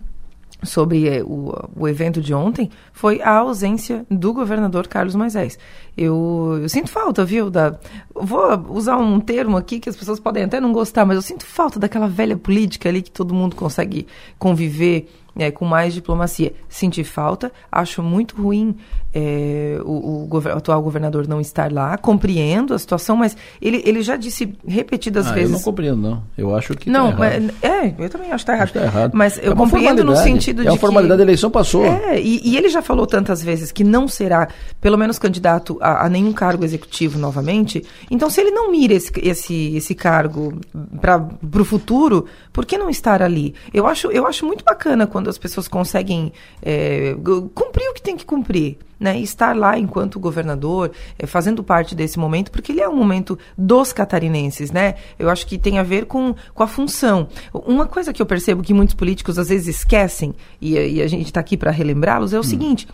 sobre 0.63 1.07
é, 1.07 1.23
o, 1.23 1.53
o 1.75 1.87
evento 1.87 2.21
de 2.21 2.33
ontem 2.33 2.69
foi 2.91 3.21
a 3.21 3.37
ausência 3.37 4.05
do 4.09 4.33
governador 4.33 4.87
Carlos 4.87 5.15
Moisés. 5.15 5.57
Eu, 5.97 6.59
eu, 6.61 6.69
sinto 6.69 6.89
falta, 6.89 7.23
viu? 7.23 7.49
Da, 7.49 7.77
vou 8.13 8.67
usar 8.69 8.97
um 8.97 9.19
termo 9.19 9.57
aqui 9.57 9.79
que 9.79 9.89
as 9.89 9.95
pessoas 9.95 10.19
podem 10.19 10.43
até 10.43 10.59
não 10.59 10.73
gostar, 10.73 11.05
mas 11.05 11.15
eu 11.15 11.21
sinto 11.21 11.45
falta 11.45 11.79
daquela 11.79 12.07
velha 12.07 12.37
política 12.37 12.89
ali 12.89 13.01
que 13.01 13.11
todo 13.11 13.33
mundo 13.33 13.55
consegue 13.55 14.05
conviver 14.37 15.09
é, 15.39 15.51
com 15.51 15.65
mais 15.65 15.93
diplomacia. 15.93 16.53
Senti 16.67 17.03
falta, 17.03 17.51
acho 17.71 18.03
muito 18.03 18.41
ruim 18.41 18.75
é, 19.13 19.79
o, 19.83 20.27
o, 20.31 20.37
atual 20.55 20.81
governador 20.83 21.27
não 21.27 21.41
estar 21.41 21.71
lá, 21.71 21.97
compreendo 21.97 22.75
a 22.75 22.79
situação, 22.79 23.15
mas 23.15 23.35
ele, 23.59 23.81
ele 23.83 24.03
já 24.03 24.15
disse 24.15 24.53
repetidas 24.67 25.27
ah, 25.27 25.33
vezes. 25.33 25.49
Eu 25.49 25.57
não 25.57 25.63
compreendo, 25.63 25.97
não. 25.97 26.23
Eu 26.37 26.55
acho 26.55 26.75
que. 26.75 26.89
Não, 26.89 27.15
tá 27.15 27.25
é, 27.27 27.93
eu 27.97 28.09
também 28.09 28.31
acho 28.31 28.45
que 28.45 28.51
está 28.51 28.53
errado. 28.53 28.71
Tá 28.71 28.83
errado. 28.83 29.11
Mas 29.15 29.39
eu 29.41 29.53
é 29.53 29.55
compreendo 29.55 30.03
no 30.03 30.15
sentido 30.15 30.61
é 30.61 30.63
de. 30.63 30.67
É 30.67 30.71
uma 30.71 30.77
formalidade 30.77 31.17
que, 31.17 31.17
da 31.17 31.23
eleição 31.23 31.49
passou. 31.49 31.83
É, 31.85 32.21
e, 32.21 32.49
e, 32.49 32.57
ele 32.57 32.69
já 32.69 32.83
falou 32.83 33.07
tantas 33.07 33.41
vezes 33.41 33.71
que 33.71 33.83
não 33.83 34.07
será, 34.07 34.47
pelo 34.79 34.97
menos, 34.97 35.17
candidato 35.17 35.77
a, 35.81 36.05
a 36.05 36.09
nenhum 36.09 36.31
cargo 36.31 36.63
executivo 36.63 37.17
novamente. 37.17 37.83
Então, 38.11 38.29
se 38.29 38.39
ele 38.39 38.51
não 38.51 38.71
mira 38.71 38.93
esse, 38.93 39.11
esse, 39.23 39.75
esse 39.75 39.95
cargo 39.95 40.59
para 41.01 41.27
o 41.59 41.65
futuro, 41.65 42.25
por 42.53 42.63
que 42.63 42.77
não 42.77 42.89
estar 42.91 43.23
ali? 43.23 43.55
Eu 43.73 43.87
acho, 43.87 44.11
eu 44.11 44.27
acho 44.27 44.45
muito 44.45 44.63
bacana 44.63 45.07
quando 45.07 45.28
as 45.29 45.37
pessoas 45.37 45.67
conseguem 45.67 46.33
é, 46.61 47.15
cumprir 47.53 47.89
o 47.89 47.93
que 47.93 48.01
tem 48.01 48.17
que 48.17 48.25
cumprir 48.25 48.77
né, 48.99 49.17
estar 49.19 49.55
lá 49.55 49.79
enquanto 49.79 50.19
governador, 50.19 50.91
é, 51.17 51.25
fazendo 51.25 51.63
parte 51.63 51.95
desse 51.95 52.19
momento, 52.19 52.51
porque 52.51 52.71
ele 52.71 52.81
é 52.81 52.89
um 52.89 52.95
momento 52.95 53.39
dos 53.57 53.93
catarinenses, 53.93 54.71
né? 54.71 54.95
Eu 55.17 55.29
acho 55.29 55.47
que 55.47 55.57
tem 55.57 55.79
a 55.79 55.83
ver 55.83 56.05
com, 56.05 56.35
com 56.53 56.63
a 56.63 56.67
função. 56.67 57.29
Uma 57.53 57.87
coisa 57.87 58.11
que 58.11 58.21
eu 58.21 58.25
percebo 58.25 58.61
que 58.61 58.73
muitos 58.73 58.95
políticos 58.95 59.39
às 59.39 59.47
vezes 59.47 59.77
esquecem, 59.77 60.35
e, 60.59 60.73
e 60.73 61.01
a 61.01 61.07
gente 61.07 61.27
está 61.27 61.39
aqui 61.39 61.55
para 61.55 61.71
relembrá-los, 61.71 62.33
é 62.33 62.37
o 62.37 62.41
hum. 62.41 62.43
seguinte: 62.43 62.87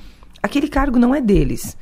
aquele 0.43 0.67
cargo 0.67 0.99
não 0.99 1.15
é 1.15 1.21
deles. 1.21 1.75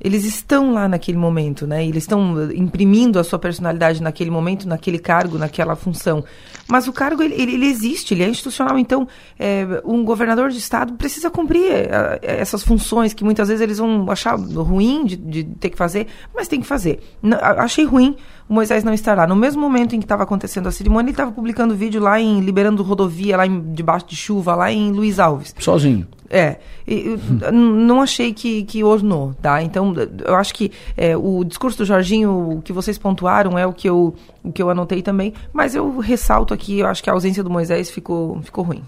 Eles 0.00 0.24
estão 0.24 0.72
lá 0.72 0.88
naquele 0.88 1.18
momento, 1.18 1.66
né? 1.66 1.84
Eles 1.84 2.04
estão 2.04 2.50
imprimindo 2.52 3.18
a 3.18 3.24
sua 3.24 3.38
personalidade 3.38 4.02
naquele 4.02 4.30
momento, 4.30 4.68
naquele 4.68 4.98
cargo, 4.98 5.38
naquela 5.38 5.76
função. 5.76 6.24
Mas 6.66 6.88
o 6.88 6.92
cargo, 6.92 7.22
ele, 7.22 7.34
ele, 7.34 7.66
existe, 7.66 8.14
ele 8.14 8.22
é 8.22 8.28
institucional. 8.28 8.78
Então, 8.78 9.06
é, 9.38 9.82
um 9.84 10.04
governador 10.04 10.50
de 10.50 10.58
estado 10.58 10.94
precisa 10.94 11.30
cumprir 11.30 11.70
é, 11.70 12.20
essas 12.22 12.62
funções 12.62 13.12
que 13.12 13.24
muitas 13.24 13.48
vezes 13.48 13.60
eles 13.60 13.78
vão 13.78 14.10
achar 14.10 14.36
ruim 14.38 15.04
de, 15.04 15.16
de 15.16 15.44
ter 15.44 15.70
que 15.70 15.76
fazer, 15.76 16.06
mas 16.34 16.48
tem 16.48 16.60
que 16.60 16.66
fazer. 16.66 17.00
Não, 17.22 17.38
achei 17.40 17.84
ruim 17.84 18.16
o 18.48 18.54
Moisés 18.54 18.84
não 18.84 18.92
estar 18.92 19.16
lá. 19.16 19.26
No 19.26 19.36
mesmo 19.36 19.60
momento 19.60 19.94
em 19.94 19.98
que 19.98 20.04
estava 20.04 20.22
acontecendo 20.22 20.68
a 20.68 20.72
cerimônia, 20.72 21.06
ele 21.06 21.12
estava 21.12 21.32
publicando 21.32 21.74
vídeo 21.74 22.00
lá 22.00 22.20
em 22.20 22.40
liberando 22.40 22.82
rodovia, 22.82 23.36
lá 23.36 23.46
em, 23.46 23.72
debaixo 23.72 24.06
de 24.06 24.16
chuva, 24.16 24.54
lá 24.54 24.70
em 24.70 24.92
Luiz 24.92 25.18
Alves. 25.18 25.54
Sozinho. 25.58 26.06
É, 26.34 26.56
e, 26.84 27.16
não 27.52 28.02
achei 28.02 28.34
que, 28.34 28.64
que 28.64 28.82
ornou, 28.82 29.34
tá? 29.40 29.62
Então, 29.62 29.94
eu 30.24 30.34
acho 30.34 30.52
que 30.52 30.72
é, 30.96 31.16
o 31.16 31.44
discurso 31.44 31.78
do 31.78 31.84
Jorginho, 31.84 32.58
o 32.58 32.62
que 32.62 32.72
vocês 32.72 32.98
pontuaram, 32.98 33.56
é 33.56 33.64
o 33.64 33.72
que, 33.72 33.88
eu, 33.88 34.16
o 34.42 34.50
que 34.50 34.60
eu 34.60 34.68
anotei 34.68 35.00
também, 35.00 35.32
mas 35.52 35.76
eu 35.76 36.00
ressalto 36.00 36.52
aqui, 36.52 36.80
eu 36.80 36.88
acho 36.88 37.04
que 37.04 37.08
a 37.08 37.12
ausência 37.12 37.44
do 37.44 37.50
Moisés 37.50 37.88
ficou, 37.88 38.42
ficou 38.42 38.64
ruim. 38.64 38.82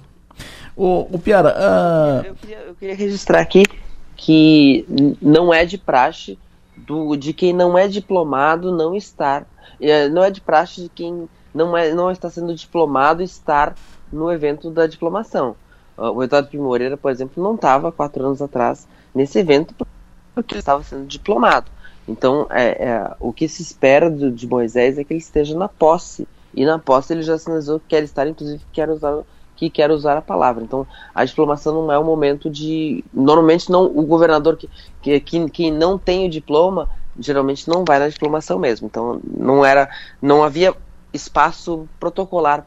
O, 0.76 1.06
o 1.12 1.18
Piara... 1.20 1.54
Uh... 1.56 2.26
Eu, 2.26 2.34
queria, 2.34 2.58
eu 2.66 2.74
queria 2.74 2.96
registrar 2.96 3.40
aqui 3.40 3.62
que 4.16 4.84
não 5.22 5.54
é 5.54 5.64
de 5.64 5.78
praxe 5.78 6.36
do, 6.76 7.14
de 7.14 7.32
quem 7.32 7.52
não 7.52 7.78
é 7.78 7.86
diplomado 7.86 8.74
não 8.74 8.96
estar. 8.96 9.46
É, 9.80 10.08
não 10.08 10.24
é 10.24 10.32
de 10.32 10.40
praxe 10.40 10.82
de 10.82 10.88
quem 10.88 11.28
não, 11.54 11.76
é, 11.76 11.94
não 11.94 12.10
está 12.10 12.28
sendo 12.28 12.52
diplomado 12.54 13.22
estar 13.22 13.76
no 14.12 14.32
evento 14.32 14.68
da 14.68 14.88
diplomação. 14.88 15.54
O 15.96 16.22
Eduardo 16.22 16.48
Pimo 16.48 16.64
Moreira, 16.64 16.96
por 16.96 17.10
exemplo, 17.10 17.42
não 17.42 17.54
estava 17.54 17.90
quatro 17.90 18.24
anos 18.24 18.42
atrás 18.42 18.86
nesse 19.14 19.38
evento 19.38 19.74
porque 20.34 20.54
ele 20.54 20.60
estava 20.60 20.82
sendo 20.82 21.06
diplomado. 21.06 21.70
Então, 22.06 22.46
é, 22.50 22.88
é, 22.88 23.14
o 23.18 23.32
que 23.32 23.48
se 23.48 23.62
espera 23.62 24.10
do, 24.10 24.30
de 24.30 24.46
Moisés 24.46 24.98
é 24.98 25.04
que 25.04 25.12
ele 25.12 25.20
esteja 25.20 25.56
na 25.56 25.68
posse. 25.68 26.28
E 26.54 26.64
na 26.64 26.78
posse 26.78 27.12
ele 27.12 27.22
já 27.22 27.38
sinalizou 27.38 27.80
que 27.80 27.86
quer 27.88 28.02
estar, 28.02 28.26
inclusive, 28.26 28.62
quer 28.72 28.88
usar 28.90 29.22
que 29.56 29.70
quer 29.70 29.90
usar 29.90 30.18
a 30.18 30.22
palavra. 30.22 30.62
Então, 30.62 30.86
a 31.14 31.24
diplomação 31.24 31.74
não 31.74 31.90
é 31.90 31.98
o 31.98 32.04
momento 32.04 32.50
de. 32.50 33.02
Normalmente, 33.12 33.70
não 33.70 33.86
o 33.86 34.02
governador 34.02 34.54
que, 34.56 34.68
que, 35.00 35.18
que, 35.18 35.50
que 35.50 35.70
não 35.70 35.96
tem 35.96 36.26
o 36.26 36.30
diploma 36.30 36.88
geralmente 37.18 37.68
não 37.68 37.84
vai 37.84 37.98
na 37.98 38.08
diplomação 38.08 38.58
mesmo. 38.58 38.86
Então, 38.86 39.20
não 39.24 39.64
era, 39.64 39.88
não 40.20 40.42
havia 40.42 40.74
espaço 41.12 41.88
protocolar 41.98 42.64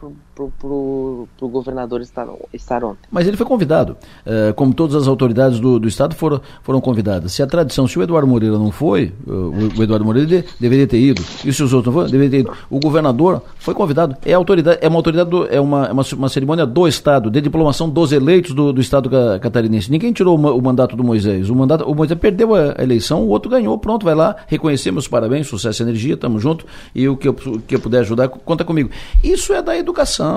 para 0.48 0.68
o 0.68 1.28
governador 1.42 2.02
estar, 2.02 2.28
estar 2.54 2.84
ontem. 2.84 3.00
Mas 3.12 3.28
ele 3.28 3.36
foi 3.36 3.46
convidado, 3.46 3.98
é, 4.26 4.54
como 4.54 4.74
todas 4.74 4.96
as 4.96 5.08
autoridades 5.08 5.60
do, 5.60 5.80
do 5.80 5.88
Estado 5.88 6.16
foram, 6.16 6.40
foram 6.64 6.80
convidadas. 6.80 7.34
Se 7.34 7.44
a 7.44 7.48
tradição, 7.48 7.88
se 7.88 8.00
o 8.00 8.04
Eduardo 8.04 8.28
Moreira 8.28 8.58
não 8.58 8.72
foi, 8.72 9.12
o, 9.28 9.80
o 9.80 9.84
Eduardo 9.84 10.06
Moreira 10.06 10.28
de, 10.28 10.46
deveria 10.60 10.88
ter 10.88 11.00
ido, 11.00 11.22
e 11.44 11.52
se 11.52 11.62
os 11.62 11.74
outros 11.74 11.94
não 11.94 12.02
foram, 12.02 12.12
deveria 12.12 12.30
ter 12.30 12.40
ido. 12.40 12.52
O 12.70 12.80
governador 12.80 13.42
foi 13.58 13.74
convidado, 13.74 14.16
é 14.26 14.34
autoridade, 14.34 14.80
é 14.82 14.88
uma 14.88 14.98
autoridade, 14.98 15.30
do, 15.30 15.46
é 15.48 15.60
uma, 15.60 15.88
é 15.88 15.92
uma, 15.92 16.04
uma, 16.14 16.30
cerimônia 16.30 16.66
do 16.66 16.88
Estado, 16.88 17.30
de 17.30 17.42
diplomação 17.42 17.90
dos 17.90 18.12
eleitos 18.12 18.54
do, 18.54 18.72
do 18.72 18.80
Estado 18.80 19.10
catarinense. 19.42 19.92
Ninguém 19.92 20.14
tirou 20.14 20.38
o, 20.38 20.58
o, 20.58 20.62
mandato 20.62 20.96
do 20.96 21.04
Moisés. 21.04 21.50
O, 21.50 21.56
mandato, 21.56 21.84
o 21.90 21.96
Moisés 21.96 22.20
perdeu 22.20 22.56
a, 22.56 22.76
eleição, 22.82 23.24
o 23.24 23.30
outro 23.30 23.50
ganhou, 23.50 23.78
pronto, 23.78 24.06
vai 24.06 24.16
lá, 24.16 24.36
reconhecer 24.48 24.92
meus 24.92 25.08
parabéns, 25.08 25.48
sucesso 25.48 25.82
e 25.82 25.86
energia, 25.86 26.16
tamo 26.16 26.40
junto, 26.40 26.66
e 26.94 27.08
o 27.08 27.18
que 27.18 27.28
eu, 27.28 27.34
que 27.34 27.76
eu 27.76 27.80
puder 27.80 28.00
ajudar, 28.00 28.30
conta 28.30 28.64
comigo. 28.64 28.90
Isso 29.24 29.54
é 29.54 29.62
da 29.62 29.78
educação. 29.78 30.29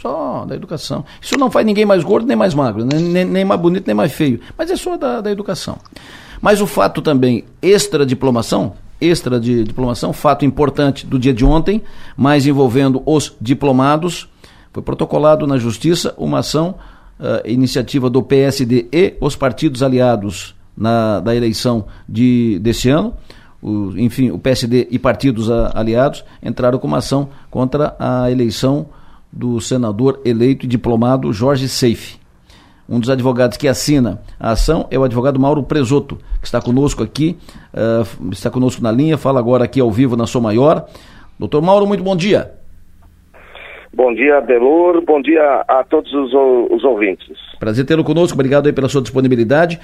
Só 0.00 0.44
da 0.44 0.54
educação. 0.54 1.04
Isso 1.20 1.38
não 1.38 1.50
faz 1.50 1.64
ninguém 1.64 1.86
mais 1.86 2.02
gordo 2.02 2.26
nem 2.26 2.36
mais 2.36 2.52
magro, 2.52 2.84
nem, 2.84 3.24
nem 3.24 3.44
mais 3.44 3.60
bonito 3.60 3.86
nem 3.86 3.94
mais 3.94 4.12
feio. 4.12 4.40
Mas 4.58 4.70
é 4.70 4.76
só 4.76 4.96
da, 4.96 5.20
da 5.20 5.30
educação. 5.30 5.78
Mas 6.42 6.60
o 6.60 6.66
fato 6.66 7.00
também, 7.00 7.44
extra 7.62 8.04
diplomação, 8.04 8.74
extra 9.00 9.40
de 9.40 9.64
diplomação, 9.64 10.12
fato 10.12 10.44
importante 10.44 11.06
do 11.06 11.18
dia 11.18 11.32
de 11.32 11.44
ontem, 11.44 11.82
mas 12.16 12.46
envolvendo 12.46 13.02
os 13.06 13.34
diplomados, 13.40 14.28
Foi 14.72 14.82
protocolado 14.82 15.46
na 15.46 15.56
Justiça 15.56 16.14
uma 16.18 16.40
ação, 16.40 16.74
uh, 17.20 17.48
iniciativa 17.48 18.10
do 18.10 18.22
PSD 18.22 18.88
e 18.92 19.14
os 19.20 19.36
partidos 19.36 19.82
aliados 19.82 20.54
na, 20.76 21.20
da 21.20 21.34
eleição 21.34 21.86
de, 22.08 22.58
desse 22.58 22.90
ano. 22.90 23.14
O, 23.62 23.96
enfim, 23.96 24.30
o 24.30 24.38
PSD 24.38 24.88
e 24.90 24.98
partidos 24.98 25.50
a, 25.50 25.72
aliados 25.78 26.24
entraram 26.42 26.78
com 26.78 26.86
uma 26.86 26.98
ação 26.98 27.28
contra 27.50 27.94
a 27.98 28.30
eleição 28.30 28.86
do 29.34 29.60
senador 29.60 30.20
eleito 30.24 30.64
e 30.64 30.68
diplomado 30.68 31.32
Jorge 31.32 31.68
Seife. 31.68 32.18
Um 32.88 33.00
dos 33.00 33.10
advogados 33.10 33.56
que 33.56 33.66
assina 33.66 34.20
a 34.38 34.52
ação 34.52 34.86
é 34.90 34.98
o 34.98 35.02
advogado 35.02 35.40
Mauro 35.40 35.62
Presoto, 35.62 36.18
que 36.38 36.46
está 36.46 36.60
conosco 36.60 37.02
aqui, 37.02 37.36
uh, 37.72 38.30
está 38.30 38.50
conosco 38.50 38.82
na 38.82 38.92
linha, 38.92 39.18
fala 39.18 39.40
agora 39.40 39.64
aqui 39.64 39.80
ao 39.80 39.90
vivo 39.90 40.16
na 40.16 40.26
Sou 40.26 40.40
Maior. 40.40 40.86
Doutor 41.38 41.62
Mauro, 41.62 41.86
muito 41.86 42.04
bom 42.04 42.14
dia. 42.14 42.52
Bom 43.92 44.12
dia, 44.12 44.40
Delor. 44.40 45.02
Bom 45.02 45.22
dia 45.22 45.64
a 45.66 45.84
todos 45.84 46.12
os, 46.12 46.32
os 46.70 46.84
ouvintes. 46.84 47.28
Prazer 47.58 47.86
tê-lo 47.86 48.04
conosco. 48.04 48.34
Obrigado 48.34 48.66
aí 48.66 48.72
pela 48.72 48.88
sua 48.88 49.00
disponibilidade. 49.00 49.80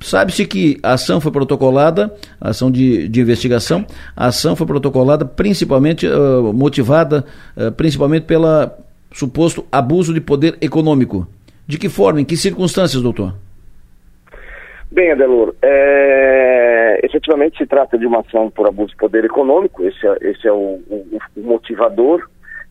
Sabe-se 0.00 0.46
que 0.46 0.78
a 0.82 0.92
ação 0.92 1.20
foi 1.20 1.32
protocolada, 1.32 2.12
a 2.40 2.50
ação 2.50 2.70
de, 2.70 3.08
de 3.08 3.20
investigação, 3.20 3.86
a 4.14 4.26
ação 4.26 4.54
foi 4.54 4.66
protocolada 4.66 5.24
principalmente 5.24 6.06
uh, 6.06 6.52
motivada 6.52 7.24
uh, 7.56 7.72
principalmente 7.72 8.24
pelo 8.24 8.70
suposto 9.12 9.64
abuso 9.72 10.12
de 10.12 10.20
poder 10.20 10.56
econômico. 10.60 11.26
De 11.66 11.78
que 11.78 11.88
forma, 11.88 12.20
em 12.20 12.24
que 12.24 12.36
circunstâncias, 12.36 13.02
doutor? 13.02 13.34
Bem, 14.90 15.10
Adelor, 15.10 15.54
é... 15.62 17.00
efetivamente 17.02 17.58
se 17.58 17.66
trata 17.66 17.98
de 17.98 18.06
uma 18.06 18.20
ação 18.20 18.50
por 18.50 18.68
abuso 18.68 18.90
de 18.90 18.96
poder 18.96 19.24
econômico, 19.24 19.84
esse 19.84 20.06
é, 20.06 20.16
esse 20.20 20.46
é 20.46 20.52
o, 20.52 20.80
o, 20.88 21.18
o 21.36 21.40
motivador. 21.40 22.28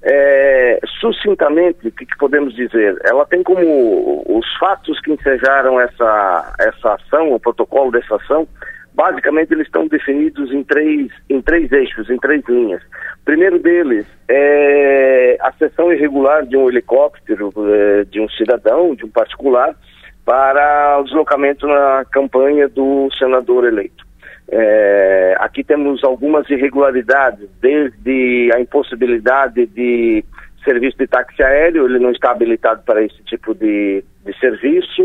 É... 0.07 0.80
sucintamente, 0.99 1.88
o 1.88 1.91
que, 1.91 2.06
que, 2.06 2.18
podemos 2.18 2.56
dizer? 2.56 2.95
Ela 3.03 3.26
tem 3.26 3.41
como 3.41 4.23
os 4.27 4.45
fatos 4.57 4.99
que 5.02 5.11
ensejaram 5.11 5.80
essa, 5.80 6.53
essa 6.60 6.94
ação, 6.94 7.34
o 7.34 7.40
protocolo 7.40 7.91
dessa 7.91 8.15
ação, 8.15 8.48
basicamente 8.94 9.52
eles 9.52 9.65
estão 9.65 9.88
definidos 9.88 10.52
em 10.53 10.64
três, 10.64 11.11
em 11.30 11.41
três 11.41 11.72
eixos, 11.72 12.10
em 12.10 12.18
três 12.18 12.44
linhas. 12.48 12.82
Primeiro 13.26 13.60
deles 13.60 14.06
é 14.30 15.38
a 15.41 15.52
sessão 15.53 15.91
irregular 15.91 16.45
de 16.45 16.56
um 16.56 16.69
helicóptero 16.69 17.52
é, 17.68 18.03
de 18.06 18.22
um 18.22 18.30
cidadão, 18.30 18.95
de 18.95 19.06
um 19.06 19.10
particular, 19.10 19.76
para 20.23 20.99
o 20.99 21.03
deslocamento 21.03 21.68
na 21.68 22.06
campanha 22.11 22.68
do 22.68 23.10
senador 23.18 23.65
eleito. 23.65 24.05
É, 24.52 25.36
aqui 25.40 25.64
temos 25.64 26.04
algumas 26.04 26.50
irregularidades, 26.50 27.50
desde 27.62 28.52
a 28.54 28.60
impossibilidade 28.60 29.66
de 29.68 30.24
serviço 30.64 30.98
de 30.98 31.08
táxi 31.08 31.42
aéreo, 31.42 31.86
ele 31.86 32.00
não 32.00 32.12
está 32.12 32.32
habilitado 32.32 32.82
para 32.84 33.04
esse 33.04 33.22
tipo 33.24 33.54
de, 33.54 34.04
de 34.26 34.40
serviço. 34.40 35.04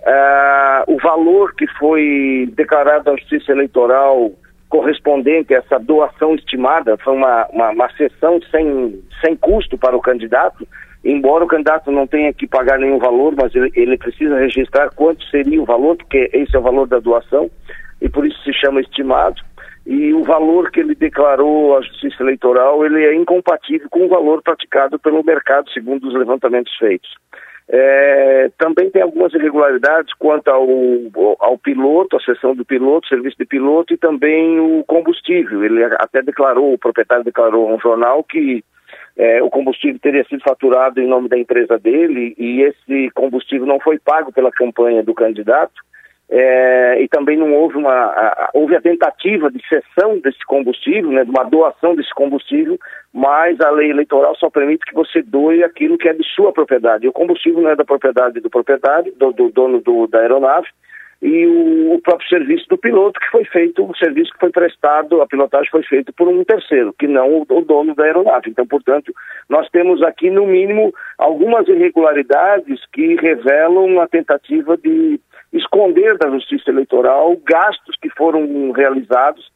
Uh, 0.00 0.94
o 0.94 0.96
valor 0.98 1.54
que 1.54 1.66
foi 1.78 2.48
declarado 2.54 3.10
à 3.10 3.16
Justiça 3.16 3.52
Eleitoral 3.52 4.32
correspondente 4.68 5.54
a 5.54 5.58
essa 5.58 5.78
doação 5.78 6.34
estimada 6.34 6.96
foi 6.98 7.14
uma, 7.14 7.46
uma, 7.46 7.70
uma 7.70 7.92
sessão 7.94 8.38
sem, 8.50 9.02
sem 9.24 9.34
custo 9.36 9.76
para 9.76 9.96
o 9.96 10.00
candidato, 10.00 10.66
embora 11.04 11.44
o 11.44 11.48
candidato 11.48 11.90
não 11.90 12.06
tenha 12.06 12.32
que 12.32 12.46
pagar 12.46 12.78
nenhum 12.78 12.98
valor, 12.98 13.34
mas 13.36 13.54
ele, 13.54 13.72
ele 13.74 13.96
precisa 13.96 14.38
registrar 14.38 14.90
quanto 14.90 15.24
seria 15.26 15.60
o 15.60 15.64
valor, 15.64 15.96
porque 15.96 16.30
esse 16.32 16.54
é 16.54 16.58
o 16.58 16.62
valor 16.62 16.86
da 16.86 16.98
doação, 16.98 17.50
e 18.00 18.08
por 18.08 18.26
isso 18.26 18.40
se 18.42 18.52
chama 18.52 18.80
estimado. 18.80 19.40
E 19.86 20.12
o 20.12 20.22
valor 20.22 20.70
que 20.70 20.80
ele 20.80 20.94
declarou 20.94 21.76
à 21.76 21.80
Justiça 21.80 22.22
Eleitoral, 22.22 22.84
ele 22.84 23.04
é 23.04 23.14
incompatível 23.14 23.88
com 23.88 24.04
o 24.04 24.08
valor 24.08 24.42
praticado 24.42 24.98
pelo 24.98 25.24
mercado, 25.24 25.70
segundo 25.70 26.06
os 26.06 26.14
levantamentos 26.14 26.76
feitos. 26.76 27.10
É, 27.70 28.50
também 28.56 28.90
tem 28.90 29.02
algumas 29.02 29.32
irregularidades 29.34 30.12
quanto 30.18 30.48
ao, 30.48 30.66
ao 31.38 31.58
piloto, 31.58 32.16
a 32.16 32.20
sessão 32.20 32.54
do 32.54 32.64
piloto, 32.64 33.08
serviço 33.08 33.36
de 33.38 33.44
piloto 33.44 33.92
e 33.92 33.98
também 33.98 34.58
o 34.58 34.82
combustível. 34.84 35.62
Ele 35.62 35.84
até 35.84 36.22
declarou, 36.22 36.72
o 36.72 36.78
proprietário 36.78 37.24
declarou 37.24 37.68
a 37.68 37.74
um 37.74 37.80
jornal 37.80 38.24
que 38.24 38.64
é, 39.18 39.42
o 39.42 39.50
combustível 39.50 39.98
teria 40.00 40.24
sido 40.24 40.42
faturado 40.42 41.00
em 41.00 41.06
nome 41.06 41.28
da 41.28 41.38
empresa 41.38 41.78
dele 41.78 42.34
e 42.38 42.62
esse 42.62 43.10
combustível 43.10 43.66
não 43.66 43.78
foi 43.80 43.98
pago 43.98 44.32
pela 44.32 44.50
campanha 44.50 45.02
do 45.02 45.12
candidato. 45.12 45.74
É, 46.30 47.00
e 47.02 47.08
também 47.08 47.38
não 47.38 47.54
houve 47.54 47.78
uma 47.78 47.90
a, 47.90 48.50
houve 48.52 48.76
a 48.76 48.82
tentativa 48.82 49.50
de 49.50 49.66
cessão 49.66 50.18
desse 50.18 50.44
combustível, 50.46 51.10
né, 51.10 51.24
de 51.24 51.30
uma 51.30 51.44
doação 51.44 51.94
desse 51.94 52.12
combustível, 52.12 52.78
mas 53.14 53.58
a 53.62 53.70
lei 53.70 53.90
eleitoral 53.90 54.36
só 54.36 54.50
permite 54.50 54.84
que 54.84 54.94
você 54.94 55.22
doe 55.22 55.64
aquilo 55.64 55.96
que 55.96 56.06
é 56.06 56.12
de 56.12 56.22
sua 56.34 56.52
propriedade. 56.52 57.06
E 57.06 57.08
o 57.08 57.12
combustível 57.12 57.62
não 57.62 57.70
é 57.70 57.76
da 57.76 57.84
propriedade 57.84 58.40
do 58.40 58.50
proprietário, 58.50 59.12
do, 59.16 59.32
do 59.32 59.50
dono 59.50 59.80
do, 59.80 60.06
da 60.06 60.20
aeronave, 60.20 60.68
e 61.20 61.46
o, 61.46 61.94
o, 61.94 62.00
próprio 62.00 62.28
serviço 62.28 62.68
do 62.68 62.78
piloto 62.78 63.18
que 63.18 63.30
foi 63.30 63.44
feito, 63.44 63.84
o 63.84 63.96
serviço 63.96 64.32
que 64.32 64.38
foi 64.38 64.50
prestado, 64.50 65.20
a 65.20 65.26
pilotagem 65.26 65.68
foi 65.70 65.82
feita 65.82 66.12
por 66.12 66.28
um 66.28 66.44
terceiro, 66.44 66.94
que 66.96 67.08
não 67.08 67.38
o, 67.38 67.46
o 67.48 67.60
dono 67.62 67.94
da 67.94 68.04
aeronave. 68.04 68.50
Então, 68.50 68.66
portanto, 68.66 69.12
nós 69.48 69.68
temos 69.70 70.00
aqui, 70.02 70.30
no 70.30 70.46
mínimo, 70.46 70.94
algumas 71.16 71.66
irregularidades 71.66 72.80
que 72.92 73.16
revelam 73.16 74.00
a 74.00 74.06
tentativa 74.06 74.76
de 74.76 75.20
esconder 75.52 76.16
da 76.18 76.30
Justiça 76.30 76.70
Eleitoral 76.70 77.36
gastos 77.44 77.96
que 78.00 78.10
foram 78.10 78.70
realizados 78.72 79.50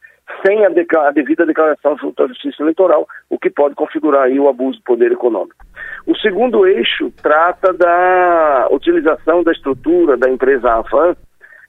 sem 0.45 0.65
a, 0.65 0.69
a, 0.69 1.11
devida 1.11 1.45
declaração 1.45 1.97
junto 1.97 2.23
à 2.23 2.27
Justiça 2.27 2.63
Eleitoral, 2.63 3.07
o 3.29 3.37
que 3.37 3.49
pode 3.49 3.75
configurar 3.75 4.23
aí 4.23 4.39
o 4.39 4.47
abuso 4.47 4.77
do 4.79 4.83
poder 4.83 5.11
econômico. 5.11 5.65
O 6.07 6.15
segundo 6.17 6.65
eixo 6.65 7.11
trata 7.21 7.73
da 7.73 8.67
utilização 8.71 9.43
da 9.43 9.51
estrutura 9.51 10.17
da 10.17 10.29
empresa 10.29 10.73
Avan, 10.73 11.15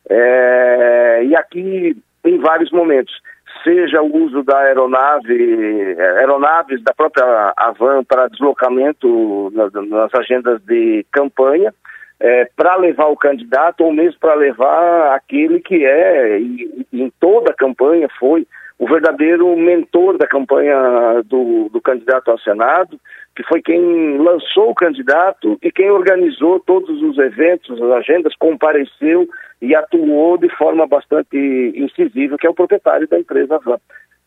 é, 0.09 1.25
e 1.25 1.37
aqui 1.37 1.97
em 2.25 2.39
vários 2.39 2.71
momentos, 2.71 3.15
seja 3.63 4.03
o 4.03 4.25
uso 4.25 4.43
da 4.43 4.59
aeronave, 4.59 5.97
aeronaves 6.19 6.83
da 6.83 6.93
própria 6.95 7.53
Avan 7.57 8.03
para 8.05 8.29
deslocamento 8.29 9.51
nas, 9.55 9.73
nas 9.73 10.15
agendas 10.15 10.61
de 10.63 11.05
campanha, 11.13 11.73
é, 12.21 12.49
para 12.57 12.77
levar 12.77 13.07
o 13.07 13.17
candidato 13.17 13.85
ou 13.85 13.93
mesmo 13.93 14.19
para 14.21 14.35
levar 14.35 15.15
aquele 15.15 15.61
que 15.61 15.85
é, 15.85 16.39
e, 16.41 16.87
em 16.93 17.13
toda 17.21 17.51
a 17.51 17.55
campanha 17.55 18.09
foi, 18.19 18.47
o 18.79 18.87
verdadeiro 18.87 19.57
mentor 19.57 20.19
da 20.19 20.27
campanha 20.27 21.23
do, 21.25 21.69
do 21.69 21.81
candidato 21.81 22.31
ao 22.31 22.39
Senado, 22.39 22.99
que 23.37 23.43
foi 23.45 23.63
quem 23.63 24.19
lançou 24.19 24.71
o 24.71 24.75
candidato 24.75 25.59
e 25.63 25.71
quem 25.71 25.91
organizou 25.91 26.61
todos 26.61 27.01
os 27.03 27.19
eventos, 27.19 27.81
as 27.81 27.91
agendas, 27.93 28.35
compareceu 28.37 29.29
e 29.63 29.75
atuou 29.75 30.37
de 30.37 30.49
forma 30.57 30.87
bastante 30.87 31.37
incisiva, 31.75 32.37
que 32.37 32.47
é 32.47 32.51
o 32.51 32.55
proprietário 32.55 33.09
da 33.09 33.19
empresa 33.19 33.59
Van. 33.59 33.79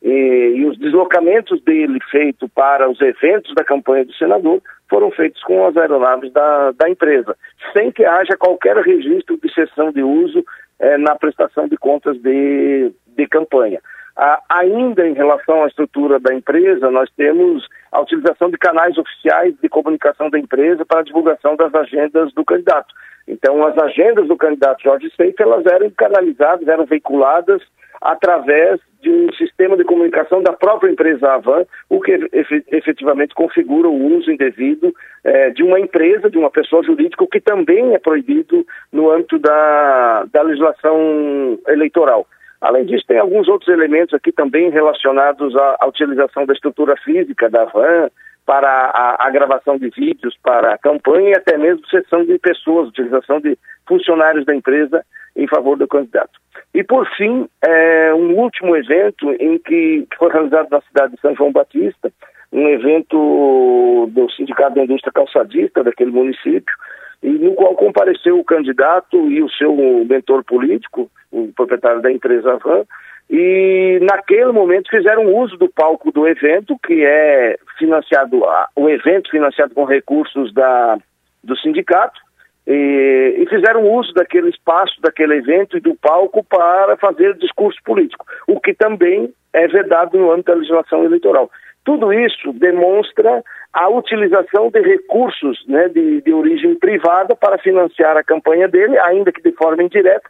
E, 0.01 0.53
e, 0.57 0.65
os 0.65 0.77
deslocamentos 0.77 1.61
dele 1.63 1.99
feito 2.11 2.47
para 2.49 2.89
os 2.89 3.01
eventos 3.01 3.53
da 3.55 3.63
campanha 3.63 4.05
do 4.05 4.13
senador 4.13 4.61
foram 4.89 5.09
feitos 5.11 5.41
com 5.43 5.65
as 5.65 5.75
aeronaves 5.75 6.31
da, 6.31 6.71
da 6.71 6.89
empresa, 6.89 7.35
sem 7.73 7.91
que 7.91 8.05
haja 8.05 8.37
qualquer 8.37 8.77
registro 8.77 9.37
de 9.37 9.51
cessão 9.53 9.91
de 9.91 10.03
uso 10.03 10.45
eh, 10.79 10.97
na 10.97 11.15
prestação 11.15 11.67
de 11.67 11.75
contas 11.77 12.15
de, 12.21 12.91
de 13.15 13.27
campanha. 13.27 13.81
Ah, 14.15 14.41
ainda 14.49 15.07
em 15.07 15.13
relação 15.13 15.63
à 15.63 15.67
estrutura 15.67 16.19
da 16.19 16.33
empresa, 16.33 16.89
nós 16.89 17.09
temos 17.15 17.67
a 17.91 18.01
utilização 18.01 18.49
de 18.49 18.57
canais 18.57 18.97
oficiais 18.97 19.53
de 19.61 19.69
comunicação 19.69 20.29
da 20.29 20.39
empresa 20.39 20.85
para 20.85 21.01
a 21.01 21.03
divulgação 21.03 21.55
das 21.55 21.73
agendas 21.75 22.33
do 22.33 22.43
candidato. 22.43 22.93
Então, 23.27 23.65
as 23.67 23.77
agendas 23.77 24.27
do 24.27 24.37
candidato 24.37 24.81
Jorge 24.81 25.11
Seife, 25.15 25.43
elas 25.43 25.65
eram 25.65 25.91
canalizadas, 25.91 26.67
eram 26.67 26.85
veiculadas 26.85 27.61
através 28.01 28.79
de 29.01 29.09
um 29.09 29.31
sistema 29.33 29.77
de 29.77 29.83
comunicação 29.83 30.41
da 30.41 30.53
própria 30.53 30.91
empresa 30.91 31.33
Avan, 31.33 31.65
o 31.89 32.01
que 32.01 32.29
efetivamente 32.71 33.35
configura 33.35 33.87
o 33.87 34.17
uso 34.17 34.31
indevido 34.31 34.93
eh, 35.23 35.51
de 35.51 35.63
uma 35.63 35.79
empresa, 35.79 36.29
de 36.29 36.37
uma 36.37 36.49
pessoa 36.49 36.83
jurídica, 36.83 37.23
o 37.23 37.27
que 37.27 37.39
também 37.39 37.93
é 37.93 37.99
proibido 37.99 38.65
no 38.91 39.11
âmbito 39.11 39.37
da, 39.39 40.25
da 40.31 40.41
legislação 40.41 41.59
eleitoral. 41.67 42.27
Além 42.59 42.85
disso, 42.85 43.05
tem 43.07 43.19
alguns 43.19 43.47
outros 43.47 43.69
elementos 43.69 44.13
aqui 44.15 44.31
também 44.31 44.69
relacionados 44.69 45.55
à, 45.55 45.77
à 45.79 45.87
utilização 45.87 46.45
da 46.45 46.53
estrutura 46.53 46.95
física 46.97 47.49
da 47.49 47.65
van 47.65 48.09
para 48.45 48.69
a, 48.69 49.27
a, 49.27 49.29
gravação 49.29 49.77
de 49.77 49.89
vídeos, 49.89 50.35
para 50.41 50.73
a 50.73 50.77
campanha 50.77 51.31
e 51.31 51.35
até 51.35 51.57
mesmo 51.57 51.85
sessão 51.87 52.25
de 52.25 52.39
pessoas, 52.39 52.87
utilização 52.87 53.41
de 53.41 53.57
funcionários 53.85 54.45
da 54.45 54.55
empresa 54.55 55.05
em 55.37 55.47
favor 55.47 55.77
do 55.77 55.87
candidato. 55.87 56.39
E, 56.73 56.83
por 56.83 57.07
fim, 57.15 57.47
é, 57.63 58.13
um 58.13 58.35
último 58.37 58.75
evento 58.75 59.31
em 59.39 59.57
que, 59.59 60.05
foi 60.17 60.31
realizado 60.31 60.67
na 60.69 60.81
cidade 60.81 61.15
de 61.15 61.21
São 61.21 61.35
João 61.35 61.51
Batista, 61.51 62.11
um 62.51 62.67
evento 62.67 64.09
do 64.11 64.29
Sindicato 64.31 64.75
da 64.75 64.83
Indústria 64.83 65.13
Calçadista 65.13 65.83
daquele 65.83 66.11
município, 66.11 66.73
e 67.21 67.29
no 67.29 67.53
qual 67.53 67.75
compareceu 67.75 68.39
o 68.39 68.43
candidato 68.43 69.29
e 69.29 69.41
o 69.41 69.49
seu 69.49 69.75
mentor 70.09 70.43
político, 70.43 71.09
o 71.31 71.51
proprietário 71.53 72.01
da 72.01 72.11
empresa 72.11 72.57
Van, 72.57 72.83
e 73.29 73.99
naquele 74.01 74.51
momento 74.51 74.89
fizeram 74.89 75.35
uso 75.35 75.57
do 75.57 75.67
palco 75.67 76.11
do 76.11 76.27
evento, 76.27 76.77
que 76.85 77.03
é 77.03 77.57
financiado, 77.77 78.41
o 78.75 78.89
evento 78.89 79.29
financiado 79.29 79.73
com 79.73 79.83
recursos 79.83 80.53
da, 80.53 80.97
do 81.43 81.57
sindicato, 81.57 82.19
e, 82.67 83.35
e, 83.37 83.45
fizeram 83.47 83.89
uso 83.89 84.13
daquele 84.13 84.49
espaço, 84.49 84.99
daquele 85.01 85.35
evento 85.35 85.77
e 85.77 85.79
do 85.79 85.95
palco 85.95 86.43
para 86.43 86.97
fazer 86.97 87.33
discurso 87.35 87.79
político, 87.85 88.25
o 88.45 88.59
que 88.59 88.73
também 88.73 89.33
é 89.53 89.67
vedado 89.67 90.17
no 90.17 90.31
âmbito 90.31 90.51
da 90.51 90.57
legislação 90.57 91.05
eleitoral. 91.05 91.49
Tudo 91.85 92.11
isso 92.11 92.51
demonstra 92.51 93.41
a 93.71 93.87
utilização 93.87 94.69
de 94.69 94.81
recursos 94.81 95.63
né, 95.65 95.87
de, 95.87 96.21
de 96.21 96.33
origem 96.33 96.75
privada 96.75 97.33
para 97.37 97.57
financiar 97.57 98.17
a 98.17 98.23
campanha 98.23 98.67
dele, 98.67 98.99
ainda 98.99 99.31
que 99.31 99.41
de 99.41 99.53
forma 99.53 99.81
indireta, 99.81 100.29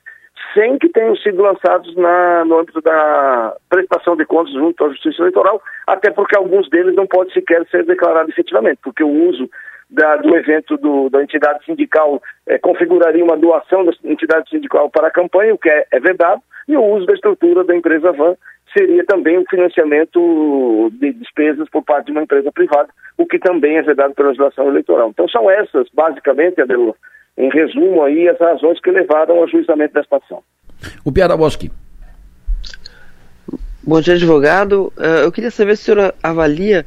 sem 0.53 0.77
que 0.77 0.89
tenham 0.89 1.15
sido 1.15 1.41
lançados 1.41 1.95
na, 1.95 2.45
no 2.45 2.59
âmbito 2.59 2.81
da 2.81 3.55
prestação 3.67 4.15
de 4.15 4.25
contas 4.25 4.53
junto 4.53 4.85
à 4.85 4.89
Justiça 4.89 5.23
Eleitoral, 5.23 5.59
até 5.87 6.11
porque 6.11 6.37
alguns 6.37 6.69
deles 6.69 6.95
não 6.95 7.07
podem 7.07 7.33
sequer 7.33 7.65
ser 7.71 7.83
declarados 7.85 8.29
efetivamente, 8.29 8.79
porque 8.83 9.03
o 9.03 9.29
uso 9.29 9.49
da, 9.89 10.17
do 10.17 10.35
evento 10.35 10.77
do, 10.77 11.09
da 11.09 11.23
entidade 11.23 11.63
sindical 11.65 12.21
é, 12.45 12.57
configuraria 12.57 13.23
uma 13.23 13.37
doação 13.37 13.85
da 13.85 13.91
entidade 14.03 14.49
sindical 14.49 14.89
para 14.89 15.07
a 15.07 15.11
campanha, 15.11 15.53
o 15.53 15.57
que 15.57 15.69
é, 15.69 15.87
é 15.91 15.99
vedado, 15.99 16.41
e 16.67 16.75
o 16.75 16.83
uso 16.83 17.05
da 17.05 17.13
estrutura 17.13 17.63
da 17.63 17.75
empresa 17.75 18.11
VAN 18.11 18.35
seria 18.77 19.05
também 19.05 19.37
um 19.39 19.45
financiamento 19.49 20.91
de 20.93 21.13
despesas 21.13 21.69
por 21.69 21.83
parte 21.83 22.07
de 22.07 22.11
uma 22.11 22.23
empresa 22.23 22.51
privada, 22.51 22.89
o 23.17 23.25
que 23.25 23.39
também 23.39 23.77
é 23.77 23.81
vedado 23.81 24.13
pela 24.13 24.29
legislação 24.29 24.67
eleitoral. 24.67 25.09
Então 25.09 25.27
são 25.29 25.49
essas, 25.49 25.87
basicamente, 25.93 26.61
Adelor, 26.61 26.95
em 27.37 27.49
resumo 27.49 28.03
aí, 28.03 28.27
as 28.27 28.39
razões 28.39 28.79
que 28.81 28.91
levaram 28.91 29.37
ao 29.37 29.47
juizamento 29.47 29.93
desta 29.93 30.17
ação. 30.17 30.43
O 31.05 31.11
Piara 31.11 31.37
Boschi. 31.37 31.71
Bom 33.81 34.01
dia, 34.01 34.15
advogado. 34.15 34.91
Uh, 34.97 35.23
eu 35.23 35.31
queria 35.31 35.49
saber 35.49 35.77
se 35.77 35.91
o 35.91 35.95
senhor 35.95 36.13
avalia 36.21 36.85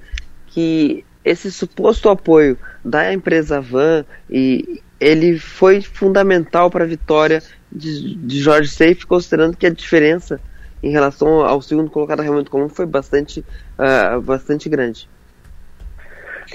que 0.48 1.02
esse 1.24 1.50
suposto 1.50 2.08
apoio 2.08 2.58
da 2.84 3.12
empresa 3.12 3.60
Van 3.60 4.04
e 4.28 4.80
ele 4.98 5.38
foi 5.38 5.80
fundamental 5.80 6.70
para 6.70 6.84
a 6.84 6.86
vitória 6.86 7.42
de, 7.70 8.14
de 8.16 8.38
Jorge 8.38 8.70
Safe, 8.70 9.06
considerando 9.06 9.56
que 9.56 9.66
a 9.66 9.70
diferença 9.70 10.40
em 10.82 10.90
relação 10.90 11.44
ao 11.44 11.60
segundo 11.60 11.90
colocado 11.90 12.22
realmente 12.22 12.50
comum 12.50 12.68
foi 12.68 12.86
bastante, 12.86 13.40
uh, 13.40 14.20
bastante 14.20 14.68
grande. 14.68 15.08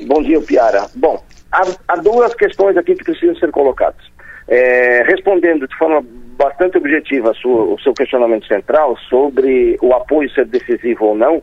Bom 0.07 0.21
dia, 0.21 0.41
Piara. 0.41 0.87
Bom, 0.95 1.23
há, 1.51 1.63
há, 1.87 1.95
duas 1.97 2.33
questões 2.33 2.75
aqui 2.75 2.95
que 2.95 3.03
precisam 3.03 3.35
ser 3.35 3.51
colocadas. 3.51 4.03
É, 4.47 5.03
respondendo 5.03 5.67
de 5.67 5.75
forma 5.77 6.05
bastante 6.37 6.77
objetiva 6.77 7.33
sua, 7.33 7.63
o 7.63 7.79
seu 7.79 7.93
questionamento 7.93 8.45
central 8.45 8.97
sobre 9.09 9.77
o 9.81 9.93
apoio 9.93 10.29
ser 10.31 10.45
decisivo 10.45 11.05
ou 11.05 11.15
não, 11.15 11.41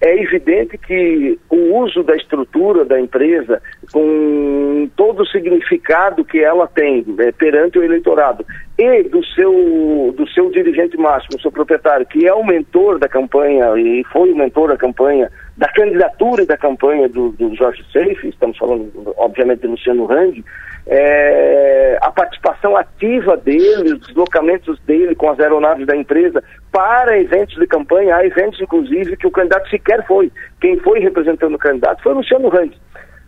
é 0.00 0.22
evidente 0.22 0.78
que 0.78 1.38
o 1.50 1.78
uso 1.78 2.02
da 2.02 2.14
estrutura 2.14 2.84
da 2.84 3.00
empresa, 3.00 3.60
com 3.92 4.88
todo 4.96 5.22
o 5.22 5.26
significado 5.26 6.24
que 6.24 6.38
ela 6.38 6.68
tem 6.68 7.04
né, 7.06 7.32
perante 7.32 7.78
o 7.78 7.82
eleitorado, 7.82 8.46
e 8.78 9.02
do 9.04 9.24
seu, 9.26 10.14
do 10.16 10.28
seu 10.28 10.50
dirigente 10.50 10.96
máximo, 10.96 11.40
seu 11.40 11.50
proprietário, 11.50 12.06
que 12.06 12.26
é 12.26 12.32
o 12.32 12.46
mentor 12.46 13.00
da 13.00 13.08
campanha 13.08 13.76
e 13.76 14.04
foi 14.12 14.30
o 14.30 14.36
mentor 14.36 14.68
da 14.68 14.76
campanha, 14.76 15.28
da 15.56 15.68
candidatura 15.68 16.44
e 16.44 16.46
da 16.46 16.56
campanha 16.56 17.08
do, 17.08 17.30
do 17.30 17.52
Jorge 17.56 17.84
Seife, 17.92 18.28
estamos 18.28 18.56
falando, 18.56 18.92
obviamente, 19.16 19.62
de 19.62 19.66
Luciano 19.66 20.10
Hang, 20.10 20.44
é, 20.88 21.98
a 22.00 22.10
participação 22.10 22.76
ativa 22.76 23.36
dele, 23.36 23.94
os 23.94 24.06
deslocamentos 24.06 24.80
dele 24.80 25.14
com 25.14 25.30
as 25.30 25.38
aeronaves 25.38 25.86
da 25.86 25.94
empresa 25.94 26.42
para 26.72 27.18
eventos 27.18 27.56
de 27.56 27.66
campanha, 27.66 28.16
há 28.16 28.24
eventos, 28.24 28.60
inclusive, 28.60 29.16
que 29.16 29.26
o 29.26 29.30
candidato 29.30 29.68
sequer 29.68 30.06
foi. 30.06 30.32
Quem 30.60 30.78
foi 30.78 31.00
representando 31.00 31.54
o 31.54 31.58
candidato 31.58 32.02
foi 32.02 32.12
o 32.12 32.16
Luciano 32.16 32.48
Hang. 32.48 32.74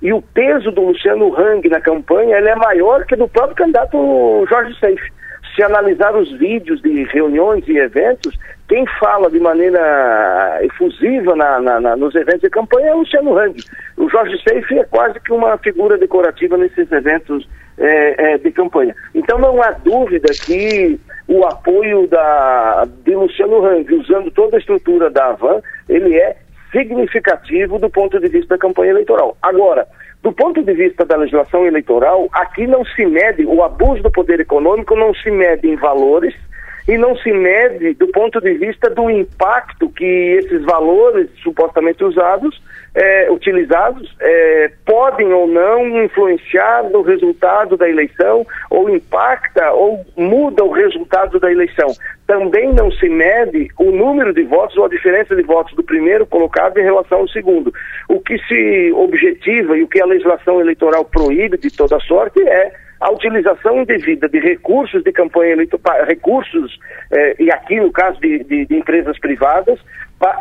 E 0.01 0.13
o 0.13 0.23
peso 0.23 0.71
do 0.71 0.81
Luciano 0.81 1.35
Hang 1.39 1.69
na 1.69 1.81
campanha 1.81 2.37
é 2.37 2.55
maior 2.55 3.05
que 3.05 3.15
do 3.15 3.29
próprio 3.29 3.57
candidato 3.57 4.47
Jorge 4.49 4.79
Seife 4.81 5.13
se 5.55 5.63
analisar 5.63 6.15
os 6.17 6.31
vídeos 6.39 6.81
de 6.83 7.05
reuniões 7.05 7.67
e 7.67 7.77
eventos, 7.77 8.39
quem 8.69 8.85
fala 8.99 9.31
de 9.31 9.41
maneira 9.41 10.59
efusiva 10.63 11.35
na, 11.35 11.61
na, 11.61 11.81
na, 11.81 11.97
nos 11.97 12.15
eventos 12.15 12.43
de 12.43 12.51
campanha 12.51 12.89
é 12.89 12.95
o 12.95 12.99
Luciano 12.99 13.37
Hang. 13.37 13.61
O 13.97 14.09
Jorge 14.09 14.41
Seife 14.43 14.79
é 14.79 14.85
quase 14.85 15.19
que 15.21 15.33
uma 15.33 15.59
figura 15.59 15.99
decorativa 15.99 16.57
nesses 16.57 16.91
eventos 16.93 17.49
é, 17.79 18.33
é, 18.33 18.39
de 18.39 18.51
campanha. 18.53 18.95
Então 19.15 19.39
não 19.39 19.61
há 19.63 19.73
dúvida 19.73 20.29
que 20.45 21.01
o 21.27 21.45
apoio 21.45 22.07
da, 22.07 22.87
de 23.05 23.15
Luciano 23.15 23.65
Hang, 23.65 23.93
usando 23.95 24.31
toda 24.31 24.57
a 24.57 24.61
estrutura 24.61 25.11
da 25.11 25.29
Avan, 25.29 25.61
ele 25.89 26.17
é 26.17 26.37
significativo 26.71 27.79
do 27.79 27.91
ponto 27.91 28.21
de 28.21 28.29
vista 28.29 28.55
da 28.55 28.59
campanha 28.59 28.91
eleitoral. 28.91 29.37
Agora, 29.43 29.87
do 30.23 30.33
ponto 30.33 30.63
de 30.63 30.73
vista 30.75 31.05
da 31.05 31.17
legislação 31.17 31.67
eleitoral, 31.67 32.29
aqui 32.33 32.67
não 32.67 32.85
se 32.85 33.07
mede, 33.07 33.47
o 33.47 33.63
abuso 33.63 34.03
do 34.03 34.11
poder 34.11 34.41
econômico 34.41 34.95
não 34.95 35.15
se 35.15 35.31
mede 35.31 35.69
em 35.69 35.77
valores 35.77 36.35
e 36.89 36.97
não 36.99 37.17
se 37.17 37.33
mede 37.33 37.95
do 37.95 38.09
ponto 38.09 38.41
de 38.41 38.55
vista 38.55 38.91
do 38.91 39.11
impacto 39.11 39.89
que 39.91 40.05
esses 40.05 40.63
valores 40.65 41.29
supostamente 41.43 42.03
usados 42.05 42.61
é, 42.95 43.31
utilizados 43.31 44.15
é, 44.21 44.73
podem 44.85 45.33
ou 45.33 45.47
não 45.47 46.05
influenciar 46.05 46.85
no 46.91 47.03
resultado 47.03 47.77
da 47.77 47.89
eleição 47.89 48.45
ou 48.69 48.91
impacta 48.91 49.71
ou 49.73 50.05
muda 50.17 50.65
o 50.65 50.71
resultado 50.71 51.39
da 51.39 51.51
eleição. 51.51 51.89
Também 52.27 52.73
não 52.73 52.91
se 52.91 53.09
mede 53.09 53.69
o 53.79 53.91
número 53.91 54.33
de 54.33 54.43
votos 54.43 54.77
ou 54.77 54.85
a 54.85 54.89
diferença 54.89 55.37
de 55.37 55.43
votos 55.43 55.75
do 55.75 55.83
primeiro 55.83 56.27
colocado 56.27 56.79
em 56.79 56.83
relação 56.83 57.19
ao 57.19 57.29
segundo. 57.29 57.73
O 58.09 58.21
que 58.21 58.39
se 58.47 58.93
objetiva 58.93 59.77
e 59.77 59.83
o 59.83 59.89
que 59.89 60.01
a 60.01 60.07
legislação 60.07 60.61
eleitoral 60.61 61.05
proíbe 61.05 61.59
de 61.59 61.71
toda 61.71 61.99
sorte 62.01 62.41
é 62.43 62.73
a 63.01 63.11
utilização 63.11 63.81
indevida 63.81 64.29
de 64.29 64.39
recursos 64.39 65.03
de 65.03 65.11
campanha 65.13 65.53
eleitoral, 65.53 66.05
recursos, 66.05 66.79
eh, 67.11 67.37
e 67.39 67.51
aqui 67.51 67.81
no 67.81 67.91
caso 67.91 68.21
de, 68.21 68.45
de, 68.45 68.67
de 68.67 68.77
empresas 68.77 69.19
privadas, 69.19 69.81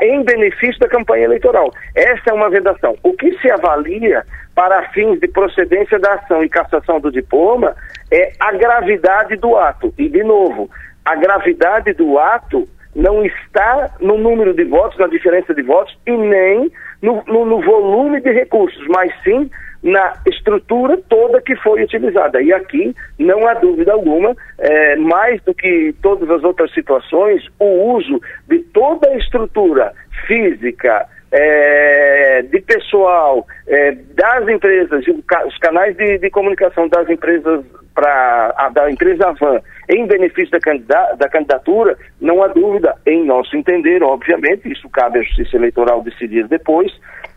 em 0.01 0.23
benefício 0.23 0.77
da 0.79 0.89
campanha 0.89 1.23
eleitoral. 1.23 1.71
Essa 1.95 2.31
é 2.31 2.33
uma 2.33 2.49
vedação. 2.49 2.97
O 3.01 3.13
que 3.13 3.31
se 3.39 3.49
avalia 3.49 4.25
para 4.53 4.89
fins 4.89 5.19
de 5.21 5.27
procedência 5.29 5.97
da 5.99 6.15
ação 6.15 6.43
e 6.43 6.49
cassação 6.49 6.99
do 6.99 7.11
diploma 7.11 7.73
é 8.11 8.33
a 8.41 8.51
gravidade 8.51 9.37
do 9.37 9.55
ato. 9.55 9.93
E, 9.97 10.09
de 10.09 10.21
novo, 10.21 10.69
a 11.05 11.15
gravidade 11.15 11.93
do 11.93 12.19
ato 12.19 12.67
não 12.93 13.23
está 13.23 13.91
no 14.01 14.17
número 14.17 14.53
de 14.53 14.65
votos, 14.65 14.97
na 14.99 15.07
diferença 15.07 15.53
de 15.53 15.61
votos, 15.61 15.97
e 16.05 16.11
nem 16.11 16.69
no, 17.01 17.23
no, 17.25 17.45
no 17.45 17.61
volume 17.61 18.19
de 18.19 18.31
recursos, 18.31 18.85
mas 18.89 19.13
sim 19.23 19.49
na 19.81 20.13
estrutura 20.27 20.97
toda 21.09 21.41
que 21.41 21.55
foi 21.57 21.83
utilizada. 21.83 22.41
E 22.41 22.51
aqui, 22.51 22.95
não 23.17 23.47
há 23.47 23.53
dúvida 23.53 23.93
alguma, 23.93 24.35
é, 24.57 24.95
mais 24.97 25.41
do 25.43 25.53
que 25.53 25.93
todas 26.01 26.29
as 26.29 26.43
outras 26.43 26.73
situações, 26.73 27.45
o 27.59 27.95
uso 27.95 28.21
de 28.47 28.59
toda 28.59 29.09
a 29.09 29.17
estrutura 29.17 29.93
física, 30.27 31.07
é, 31.31 32.41
de 32.43 32.59
pessoal, 32.61 33.45
é, 33.67 33.91
das 33.91 34.47
empresas, 34.47 35.03
os 35.47 35.57
canais 35.59 35.95
de, 35.95 36.17
de 36.17 36.29
comunicação 36.29 36.87
das 36.87 37.09
empresas 37.09 37.65
para 37.93 38.69
da 38.73 38.89
empresa 38.89 39.33
Van 39.39 39.59
em 39.89 40.07
benefício 40.07 40.57
da, 40.87 41.13
da 41.13 41.27
candidatura, 41.27 41.97
não 42.21 42.43
há 42.43 42.47
dúvida, 42.47 42.95
em 43.05 43.25
nosso 43.25 43.55
entender, 43.57 44.03
obviamente, 44.03 44.71
isso 44.71 44.87
cabe 44.89 45.19
à 45.19 45.23
Justiça 45.23 45.57
Eleitoral 45.57 46.01
decidir 46.03 46.47
depois, 46.47 46.91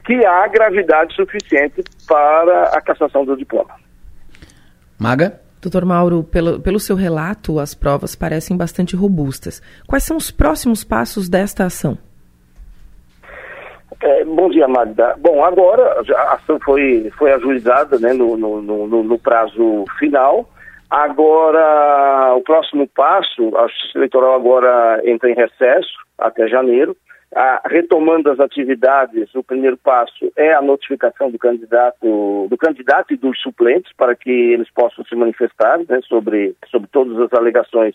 que 0.05 0.25
há 0.25 0.47
gravidade 0.49 1.15
suficiente 1.15 1.83
para 2.07 2.65
a 2.65 2.81
cassação 2.81 3.25
do 3.25 3.37
diploma. 3.37 3.75
Maga? 4.99 5.41
Doutor 5.61 5.85
Mauro, 5.85 6.25
pelo, 6.25 6.61
pelo 6.61 6.81
seu 6.81 6.97
relato, 6.97 7.59
as 7.61 7.73
provas 7.73 8.17
parecem 8.17 8.57
bastante 8.57 8.97
robustas. 8.97 9.63
Quais 9.87 10.03
são 10.05 10.17
os 10.17 10.31
próximos 10.31 10.83
passos 10.83 11.29
desta 11.29 11.65
ação? 11.65 11.97
É, 14.03 14.25
bom 14.25 14.51
dia, 14.51 14.67
Magda. 14.67 15.15
Bom, 15.19 15.45
agora 15.45 16.03
a 16.17 16.35
ação 16.35 16.59
foi, 16.65 17.09
foi 17.17 17.33
ajuizada 17.33 18.01
né, 18.01 18.13
no, 18.13 18.37
no, 18.37 18.61
no, 18.61 19.03
no, 19.05 19.19
prazo 19.19 19.85
final. 19.97 20.51
Agora, 20.91 22.35
o 22.35 22.43
próximo 22.43 22.89
passo, 22.89 23.57
a 23.57 23.69
Justiça 23.69 23.99
Eleitoral 23.99 24.35
agora 24.35 25.01
entra 25.05 25.31
em 25.31 25.35
recesso 25.35 25.95
até 26.19 26.49
janeiro. 26.49 26.97
A, 27.33 27.63
retomando 27.65 28.29
as 28.29 28.41
atividades, 28.41 29.33
o 29.37 29.43
primeiro 29.45 29.77
passo 29.77 30.33
é 30.37 30.53
a 30.53 30.61
notificação 30.61 31.31
do 31.31 31.39
candidato, 31.39 32.49
do 32.51 32.57
candidato 32.59 33.15
e 33.15 33.17
dos 33.17 33.41
suplentes 33.41 33.93
para 33.97 34.17
que 34.17 34.31
eles 34.31 34.69
possam 34.75 35.05
se 35.05 35.15
manifestar 35.15 35.79
né, 35.89 36.01
sobre, 36.09 36.57
sobre 36.69 36.89
todas 36.91 37.17
as 37.21 37.33
alegações 37.33 37.95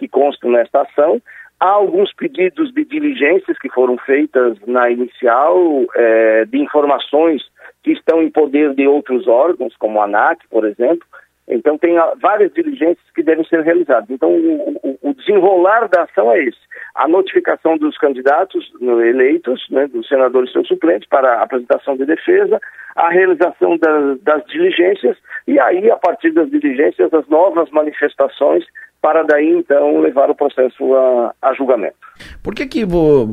que 0.00 0.08
constam 0.08 0.50
nesta 0.50 0.82
ação. 0.82 1.22
Há 1.64 1.70
alguns 1.70 2.12
pedidos 2.12 2.74
de 2.74 2.84
diligências 2.84 3.58
que 3.58 3.70
foram 3.70 3.96
feitas 3.96 4.58
na 4.66 4.90
inicial, 4.90 5.58
é, 5.94 6.44
de 6.44 6.58
informações 6.58 7.42
que 7.82 7.92
estão 7.92 8.22
em 8.22 8.30
poder 8.30 8.74
de 8.74 8.86
outros 8.86 9.26
órgãos, 9.26 9.74
como 9.78 9.98
a 9.98 10.04
ANAC, 10.04 10.46
por 10.50 10.66
exemplo, 10.66 11.06
Então, 11.48 11.78
tem 11.78 11.96
ah, 11.96 12.12
várias 12.20 12.52
diligências 12.52 13.06
que 13.14 13.22
devem 13.22 13.46
ser 13.46 13.62
realizadas. 13.62 14.10
Então, 14.10 14.30
o, 14.30 14.98
o, 15.02 15.14
desenrolar 15.14 15.88
da 15.88 16.02
ação 16.02 16.30
é 16.32 16.44
esse. 16.44 16.60
A 16.94 17.08
notificação 17.08 17.78
dos 17.78 17.96
candidatos 17.96 18.70
eleitos, 18.82 19.66
né, 19.70 19.86
dos 19.86 20.06
senadores 20.06 20.50
e 20.50 20.52
seus 20.52 20.68
suplentes, 20.68 21.08
para 21.08 21.36
a 21.36 21.42
apresentação 21.44 21.96
de 21.96 22.04
defesa, 22.04 22.60
a 22.94 23.08
realização 23.08 23.78
das, 23.78 24.20
das 24.20 24.44
diligências 24.46 25.16
e 25.46 25.58
aí, 25.58 25.90
a 25.90 25.96
partir 25.96 26.30
das 26.32 26.50
diligências, 26.50 27.12
as 27.12 27.26
novas 27.28 27.70
manifestações 27.70 28.64
para 29.04 29.22
daí 29.22 29.50
então 29.58 30.00
levar 30.00 30.30
o 30.30 30.34
processo 30.34 30.94
a, 30.94 31.34
a 31.42 31.52
julgamento. 31.52 31.94
Por 32.42 32.54
que 32.54 32.66
que, 32.66 32.86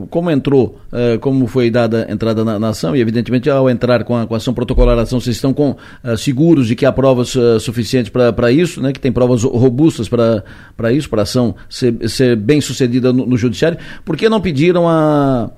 como 0.10 0.30
entrou, 0.30 0.78
eh, 0.92 1.18
como 1.20 1.48
foi 1.48 1.72
dada 1.72 2.06
a 2.10 2.12
entrada 2.12 2.44
na, 2.44 2.60
na, 2.60 2.70
ação, 2.70 2.94
e 2.94 3.00
evidentemente 3.00 3.50
ao 3.50 3.70
entrar 3.70 4.04
com 4.04 4.18
a, 4.18 4.28
com 4.28 4.34
a 4.34 4.38
ação 4.38 4.54
protocolar 4.54 5.00
ação, 5.00 5.22
vocês 5.22 5.38
estão 5.38 5.54
com, 5.54 5.72
uh, 5.72 6.18
seguros 6.18 6.68
de 6.68 6.76
que 6.76 6.86
há 6.86 6.92
provas 6.92 7.34
uh, 7.36 7.58
suficientes 7.58 8.12
para 8.12 8.52
isso, 8.52 8.82
né, 8.82 8.92
que 8.92 9.00
tem 9.00 9.14
provas 9.14 9.44
robustas 9.44 10.10
para 10.10 10.92
isso, 10.92 11.10
para 11.10 11.22
a 11.22 11.24
ação 11.24 11.56
ser, 11.70 11.96
ser 12.10 12.36
bem 12.36 12.60
sucedida 12.60 13.14
no, 13.14 13.26
no, 13.26 13.38
judiciário, 13.38 13.78
por 14.04 14.18
que 14.18 14.28
não 14.28 14.42
pediram 14.42 14.90
a, 14.90 15.52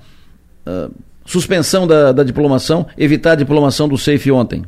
a 0.63 0.89
suspensão 1.25 1.87
da, 1.87 2.11
da 2.11 2.23
diplomação, 2.23 2.85
evitar 2.95 3.31
a 3.31 3.35
diplomação 3.35 3.87
do 3.87 3.97
SAFE 3.97 4.31
ontem? 4.31 4.63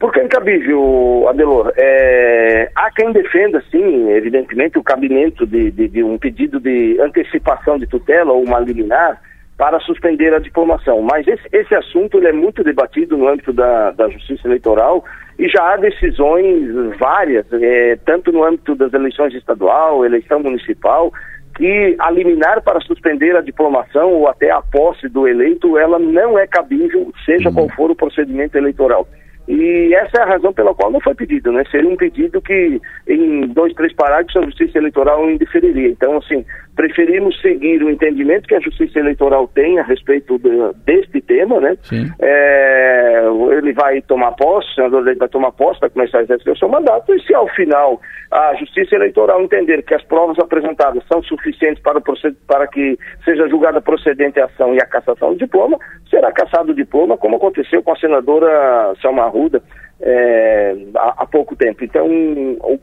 Porque 0.00 0.18
é 0.18 0.24
incabível, 0.24 1.26
Adelor. 1.28 1.74
É, 1.76 2.70
há 2.74 2.90
quem 2.90 3.12
defenda, 3.12 3.62
sim, 3.70 4.10
evidentemente, 4.10 4.78
o 4.78 4.82
cabimento 4.82 5.46
de, 5.46 5.70
de, 5.70 5.88
de, 5.88 6.02
um 6.02 6.16
pedido 6.16 6.58
de 6.58 6.98
antecipação 6.98 7.78
de 7.78 7.86
tutela 7.86 8.32
ou 8.32 8.42
uma 8.42 8.58
liminar 8.58 9.20
para 9.58 9.78
suspender 9.80 10.32
a 10.32 10.38
diplomação. 10.38 11.02
Mas 11.02 11.28
esse, 11.28 11.46
esse 11.52 11.74
assunto 11.74 12.16
ele 12.16 12.28
é 12.28 12.32
muito 12.32 12.64
debatido 12.64 13.14
no 13.14 13.28
âmbito 13.28 13.52
da, 13.52 13.90
da 13.90 14.08
Justiça 14.08 14.48
Eleitoral 14.48 15.04
e 15.38 15.46
já 15.50 15.74
há 15.74 15.76
decisões 15.76 16.96
várias, 16.98 17.44
é, 17.52 17.98
tanto 18.06 18.32
no 18.32 18.42
âmbito 18.42 18.74
das 18.74 18.94
eleições 18.94 19.34
estadual, 19.34 20.02
eleição 20.02 20.40
municipal, 20.40 21.12
que 21.54 21.94
a 21.98 22.10
liminar 22.10 22.62
para 22.62 22.80
suspender 22.80 23.36
a 23.36 23.42
diplomação 23.42 24.10
ou 24.14 24.28
até 24.28 24.50
a 24.50 24.62
posse 24.62 25.10
do 25.10 25.28
eleito, 25.28 25.76
ela 25.76 25.98
não 25.98 26.38
é 26.38 26.46
cabível, 26.46 27.12
seja 27.26 27.50
uhum. 27.50 27.54
qual 27.54 27.68
for 27.76 27.90
o 27.90 27.94
procedimento 27.94 28.56
eleitoral. 28.56 29.06
E 29.50 29.92
essa 29.94 30.18
é 30.18 30.22
a 30.22 30.26
razão 30.26 30.52
pela 30.52 30.72
qual 30.72 30.92
não 30.92 31.00
foi 31.00 31.12
pedido, 31.12 31.50
né? 31.50 31.64
Seria 31.72 31.90
um 31.90 31.96
pedido 31.96 32.40
que 32.40 32.80
em 33.08 33.48
dois, 33.48 33.74
três 33.74 33.92
parágrafos 33.94 34.36
a 34.36 34.46
Justiça 34.46 34.78
Eleitoral 34.78 35.28
indeferiria. 35.28 35.88
Então, 35.88 36.18
assim, 36.18 36.44
preferimos 36.76 37.40
seguir 37.40 37.82
o 37.82 37.90
entendimento 37.90 38.46
que 38.46 38.54
a 38.54 38.60
Justiça 38.60 39.00
Eleitoral 39.00 39.48
tem 39.48 39.80
a 39.80 39.82
respeito 39.82 40.38
de, 40.38 40.50
deste 40.86 41.20
tema, 41.20 41.60
né? 41.60 41.76
É, 42.20 43.24
ele 43.58 43.72
vai 43.72 44.00
tomar 44.02 44.30
posse, 44.32 44.70
o 44.70 44.74
senador 44.76 45.16
vai 45.16 45.28
tomar 45.28 45.50
posse, 45.50 45.80
vai 45.80 45.90
começar 45.90 46.18
a 46.18 46.22
exercer 46.22 46.52
o 46.52 46.56
seu 46.56 46.68
mandato, 46.68 47.12
e 47.12 47.20
se 47.22 47.34
ao 47.34 47.48
final 47.48 48.00
a 48.30 48.54
Justiça 48.54 48.94
Eleitoral 48.94 49.42
entender 49.42 49.82
que 49.82 49.94
as 49.94 50.04
provas 50.04 50.38
apresentadas 50.38 51.02
são 51.12 51.20
suficientes 51.24 51.82
para, 51.82 52.00
para 52.46 52.68
que 52.68 52.96
seja 53.24 53.48
julgada 53.48 53.80
procedente 53.80 54.38
a 54.38 54.44
ação 54.44 54.74
e 54.74 54.80
a 54.80 54.86
cassação 54.86 55.32
do 55.32 55.38
diploma, 55.38 55.76
será 56.08 56.30
cassado 56.30 56.70
o 56.70 56.74
diploma, 56.74 57.18
como 57.18 57.36
aconteceu 57.36 57.82
com 57.82 57.92
a 57.92 57.96
senadora 57.96 58.94
Selma 59.00 59.26
Arruda 59.40 59.62
é, 60.02 60.76
há, 60.94 61.14
há, 61.18 61.26
pouco 61.26 61.56
tempo. 61.56 61.84
Então, 61.84 62.06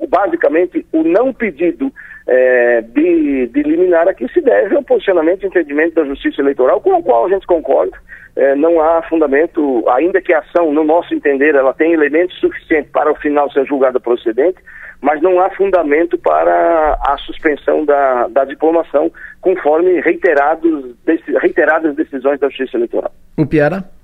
basicamente, 0.10 0.86
o 0.92 1.04
não 1.04 1.34
pedido 1.34 1.92
é, 2.28 2.82
de, 2.82 3.48
de 3.48 3.64
liminar 3.64 4.08
aqui 4.08 4.28
se 4.34 4.42
deve 4.42 4.76
ao 4.76 4.84
posicionamento 4.84 5.44
e 5.44 5.48
entendimento 5.48 5.96
da 5.96 6.06
Justiça 6.06 6.42
Eleitoral, 6.42 6.82
com 6.82 6.94
o 6.94 7.04
qual 7.04 7.26
a 7.26 7.30
gente 7.30 7.48
concorda. 7.48 7.98
É, 8.36 8.56
não 8.56 8.80
há 8.80 9.02
fundamento, 9.04 9.84
ainda 9.90 10.22
que 10.22 10.32
a 10.32 10.40
ação, 10.40 10.72
no 10.72 10.84
nosso 10.84 11.14
entender, 11.14 11.56
ela 11.56 11.74
tem 11.74 11.94
elementos 11.94 12.40
suficientes 12.40 12.92
para 12.92 13.12
o 13.12 13.16
final 13.16 13.52
ser 13.52 13.66
julgada 13.66 14.00
procedente, 14.00 14.60
mas 15.02 15.22
não 15.22 15.40
há 15.40 15.50
fundamento 15.52 16.18
para 16.20 16.98
a 17.02 17.18
suspensão 17.20 17.84
da, 17.84 18.28
da 18.28 18.46
diplomação, 18.46 19.12
conforme 19.42 20.02
reiterados, 20.02 20.96
reiteradas 21.42 21.96
decisões 21.96 22.40
da 22.40 22.48
Justiça 22.50 22.78
Eleitoral. 22.78 23.12
O 23.38 23.46
Piara? 23.46 23.97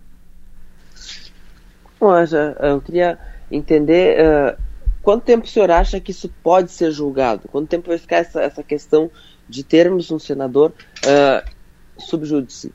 Nossa, 2.03 2.57
eu 2.59 2.81
queria 2.81 3.17
entender 3.49 4.17
uh, 4.19 4.61
quanto 5.01 5.23
tempo 5.23 5.45
o 5.45 5.47
senhor 5.47 5.71
acha 5.71 6.01
que 6.01 6.11
isso 6.11 6.29
pode 6.43 6.69
ser 6.69 6.91
julgado? 6.91 7.47
Quanto 7.47 7.69
tempo 7.69 7.87
vai 7.87 7.97
ficar 7.97 8.17
essa, 8.17 8.41
essa 8.41 8.61
questão 8.61 9.09
de 9.47 9.63
termos 9.63 10.11
um 10.11 10.19
senador 10.19 10.73
uh, 11.05 11.49
subjúdice? 11.97 12.73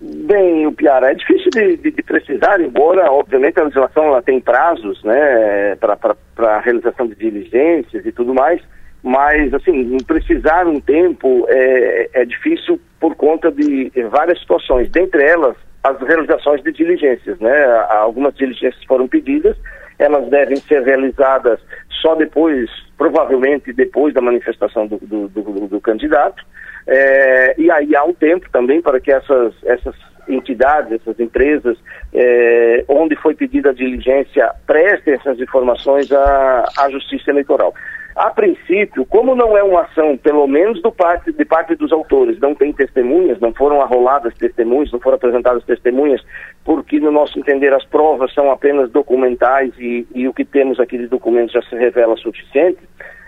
Bem, 0.00 0.72
Piara, 0.74 1.12
é 1.12 1.14
difícil 1.14 1.50
de, 1.52 1.76
de, 1.76 1.90
de, 1.92 2.02
precisar, 2.02 2.60
embora, 2.60 3.08
obviamente, 3.12 3.60
a 3.60 3.64
legislação 3.64 4.06
ela 4.06 4.22
tem 4.22 4.40
prazos 4.40 5.00
né, 5.04 5.76
para 5.76 6.16
a 6.38 6.60
realização 6.60 7.06
de 7.06 7.14
diligências 7.14 8.04
e 8.04 8.10
tudo 8.10 8.34
mais, 8.34 8.60
mas, 9.00 9.54
assim, 9.54 9.96
precisar 10.04 10.66
um 10.66 10.80
tempo 10.80 11.46
é, 11.48 12.10
é 12.14 12.24
difícil 12.24 12.80
por 12.98 13.14
conta 13.14 13.50
de 13.52 13.92
várias 14.10 14.40
situações, 14.40 14.88
dentre 14.88 15.22
elas 15.22 15.56
as 15.82 16.00
realizações 16.00 16.62
de 16.62 16.72
diligências, 16.72 17.38
né? 17.38 17.64
Algumas 17.90 18.34
diligências 18.34 18.82
foram 18.84 19.06
pedidas, 19.06 19.56
elas 19.98 20.28
devem 20.28 20.56
ser 20.56 20.82
realizadas 20.82 21.60
só 22.02 22.14
depois, 22.14 22.70
provavelmente 22.96 23.72
depois 23.72 24.14
da 24.14 24.20
manifestação 24.20 24.86
do, 24.86 24.98
do, 24.98 25.28
do, 25.28 25.68
do 25.68 25.80
candidato, 25.80 26.44
é, 26.86 27.54
e 27.58 27.70
aí 27.70 27.94
há 27.94 28.04
um 28.04 28.14
tempo 28.14 28.48
também 28.50 28.80
para 28.80 28.98
que 28.98 29.12
essas, 29.12 29.52
essas 29.64 29.94
entidades, 30.28 30.92
essas 30.92 31.18
empresas, 31.20 31.76
é, 32.14 32.84
onde 32.88 33.16
foi 33.16 33.34
pedida 33.34 33.70
a 33.70 33.74
diligência, 33.74 34.50
prestem 34.66 35.14
essas 35.14 35.38
informações 35.40 36.10
à, 36.12 36.64
à 36.78 36.90
Justiça 36.90 37.30
Eleitoral. 37.30 37.74
A 38.18 38.30
princípio, 38.30 39.06
como 39.06 39.36
não 39.36 39.56
é 39.56 39.62
uma 39.62 39.82
ação, 39.82 40.16
pelo 40.16 40.44
menos 40.48 40.82
do 40.82 40.90
parte, 40.90 41.30
de 41.30 41.44
parte 41.44 41.76
dos 41.76 41.92
autores, 41.92 42.36
não 42.40 42.52
tem 42.52 42.72
testemunhas, 42.72 43.38
não 43.38 43.54
foram 43.54 43.80
arroladas 43.80 44.34
testemunhas, 44.34 44.90
não 44.90 44.98
foram 44.98 45.14
apresentadas 45.14 45.64
testemunhas, 45.64 46.20
porque, 46.64 46.98
no 46.98 47.12
nosso 47.12 47.38
entender, 47.38 47.72
as 47.72 47.84
provas 47.84 48.34
são 48.34 48.50
apenas 48.50 48.90
documentais 48.90 49.72
e, 49.78 50.04
e 50.12 50.26
o 50.26 50.34
que 50.34 50.44
temos 50.44 50.80
aqui 50.80 50.98
de 50.98 51.06
documentos 51.06 51.52
já 51.52 51.62
se 51.62 51.76
revela 51.76 52.16
suficiente, 52.16 52.80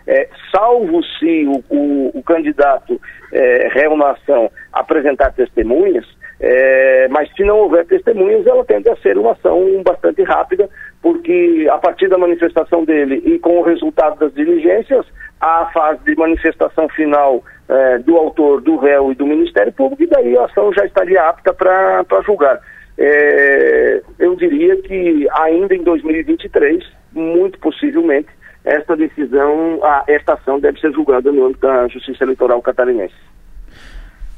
é, 0.09 0.29
salvo 0.51 1.05
se 1.05 1.47
o, 1.47 1.63
o, 1.73 2.19
o 2.19 2.23
candidato 2.25 3.01
é, 3.33 3.69
réu 3.69 3.97
na 3.97 4.11
ação 4.11 4.51
apresentar 4.73 5.33
testemunhas, 5.35 6.05
é, 6.41 7.07
mas 7.09 7.31
se 7.37 7.45
não 7.45 7.59
houver 7.59 7.87
testemunhas, 7.87 8.45
ela 8.45 8.65
tende 8.65 8.89
a 8.89 8.97
ser 8.97 9.17
uma 9.19 9.33
ação 9.33 9.83
bastante 9.85 10.23
rápida, 10.25 10.69
porque 11.03 11.69
a 11.71 11.79
partir 11.79 12.09
da 12.09 12.19
manifestação 12.19 12.85
dele 12.85 13.23
e 13.25 13.39
com 13.39 13.59
o 13.59 13.63
resultado 13.63 14.19
das 14.19 14.35
diligências, 14.35 15.07
a 15.41 15.67
fase 15.73 16.05
de 16.05 16.15
manifestação 16.15 16.89
final 16.91 17.43
é, 17.69 17.99
do 17.99 18.17
autor, 18.17 18.61
do 18.61 18.77
réu 18.77 19.11
e 19.11 19.15
do 19.15 19.27
Ministério 19.27 19.73
Público, 19.73 20.03
e 20.03 20.07
daí 20.07 20.37
a 20.37 20.45
ação 20.45 20.73
já 20.73 20.85
estaria 20.85 21.23
apta 21.23 21.55
para 21.55 22.05
julgar. 22.25 22.61
É, 22.99 24.03
eu 24.19 24.37
diria 24.37 24.77
que 24.83 25.27
ainda 25.33 25.75
em 25.75 25.83
2023, 25.83 26.85
muito 27.13 27.59
possivelmente, 27.59 28.29
esta 28.65 28.95
decisão, 28.95 29.81
a, 29.83 30.05
esta 30.07 30.35
ação 30.35 30.61
deve 30.61 30.79
ser 30.81 30.93
julgada 30.93 31.33
no 31.33 31.47
âmbito 31.47 31.67
da 31.67 31.89
Justiça 31.89 32.25
Eleitoral 32.25 32.61
Catarinense. 32.61 33.15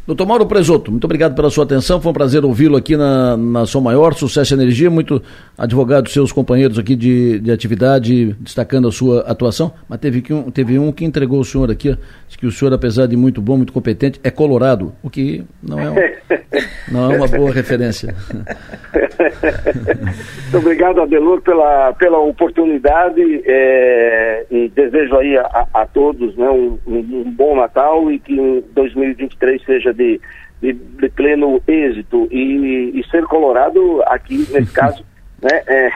Doutor 0.05 0.27
Mauro 0.27 0.47
Presoto, 0.47 0.91
muito 0.91 1.05
obrigado 1.05 1.33
pela 1.33 1.49
sua 1.49 1.63
atenção. 1.63 2.01
Foi 2.01 2.11
um 2.11 2.13
prazer 2.13 2.45
ouvi-lo 2.45 2.77
aqui 2.77 2.97
na, 2.97 3.37
na 3.37 3.65
Som 3.67 3.83
Maior. 3.83 4.15
Sucesso 4.15 4.53
e 4.53 4.57
energia. 4.57 4.91
Muito 4.91 5.23
advogado, 5.57 6.09
seus 6.09 6.33
companheiros 6.33 6.77
aqui 6.77 6.97
de, 6.97 7.39
de 7.39 7.53
atividade, 7.53 8.33
destacando 8.41 8.89
a 8.89 8.91
sua 8.91 9.21
atuação. 9.21 9.73
Mas 9.89 10.01
teve, 10.01 10.21
que 10.21 10.33
um, 10.33 10.51
teve 10.51 10.77
um 10.77 10.91
que 10.91 11.05
entregou 11.05 11.39
o 11.39 11.45
senhor 11.45 11.71
aqui, 11.71 11.97
disse 12.27 12.37
que 12.37 12.47
o 12.47 12.51
senhor, 12.51 12.75
apesar 12.75 13.07
de 13.07 13.17
muito 13.17 13.41
bom, 13.41 13.57
muito 13.57 13.73
competente, 13.73 14.21
é 14.25 14.31
colorado, 14.31 14.93
o 15.05 15.09
que 15.09 15.45
não 15.63 15.79
é, 15.79 15.89
um, 15.89 15.95
não 16.91 17.13
é 17.13 17.17
uma 17.19 17.29
boa 17.29 17.53
referência. 17.53 18.13
muito 18.93 20.59
obrigado, 20.59 21.01
Adelor, 21.01 21.41
pela, 21.43 21.93
pela 21.93 22.19
oportunidade 22.19 23.21
é, 23.47 24.47
e 24.51 24.69
desejo 24.71 25.17
aí 25.17 25.39
a, 25.39 25.69
a 25.73 25.87
todos 25.87 26.37
né, 26.37 26.51
um, 26.51 26.77
um 26.89 27.31
bom 27.31 27.55
Natal 27.55 28.11
e 28.11 28.19
que 28.19 28.33
em 28.33 28.65
2023 28.75 29.65
seja 29.65 29.92
de, 29.93 30.21
de, 30.61 30.73
de 30.73 31.09
pleno 31.11 31.61
êxito 31.67 32.29
e, 32.31 32.93
e, 32.95 33.05
ser 33.11 33.25
colorado 33.25 34.03
aqui, 34.07 34.47
nesse 34.51 34.73
caso, 34.73 35.05
né, 35.43 35.63
é, 35.67 35.91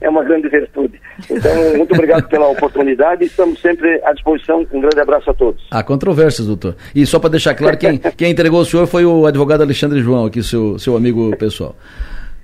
é 0.02 0.08
uma 0.08 0.24
grande 0.24 0.48
virtude. 0.48 1.00
Então, 1.30 1.76
muito 1.76 1.94
obrigado 1.94 2.28
pela 2.28 2.48
oportunidade 2.48 3.24
estamos 3.24 3.60
sempre 3.60 4.00
à 4.04 4.12
disposição. 4.12 4.66
Um 4.72 4.80
grande 4.80 5.00
abraço 5.00 5.30
a 5.30 5.34
todos. 5.34 5.62
Há 5.70 5.82
controvérsias, 5.82 6.46
doutor. 6.46 6.76
E 6.94 7.04
só 7.06 7.18
para 7.18 7.30
deixar 7.30 7.54
claro, 7.54 7.76
quem, 7.76 7.98
quem 8.16 8.30
entregou 8.30 8.60
o 8.60 8.64
senhor 8.64 8.86
foi 8.86 9.04
o 9.04 9.26
advogado 9.26 9.62
Alexandre 9.62 10.00
João, 10.00 10.26
aqui, 10.26 10.42
seu, 10.42 10.78
seu 10.78 10.96
amigo 10.96 11.36
pessoal. 11.36 11.74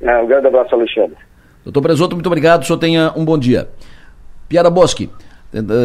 É, 0.01 0.17
um 0.19 0.27
grande 0.27 0.47
abraço, 0.47 0.75
Alexandre. 0.75 1.17
Doutor 1.65 1.83
Presoto, 1.83 2.15
muito 2.15 2.27
obrigado. 2.27 2.63
O 2.63 2.67
senhor 2.67 2.79
tenha 2.79 3.13
um 3.17 3.25
bom 3.25 3.37
dia. 3.37 3.69
Piara 4.49 4.71
Bosque 4.71 5.11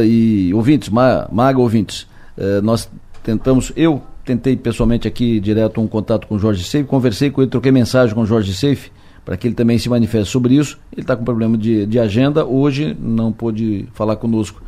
e 0.06 0.54
ouvintes, 0.54 0.90
Maga 0.90 1.60
ouvintes, 1.60 2.08
eh, 2.38 2.62
nós 2.62 2.90
tentamos, 3.24 3.72
eu 3.76 4.02
tentei 4.26 4.56
pessoalmente 4.56 5.08
aqui 5.08 5.40
direto 5.40 5.82
um 5.82 5.88
contato 5.88 6.28
com 6.28 6.36
o 6.36 6.40
Jorge 6.40 6.64
Seife, 6.64 6.88
conversei 6.88 7.30
com 7.30 7.42
ele, 7.42 7.52
troquei 7.52 7.72
mensagem 7.72 8.16
com 8.16 8.22
o 8.22 8.26
Jorge 8.26 8.54
Seife, 8.54 8.92
para 9.26 9.38
que 9.38 9.48
ele 9.48 9.56
também 9.56 9.78
se 9.78 9.90
manifeste 9.90 10.32
sobre 10.32 10.56
isso. 10.56 10.80
Ele 10.92 11.02
está 11.02 11.16
com 11.16 11.24
problema 11.24 11.58
de, 11.58 11.86
de 11.86 12.00
agenda, 12.00 12.46
hoje 12.46 12.96
não 13.00 13.32
pôde 13.32 13.88
falar 13.94 14.16
conosco, 14.16 14.62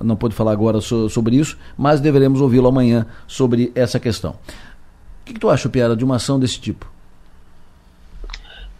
não 0.00 0.16
pôde 0.16 0.34
falar 0.34 0.52
agora 0.52 0.80
so, 0.80 1.08
sobre 1.08 1.36
isso, 1.36 1.58
mas 1.76 2.00
deveremos 2.00 2.40
ouvi-lo 2.40 2.68
amanhã 2.68 3.06
sobre 3.26 3.70
essa 3.74 4.00
questão. 4.00 4.32
O 4.32 5.24
que, 5.24 5.34
que 5.34 5.40
tu 5.40 5.48
acha, 5.48 5.68
Piara, 5.68 5.94
de 5.94 6.04
uma 6.04 6.16
ação 6.16 6.38
desse 6.38 6.60
tipo? 6.60 6.90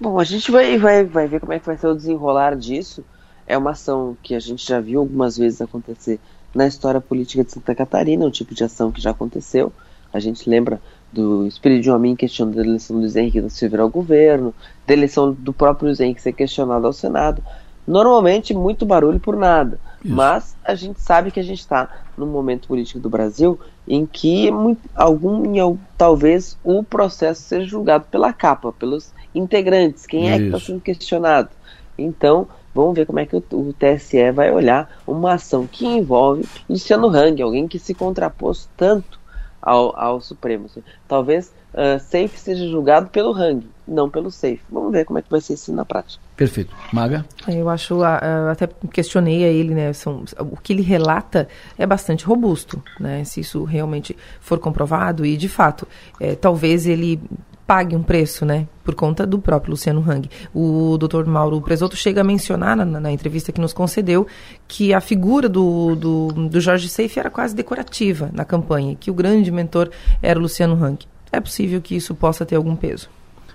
Bom, 0.00 0.18
a 0.18 0.24
gente 0.24 0.50
vai, 0.50 0.76
vai, 0.78 1.04
vai 1.04 1.28
ver 1.28 1.38
como 1.38 1.52
é 1.52 1.60
que 1.60 1.66
vai 1.66 1.76
ser 1.76 1.86
o 1.86 1.94
desenrolar 1.94 2.56
disso. 2.56 3.04
É 3.46 3.56
uma 3.56 3.70
ação 3.70 4.16
que 4.20 4.34
a 4.34 4.40
gente 4.40 4.66
já 4.66 4.80
viu 4.80 4.98
algumas 4.98 5.36
vezes 5.36 5.60
acontecer 5.60 6.18
na 6.52 6.66
história 6.66 7.00
política 7.00 7.44
de 7.44 7.52
Santa 7.52 7.74
Catarina, 7.74 8.26
um 8.26 8.30
tipo 8.30 8.54
de 8.54 8.64
ação 8.64 8.90
que 8.90 9.00
já 9.00 9.10
aconteceu. 9.10 9.72
A 10.12 10.18
gente 10.18 10.48
lembra 10.48 10.80
do 11.12 11.46
Espírito 11.46 11.82
de 11.82 11.90
Homem 11.90 12.16
questionando 12.16 12.58
a 12.58 12.64
eleição 12.64 12.96
do 12.96 13.00
Luiz 13.00 13.16
Henrique 13.16 13.40
da 13.40 13.50
Silveira 13.50 13.82
ao 13.82 13.88
governo, 13.88 14.54
da 14.86 14.94
eleição 14.94 15.32
do 15.32 15.52
próprio 15.52 15.86
Luiz 15.86 16.00
Henrique 16.00 16.22
ser 16.22 16.32
questionado 16.32 16.86
ao 16.86 16.92
Senado. 16.92 17.42
Normalmente, 17.86 18.54
muito 18.54 18.86
barulho 18.86 19.18
por 19.18 19.36
nada. 19.36 19.78
Isso. 20.04 20.14
Mas 20.14 20.56
a 20.64 20.74
gente 20.74 21.00
sabe 21.00 21.30
que 21.30 21.40
a 21.40 21.42
gente 21.42 21.60
está 21.60 21.88
num 22.16 22.26
momento 22.26 22.68
político 22.68 22.98
do 22.98 23.10
Brasil 23.10 23.58
em 23.86 24.06
que 24.06 24.48
algum, 24.94 25.76
talvez 25.98 26.56
o 26.62 26.82
processo 26.82 27.42
seja 27.42 27.66
julgado 27.66 28.06
pela 28.10 28.32
capa, 28.32 28.72
pelos 28.72 29.12
integrantes, 29.34 30.06
quem 30.06 30.30
é 30.30 30.38
que 30.38 30.44
está 30.44 30.60
sendo 30.60 30.80
questionado. 30.80 31.50
Então, 31.98 32.46
vamos 32.74 32.94
ver 32.94 33.06
como 33.06 33.18
é 33.18 33.26
que 33.26 33.36
o, 33.36 33.42
o, 33.52 33.72
TSE 33.72 34.30
vai 34.32 34.52
olhar 34.52 35.02
uma 35.06 35.34
ação 35.34 35.66
que 35.66 35.86
envolve 35.86 36.44
Luciano 36.68 37.08
Hang, 37.08 37.42
alguém 37.42 37.68
que 37.68 37.78
se 37.78 37.94
contrapôs 37.94 38.68
tanto 38.76 39.20
ao, 39.62 39.98
ao 39.98 40.20
Supremo. 40.20 40.66
Talvez 41.06 41.52
uh, 41.72 41.98
Safe 42.00 42.38
seja 42.38 42.68
julgado 42.68 43.08
pelo 43.08 43.32
Hang, 43.32 43.66
não 43.86 44.10
pelo 44.10 44.30
Safe. 44.30 44.60
Vamos 44.70 44.92
ver 44.92 45.04
como 45.04 45.18
é 45.18 45.22
que 45.22 45.30
vai 45.30 45.40
ser 45.40 45.54
isso 45.54 45.72
na 45.72 45.84
prática. 45.84 46.22
Perfeito. 46.36 46.74
Maga? 46.92 47.24
Eu 47.46 47.68
acho, 47.68 48.00
uh, 48.00 48.50
até 48.50 48.68
questionei 48.92 49.44
a 49.44 49.48
ele, 49.48 49.74
né, 49.74 49.92
são, 49.92 50.24
o 50.40 50.56
que 50.56 50.72
ele 50.72 50.82
relata 50.82 51.48
é 51.78 51.86
bastante 51.86 52.24
robusto, 52.24 52.82
né, 52.98 53.22
se 53.24 53.40
isso 53.40 53.62
realmente 53.64 54.16
for 54.40 54.58
comprovado 54.58 55.24
e, 55.24 55.36
de 55.36 55.48
fato, 55.48 55.86
é, 56.18 56.34
talvez 56.34 56.86
ele 56.86 57.20
pague 57.66 57.96
um 57.96 58.02
preço, 58.02 58.44
né? 58.44 58.66
Por 58.84 58.94
conta 58.94 59.26
do 59.26 59.38
próprio 59.38 59.70
Luciano 59.70 60.04
Hang. 60.08 60.28
O 60.54 60.96
doutor 60.98 61.26
Mauro 61.26 61.60
Presoto 61.60 61.96
chega 61.96 62.20
a 62.20 62.24
mencionar 62.24 62.76
na, 62.76 62.84
na, 62.84 63.12
entrevista 63.12 63.52
que 63.52 63.60
nos 63.60 63.72
concedeu 63.72 64.26
que 64.66 64.92
a 64.92 65.00
figura 65.00 65.48
do, 65.48 65.94
do, 65.94 66.28
do 66.48 66.60
Jorge 66.60 66.88
Seife 66.88 67.18
era 67.18 67.30
quase 67.30 67.54
decorativa 67.54 68.30
na 68.32 68.44
campanha, 68.44 68.96
que 68.98 69.10
o 69.10 69.14
grande 69.14 69.50
mentor 69.50 69.90
era 70.20 70.38
o 70.38 70.42
Luciano 70.42 70.74
Hang. 70.74 70.98
É 71.30 71.40
possível 71.40 71.80
que 71.80 71.96
isso 71.96 72.14
possa 72.14 72.44
ter 72.44 72.56
algum 72.56 72.76
peso. 72.76 73.08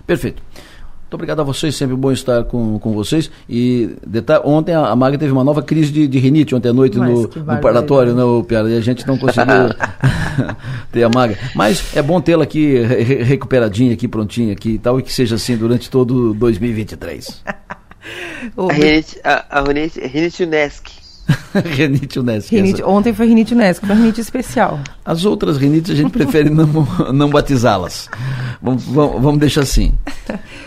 Perfeito. 0.06 0.42
Muito 1.08 1.14
obrigado 1.14 1.40
a 1.40 1.42
vocês, 1.42 1.74
sempre 1.74 1.96
bom 1.96 2.12
estar 2.12 2.44
com, 2.44 2.78
com 2.78 2.92
vocês. 2.92 3.30
E 3.48 3.96
detalhe, 4.06 4.42
ontem 4.44 4.74
a, 4.74 4.88
a 4.88 4.94
Maga 4.94 5.16
teve 5.16 5.32
uma 5.32 5.42
nova 5.42 5.62
crise 5.62 5.90
de, 5.90 6.06
de 6.06 6.18
rinite 6.18 6.54
ontem 6.54 6.68
à 6.68 6.72
noite 6.74 6.98
no, 6.98 7.22
no 7.22 7.60
parlatório, 7.62 8.14
né, 8.14 8.22
Piara? 8.46 8.68
E 8.68 8.76
a 8.76 8.80
gente 8.82 9.06
não 9.06 9.16
conseguiu 9.16 9.70
ter 10.92 11.04
a 11.04 11.08
Maga. 11.08 11.38
Mas 11.54 11.96
é 11.96 12.02
bom 12.02 12.20
tê-la 12.20 12.44
aqui 12.44 12.80
re, 12.80 13.22
recuperadinha, 13.22 13.94
aqui 13.94 14.06
prontinha 14.06 14.52
aqui 14.52 14.72
e 14.72 14.78
tal, 14.78 15.00
e 15.00 15.02
que 15.02 15.10
seja 15.10 15.36
assim 15.36 15.56
durante 15.56 15.88
todo 15.88 16.34
2023. 16.34 17.42
a 17.48 18.72
rinite, 18.74 19.18
a, 19.24 19.60
a 19.60 19.62
rinite, 19.62 19.98
rinite 20.00 20.18
rinite 20.18 20.42
Unesco. 20.42 21.07
Rinite, 22.54 22.82
ontem 22.82 23.12
foi 23.12 23.26
rinite 23.26 23.54
Unesco, 23.54 23.86
foi 23.86 23.96
rinite 23.96 24.20
especial. 24.20 24.80
As 25.04 25.24
outras 25.24 25.56
rinites 25.56 25.90
a 25.90 25.94
gente 25.94 26.10
prefere 26.10 26.50
não, 26.50 26.66
não 27.12 27.28
batizá-las. 27.28 28.08
Vamos, 28.62 28.84
vamos, 28.84 29.22
vamos, 29.22 29.40
deixar 29.40 29.62
assim. 29.62 29.94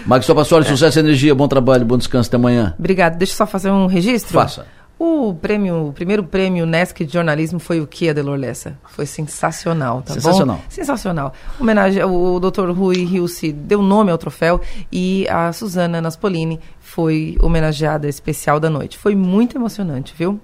Marcos 0.06 0.28
Topassoli, 0.28 0.66
sucesso 0.66 1.00
e 1.00 1.02
energia, 1.02 1.34
bom 1.34 1.48
trabalho, 1.48 1.86
bom 1.86 1.98
descanso, 1.98 2.30
até 2.30 2.38
amanhã. 2.38 2.74
Obrigado. 2.78 3.18
Deixa 3.18 3.34
eu 3.34 3.38
só 3.38 3.48
fazer 3.48 3.72
um 3.72 3.88
registro. 3.88 4.34
Faça. 4.34 4.66
O 5.04 5.34
prêmio, 5.34 5.88
o 5.88 5.94
primeiro 5.94 6.24
prêmio 6.24 6.64
NESC 6.64 7.04
de 7.04 7.14
jornalismo 7.14 7.60
foi 7.60 7.82
o 7.82 7.88
que, 7.88 8.08
Adelor 8.08 8.38
Lessa? 8.38 8.78
Foi 8.88 9.08
sensacional, 9.08 10.04
tá 10.04 10.14
sensacional. 10.14 10.58
bom? 10.58 10.64
Sensacional. 10.70 11.34
Homenagem, 11.60 12.04
o 12.04 12.40
Dr. 12.40 12.70
Rui 12.70 13.04
Riusi 13.04 13.52
deu 13.52 13.82
nome 13.82 14.12
ao 14.12 14.18
troféu 14.20 14.62
e 14.92 15.28
a 15.28 15.52
Suzana 15.54 16.00
Naspolini 16.00 16.60
foi 16.80 17.36
homenageada 17.42 18.08
especial 18.08 18.60
da 18.60 18.70
noite. 18.70 18.96
Foi 18.96 19.16
muito 19.16 19.58
emocionante, 19.58 20.14
viu? 20.16 20.40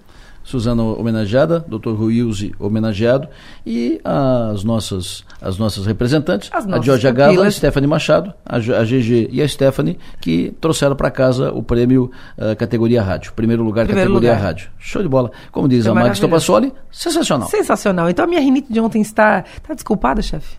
Suzana 0.48 0.82
homenageada, 0.82 1.60
Dr. 1.68 1.90
Ruilze 1.90 2.53
homenageado 2.57 3.28
e 3.65 3.99
as 4.02 4.64
nossas, 4.64 5.26
as 5.41 5.57
nossas 5.57 5.86
representantes, 5.86 6.49
as 6.53 6.65
a 6.65 6.80
Georgia 6.80 7.11
Gala, 7.11 7.45
a 7.45 7.52
Stephanie 7.52 7.86
Machado, 7.86 8.34
a, 8.45 8.56
a 8.56 8.86
GG 8.86 9.28
e 9.30 9.41
a 9.41 9.48
Stephanie, 9.48 9.99
que 10.22 10.56
trouxeram 10.61 10.95
para 10.95 11.11
casa 11.11 11.52
o 11.52 11.61
prêmio 11.61 12.10
uh, 12.38 12.56
categoria 12.56 13.03
rádio, 13.03 13.34
primeiro 13.34 13.61
lugar 13.61 13.86
primeiro 13.86 14.10
categoria 14.10 14.36
lugar. 14.36 14.41
rádio. 14.41 14.69
Show 14.80 15.03
de 15.03 15.10
bola. 15.10 15.32
Como 15.52 15.68
diz 15.68 15.86
é 15.86 15.90
a 15.90 15.94
Max 15.94 16.18
Topassoli, 16.18 16.72
sensacional. 16.90 17.49
Sensacional. 17.49 18.10
Então 18.10 18.24
a 18.24 18.28
minha 18.28 18.40
rinite 18.40 18.72
de 18.72 18.80
ontem 18.80 19.02
está, 19.02 19.44
está 19.53 19.74
desculpada, 19.74 20.22
chefe? 20.22 20.56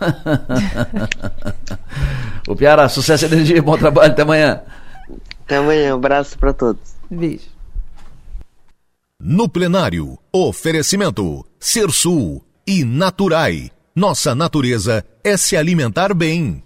o 2.48 2.56
Piara, 2.56 2.88
sucesso 2.88 3.26
e 3.26 3.28
energia, 3.28 3.60
bom 3.60 3.76
trabalho, 3.76 4.12
até 4.12 4.22
amanhã. 4.22 4.62
Até 5.44 5.58
amanhã, 5.58 5.92
um 5.92 5.98
abraço 5.98 6.38
para 6.38 6.54
todos. 6.54 6.80
Beijo. 7.10 7.49
No 9.22 9.50
plenário, 9.50 10.18
oferecimento 10.32 11.44
Sul 11.60 12.42
e 12.66 12.82
Naturai. 12.86 13.70
Nossa 13.94 14.34
natureza 14.34 15.04
é 15.22 15.36
se 15.36 15.58
alimentar 15.58 16.14
bem. 16.14 16.62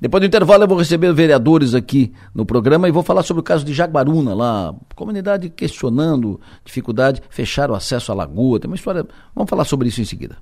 Depois 0.00 0.20
do 0.20 0.26
intervalo 0.28 0.62
eu 0.62 0.68
vou 0.68 0.78
receber 0.78 1.12
vereadores 1.12 1.74
aqui 1.74 2.12
no 2.32 2.46
programa 2.46 2.88
e 2.88 2.92
vou 2.92 3.02
falar 3.02 3.24
sobre 3.24 3.40
o 3.40 3.42
caso 3.42 3.64
de 3.64 3.74
Jaguaruna, 3.74 4.32
lá, 4.32 4.72
comunidade 4.94 5.50
questionando 5.50 6.40
dificuldade, 6.64 7.20
fechar 7.28 7.68
o 7.68 7.74
acesso 7.74 8.12
à 8.12 8.14
lagoa, 8.14 8.60
tem 8.60 8.70
uma 8.70 8.76
história, 8.76 9.04
vamos 9.34 9.50
falar 9.50 9.64
sobre 9.64 9.88
isso 9.88 10.00
em 10.00 10.04
seguida. 10.04 10.36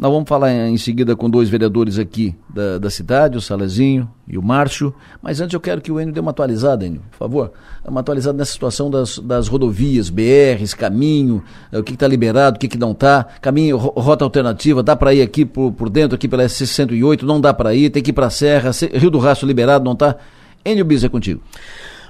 Nós 0.00 0.10
vamos 0.10 0.26
falar 0.26 0.50
em 0.50 0.78
seguida 0.78 1.14
com 1.14 1.28
dois 1.28 1.50
vereadores 1.50 1.98
aqui 1.98 2.34
da, 2.48 2.78
da 2.78 2.88
cidade, 2.88 3.36
o 3.36 3.40
Salezinho 3.40 4.10
e 4.26 4.38
o 4.38 4.42
Márcio. 4.42 4.94
Mas 5.20 5.42
antes 5.42 5.52
eu 5.52 5.60
quero 5.60 5.82
que 5.82 5.92
o 5.92 6.00
Enio 6.00 6.14
dê 6.14 6.20
uma 6.20 6.30
atualizada, 6.30 6.86
Enio, 6.86 7.02
por 7.10 7.18
favor. 7.18 7.52
Uma 7.86 8.00
atualizada 8.00 8.38
nessa 8.38 8.50
situação 8.50 8.90
das, 8.90 9.18
das 9.18 9.46
rodovias, 9.46 10.08
BRs, 10.08 10.72
caminho, 10.72 11.44
é, 11.70 11.78
o 11.78 11.84
que 11.84 11.92
está 11.92 12.08
liberado, 12.08 12.56
o 12.56 12.58
que, 12.58 12.66
que 12.66 12.78
não 12.78 12.92
está. 12.92 13.26
Caminho, 13.42 13.76
rota 13.76 14.24
alternativa, 14.24 14.82
dá 14.82 14.96
para 14.96 15.12
ir 15.12 15.20
aqui 15.20 15.44
por, 15.44 15.70
por 15.72 15.90
dentro, 15.90 16.14
aqui 16.14 16.26
pela 16.26 16.44
S108, 16.44 17.20
não 17.20 17.38
dá 17.38 17.52
para 17.52 17.74
ir, 17.74 17.90
tem 17.90 18.02
que 18.02 18.08
ir 18.08 18.14
para 18.14 18.28
a 18.28 18.30
Serra, 18.30 18.70
Rio 18.94 19.10
do 19.10 19.18
Rastro 19.18 19.46
liberado, 19.46 19.84
não 19.84 19.92
está. 19.92 20.16
Enio 20.64 20.86
Bis 20.86 21.04
é 21.04 21.10
contigo. 21.10 21.42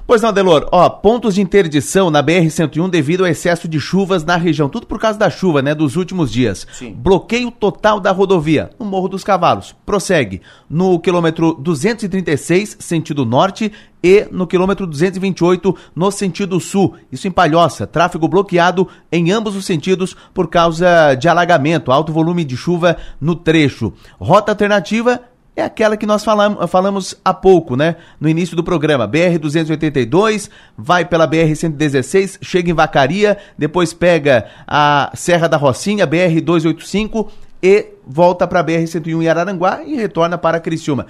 Pois 0.06 0.22
não, 0.22 0.32
Delor. 0.32 0.68
Ó, 0.72 0.88
pontos 0.88 1.34
de 1.34 1.40
interdição 1.40 2.10
na 2.10 2.22
BR-101 2.22 2.88
devido 2.90 3.24
ao 3.24 3.30
excesso 3.30 3.68
de 3.68 3.78
chuvas 3.78 4.24
na 4.24 4.36
região. 4.36 4.68
Tudo 4.68 4.86
por 4.86 4.98
causa 4.98 5.18
da 5.18 5.30
chuva, 5.30 5.62
né, 5.62 5.74
dos 5.74 5.96
últimos 5.96 6.32
dias. 6.32 6.66
Sim. 6.72 6.92
Bloqueio 6.92 7.50
total 7.50 8.00
da 8.00 8.10
rodovia 8.10 8.70
no 8.78 8.86
Morro 8.86 9.08
dos 9.08 9.24
Cavalos. 9.24 9.74
Prossegue 9.84 10.42
no 10.68 10.98
quilômetro 10.98 11.54
236, 11.54 12.76
sentido 12.80 13.24
norte, 13.24 13.72
e 14.02 14.26
no 14.30 14.46
quilômetro 14.46 14.86
228, 14.86 15.76
no 15.94 16.10
sentido 16.10 16.58
sul. 16.58 16.94
Isso 17.12 17.28
em 17.28 17.30
Palhoça. 17.30 17.86
Tráfego 17.86 18.28
bloqueado 18.28 18.88
em 19.12 19.30
ambos 19.30 19.54
os 19.54 19.64
sentidos 19.64 20.16
por 20.32 20.48
causa 20.48 21.14
de 21.14 21.28
alagamento, 21.28 21.92
alto 21.92 22.12
volume 22.12 22.44
de 22.44 22.56
chuva 22.56 22.96
no 23.20 23.34
trecho. 23.34 23.92
Rota 24.18 24.52
alternativa 24.52 25.20
é 25.56 25.62
aquela 25.62 25.96
que 25.96 26.06
nós 26.06 26.24
falamos, 26.24 26.70
falamos 26.70 27.14
há 27.24 27.34
pouco, 27.34 27.76
né? 27.76 27.96
No 28.20 28.28
início 28.28 28.56
do 28.56 28.64
programa. 28.64 29.06
BR-282, 29.08 30.48
vai 30.76 31.04
pela 31.04 31.28
BR-116, 31.28 32.38
chega 32.40 32.70
em 32.70 32.74
Vacaria, 32.74 33.36
depois 33.58 33.92
pega 33.92 34.46
a 34.66 35.10
Serra 35.14 35.48
da 35.48 35.56
Rocinha, 35.56 36.06
BR-285 36.06 37.28
e 37.62 37.86
volta 38.06 38.46
para 38.46 38.60
a 38.60 38.64
BR-101 38.64 39.22
em 39.22 39.28
Araranguá 39.28 39.82
e 39.84 39.96
retorna 39.96 40.38
para 40.38 40.60
Criciúma. 40.60 41.06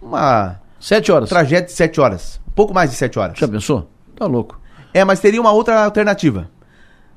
Uma. 0.00 0.60
Sete 0.78 1.10
horas. 1.10 1.30
Trajeto 1.30 1.68
de 1.68 1.72
sete 1.72 2.00
horas. 2.00 2.40
Um 2.46 2.52
pouco 2.52 2.74
mais 2.74 2.90
de 2.90 2.96
sete 2.96 3.18
horas. 3.18 3.38
Já 3.38 3.48
pensou? 3.48 3.88
Tá 4.14 4.26
louco. 4.26 4.60
É, 4.92 5.02
mas 5.02 5.18
teria 5.18 5.40
uma 5.40 5.50
outra 5.50 5.82
alternativa. 5.82 6.50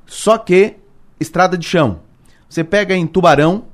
Só 0.06 0.38
que 0.38 0.76
estrada 1.20 1.58
de 1.58 1.66
chão. 1.66 2.00
Você 2.48 2.64
pega 2.64 2.94
em 2.94 3.06
Tubarão, 3.06 3.64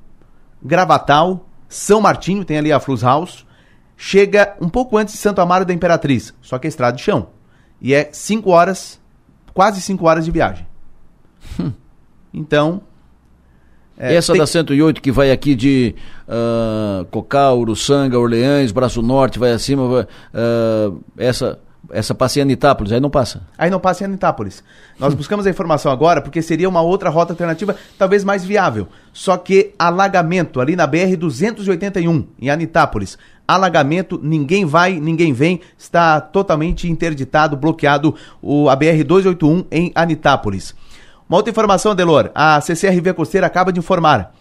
Gravatal, 0.60 1.46
são 1.74 2.00
Martinho, 2.00 2.44
tem 2.44 2.56
ali 2.56 2.72
a 2.72 2.78
Flus 2.78 3.02
House, 3.02 3.44
chega 3.96 4.56
um 4.60 4.68
pouco 4.68 4.96
antes 4.96 5.14
de 5.14 5.20
Santo 5.20 5.40
Amaro 5.40 5.64
da 5.64 5.74
Imperatriz, 5.74 6.32
só 6.40 6.56
que 6.56 6.66
é 6.66 6.68
estrada 6.68 6.96
de 6.96 7.02
chão. 7.02 7.28
E 7.80 7.92
é 7.92 8.08
5 8.12 8.48
horas, 8.48 9.00
quase 9.52 9.80
5 9.80 10.06
horas 10.06 10.24
de 10.24 10.30
viagem. 10.30 10.66
Hum. 11.58 11.72
Então. 12.32 12.80
É, 13.98 14.14
Essa 14.14 14.32
tem... 14.32 14.40
da 14.40 14.46
108 14.46 15.02
que 15.02 15.10
vai 15.10 15.30
aqui 15.30 15.54
de 15.54 15.94
uh, 16.28 17.04
Cocal, 17.06 17.58
Uruçanga, 17.58 18.18
Orleães, 18.18 18.72
Braço 18.72 19.02
Norte, 19.02 19.38
vai 19.38 19.52
acima, 19.52 19.88
vai, 19.88 20.02
uh, 20.02 21.00
essa 21.16 21.58
essa 21.90 22.14
passa 22.14 22.38
em 22.38 22.42
Anitápolis, 22.42 22.92
aí 22.92 23.00
não 23.00 23.10
passa. 23.10 23.42
Aí 23.56 23.70
não 23.70 23.80
passa 23.80 24.02
em 24.02 24.06
Anitápolis. 24.06 24.62
Nós 24.98 25.12
buscamos 25.14 25.46
a 25.46 25.50
informação 25.50 25.90
agora 25.90 26.20
porque 26.20 26.42
seria 26.42 26.68
uma 26.68 26.80
outra 26.80 27.10
rota 27.10 27.32
alternativa, 27.32 27.76
talvez 27.98 28.24
mais 28.24 28.44
viável. 28.44 28.88
Só 29.12 29.36
que 29.36 29.74
alagamento 29.78 30.60
ali 30.60 30.76
na 30.76 30.86
BR-281, 30.86 32.26
em 32.40 32.50
Anitápolis. 32.50 33.18
alagamento, 33.46 34.18
ninguém 34.22 34.64
vai, 34.64 34.98
ninguém 34.98 35.32
vem, 35.32 35.60
está 35.76 36.20
totalmente 36.20 36.88
interditado, 36.88 37.56
bloqueado 37.56 38.14
o 38.40 38.68
a 38.68 38.76
BR 38.76 39.04
281 39.06 39.64
em 39.70 39.92
Anitápolis. 39.94 40.74
Uma 41.28 41.38
outra 41.38 41.50
informação, 41.50 41.92
Adelor, 41.92 42.30
a 42.34 42.60
CCR 42.60 43.00
Via 43.00 43.14
Costeira 43.14 43.46
acaba 43.46 43.72
de 43.72 43.78
informar. 43.78 44.34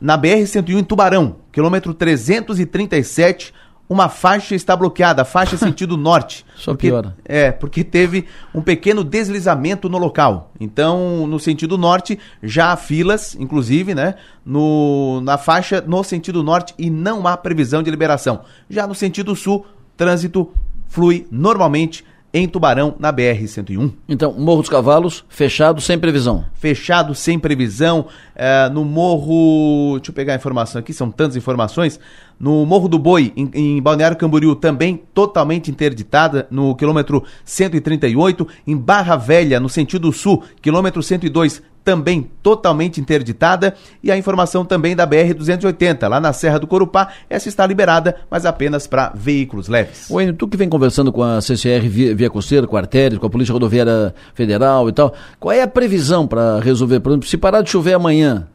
Na 0.00 0.16
BR 0.16 0.46
101 0.46 0.78
em 0.78 0.84
Tubarão, 0.84 1.36
quilômetro 1.50 1.92
337, 1.92 3.52
uma 3.88 4.08
faixa 4.08 4.54
está 4.54 4.76
bloqueada, 4.76 5.24
faixa 5.24 5.56
sentido 5.58 5.96
norte. 5.96 6.44
Só 6.54 6.72
porque, 6.72 6.88
piora. 6.88 7.16
É, 7.24 7.50
porque 7.50 7.82
teve 7.82 8.26
um 8.54 8.60
pequeno 8.60 9.02
deslizamento 9.02 9.88
no 9.88 9.98
local. 9.98 10.52
Então, 10.60 11.26
no 11.26 11.38
sentido 11.40 11.78
norte, 11.78 12.18
já 12.42 12.72
há 12.72 12.76
filas, 12.76 13.34
inclusive, 13.38 13.94
né? 13.94 14.14
No, 14.44 15.20
na 15.22 15.38
faixa 15.38 15.80
no 15.80 16.02
sentido 16.04 16.42
norte 16.42 16.74
e 16.78 16.90
não 16.90 17.26
há 17.26 17.36
previsão 17.36 17.82
de 17.82 17.90
liberação. 17.90 18.42
Já 18.68 18.86
no 18.86 18.94
sentido 18.94 19.34
sul, 19.34 19.64
trânsito 19.96 20.50
flui 20.88 21.26
normalmente 21.30 22.04
em 22.32 22.46
Tubarão, 22.46 22.94
na 22.98 23.12
BR-101. 23.12 23.92
Então, 24.08 24.32
Morro 24.32 24.60
dos 24.60 24.68
Cavalos, 24.68 25.24
fechado, 25.28 25.80
sem 25.80 25.98
previsão. 25.98 26.44
Fechado, 26.54 27.14
sem 27.14 27.38
previsão. 27.38 28.06
É, 28.34 28.68
no 28.68 28.84
Morro. 28.84 29.96
Deixa 29.96 30.10
eu 30.10 30.14
pegar 30.14 30.34
a 30.34 30.36
informação 30.36 30.78
aqui, 30.78 30.92
são 30.92 31.10
tantas 31.10 31.36
informações. 31.36 31.98
No 32.38 32.64
Morro 32.64 32.88
do 32.88 32.98
Boi, 32.98 33.32
em, 33.36 33.50
em 33.52 33.82
Balneário 33.82 34.16
Camboriú, 34.16 34.54
também 34.54 35.02
totalmente 35.12 35.70
interditada, 35.70 36.46
no 36.50 36.74
quilômetro 36.74 37.24
138. 37.44 38.46
Em 38.66 38.76
Barra 38.76 39.16
Velha, 39.16 39.58
no 39.58 39.68
sentido 39.68 40.12
sul, 40.12 40.42
quilômetro 40.62 41.02
102, 41.02 41.62
também 41.88 42.30
totalmente 42.42 43.00
interditada. 43.00 43.74
E 44.02 44.12
a 44.12 44.16
informação 44.16 44.64
também 44.64 44.94
da 44.94 45.06
BR-280, 45.06 46.06
lá 46.06 46.20
na 46.20 46.34
Serra 46.34 46.58
do 46.58 46.66
Corupá, 46.66 47.08
essa 47.30 47.48
está 47.48 47.66
liberada, 47.66 48.16
mas 48.30 48.44
apenas 48.44 48.86
para 48.86 49.10
veículos 49.14 49.68
leves. 49.68 50.08
Wayne, 50.10 50.34
tu 50.34 50.46
que 50.46 50.56
vem 50.56 50.68
conversando 50.68 51.10
com 51.10 51.22
a 51.22 51.40
CCR 51.40 51.88
Via, 51.88 52.14
Via 52.14 52.28
Costeira, 52.28 52.66
com 52.66 52.76
a 52.76 52.80
Artéria, 52.80 53.18
com 53.18 53.26
a 53.26 53.30
Polícia 53.30 53.52
Rodoviária 53.52 54.14
Federal 54.34 54.88
e 54.88 54.92
tal, 54.92 55.14
qual 55.40 55.52
é 55.52 55.62
a 55.62 55.68
previsão 55.68 56.26
para 56.26 56.60
resolver? 56.60 57.00
Por 57.00 57.10
exemplo, 57.10 57.26
se 57.28 57.38
parar 57.38 57.62
de 57.62 57.70
chover 57.70 57.94
amanhã, 57.94 58.46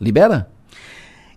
libera? 0.00 0.48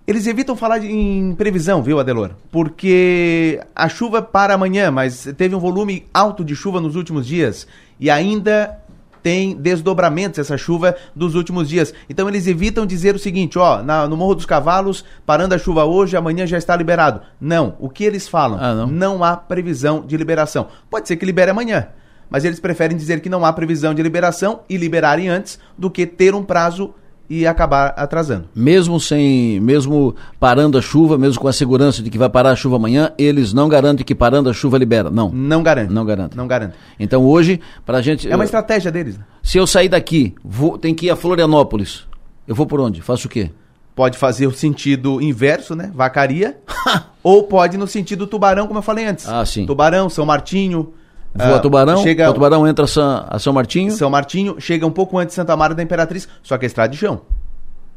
Eles 0.09 0.25
evitam 0.25 0.55
falar 0.55 0.83
em 0.83 1.35
previsão, 1.35 1.83
viu, 1.83 1.99
Adelor? 1.99 2.31
Porque 2.51 3.61
a 3.75 3.87
chuva 3.87 4.23
para 4.23 4.55
amanhã, 4.55 4.89
mas 4.89 5.27
teve 5.37 5.53
um 5.53 5.59
volume 5.59 6.07
alto 6.11 6.43
de 6.43 6.55
chuva 6.55 6.81
nos 6.81 6.95
últimos 6.95 7.27
dias 7.27 7.67
e 7.99 8.09
ainda 8.09 8.75
tem 9.21 9.55
desdobramentos 9.55 10.39
essa 10.39 10.57
chuva 10.57 10.95
dos 11.15 11.35
últimos 11.35 11.69
dias. 11.69 11.93
Então 12.09 12.27
eles 12.27 12.47
evitam 12.47 12.87
dizer 12.87 13.13
o 13.13 13.19
seguinte, 13.19 13.59
ó, 13.59 13.83
na- 13.83 14.07
no 14.07 14.17
Morro 14.17 14.33
dos 14.33 14.47
Cavalos, 14.47 15.05
parando 15.27 15.53
a 15.53 15.59
chuva 15.59 15.85
hoje, 15.85 16.17
amanhã 16.17 16.47
já 16.47 16.57
está 16.57 16.75
liberado. 16.75 17.21
Não, 17.39 17.75
o 17.79 17.87
que 17.87 18.03
eles 18.03 18.27
falam? 18.27 18.57
não. 18.87 19.23
há 19.23 19.37
previsão 19.37 20.01
de 20.03 20.17
liberação. 20.17 20.69
Pode 20.89 21.07
ser 21.07 21.17
que 21.17 21.25
libere 21.25 21.51
amanhã, 21.51 21.89
mas 22.31 22.45
eles 22.45 22.59
preferem 22.59 22.97
dizer 22.97 23.19
que 23.19 23.29
não 23.29 23.45
há 23.45 23.53
previsão 23.53 23.93
de 23.93 24.01
liberação 24.01 24.61
e 24.67 24.75
liberarem 24.75 25.29
antes 25.29 25.59
do 25.77 25.87
que 25.91 26.07
ter 26.07 26.33
um 26.33 26.43
prazo 26.43 26.95
e 27.29 27.45
acabar 27.45 27.93
atrasando. 27.95 28.45
Mesmo 28.55 28.99
sem, 28.99 29.59
mesmo 29.59 30.15
parando 30.39 30.77
a 30.77 30.81
chuva, 30.81 31.17
mesmo 31.17 31.39
com 31.39 31.47
a 31.47 31.53
segurança 31.53 32.01
de 32.01 32.09
que 32.09 32.17
vai 32.17 32.29
parar 32.29 32.51
a 32.51 32.55
chuva 32.55 32.77
amanhã, 32.77 33.11
eles 33.17 33.53
não 33.53 33.69
garantem 33.69 34.03
que 34.05 34.15
parando 34.15 34.49
a 34.49 34.53
chuva 34.53 34.77
libera. 34.77 35.11
Não. 35.11 35.29
Não 35.29 35.61
garante. 35.61 35.93
Não 35.93 36.05
garante. 36.05 36.35
Não 36.35 36.47
garante. 36.47 36.73
Então 36.99 37.23
hoje, 37.25 37.61
pra 37.85 38.01
gente. 38.01 38.29
É 38.29 38.35
uma 38.35 38.45
estratégia 38.45 38.91
deles. 38.91 39.17
né? 39.17 39.23
Se 39.43 39.57
eu 39.57 39.67
sair 39.67 39.89
daqui, 39.89 40.33
vou, 40.43 40.77
tem 40.77 40.95
que 40.95 41.05
ir 41.05 41.09
a 41.11 41.15
Florianópolis. 41.15 42.07
Eu 42.47 42.55
vou 42.55 42.65
por 42.65 42.79
onde? 42.79 43.01
Faço 43.01 43.27
o 43.27 43.29
quê? 43.29 43.51
Pode 43.95 44.17
fazer 44.17 44.47
o 44.47 44.51
sentido 44.51 45.21
inverso, 45.21 45.75
né? 45.75 45.91
Vacaria. 45.93 46.57
ou 47.21 47.43
pode 47.43 47.77
no 47.77 47.85
sentido 47.85 48.25
tubarão, 48.25 48.65
como 48.65 48.79
eu 48.79 48.83
falei 48.83 49.05
antes. 49.05 49.27
Ah, 49.27 49.45
sim. 49.45 49.65
Tubarão, 49.65 50.09
São 50.09 50.25
Martinho. 50.25 50.93
Vou 51.33 51.53
ah, 51.53 51.55
a 51.55 51.59
Tubarão, 51.59 52.01
chega 52.01 52.27
a 52.27 52.33
Tubarão 52.33 52.67
entra 52.67 52.85
a 52.85 52.87
São, 52.87 53.25
a 53.29 53.39
São 53.39 53.53
Martinho. 53.53 53.91
São 53.91 54.09
Martinho, 54.09 54.55
chega 54.59 54.85
um 54.85 54.91
pouco 54.91 55.17
antes 55.17 55.33
de 55.33 55.35
Santa 55.35 55.55
Maria 55.55 55.75
da 55.75 55.83
Imperatriz, 55.83 56.27
só 56.41 56.57
que 56.57 56.65
é 56.65 56.67
estrada 56.67 56.91
de 56.91 56.97
chão. 56.97 57.21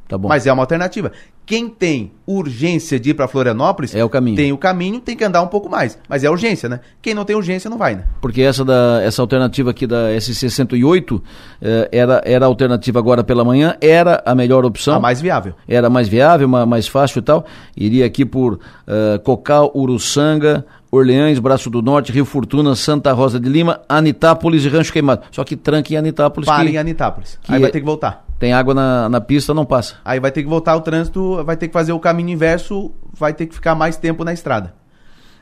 Tá 0.09 0.19
bom. 0.19 0.29
Mas 0.29 0.47
é 0.47 0.53
uma 0.53 0.62
alternativa. 0.62 1.11
Quem 1.47 1.69
tem 1.69 2.12
urgência 2.27 3.01
de 3.01 3.11
ir 3.11 3.15
para 3.15 3.27
Florianópolis, 3.27 3.95
é 3.95 4.05
o 4.05 4.09
caminho. 4.09 4.37
tem 4.37 4.53
o 4.53 4.59
caminho, 4.59 5.01
tem 5.01 5.16
que 5.16 5.24
andar 5.24 5.43
um 5.43 5.47
pouco 5.49 5.69
mais. 5.69 5.99
Mas 6.09 6.23
é 6.23 6.31
urgência, 6.31 6.69
né? 6.69 6.81
Quem 7.01 7.15
não 7.15 7.24
tem 7.24 7.35
urgência 7.35 7.69
não 7.70 7.77
vai, 7.79 7.95
né? 7.97 8.05
Porque 8.20 8.43
essa, 8.43 8.65
da, 8.65 9.01
essa 9.03 9.20
alternativa 9.23 9.70
aqui 9.70 9.87
da 9.87 10.11
SC108 10.11 11.20
eh, 11.61 11.89
era, 11.93 12.23
era 12.24 12.45
a 12.45 12.49
alternativa 12.49 12.99
agora 12.99 13.24
pela 13.24 13.45
manhã, 13.45 13.77
era 13.81 14.23
a 14.24 14.35
melhor 14.35 14.65
opção. 14.65 14.97
A 14.97 15.01
mais 15.01 15.20
viável. 15.20 15.55
Era 15.66 15.89
mais 15.91 16.09
viável, 16.09 16.47
ma- 16.49 16.66
mais 16.66 16.87
fácil 16.87 17.19
e 17.19 17.23
tal. 17.23 17.45
Iria 17.77 18.07
aqui 18.07 18.24
por 18.24 18.61
eh, 18.87 19.19
Cocal, 19.24 19.73
Uruçanga, 19.74 20.65
Orleães, 20.91 21.39
Braço 21.39 21.70
do 21.70 21.81
Norte, 21.83 22.12
Rio 22.12 22.24
Fortuna, 22.24 22.74
Santa 22.77 23.12
Rosa 23.12 23.41
de 23.41 23.49
Lima, 23.49 23.81
Anitápolis 23.89 24.65
e 24.65 24.69
Rancho 24.69 24.93
Queimado. 24.93 25.23
Só 25.31 25.43
que 25.43 25.57
tranque 25.57 25.95
em 25.95 25.97
Anitápolis. 25.97 26.47
Para 26.47 26.65
que- 26.65 26.70
em 26.73 26.79
Anitápolis. 26.79 27.39
Aí 27.49 27.59
vai 27.61 27.69
é- 27.70 27.73
ter 27.73 27.81
que 27.81 27.87
voltar. 27.87 28.27
Tem 28.43 28.52
água 28.52 28.74
na, 28.74 29.09
na 29.09 29.20
pista, 29.20 29.55
não 29.55 29.64
passa. 29.64 29.98
Aí 30.05 30.19
vai 30.19 30.32
ter 30.32 30.43
que 30.43 30.48
voltar 30.48 30.74
o 30.74 30.81
trânsito, 30.81 31.44
vai 31.44 31.56
ter 31.56 31.69
que 31.69 31.73
fazer 31.73 31.93
o 31.93 32.01
caminho 32.01 32.31
inverso, 32.31 32.90
vai 33.12 33.32
ter 33.32 33.47
que 33.47 33.55
ficar 33.55 33.77
mais 33.77 33.97
tempo 33.97 34.24
na 34.24 34.32
estrada. 34.32 34.74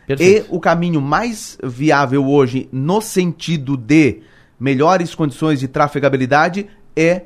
Perfeito. 0.06 0.47
E 0.52 0.55
o 0.55 0.60
caminho 0.60 1.01
mais 1.01 1.56
viável 1.64 2.28
hoje, 2.28 2.68
no 2.70 3.01
sentido 3.01 3.74
de 3.74 4.20
melhores 4.60 5.14
condições 5.14 5.60
de 5.60 5.66
trafegabilidade, 5.66 6.68
é 6.94 7.22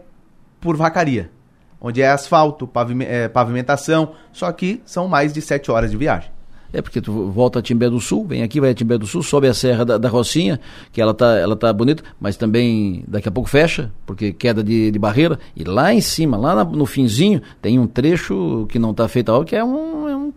por 0.60 0.76
vacaria. 0.76 1.28
Onde 1.80 2.00
é 2.00 2.08
asfalto, 2.08 2.70
é, 3.00 3.26
pavimentação, 3.26 4.12
só 4.32 4.52
que 4.52 4.80
são 4.84 5.08
mais 5.08 5.32
de 5.32 5.42
sete 5.42 5.72
horas 5.72 5.90
de 5.90 5.96
viagem. 5.96 6.30
É 6.76 6.82
porque 6.82 7.00
tu 7.00 7.30
volta 7.30 7.60
a 7.60 7.62
Timbé 7.62 7.88
do 7.88 8.00
Sul, 8.00 8.26
vem 8.26 8.42
aqui, 8.42 8.60
vai 8.60 8.70
a 8.70 8.74
Timbé 8.74 8.98
do 8.98 9.06
Sul, 9.06 9.22
sobe 9.22 9.46
a 9.46 9.54
Serra 9.54 9.84
da, 9.84 9.96
da 9.96 10.08
Rocinha, 10.08 10.58
que 10.92 11.00
ela 11.00 11.14
tá, 11.14 11.36
ela 11.38 11.54
tá 11.54 11.72
bonita, 11.72 12.02
mas 12.20 12.36
também 12.36 13.04
daqui 13.06 13.28
a 13.28 13.30
pouco 13.30 13.48
fecha, 13.48 13.92
porque 14.04 14.32
queda 14.32 14.62
de, 14.62 14.90
de 14.90 14.98
barreira. 14.98 15.38
E 15.56 15.62
lá 15.62 15.94
em 15.94 16.00
cima, 16.00 16.36
lá 16.36 16.54
na- 16.56 16.64
no 16.64 16.84
finzinho, 16.84 17.40
tem 17.62 17.78
um 17.78 17.86
trecho 17.86 18.66
que 18.68 18.78
não 18.78 18.90
está 18.90 19.06
feito 19.06 19.30
a 19.30 19.34
obra, 19.36 19.46
que 19.46 19.54
é 19.54 19.62
um, 19.64 20.08
é 20.08 20.16
um 20.16 20.32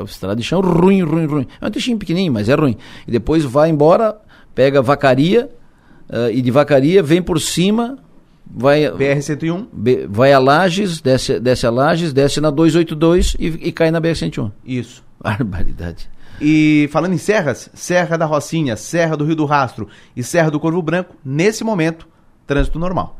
é 0.00 0.04
estrada 0.04 0.36
de 0.36 0.42
chão 0.44 0.60
ruim, 0.60 1.02
ruim, 1.02 1.26
ruim. 1.26 1.46
É 1.60 1.66
um 1.66 1.70
trechinho 1.70 1.98
pequenininho, 1.98 2.32
mas 2.32 2.48
é 2.48 2.54
ruim. 2.54 2.76
E 3.06 3.10
depois 3.10 3.42
vai 3.44 3.68
embora, 3.68 4.16
pega 4.54 4.80
Vacaria, 4.80 5.50
ah, 6.08 6.30
e 6.30 6.40
de 6.40 6.50
Vacaria 6.52 7.02
vem 7.02 7.20
por 7.20 7.40
cima, 7.40 7.98
vai... 8.48 8.84
BR-101. 8.90 9.66
Be- 9.72 10.06
vai 10.08 10.32
a 10.32 10.38
Lages, 10.38 11.00
desce, 11.00 11.40
desce 11.40 11.66
a 11.66 11.70
Lages, 11.70 12.12
desce 12.12 12.40
na 12.40 12.50
282 12.50 13.36
e, 13.40 13.46
e 13.46 13.72
cai 13.72 13.90
na 13.90 14.00
BR-101. 14.00 14.52
Isso. 14.64 15.02
Barbaridade. 15.38 16.08
E 16.40 16.88
falando 16.92 17.14
em 17.14 17.18
serras, 17.18 17.70
Serra 17.74 18.18
da 18.18 18.26
Rocinha, 18.26 18.76
Serra 18.76 19.16
do 19.16 19.24
Rio 19.24 19.36
do 19.36 19.44
Rastro 19.46 19.88
e 20.14 20.22
Serra 20.22 20.50
do 20.50 20.60
Corvo 20.60 20.82
Branco, 20.82 21.14
nesse 21.24 21.64
momento, 21.64 22.06
trânsito 22.46 22.78
normal. 22.78 23.18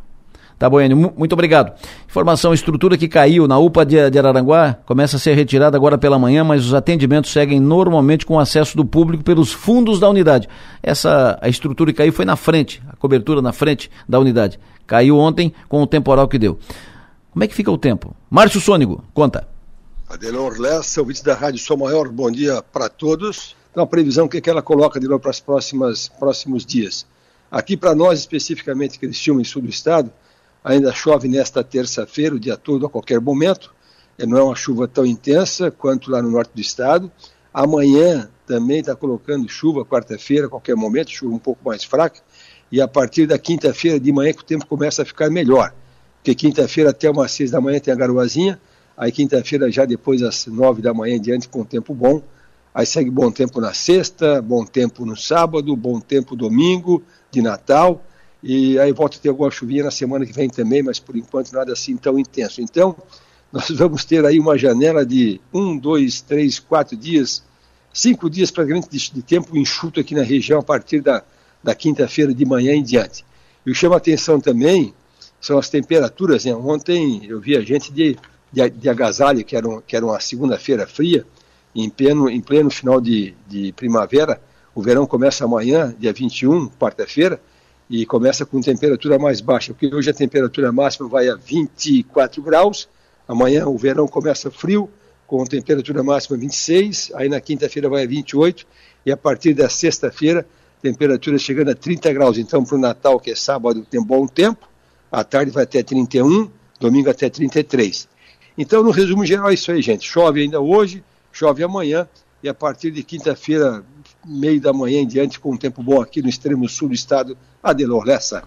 Tá 0.59 0.69
bom, 0.71 0.81
Enio, 0.81 0.97
mu- 0.97 1.15
muito 1.17 1.33
obrigado. 1.33 1.73
Informação, 2.07 2.53
estrutura 2.55 2.97
que 2.97 3.09
caiu 3.09 3.49
na 3.49 3.59
UPA 3.59 3.85
de, 3.85 4.11
de 4.11 4.19
Araranguá 4.19 4.77
começa 4.87 5.17
a 5.17 5.19
ser 5.19 5.35
retirada 5.35 5.77
agora 5.77 5.99
pela 5.99 6.19
manhã, 6.19 6.45
mas 6.45 6.65
os 6.65 6.75
atendimentos 6.75 7.33
seguem 7.33 7.59
normalmente 7.59 8.25
com 8.27 8.39
acesso 8.39 8.77
do 8.77 8.85
público 8.85 9.25
pelos 9.25 9.53
fundos 9.53 9.99
da 9.99 10.09
unidade. 10.09 10.49
Essa 10.83 11.39
a 11.41 11.49
estrutura 11.49 11.93
que 11.93 11.99
caiu 11.99 12.13
foi 12.13 12.25
na 12.25 12.37
frente, 12.37 12.83
a 12.89 12.95
cobertura 12.97 13.41
na 13.43 13.53
frente 13.53 13.91
da 14.09 14.19
unidade. 14.21 14.61
Caiu 14.87 15.19
ontem 15.19 15.53
com 15.69 15.83
o 15.83 15.87
temporal 15.87 16.29
que 16.29 16.39
deu. 16.39 16.59
Como 17.33 17.43
é 17.43 17.49
que 17.49 17.55
fica 17.55 17.71
o 17.71 17.79
tempo? 17.79 18.15
Márcio 18.31 18.61
Sônigo, 18.61 19.03
conta. 19.13 19.49
Adelor 20.15 20.61
Lessa, 20.61 21.01
ouvintes 21.01 21.23
da 21.23 21.35
Rádio 21.35 21.59
Sol 21.59 21.77
Maior, 21.77 22.09
bom 22.09 22.31
dia 22.31 22.63
para 22.63 22.89
todos. 22.89 23.57
Então, 23.73 23.83
a 23.83 23.87
previsão, 23.87 24.29
que, 24.29 24.41
que 24.41 24.49
ela 24.49 24.63
coloca 24.63 25.01
de 25.01 25.09
novo 25.09 25.19
para 25.19 25.33
os 25.33 25.41
próximos 25.41 26.65
dias? 26.65 27.05
Aqui 27.51 27.77
para 27.77 27.97
nós, 27.97 28.21
especificamente, 28.21 28.97
Criciúma 28.97 29.43
e 29.43 29.45
sul 29.45 29.63
do 29.63 29.69
estado, 29.69 30.13
ainda 30.63 30.93
chove 30.93 31.27
nesta 31.27 31.65
terça-feira, 31.65 32.37
o 32.37 32.39
dia 32.39 32.57
todo, 32.57 32.87
a 32.87 32.89
qualquer 32.89 33.21
momento. 33.21 33.75
Eh, 34.17 34.25
Não 34.25 34.39
é 34.39 34.43
uma 34.45 34.55
chuva 34.55 34.87
tão 34.87 35.05
intensa 35.05 35.73
quanto 35.73 36.13
lá 36.13 36.23
no 36.23 36.31
norte 36.31 36.53
do 36.55 36.61
estado. 36.61 37.11
Amanhã 37.53 38.31
também 38.47 38.79
está 38.79 38.95
colocando 38.95 39.49
chuva, 39.49 39.85
quarta-feira, 39.85 40.47
a 40.47 40.49
qualquer 40.49 40.77
momento, 40.77 41.11
chuva 41.11 41.35
um 41.35 41.41
pouco 41.41 41.69
mais 41.69 41.83
fraca. 41.83 42.21
E 42.71 42.81
a 42.81 42.87
partir 42.87 43.27
da 43.27 43.37
quinta-feira 43.37 43.99
de 43.99 44.13
manhã 44.13 44.33
que 44.33 44.43
o 44.43 44.47
tempo 44.47 44.65
começa 44.65 45.03
a 45.03 45.05
ficar 45.05 45.29
melhor. 45.29 45.75
Porque 46.19 46.37
quinta-feira 46.37 46.91
até 46.91 47.11
umas 47.11 47.33
seis 47.33 47.51
da 47.51 47.61
manhã 47.61 47.81
tem 47.81 47.93
a 47.93 47.97
garoazinha, 47.97 48.61
aí 48.97 49.11
quinta-feira 49.11 49.71
já 49.71 49.85
depois 49.85 50.23
às 50.23 50.47
nove 50.47 50.81
da 50.81 50.95
manhã 50.95 51.17
em 51.17 51.21
diante 51.21 51.49
com 51.49 51.65
tempo 51.65 51.95
bom. 51.95 52.23
Aí 52.75 52.85
segue 52.85 53.11
bom 53.11 53.31
tempo 53.31 53.61
na 53.61 53.73
sexta, 53.73 54.43
bom 54.43 54.65
tempo 54.65 55.07
no 55.07 55.17
sábado, 55.17 55.77
bom 55.77 56.01
tempo 56.01 56.35
domingo, 56.35 57.03
de 57.31 57.41
Natal. 57.41 58.05
E 58.43 58.79
aí 58.79 58.93
volta 58.93 59.17
a 59.17 59.21
ter 59.21 59.29
alguma 59.29 59.51
chuvinha 59.51 59.85
na 59.85 59.91
semana 59.91 60.27
que 60.27 60.33
vem 60.33 60.51
também, 60.51 60.83
mas 60.83 60.99
por 60.99 61.17
enquanto 61.17 61.53
nada 61.53 61.73
assim 61.73 61.97
tão 61.97 62.19
intenso. 62.19 62.61
Então, 62.61 62.97
nós 63.53 63.71
vamos 63.79 64.05
ter 64.05 64.25
aí 64.27 64.41
uma 64.41 64.59
janela 64.59 65.07
de 65.07 65.41
um, 65.53 65.79
dois, 65.79 66.21
três, 66.21 66.59
quatro 66.59 66.97
dias, 66.97 67.45
cinco 67.93 68.29
dias 68.29 68.51
praticamente 68.51 68.89
de, 68.91 69.13
de 69.13 69.23
tempo 69.23 69.57
enxuto 69.57 70.01
aqui 70.01 70.15
na 70.15 70.23
região 70.23 70.59
a 70.59 70.63
partir 70.63 71.01
da, 71.01 71.23
da 71.63 71.75
quinta-feira 71.75 72.35
de 72.35 72.45
manhã 72.45 72.75
em 72.75 72.83
diante. 72.83 73.25
E 73.65 73.71
o 73.71 73.73
que 73.73 73.79
chama 73.79 73.97
atenção 73.97 74.41
também 74.41 74.93
são 75.41 75.57
as 75.57 75.69
temperaturas. 75.69 76.45
Né? 76.45 76.55
Ontem 76.55 77.25
eu 77.27 77.41
vi 77.41 77.57
a 77.57 77.61
gente 77.61 77.93
de, 77.93 78.17
de, 78.55 78.71
de 78.71 78.89
agasalho, 78.89 79.45
que 79.45 79.57
era, 79.57 79.69
um, 79.69 79.81
que 79.81 79.97
era 79.97 80.07
uma 80.07 80.21
segunda-feira 80.21 80.87
fria, 80.87 81.27
em 81.75 81.91
pleno, 81.91 82.31
em 82.31 82.41
pleno 82.41 82.71
final 82.71 83.01
de, 83.01 83.35
de 83.49 83.73
primavera. 83.73 84.41
O 84.75 84.81
verão 84.81 85.07
começa 85.07 85.45
amanhã, 85.45 85.95
dia 85.99 86.13
21, 86.13 86.69
quarta-feira, 86.71 87.41
e 87.91 88.07
começa 88.07 88.47
com 88.47 88.61
temperatura 88.61 89.19
mais 89.19 89.41
baixa, 89.41 89.73
porque 89.75 89.95
hoje 89.95 90.11
a 90.11 90.15
temperatura 90.15 90.73
máxima 90.73 91.09
vai 91.09 91.29
a 91.29 91.35
24 91.35 92.43
graus, 92.43 92.89
amanhã 93.29 93.67
o 93.67 93.77
verão 93.77 94.07
começa 94.09 94.51
frio, 94.51 94.89
com 95.27 95.45
temperatura 95.45 96.03
máxima 96.03 96.37
26, 96.37 97.13
aí 97.15 97.29
na 97.29 97.41
quinta-feira 97.41 97.89
vai 97.89 98.05
a 98.05 98.07
28, 98.07 98.67
e 99.05 99.13
a 99.13 99.17
partir 99.17 99.53
da 99.53 99.69
sexta-feira, 99.69 100.47
temperatura 100.81 101.39
chegando 101.39 101.71
a 101.71 101.75
30 101.75 102.13
graus. 102.13 102.39
Então, 102.39 102.65
para 102.65 102.77
o 102.77 102.79
Natal, 102.79 103.21
que 103.21 103.31
é 103.31 103.35
sábado, 103.35 103.87
tem 103.89 104.03
bom 104.03 104.27
tempo, 104.27 104.69
à 105.11 105.23
tarde 105.23 105.51
vai 105.51 105.65
até 105.65 105.83
31, 105.83 106.51
domingo 106.81 107.11
até 107.11 107.29
33. 107.29 108.09
Então, 108.57 108.83
no 108.83 108.91
resumo 108.91 109.27
geral, 109.27 109.51
é 109.51 109.55
isso 109.55 109.71
aí, 109.73 109.83
gente. 109.83 110.09
Chove 110.09 110.43
ainda 110.43 110.61
hoje, 110.61 111.03
chove 111.33 111.63
amanhã, 111.63 112.09
e 112.43 112.49
a 112.49 112.55
partir 112.55 112.91
de 112.91 113.03
quinta-feira, 113.03 113.85
meio 114.25 114.61
da 114.61 114.73
manhã 114.73 115.01
em 115.01 115.07
diante, 115.07 115.41
com 115.41 115.53
um 115.53 115.57
tempo 115.57 115.83
bom 115.83 116.01
aqui 116.01 116.23
no 116.23 116.29
extremo 116.29 116.69
sul 116.69 116.89
do 116.89 116.95
estado, 116.95 117.37
Adelor 117.63 118.05
Lessa. 118.05 118.45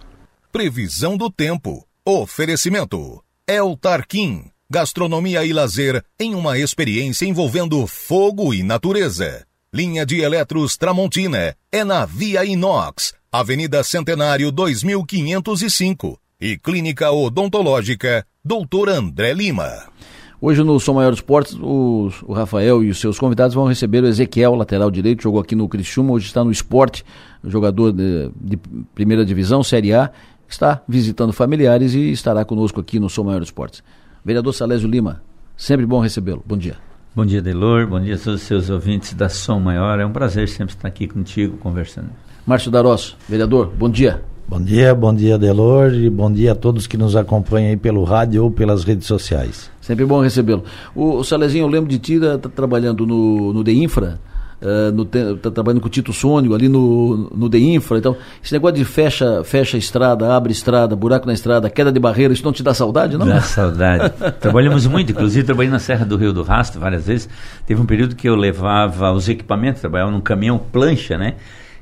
Previsão 0.52 1.16
do 1.16 1.30
tempo. 1.30 1.84
Oferecimento. 2.04 3.22
El 3.46 3.76
Tarquim. 3.76 4.50
Gastronomia 4.70 5.44
e 5.44 5.52
lazer 5.52 6.04
em 6.20 6.34
uma 6.34 6.58
experiência 6.58 7.26
envolvendo 7.26 7.86
fogo 7.86 8.52
e 8.52 8.62
natureza. 8.62 9.46
Linha 9.72 10.06
de 10.06 10.20
Eletros 10.20 10.76
Tramontina 10.76 11.56
é 11.72 11.84
na 11.84 12.06
Via 12.06 12.44
Inox, 12.44 13.12
Avenida 13.32 13.82
Centenário 13.82 14.52
2505. 14.52 16.18
E 16.40 16.56
Clínica 16.56 17.10
Odontológica, 17.10 18.26
Dr. 18.44 18.90
André 18.90 19.34
Lima. 19.34 19.88
Hoje 20.40 20.62
no 20.62 20.78
Som 20.78 20.94
Maior 20.94 21.12
Esportes, 21.12 21.54
o, 21.60 22.12
o, 22.24 22.32
Rafael 22.32 22.84
e 22.84 22.90
os 22.90 23.00
seus 23.00 23.18
convidados 23.18 23.56
vão 23.56 23.66
receber 23.66 24.04
o 24.04 24.06
Ezequiel, 24.06 24.54
lateral 24.54 24.88
direito, 24.88 25.24
jogou 25.24 25.40
aqui 25.40 25.56
no 25.56 25.68
Criciúma, 25.68 26.12
hoje 26.12 26.26
está 26.26 26.44
no 26.44 26.52
esporte, 26.52 27.04
jogador 27.42 27.92
de, 27.92 28.30
de 28.40 28.56
primeira 28.94 29.24
divisão, 29.24 29.64
Série 29.64 29.92
A, 29.92 30.12
está 30.48 30.80
visitando 30.86 31.32
familiares 31.32 31.92
e 31.92 32.12
estará 32.12 32.44
conosco 32.44 32.80
aqui 32.80 33.00
no 33.00 33.10
Som 33.10 33.24
Maior 33.24 33.42
Esportes. 33.42 33.82
Vereador 34.24 34.54
Salésio 34.54 34.88
Lima, 34.88 35.20
sempre 35.56 35.84
bom 35.84 35.98
recebê-lo. 35.98 36.44
Bom 36.46 36.56
dia. 36.56 36.76
Bom 37.16 37.26
dia, 37.26 37.42
Delor. 37.42 37.88
Bom 37.88 38.00
dia 38.00 38.14
a 38.14 38.18
todos 38.18 38.40
os 38.40 38.46
seus 38.46 38.70
ouvintes 38.70 39.14
da 39.14 39.28
Som 39.28 39.58
Maior. 39.58 39.98
É 39.98 40.06
um 40.06 40.12
prazer 40.12 40.48
sempre 40.48 40.72
estar 40.72 40.86
aqui 40.86 41.08
contigo 41.08 41.56
conversando. 41.56 42.10
Márcio 42.46 42.70
Darosso, 42.70 43.16
vereador, 43.28 43.72
bom 43.76 43.90
dia. 43.90 44.22
Bom 44.48 44.62
dia, 44.62 44.94
bom 44.94 45.14
dia, 45.14 45.36
Delor, 45.36 45.92
e 45.92 46.08
bom 46.08 46.32
dia 46.32 46.52
a 46.52 46.54
todos 46.54 46.86
que 46.86 46.96
nos 46.96 47.14
acompanham 47.14 47.68
aí 47.68 47.76
pelo 47.76 48.02
rádio 48.02 48.44
ou 48.44 48.50
pelas 48.50 48.82
redes 48.82 49.06
sociais. 49.06 49.70
Sempre 49.78 50.06
bom 50.06 50.22
recebê-lo. 50.22 50.64
O, 50.94 51.16
o 51.16 51.22
Salezinho, 51.22 51.64
eu 51.64 51.68
lembro 51.68 51.90
de 51.90 51.98
ti, 51.98 52.18
tá, 52.18 52.38
tá 52.38 52.48
trabalhando 52.48 53.06
no, 53.06 53.52
no 53.52 53.62
DEINFRA, 53.62 54.18
uh, 54.62 54.90
no, 54.90 55.04
tá 55.04 55.50
trabalhando 55.50 55.82
com 55.82 55.86
o 55.86 55.90
Tito 55.90 56.14
Sônico 56.14 56.54
ali 56.54 56.66
no, 56.66 57.28
no 57.36 57.46
DEINFRA, 57.46 57.98
então, 57.98 58.16
esse 58.42 58.54
negócio 58.54 58.76
de 58.76 58.86
fecha, 58.86 59.44
fecha 59.44 59.76
estrada, 59.76 60.34
abre 60.34 60.50
estrada, 60.50 60.96
buraco 60.96 61.26
na 61.26 61.34
estrada, 61.34 61.68
queda 61.68 61.92
de 61.92 62.00
barreira, 62.00 62.32
isso 62.32 62.42
não 62.42 62.52
te 62.52 62.62
dá 62.62 62.72
saudade, 62.72 63.18
não? 63.18 63.26
Dá 63.26 63.42
saudade. 63.42 64.10
Trabalhamos 64.40 64.86
muito, 64.86 65.12
inclusive 65.12 65.44
trabalhei 65.44 65.70
na 65.70 65.78
Serra 65.78 66.06
do 66.06 66.16
Rio 66.16 66.32
do 66.32 66.42
Rastro 66.42 66.80
várias 66.80 67.06
vezes. 67.06 67.28
Teve 67.66 67.82
um 67.82 67.86
período 67.86 68.16
que 68.16 68.26
eu 68.26 68.34
levava 68.34 69.12
os 69.12 69.28
equipamentos, 69.28 69.82
trabalhava 69.82 70.10
num 70.10 70.22
caminhão 70.22 70.56
plancha, 70.56 71.18
né? 71.18 71.34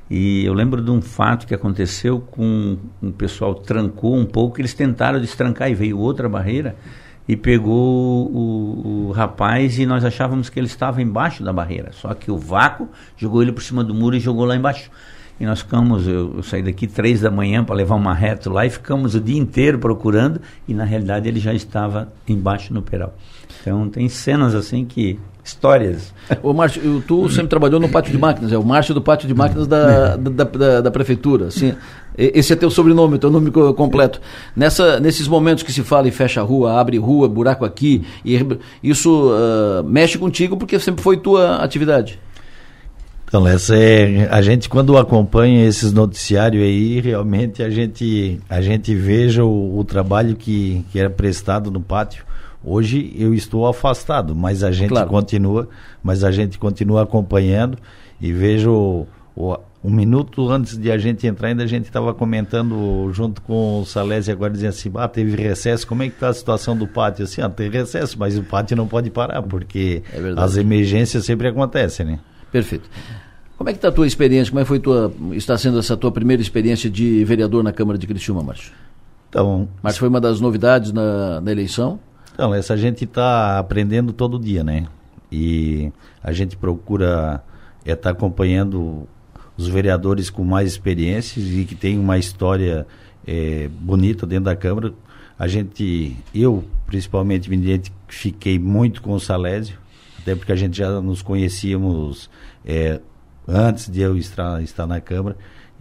E 0.09 0.45
eu 0.45 0.55
lembro 0.55 0.81
de 0.83 0.91
um 0.91 1.03
fato 1.03 1.47
que 1.47 1.55
aconteceu 1.55 2.21
com 2.21 2.77
um 3.03 3.11
pessoal 3.11 3.55
trancou 3.55 4.17
um 4.17 4.25
pouco, 4.25 4.61
eles 4.61 4.73
tentaram 4.73 5.21
destrancar 5.21 5.71
e 5.71 5.75
veio 5.75 5.99
outra 5.99 6.29
barreira 6.29 6.77
e 7.29 7.37
pegou 7.37 8.31
o, 8.31 9.09
o, 9.09 9.13
rapaz 9.13 9.79
e 9.79 9.87
nós 9.87 10.05
achávamos 10.05 10.49
que 10.49 10.61
ele 10.61 10.69
estava 10.69 11.03
embaixo 11.03 11.43
da 11.43 11.53
barreira. 11.53 11.91
Só 11.93 12.15
que 12.15 12.31
o 12.31 12.39
vácuo 12.39 12.89
jogou 13.17 13.43
ele 13.43 13.51
por 13.51 13.63
cima 13.63 13.83
do 13.83 13.93
muro 13.93 14.17
e 14.17 14.21
jogou 14.21 14.45
lá 14.45 14.55
embaixo. 14.55 14.91
E 15.39 15.45
nós 15.45 15.61
ficamos, 15.61 16.07
eu, 16.07 16.37
eu 16.37 16.43
saí 16.43 16.63
daqui 16.63 16.87
três 16.87 17.21
da 17.21 17.31
manhã 17.31 17.65
para 17.65 17.75
levar 17.75 17.97
uma 17.97 18.15
reto 18.15 18.49
lá 18.49 18.65
e 18.65 18.71
ficamos 18.71 19.15
o 19.15 19.21
dia 19.21 19.37
inteiro 19.37 19.79
procurando 19.79 20.41
e 20.69 20.73
na 20.73 20.85
realidade 20.85 21.29
ele 21.29 21.41
já 21.41 21.53
estava 21.53 22.13
embaixo 22.29 22.73
no 22.73 22.81
peral. 22.81 23.15
Então 23.61 23.89
tem 23.89 24.09
cenas 24.09 24.55
assim 24.55 24.85
que 24.85 25.19
histórias. 25.47 26.13
Ô 26.43 26.53
Márcio, 26.53 27.03
tu 27.07 27.29
sempre 27.29 27.49
trabalhou 27.49 27.79
no 27.79 27.89
pátio 27.89 28.11
de 28.11 28.19
máquinas, 28.19 28.53
é 28.53 28.59
o 28.59 28.65
Márcio 28.65 28.93
do 28.93 29.01
pátio 29.01 29.29
de 29.29 29.35
máquinas 29.35 29.67
da, 29.67 30.17
da, 30.17 30.45
da, 30.45 30.81
da, 30.81 30.91
prefeitura. 30.91 31.47
Assim, 31.47 31.73
esse 32.19 32.53
é 32.53 32.57
teu 32.57 32.69
sobrenome, 32.69 33.19
teu 33.19 33.31
nome 33.31 33.51
completo. 33.51 34.21
Nessa, 34.55 34.99
nesses 34.99 35.29
momentos 35.29 35.63
que 35.63 35.73
se 35.73 35.83
fala 35.83 36.09
e 36.09 36.11
fecha 36.11 36.41
a 36.41 36.45
rua, 36.45 36.81
abre 36.81 36.99
rua, 36.99 37.29
buraco 37.29 37.65
aqui, 37.65 38.05
e 38.25 38.45
isso 38.83 39.31
uh, 39.31 39.85
mexe 39.85 40.19
contigo 40.19 40.57
porque 40.57 40.79
sempre 40.81 41.03
foi 41.03 41.17
tua 41.17 41.57
atividade. 41.57 42.19
Então, 43.29 43.47
essa 43.47 43.77
é, 43.77 44.29
a 44.31 44.41
gente 44.41 44.69
quando 44.69 44.97
acompanha 44.97 45.67
esses 45.67 45.93
noticiários 45.93 46.63
aí, 46.63 47.01
realmente 47.01 47.61
a 47.63 47.69
gente, 47.69 48.41
a 48.49 48.61
gente 48.61 48.95
veja 48.95 49.45
o, 49.45 49.79
o 49.79 49.85
trabalho 49.85 50.37
que, 50.37 50.85
que 50.93 50.99
era 50.99 51.11
prestado 51.11 51.71
no 51.71 51.81
pátio 51.81 52.25
Hoje 52.69 53.15
eu 53.17 53.33
estou 53.33 53.65
afastado, 53.65 54.35
mas 54.35 54.65
a 54.65 54.73
gente 54.73 54.89
claro. 54.89 55.09
continua, 55.09 55.69
mas 56.03 56.25
a 56.25 56.33
gente 56.33 56.59
continua 56.59 57.05
acompanhando 57.05 57.79
e 58.21 58.33
vejo 58.33 59.07
o, 59.37 59.57
um 59.85 59.91
minuto 59.91 60.51
antes 60.51 60.77
de 60.77 60.91
a 60.91 60.99
gente 60.99 61.29
entrar, 61.29 61.47
ainda 61.47 61.63
a 61.63 61.67
gente 61.67 61.85
estava 61.85 62.13
comentando 62.13 63.09
junto 63.13 63.41
com 63.41 63.83
o 63.83 63.87
Salésio 63.87 64.33
agora 64.33 64.53
dizendo 64.53 64.71
assim, 64.71 64.91
ah, 64.97 65.07
teve 65.07 65.41
recesso, 65.41 65.87
como 65.87 66.03
é 66.03 66.09
que 66.09 66.15
está 66.15 66.29
a 66.29 66.35
situação 66.35 66.77
do 66.77 66.89
pátio? 66.89 67.25
Assim, 67.25 67.41
ah, 67.41 67.49
tem 67.49 67.71
recesso, 67.71 68.19
mas 68.19 68.37
o 68.37 68.43
pátio 68.43 68.77
não 68.77 68.89
pode 68.89 69.11
parar, 69.11 69.43
porque 69.43 70.03
é 70.13 70.19
as 70.37 70.57
emergências 70.57 71.25
sempre 71.25 71.47
acontecem, 71.47 72.05
né? 72.05 72.19
Perfeito. 72.51 72.91
Como 73.57 73.71
é 73.71 73.73
que 73.73 73.79
está 73.79 73.89
a 73.89 73.93
tua 73.93 74.09
experiência? 74.09 74.51
Como 74.51 74.59
é 74.59 74.65
que 74.65 74.69
foi 74.69 74.81
tua, 74.81 75.13
está 75.35 75.57
sendo 75.57 75.79
essa 75.79 75.97
tua 75.97 76.11
primeira 76.11 76.43
experiência 76.43 76.91
de 76.91 77.25
vereador 77.25 77.63
na 77.63 77.73
Câmara 77.73 77.97
de 77.97 78.09
Criciúma, 78.09 78.43
Márcio? 78.43 78.73
Então, 79.29 79.69
Márcio 79.81 80.01
foi 80.01 80.09
uma 80.09 80.21
das 80.21 80.41
novidades 80.41 80.91
na, 80.91 81.41
na 81.41 81.53
eleição? 81.53 82.01
Então, 82.37 82.55
essa 82.55 82.77
gente 82.77 83.05
está 83.05 83.59
aprendendo 83.59 84.13
todo 84.13 84.39
dia, 84.39 84.63
né? 84.63 84.89
E 85.33 85.91
a 86.23 86.33
gente 86.33 86.55
procura 86.55 87.43
estar 87.81 87.93
é, 87.93 87.97
tá 87.97 88.11
acompanhando 88.11 89.09
os 89.57 89.69
vereadores 89.69 90.29
com 90.29 90.45
mais 90.45 90.71
experiências 90.71 91.47
e 91.47 91.65
que 91.65 91.75
tem 91.75 91.99
uma 91.99 92.19
história 92.19 92.87
é, 93.27 93.71
bonita 93.81 94.27
dentro 94.27 94.45
da 94.45 94.55
Câmara. 94.55 94.93
A 95.39 95.49
gente, 95.49 96.15
eu 96.35 96.63
principalmente, 96.87 97.49
me 97.49 97.57
identifiquei 97.57 98.59
muito 98.59 99.01
com 99.01 99.15
o 99.15 99.21
Salésio, 99.21 99.79
até 100.19 100.35
porque 100.35 100.53
a 100.53 100.57
gente 100.57 100.77
já 100.77 101.01
nos 101.01 101.23
conhecíamos 101.23 102.29
é, 102.67 103.01
antes 103.49 103.89
de 103.89 104.03
eu 104.03 104.15
estar, 104.15 104.63
estar 104.63 104.87
na 104.87 105.01
Câmara. 105.01 105.39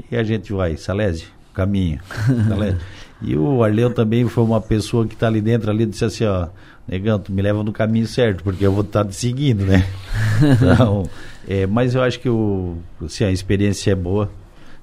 E 0.09 0.15
a 0.15 0.23
gente 0.23 0.53
vai, 0.53 0.77
Salésio, 0.77 1.27
caminho. 1.53 1.99
Salésio. 2.47 2.79
E 3.25 3.35
o 3.35 3.63
Arleu 3.63 3.91
também 3.91 4.27
foi 4.27 4.43
uma 4.43 4.61
pessoa 4.61 5.07
que 5.07 5.15
está 5.15 5.25
ali 5.25 5.41
dentro, 5.41 5.71
ali, 5.71 5.83
disse 5.87 6.05
assim, 6.05 6.25
ó, 6.25 6.47
negão, 6.87 7.17
tu 7.17 7.31
me 7.31 7.41
leva 7.41 7.63
no 7.63 7.73
caminho 7.73 8.05
certo, 8.05 8.43
porque 8.43 8.63
eu 8.63 8.71
vou 8.71 8.83
estar 8.83 9.03
tá 9.03 9.09
te 9.09 9.15
seguindo, 9.15 9.65
né? 9.65 9.83
Então, 10.61 11.09
é, 11.47 11.65
mas 11.65 11.95
eu 11.95 12.03
acho 12.03 12.19
que 12.19 12.29
o, 12.29 12.77
assim, 13.03 13.23
a 13.23 13.31
experiência 13.31 13.91
é 13.91 13.95
boa. 13.95 14.29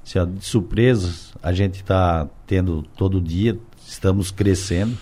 Assim, 0.04 0.18
ó, 0.18 0.24
de 0.24 0.44
surpresas 0.44 1.32
a 1.40 1.52
gente 1.52 1.76
está 1.76 2.26
tendo 2.44 2.82
todo 2.96 3.20
dia, 3.20 3.56
estamos 3.86 4.32
crescendo. 4.32 4.96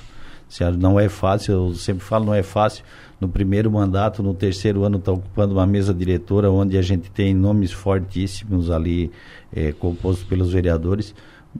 Assim, 0.46 0.64
ó, 0.64 0.70
não 0.70 1.00
é 1.00 1.08
fácil, 1.08 1.54
eu 1.54 1.74
sempre 1.74 2.04
falo, 2.04 2.26
não 2.26 2.34
é 2.34 2.42
fácil. 2.42 2.84
No 3.18 3.28
primeiro 3.28 3.70
mandato, 3.70 4.22
no 4.22 4.34
terceiro 4.34 4.84
ano, 4.84 4.98
está 4.98 5.12
ocupando 5.12 5.54
uma 5.54 5.66
mesa 5.66 5.94
diretora 5.94 6.50
onde 6.50 6.76
a 6.76 6.82
gente 6.82 7.10
tem 7.10 7.32
nomes 7.32 7.72
fortíssimos 7.72 8.70
ali, 8.70 9.10
é, 9.50 9.72
compostos 9.72 10.24
pelos 10.24 10.52
vereadores 10.52 11.14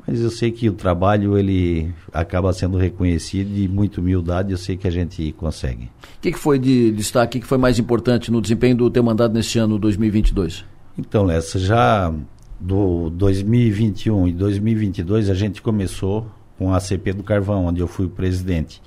mas 0.07 0.21
eu 0.21 0.31
sei 0.31 0.51
que 0.51 0.69
o 0.69 0.73
trabalho 0.73 1.37
ele 1.37 1.93
acaba 2.13 2.53
sendo 2.53 2.79
reconhecido 2.79 3.57
e 3.57 3.69
muito 3.69 4.01
humildade 4.01 4.53
eu 4.53 4.59
sei 4.59 4.77
que 4.77 4.87
a 4.87 4.91
gente 4.91 5.33
consegue. 5.33 5.85
O 6.19 6.21
que, 6.21 6.33
que, 6.33 6.39
foi 6.39 6.59
de 6.59 6.93
destaque, 6.93 7.39
o 7.39 7.41
que 7.41 7.47
foi 7.47 7.59
mais 7.59 7.79
importante 7.79 8.31
no 8.31 8.41
desempenho 8.41 8.77
do 8.77 8.91
teu 8.91 9.03
mandato 9.03 9.33
nesse 9.33 9.59
ano 9.59 9.79
2022? 9.79 10.65
Então, 10.97 11.25
Lessa, 11.25 11.59
já 11.59 12.13
do 12.59 13.11
2021 13.11 14.29
e 14.29 14.33
2022 14.33 15.31
a 15.31 15.35
gente 15.35 15.63
começou 15.63 16.27
com 16.59 16.73
a 16.73 16.79
CP 16.79 17.15
do 17.15 17.23
Carvão, 17.23 17.67
onde 17.67 17.81
eu 17.81 17.89
fui 17.89 18.07
o 18.07 18.11
presidente. 18.11 18.83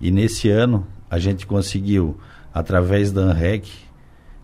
E 0.00 0.10
nesse 0.10 0.48
ano 0.50 0.86
a 1.10 1.18
gente 1.18 1.46
conseguiu, 1.46 2.16
através 2.52 3.10
da 3.10 3.22
ANREC, 3.22 3.70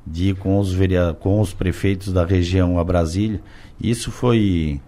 de 0.07 0.31
ir 0.31 0.37
com 0.37 0.59
os, 0.59 0.75
com 1.21 1.41
os 1.41 1.53
prefeitos 1.53 2.13
da 2.13 2.25
região 2.25 2.79
a 2.79 2.85
Brasília. 2.85 3.41
Isso 3.81 4.11
foi 4.11 4.81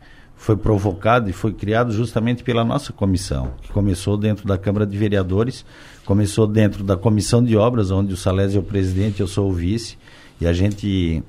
foi 0.43 0.57
provocado 0.57 1.31
e 1.31 1.33
foi 1.33 1.53
criado 1.53 1.93
justamente 1.93 2.43
pela 2.43 2.65
nossa 2.65 2.93
comissão, 2.93 3.53
que 3.63 3.71
começou 3.71 4.17
dentro 4.17 4.45
da 4.45 4.59
Câmara 4.59 4.85
de 4.85 4.99
Vereadores, 4.99 5.65
começou 6.05 6.49
dentro 6.49 6.83
da 6.83 6.97
Comissão 6.97 7.45
de 7.45 7.57
Obras, 7.57 7.93
onde 7.93 8.13
o 8.13 8.17
Salésio 8.17 8.59
é 8.59 8.61
o 8.61 8.65
presidente, 8.65 9.21
eu 9.21 9.29
sou 9.29 9.49
o 9.49 9.53
vice, 9.53 9.97
e 10.41 10.47
a 10.49 10.53
gente 10.53 11.23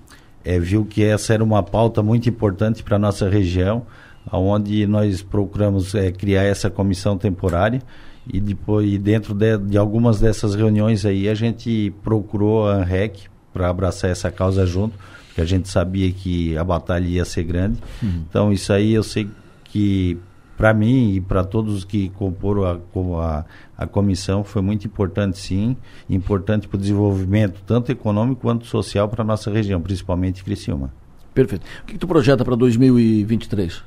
é, 0.44 0.58
viu 0.58 0.84
que 0.84 1.04
essa 1.04 1.32
era 1.32 1.44
uma 1.44 1.62
pauta 1.62 2.02
muito 2.02 2.28
importante 2.28 2.82
para 2.82 2.96
a 2.96 3.00
nossa 3.00 3.30
região, 3.30 3.86
onde 4.32 4.88
nós 4.88 5.22
procuramos 5.22 5.94
é, 5.94 6.12
criar 6.12 6.42
essa 6.42 6.72
comissão 6.72 7.16
temporária 7.16 7.84
e 8.26 8.40
depois 8.40 8.98
dentro 8.98 9.36
de, 9.36 9.60
de, 9.60 9.78
algumas 9.78 10.20
dessas 10.20 10.56
reuniões 10.56 11.06
aí 11.06 11.30
a 11.30 11.36
gente 11.36 11.94
procurou 12.04 12.68
a 12.68 12.78
ANREC 12.78 13.28
para 13.54 13.70
abraçar 13.70 14.10
essa 14.10 14.32
causa 14.32 14.66
junto, 14.66 14.98
porque 15.34 15.42
a 15.42 15.46
gente 15.46 15.68
sabia 15.68 16.12
que 16.12 16.56
a 16.56 16.64
batalha 16.64 17.08
ia 17.08 17.26
ser 17.26 17.44
grande. 17.44 17.80
Uhum. 18.04 18.24
Então, 18.30 18.54
isso 18.54 18.72
aí 18.72 18.94
eu 18.94 19.02
sei 19.02 19.28
que 19.64 20.16
para 20.56 20.72
mim 20.76 21.16
e 21.16 21.22
para 21.22 21.44
todos 21.44 21.84
que 21.84 22.10
comporam 22.10 22.64
a, 22.64 22.78
a, 23.20 23.46
a, 23.76 23.88
comissão 23.88 24.44
foi 24.44 24.62
muito 24.62 24.86
importante 24.86 25.40
sim, 25.40 25.76
importante 26.08 26.68
para 26.68 26.78
o 26.78 26.80
desenvolvimento 26.80 27.64
tanto 27.66 27.92
econômico 27.92 28.42
quanto 28.42 28.68
social 28.68 29.10
para 29.10 29.24
a 29.24 29.26
nossa 29.26 29.50
região, 29.50 29.82
principalmente 29.82 30.44
Criciúma. 30.44 30.94
Perfeito. 31.34 31.66
O 31.82 31.86
que, 31.88 31.94
que 31.94 32.00
tu 32.00 32.08
projeta 32.08 32.46
para 32.46 32.56
2023? 32.56 33.84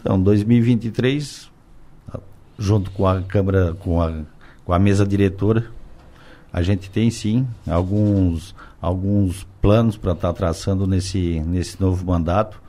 Então, 0.00 0.22
2023, 0.22 1.50
junto 2.56 2.92
com 2.92 3.08
a 3.08 3.22
Câmara, 3.22 3.74
com 3.74 4.00
a, 4.00 4.20
com 4.64 4.72
a 4.72 4.78
mesa 4.78 5.04
diretora, 5.04 5.66
a 6.56 6.62
gente 6.62 6.90
tem 6.90 7.10
sim 7.10 7.46
alguns, 7.68 8.54
alguns 8.80 9.46
planos 9.60 9.96
para 9.96 10.12
estar 10.12 10.32
tá 10.32 10.34
traçando 10.34 10.86
nesse, 10.86 11.40
nesse 11.40 11.78
novo 11.78 12.04
mandato 12.06 12.60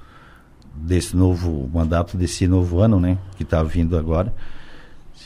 desse 0.80 1.15
novo 1.15 1.68
mandato, 1.73 2.15
desse 2.15 2.47
novo 2.47 2.80
ano, 2.80 2.99
né, 2.99 3.18
que 3.35 3.43
está 3.43 3.64
vindo 3.64 3.97
agora. 3.97 4.34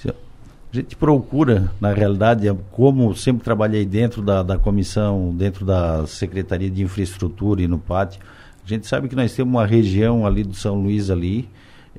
A 0.05 0.77
gente 0.77 0.95
procura, 0.95 1.69
na 1.81 1.91
realidade, 1.91 2.47
é 2.47 2.55
como 2.71 3.13
sempre 3.13 3.43
trabalhei 3.43 3.85
dentro 3.85 4.21
da, 4.21 4.41
da 4.41 4.57
comissão, 4.57 5.35
dentro 5.35 5.65
da 5.65 6.07
Secretaria 6.07 6.69
de 6.69 6.81
Infraestrutura 6.81 7.61
e 7.61 7.67
no 7.67 7.77
pátio, 7.77 8.21
a 8.63 8.67
gente 8.69 8.87
sabe 8.87 9.09
que 9.09 9.15
nós 9.15 9.33
temos 9.33 9.53
uma 9.53 9.65
região 9.65 10.25
ali 10.25 10.45
do 10.45 10.53
São 10.53 10.75
Luís 10.75 11.09
ali, 11.09 11.49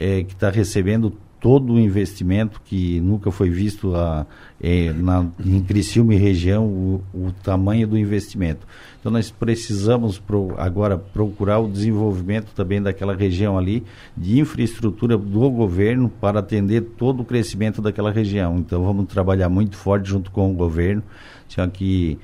é, 0.01 0.23
que 0.23 0.33
está 0.33 0.49
recebendo 0.49 1.13
todo 1.43 1.73
o 1.73 1.81
investimento 1.81 2.61
que 2.65 3.01
nunca 3.01 3.33
foi 3.33 3.51
visto 3.51 3.97
a, 3.97 4.25
é, 4.61 4.93
na, 4.93 5.27
em 5.45 5.61
Criciúma 5.61 6.15
e 6.15 6.17
região, 6.17 6.65
o, 6.65 7.05
o, 7.13 7.33
tamanho 7.43 7.89
do 7.89 7.99
investimento. 7.99 8.65
Então 9.01 9.11
nós 9.11 9.29
precisamos 9.29 10.21
pro, 10.21 10.55
agora 10.57 10.97
procurar 10.97 11.59
o 11.59 11.69
desenvolvimento 11.69 12.53
também 12.55 12.81
daquela 12.81 13.13
região 13.13 13.59
ali, 13.59 13.83
de 14.17 14.39
infraestrutura 14.39 15.19
do 15.19 15.51
governo 15.51 16.09
para 16.09 16.39
atender 16.39 16.83
todo 16.97 17.23
o 17.23 17.25
crescimento 17.25 17.83
daquela 17.83 18.13
região. 18.13 18.59
Então 18.59 18.85
vamos 18.85 19.07
trabalhar 19.07 19.49
muito 19.49 19.77
forte 19.77 20.11
junto 20.11 20.31
com 20.31 20.49
o 20.49 20.55
governo, 20.55 21.03
já 21.49 21.67
que 21.67 22.21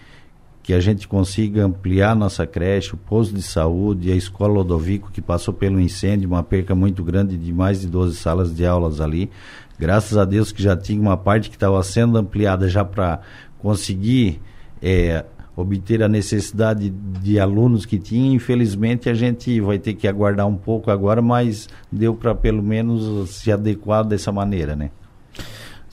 que 0.68 0.74
a 0.74 0.80
gente 0.80 1.08
consiga 1.08 1.64
ampliar 1.64 2.14
nossa 2.14 2.46
creche, 2.46 2.92
o 2.92 2.98
posto 2.98 3.34
de 3.34 3.40
saúde, 3.40 4.12
a 4.12 4.14
escola 4.14 4.52
Lodovico, 4.52 5.10
que 5.10 5.22
passou 5.22 5.54
pelo 5.54 5.80
incêndio, 5.80 6.28
uma 6.28 6.42
perca 6.42 6.74
muito 6.74 7.02
grande 7.02 7.38
de 7.38 7.54
mais 7.54 7.80
de 7.80 7.86
12 7.86 8.14
salas 8.16 8.54
de 8.54 8.66
aulas 8.66 9.00
ali. 9.00 9.30
Graças 9.78 10.18
a 10.18 10.26
Deus 10.26 10.52
que 10.52 10.62
já 10.62 10.76
tinha 10.76 11.00
uma 11.00 11.16
parte 11.16 11.48
que 11.48 11.56
estava 11.56 11.82
sendo 11.82 12.18
ampliada 12.18 12.68
já 12.68 12.84
para 12.84 13.22
conseguir 13.58 14.42
é, 14.82 15.24
obter 15.56 16.02
a 16.02 16.08
necessidade 16.08 16.90
de 16.90 17.40
alunos 17.40 17.86
que 17.86 17.98
tinha. 17.98 18.34
Infelizmente 18.34 19.08
a 19.08 19.14
gente 19.14 19.62
vai 19.62 19.78
ter 19.78 19.94
que 19.94 20.06
aguardar 20.06 20.46
um 20.46 20.58
pouco 20.58 20.90
agora, 20.90 21.22
mas 21.22 21.66
deu 21.90 22.14
para 22.14 22.34
pelo 22.34 22.62
menos 22.62 23.30
se 23.30 23.50
adequar 23.50 24.04
dessa 24.04 24.30
maneira, 24.30 24.76
né? 24.76 24.90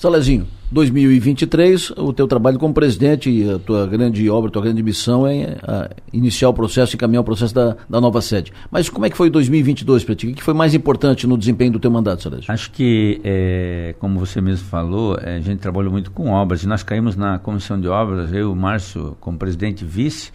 Salezinho, 0.05 0.45
2023, 0.71 1.89
o 1.97 2.13
teu 2.13 2.27
trabalho 2.27 2.59
como 2.59 2.71
presidente 2.71 3.27
e 3.27 3.49
a 3.49 3.57
tua 3.57 3.87
grande 3.87 4.29
obra, 4.29 4.49
a 4.49 4.51
tua 4.51 4.61
grande 4.61 4.83
missão 4.83 5.25
é 5.25 5.57
a, 5.63 5.89
iniciar 6.13 6.49
o 6.49 6.53
processo 6.53 6.93
e 6.93 6.97
caminhar 6.97 7.21
o 7.21 7.25
processo 7.25 7.55
da, 7.55 7.75
da 7.89 7.99
nova 7.99 8.21
sede. 8.21 8.53
Mas 8.69 8.87
como 8.87 9.07
é 9.07 9.09
que 9.09 9.17
foi 9.17 9.31
2022 9.31 10.03
para 10.03 10.13
ti? 10.13 10.27
O 10.27 10.35
que 10.35 10.43
foi 10.43 10.53
mais 10.53 10.75
importante 10.75 11.25
no 11.25 11.35
desempenho 11.35 11.71
do 11.71 11.79
teu 11.79 11.89
mandato, 11.89 12.21
Salésio? 12.21 12.45
Acho 12.51 12.69
que, 12.69 13.19
é, 13.23 13.95
como 13.97 14.19
você 14.19 14.39
mesmo 14.39 14.67
falou, 14.67 15.17
é, 15.19 15.37
a 15.37 15.39
gente 15.39 15.57
trabalhou 15.57 15.91
muito 15.91 16.11
com 16.11 16.29
obras 16.29 16.61
e 16.61 16.67
nós 16.67 16.83
caímos 16.83 17.15
na 17.15 17.39
comissão 17.39 17.81
de 17.81 17.87
obras, 17.87 18.31
eu, 18.31 18.53
Márcio, 18.53 19.17
como 19.19 19.39
presidente 19.39 19.83
vice, 19.83 20.31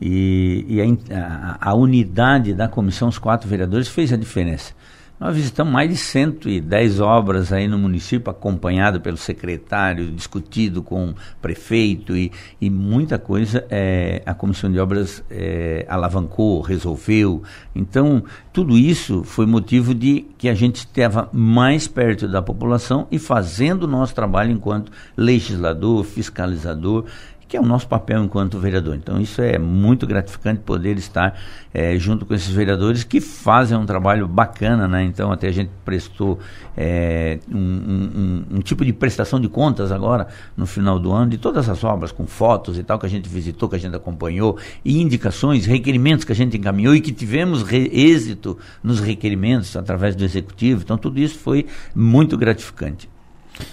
e, 0.00 0.66
e 0.68 0.80
a, 0.80 1.58
a, 1.60 1.70
a 1.70 1.74
unidade 1.74 2.52
da 2.52 2.66
comissão, 2.66 3.06
os 3.06 3.18
quatro 3.18 3.48
vereadores, 3.48 3.86
fez 3.86 4.12
a 4.12 4.16
diferença. 4.16 4.72
Nós 5.18 5.36
visitamos 5.36 5.72
mais 5.72 5.88
de 5.88 5.96
110 5.96 7.00
obras 7.00 7.52
aí 7.52 7.68
no 7.68 7.78
município, 7.78 8.30
acompanhado 8.30 9.00
pelo 9.00 9.16
secretário, 9.16 10.10
discutido 10.10 10.82
com 10.82 11.10
o 11.10 11.14
prefeito 11.40 12.16
e, 12.16 12.32
e 12.60 12.68
muita 12.68 13.16
coisa 13.16 13.64
é, 13.70 14.22
a 14.26 14.34
comissão 14.34 14.70
de 14.70 14.78
obras 14.80 15.22
é, 15.30 15.86
alavancou, 15.88 16.60
resolveu. 16.60 17.44
Então, 17.76 18.24
tudo 18.52 18.76
isso 18.76 19.22
foi 19.22 19.46
motivo 19.46 19.94
de 19.94 20.26
que 20.36 20.48
a 20.48 20.54
gente 20.54 20.76
estava 20.76 21.28
mais 21.32 21.86
perto 21.86 22.26
da 22.26 22.42
população 22.42 23.06
e 23.10 23.18
fazendo 23.18 23.84
o 23.84 23.88
nosso 23.88 24.16
trabalho 24.16 24.50
enquanto 24.50 24.90
legislador, 25.16 26.04
fiscalizador 26.04 27.04
que 27.46 27.56
é 27.56 27.60
o 27.60 27.64
nosso 27.64 27.86
papel 27.86 28.24
enquanto 28.24 28.58
vereador. 28.58 28.96
Então, 28.96 29.20
isso 29.20 29.40
é 29.42 29.58
muito 29.58 30.06
gratificante 30.06 30.60
poder 30.60 30.96
estar 30.96 31.38
é, 31.72 31.98
junto 31.98 32.24
com 32.24 32.34
esses 32.34 32.52
vereadores 32.52 33.04
que 33.04 33.20
fazem 33.20 33.76
um 33.76 33.84
trabalho 33.86 34.26
bacana, 34.26 34.88
né? 34.88 35.02
Então, 35.04 35.30
até 35.30 35.48
a 35.48 35.52
gente 35.52 35.70
prestou 35.84 36.38
é, 36.76 37.38
um, 37.52 37.58
um, 37.58 38.44
um, 38.56 38.60
tipo 38.60 38.84
de 38.84 38.92
prestação 38.92 39.40
de 39.40 39.48
contas 39.48 39.92
agora, 39.92 40.28
no 40.56 40.66
final 40.66 40.98
do 40.98 41.12
ano, 41.12 41.30
de 41.30 41.38
todas 41.38 41.68
as 41.68 41.84
obras, 41.84 42.12
com 42.12 42.26
fotos 42.26 42.78
e 42.78 42.82
tal, 42.82 42.98
que 42.98 43.06
a 43.06 43.10
gente 43.10 43.28
visitou, 43.28 43.68
que 43.68 43.76
a 43.76 43.78
gente 43.78 43.94
acompanhou, 43.94 44.58
e 44.84 45.00
indicações, 45.00 45.66
requerimentos 45.66 46.24
que 46.24 46.32
a 46.32 46.36
gente 46.36 46.56
encaminhou 46.56 46.94
e 46.94 47.00
que 47.00 47.12
tivemos 47.12 47.64
êxito 47.72 48.58
nos 48.82 49.00
requerimentos 49.00 49.76
através 49.76 50.16
do 50.16 50.24
executivo. 50.24 50.82
Então, 50.82 50.96
tudo 50.96 51.20
isso 51.20 51.38
foi 51.38 51.66
muito 51.94 52.36
gratificante. 52.36 53.08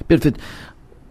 Perfeito. 0.07 0.39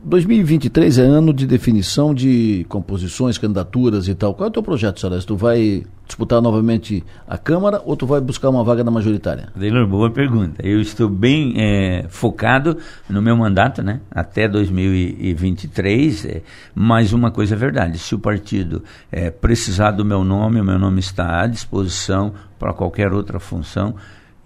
2023 0.02 0.98
é 0.98 1.02
ano 1.02 1.32
de 1.32 1.46
definição 1.46 2.14
de 2.14 2.64
composições, 2.70 3.36
candidaturas 3.36 4.08
e 4.08 4.14
tal. 4.14 4.34
Qual 4.34 4.46
é 4.46 4.48
o 4.48 4.52
teu 4.52 4.62
projeto, 4.62 4.98
Celeste? 4.98 5.26
Tu 5.26 5.36
vai 5.36 5.84
disputar 6.06 6.40
novamente 6.40 7.04
a 7.28 7.36
Câmara 7.36 7.82
ou 7.84 7.94
tu 7.94 8.06
vai 8.06 8.18
buscar 8.18 8.48
uma 8.48 8.64
vaga 8.64 8.82
na 8.82 8.90
majoritária? 8.90 9.48
Adelor, 9.54 9.86
boa 9.86 10.10
pergunta. 10.10 10.66
Eu 10.66 10.80
estou 10.80 11.06
bem 11.06 11.52
é, 11.58 12.06
focado 12.08 12.78
no 13.10 13.20
meu 13.20 13.36
mandato, 13.36 13.82
né? 13.82 14.00
Até 14.10 14.48
2023. 14.48 16.24
É, 16.24 16.42
mas 16.74 17.12
uma 17.12 17.30
coisa 17.30 17.54
é 17.54 17.58
verdade: 17.58 17.98
se 17.98 18.14
o 18.14 18.18
partido 18.18 18.82
é, 19.12 19.30
precisar 19.30 19.90
do 19.90 20.04
meu 20.04 20.24
nome, 20.24 20.62
o 20.62 20.64
meu 20.64 20.78
nome 20.78 21.00
está 21.00 21.42
à 21.42 21.46
disposição 21.46 22.32
para 22.58 22.72
qualquer 22.72 23.12
outra 23.12 23.38
função. 23.38 23.94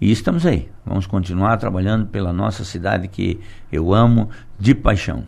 E 0.01 0.11
estamos 0.11 0.45
aí. 0.45 0.69
Vamos 0.85 1.07
continuar 1.07 1.55
trabalhando 1.55 2.07
pela 2.07 2.33
nossa 2.33 2.65
cidade 2.65 3.07
que 3.07 3.39
eu 3.71 3.93
amo 3.93 4.29
de 4.59 4.75
paixão. 4.75 5.23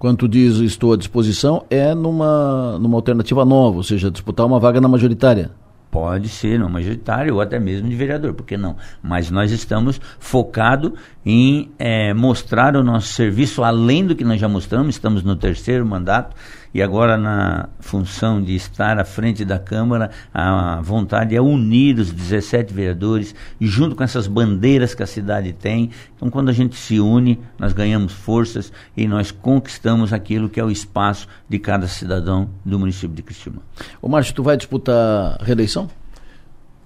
Quando 0.00 0.16
tu 0.16 0.28
diz 0.28 0.56
estou 0.56 0.94
à 0.94 0.96
disposição, 0.96 1.66
é 1.68 1.94
numa, 1.94 2.78
numa 2.78 2.96
alternativa 2.96 3.44
nova, 3.44 3.76
ou 3.76 3.82
seja, 3.82 4.10
disputar 4.10 4.46
uma 4.46 4.58
vaga 4.58 4.80
na 4.80 4.88
majoritária. 4.88 5.50
Pode 5.90 6.30
ser 6.30 6.58
no 6.58 6.70
majoritário 6.70 7.34
ou 7.34 7.40
até 7.42 7.60
mesmo 7.60 7.86
de 7.86 7.94
vereador, 7.94 8.32
por 8.32 8.46
que 8.46 8.56
não? 8.56 8.76
Mas 9.02 9.30
nós 9.30 9.52
estamos 9.52 10.00
focados 10.18 10.92
em 11.22 11.70
é, 11.78 12.14
mostrar 12.14 12.76
o 12.76 12.82
nosso 12.82 13.08
serviço 13.08 13.62
além 13.62 14.06
do 14.06 14.16
que 14.16 14.24
nós 14.24 14.40
já 14.40 14.48
mostramos, 14.48 14.94
estamos 14.94 15.22
no 15.22 15.36
terceiro 15.36 15.84
mandato 15.84 16.34
e 16.72 16.82
agora 16.82 17.16
na 17.16 17.68
função 17.80 18.42
de 18.42 18.54
estar 18.54 18.98
à 18.98 19.04
frente 19.04 19.44
da 19.44 19.58
Câmara, 19.58 20.10
a 20.32 20.80
vontade 20.82 21.34
é 21.34 21.40
unir 21.40 21.98
os 21.98 22.12
17 22.12 22.72
vereadores 22.72 23.34
junto 23.60 23.96
com 23.96 24.04
essas 24.04 24.26
bandeiras 24.26 24.94
que 24.94 25.02
a 25.02 25.06
cidade 25.06 25.52
tem. 25.52 25.90
Então, 26.16 26.30
quando 26.30 26.48
a 26.48 26.52
gente 26.52 26.76
se 26.76 27.00
une, 27.00 27.40
nós 27.58 27.72
ganhamos 27.72 28.12
forças 28.12 28.72
e 28.96 29.08
nós 29.08 29.30
conquistamos 29.30 30.12
aquilo 30.12 30.48
que 30.48 30.60
é 30.60 30.64
o 30.64 30.70
espaço 30.70 31.26
de 31.48 31.58
cada 31.58 31.88
cidadão 31.88 32.48
do 32.64 32.78
município 32.78 33.16
de 33.16 33.22
Cristina. 33.22 33.58
O 34.00 34.08
Márcio, 34.08 34.34
tu 34.34 34.42
vai 34.42 34.56
disputar 34.56 35.38
reeleição? 35.40 35.88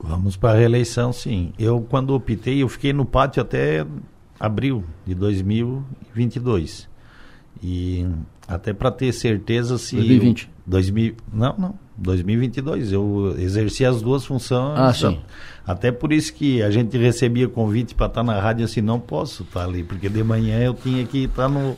Vamos 0.00 0.36
para 0.36 0.50
a 0.50 0.58
reeleição, 0.58 1.12
sim. 1.12 1.52
Eu, 1.58 1.80
quando 1.80 2.14
optei, 2.14 2.62
eu 2.62 2.68
fiquei 2.68 2.92
no 2.92 3.06
pátio 3.06 3.40
até 3.40 3.86
abril 4.38 4.84
de 5.06 5.14
2022. 5.14 6.88
E 7.62 8.06
até 8.46 8.72
para 8.72 8.90
ter 8.90 9.12
certeza 9.12 9.78
se 9.78 9.96
2020. 9.96 10.42
Eu, 10.42 10.48
2000, 10.66 11.14
não, 11.32 11.54
não, 11.58 11.74
2022 11.96 12.92
eu 12.92 13.34
exerci 13.38 13.84
as 13.84 14.02
duas 14.02 14.24
funções. 14.24 14.78
Ah, 14.78 14.92
sim. 14.92 15.18
Até 15.66 15.90
por 15.90 16.12
isso 16.12 16.32
que 16.34 16.62
a 16.62 16.70
gente 16.70 16.96
recebia 16.98 17.48
convite 17.48 17.94
para 17.94 18.06
estar 18.06 18.24
tá 18.24 18.32
na 18.32 18.38
rádio 18.40 18.64
assim, 18.64 18.80
não 18.80 19.00
posso 19.00 19.42
estar 19.42 19.60
tá 19.60 19.66
ali, 19.66 19.82
porque 19.82 20.08
de 20.08 20.22
manhã 20.22 20.58
eu 20.58 20.74
tinha 20.74 21.04
que 21.04 21.24
estar 21.24 21.44
tá 21.44 21.48
no 21.48 21.76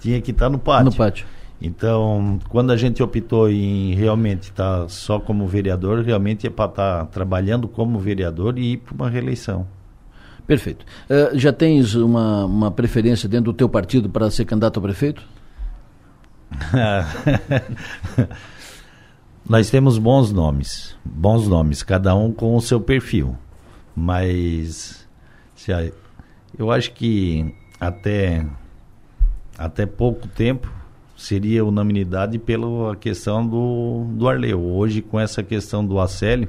tinha 0.00 0.20
que 0.20 0.32
estar 0.32 0.50
no 0.50 0.58
pátio. 0.58 0.86
No 0.86 0.92
pátio. 0.92 1.26
Então, 1.60 2.40
quando 2.48 2.72
a 2.72 2.76
gente 2.76 3.00
optou 3.04 3.48
em 3.48 3.94
realmente 3.94 4.44
estar 4.50 4.88
só 4.88 5.20
como 5.20 5.46
vereador, 5.46 6.02
realmente 6.02 6.44
é 6.44 6.50
para 6.50 6.68
estar 6.68 7.06
trabalhando 7.06 7.68
como 7.68 8.00
vereador 8.00 8.58
e 8.58 8.72
ir 8.72 8.76
para 8.78 8.94
uma 8.94 9.08
reeleição. 9.08 9.64
Perfeito. 10.44 10.84
Uh, 11.08 11.38
já 11.38 11.52
tens 11.52 11.94
uma, 11.94 12.44
uma 12.46 12.70
preferência 12.72 13.28
dentro 13.28 13.52
do 13.52 13.56
teu 13.56 13.68
partido 13.68 14.10
para 14.10 14.28
ser 14.28 14.44
candidato 14.44 14.80
a 14.80 14.82
prefeito? 14.82 15.22
Nós 19.48 19.70
temos 19.70 19.98
bons 19.98 20.32
nomes, 20.32 20.96
bons 21.04 21.48
nomes, 21.48 21.82
cada 21.82 22.14
um 22.14 22.32
com 22.32 22.54
o 22.56 22.60
seu 22.60 22.80
perfil. 22.80 23.36
Mas 23.94 25.06
eu 26.56 26.70
acho 26.70 26.92
que 26.92 27.54
até 27.80 28.46
até 29.58 29.84
pouco 29.84 30.26
tempo 30.28 30.72
seria 31.16 31.64
unanimidade 31.64 32.38
pela 32.38 32.96
questão 32.96 33.46
do, 33.46 34.06
do 34.12 34.28
Arleu. 34.28 34.60
Hoje, 34.60 35.02
com 35.02 35.20
essa 35.20 35.42
questão 35.42 35.84
do 35.84 36.00
Acélio, 36.00 36.48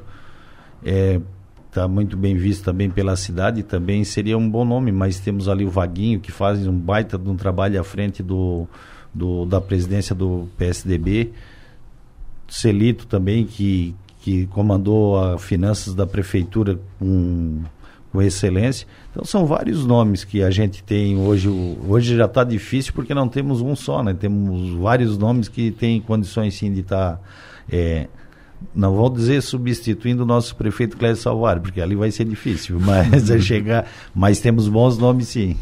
é, 0.84 1.20
está 1.68 1.88
muito 1.88 2.18
bem 2.18 2.36
visto 2.36 2.64
também 2.64 2.90
pela 2.90 3.16
cidade, 3.16 3.62
também 3.64 4.04
seria 4.04 4.38
um 4.38 4.50
bom 4.50 4.66
nome, 4.66 4.92
mas 4.92 5.20
temos 5.20 5.48
ali 5.48 5.66
o 5.66 5.70
Vaguinho, 5.70 6.20
que 6.20 6.32
faz 6.32 6.66
um 6.66 6.78
baita 6.78 7.18
de 7.18 7.30
um 7.30 7.36
trabalho 7.36 7.80
à 7.80 7.84
frente 7.84 8.24
do, 8.24 8.68
do 9.14 9.46
da 9.46 9.62
presidência 9.62 10.16
do 10.16 10.48
PSDB, 10.58 11.32
Celito 12.48 13.08
também, 13.08 13.46
que, 13.46 13.96
que 14.22 14.46
comandou 14.48 15.20
as 15.20 15.42
finanças 15.42 15.94
da 15.94 16.06
prefeitura 16.06 16.80
com, 17.00 17.62
com 18.12 18.22
excelência. 18.22 18.88
Então 19.12 19.26
são 19.26 19.46
vários 19.46 19.86
nomes 19.86 20.24
que 20.24 20.44
a 20.44 20.52
gente 20.52 20.84
tem 20.84 21.18
hoje. 21.18 21.50
Hoje 21.50 22.16
já 22.16 22.26
está 22.26 22.44
difícil 22.44 22.94
porque 22.94 23.14
não 23.14 23.28
temos 23.28 23.62
um 23.62 23.76
só, 23.76 24.04
né? 24.04 24.14
Temos 24.14 24.72
vários 24.80 25.18
nomes 25.18 25.48
que 25.48 25.72
têm 25.72 26.00
condições 26.02 26.56
sim 26.56 26.72
de 26.72 26.82
estar... 26.82 27.14
Tá, 27.14 27.22
é, 27.70 28.08
não 28.74 28.96
vou 28.96 29.10
dizer 29.10 29.42
substituindo 29.42 30.24
o 30.24 30.26
nosso 30.26 30.56
prefeito 30.56 30.96
Cléber 30.96 31.18
Salvar, 31.18 31.60
porque 31.60 31.82
ali 31.82 31.96
vai 31.96 32.12
ser 32.12 32.26
difícil, 32.26 32.80
mas 32.82 33.30
é 33.30 33.40
chegar, 33.40 33.86
mas 34.16 34.40
temos 34.40 34.70
bons 34.70 34.98
nomes 34.98 35.28
sim. 35.28 35.58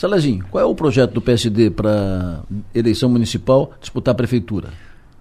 Salazinho, 0.00 0.46
qual 0.50 0.64
é 0.64 0.66
o 0.66 0.74
projeto 0.74 1.12
do 1.12 1.20
PSD 1.20 1.68
para 1.68 2.42
eleição 2.74 3.10
municipal 3.10 3.74
disputar 3.78 4.12
a 4.12 4.14
prefeitura? 4.14 4.70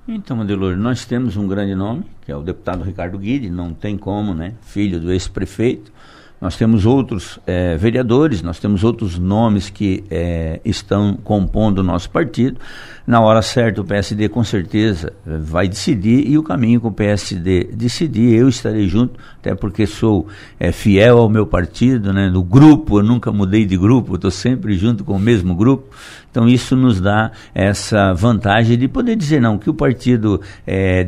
Então, 0.07 0.39
Adelor, 0.39 0.77
nós 0.77 1.03
temos 1.03 1.35
um 1.35 1.49
grande 1.49 1.75
nome, 1.75 2.05
que 2.21 2.31
é 2.31 2.35
o 2.37 2.41
deputado 2.41 2.81
Ricardo 2.81 3.17
Guide, 3.17 3.49
não 3.49 3.73
tem 3.73 3.97
como, 3.97 4.33
né? 4.33 4.53
Filho 4.61 4.97
do 4.97 5.11
ex-prefeito. 5.11 5.91
Nós 6.41 6.55
temos 6.55 6.85
outros 6.85 7.37
é, 7.45 7.75
vereadores, 7.75 8.41
nós 8.41 8.59
temos 8.59 8.83
outros 8.83 9.19
nomes 9.19 9.69
que 9.69 10.05
é, 10.09 10.61
estão 10.63 11.17
compondo 11.21 11.79
o 11.79 11.83
nosso 11.83 12.09
partido. 12.09 12.57
Na 13.05 13.19
hora 13.19 13.41
certa, 13.41 13.81
o 13.81 13.83
PSD 13.83 14.29
com 14.29 14.43
certeza 14.43 15.11
vai 15.25 15.67
decidir 15.67 16.25
e 16.29 16.37
o 16.37 16.43
caminho 16.43 16.79
com 16.79 16.87
o 16.87 16.93
PSD 16.93 17.65
decidir, 17.73 18.35
eu 18.35 18.47
estarei 18.47 18.87
junto, 18.87 19.19
até 19.39 19.53
porque 19.53 19.85
sou 19.85 20.27
é, 20.57 20.71
fiel 20.71 21.17
ao 21.17 21.27
meu 21.27 21.45
partido, 21.45 22.13
né, 22.13 22.29
do 22.29 22.41
grupo, 22.41 22.99
eu 22.99 23.03
nunca 23.03 23.31
mudei 23.31 23.65
de 23.65 23.75
grupo, 23.75 24.15
estou 24.15 24.31
sempre 24.31 24.77
junto 24.77 25.03
com 25.03 25.13
o 25.13 25.19
mesmo 25.19 25.53
grupo. 25.55 25.89
Então, 26.31 26.47
isso 26.47 26.75
nos 26.75 27.01
dá 27.01 27.31
essa 27.53 28.13
vantagem 28.13 28.77
de 28.77 28.87
poder 28.87 29.15
dizer 29.15 29.41
não, 29.41 29.57
que 29.57 29.69
o 29.69 29.73
partido 29.73 30.39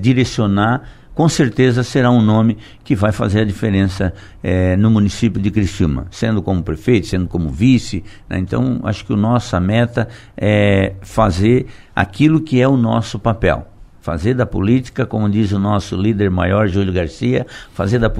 direcionar 0.02 0.82
com 1.14 1.28
certeza 1.28 1.84
será 1.84 2.10
um 2.10 2.22
nome 2.22 2.58
que 2.84 2.96
vai 2.96 3.12
fazer 3.12 3.42
a 3.42 3.46
diferença 3.46 4.14
é, 4.42 4.76
no 4.78 4.90
município 4.90 5.42
de 5.42 5.52
Criciúma, 5.52 6.08
sendo 6.10 6.42
como 6.42 6.64
prefeito, 6.64 7.08
sendo 7.08 7.28
como 7.28 7.50
vice. 7.50 8.04
Né? 8.30 8.40
Então, 8.40 8.80
acho 8.84 9.06
que 9.06 9.14
a 9.14 9.18
nossa 9.18 9.60
meta 9.60 10.08
é 10.38 10.94
fazer 11.02 11.68
aquilo 11.96 12.42
que 12.42 12.62
é 12.62 12.68
o 12.68 12.78
nosso 12.78 13.20
papel. 13.20 13.68
Fazer 14.00 14.34
da 14.34 14.48
política, 14.48 15.06
como 15.06 15.30
diz 15.30 15.52
o 15.52 15.60
nosso 15.60 15.96
líder 15.96 16.32
maior, 16.32 16.68
Júlio 16.68 16.92
Garcia, 16.92 17.46
fazer 17.74 18.00
da, 18.00 18.12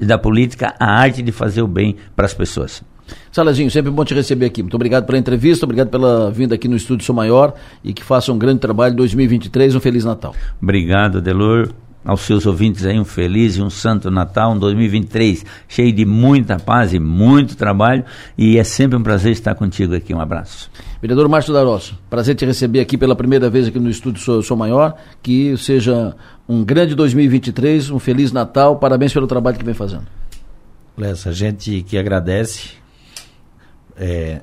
da 0.00 0.18
política 0.18 0.74
a 0.78 0.92
arte 0.92 1.22
de 1.22 1.32
fazer 1.32 1.62
o 1.62 1.66
bem 1.66 1.96
para 2.14 2.26
as 2.26 2.34
pessoas. 2.34 2.82
Salazinho, 3.30 3.70
sempre 3.70 3.90
bom 3.90 4.04
te 4.04 4.14
receber 4.14 4.46
aqui. 4.46 4.62
Muito 4.62 4.74
obrigado 4.74 5.06
pela 5.06 5.18
entrevista, 5.18 5.64
obrigado 5.64 5.88
pela 5.88 6.30
vinda 6.30 6.54
aqui 6.54 6.68
no 6.68 6.76
Estúdio 6.76 7.04
Sou 7.04 7.14
Maior 7.14 7.54
e 7.82 7.94
que 7.94 8.04
faça 8.04 8.30
um 8.32 8.38
grande 8.38 8.60
trabalho 8.60 8.92
em 8.92 8.96
2023. 8.96 9.74
Um 9.74 9.80
Feliz 9.80 10.04
Natal. 10.04 10.34
Obrigado, 10.60 11.20
Delor 11.20 11.72
aos 12.04 12.22
seus 12.22 12.46
ouvintes 12.46 12.84
aí 12.84 12.98
um 12.98 13.04
feliz 13.04 13.56
e 13.56 13.62
um 13.62 13.70
santo 13.70 14.10
Natal, 14.10 14.52
um 14.52 14.58
2023 14.58 15.44
cheio 15.68 15.92
de 15.92 16.04
muita 16.04 16.58
paz 16.58 16.92
e 16.92 16.98
muito 16.98 17.56
trabalho 17.56 18.04
e 18.36 18.58
é 18.58 18.64
sempre 18.64 18.96
um 18.96 19.02
prazer 19.02 19.32
estar 19.32 19.54
contigo 19.54 19.94
aqui. 19.94 20.14
Um 20.14 20.20
abraço. 20.20 20.70
Vereador 21.00 21.28
Márcio 21.28 21.52
Darosso, 21.52 21.98
prazer 22.10 22.34
te 22.34 22.44
receber 22.44 22.80
aqui 22.80 22.96
pela 22.96 23.14
primeira 23.14 23.48
vez 23.48 23.68
aqui 23.68 23.78
no 23.78 23.90
estúdio 23.90 24.22
Sou, 24.22 24.42
Sou 24.42 24.56
Maior, 24.56 24.96
que 25.22 25.56
seja 25.56 26.14
um 26.48 26.64
grande 26.64 26.94
2023, 26.94 27.90
um 27.90 27.98
feliz 27.98 28.32
Natal, 28.32 28.76
parabéns 28.76 29.12
pelo 29.12 29.26
trabalho 29.26 29.58
que 29.58 29.64
vem 29.64 29.74
fazendo. 29.74 30.06
Lessa, 30.96 31.30
a 31.30 31.32
gente 31.32 31.82
que 31.82 31.96
agradece, 31.96 32.70
é, 33.96 34.42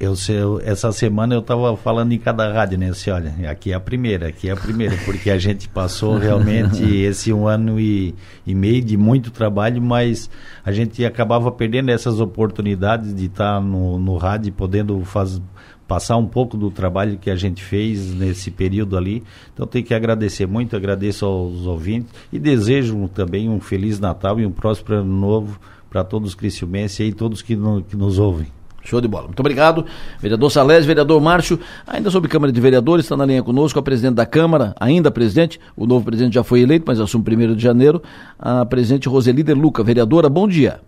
eu, 0.00 0.14
eu, 0.28 0.60
essa 0.60 0.92
semana 0.92 1.34
eu 1.34 1.40
estava 1.40 1.76
falando 1.76 2.12
em 2.12 2.18
cada 2.18 2.52
rádio, 2.52 2.78
né? 2.78 2.90
Assim, 2.90 3.10
olha, 3.10 3.34
aqui 3.50 3.72
é 3.72 3.74
a 3.74 3.80
primeira, 3.80 4.28
aqui 4.28 4.48
é 4.48 4.52
a 4.52 4.56
primeira, 4.56 4.96
porque 5.04 5.28
a 5.28 5.38
gente 5.38 5.68
passou 5.68 6.16
realmente 6.16 6.84
esse 7.02 7.32
um 7.32 7.48
ano 7.48 7.80
e, 7.80 8.14
e 8.46 8.54
meio 8.54 8.80
de 8.80 8.96
muito 8.96 9.32
trabalho, 9.32 9.82
mas 9.82 10.30
a 10.64 10.70
gente 10.70 11.04
acabava 11.04 11.50
perdendo 11.50 11.90
essas 11.90 12.20
oportunidades 12.20 13.12
de 13.12 13.26
estar 13.26 13.56
tá 13.56 13.60
no, 13.60 13.98
no 13.98 14.16
rádio, 14.16 14.52
podendo 14.52 15.04
faz, 15.04 15.42
passar 15.88 16.16
um 16.16 16.26
pouco 16.26 16.56
do 16.56 16.70
trabalho 16.70 17.18
que 17.18 17.28
a 17.28 17.34
gente 17.34 17.64
fez 17.64 18.14
nesse 18.14 18.52
período 18.52 18.96
ali. 18.96 19.24
Então 19.52 19.66
tenho 19.66 19.84
que 19.84 19.94
agradecer 19.94 20.46
muito, 20.46 20.76
agradeço 20.76 21.26
aos 21.26 21.66
ouvintes 21.66 22.14
e 22.32 22.38
desejo 22.38 23.08
também 23.08 23.48
um 23.48 23.58
feliz 23.58 23.98
Natal 23.98 24.38
e 24.38 24.46
um 24.46 24.52
próspero 24.52 25.00
ano 25.00 25.12
novo 25.12 25.58
para 25.90 26.04
todos 26.04 26.30
os 26.30 26.34
criciumenses 26.36 27.00
e 27.00 27.12
todos 27.12 27.42
que, 27.42 27.56
no, 27.56 27.82
que 27.82 27.96
nos 27.96 28.18
ouvem. 28.20 28.57
Show 28.88 29.02
de 29.02 29.08
bola. 29.08 29.26
Muito 29.26 29.40
obrigado, 29.40 29.84
vereador 30.18 30.50
Salés, 30.50 30.86
vereador 30.86 31.20
Márcio. 31.20 31.60
Ainda 31.86 32.10
sobre 32.10 32.28
Câmara 32.28 32.50
de 32.50 32.58
Vereadores, 32.58 33.04
está 33.04 33.16
na 33.16 33.26
linha 33.26 33.42
conosco 33.42 33.78
a 33.78 33.82
presidente 33.82 34.14
da 34.14 34.24
Câmara, 34.24 34.74
ainda 34.80 35.10
presidente, 35.10 35.60
o 35.76 35.86
novo 35.86 36.06
presidente 36.06 36.34
já 36.34 36.42
foi 36.42 36.62
eleito, 36.62 36.84
mas 36.86 36.98
assume 36.98 37.24
1 37.36 37.54
de 37.54 37.62
janeiro, 37.62 38.02
a 38.38 38.64
presidente 38.64 39.06
Roseli 39.06 39.42
De 39.42 39.52
Luca. 39.52 39.84
Vereadora, 39.84 40.30
bom 40.30 40.48
dia. 40.48 40.80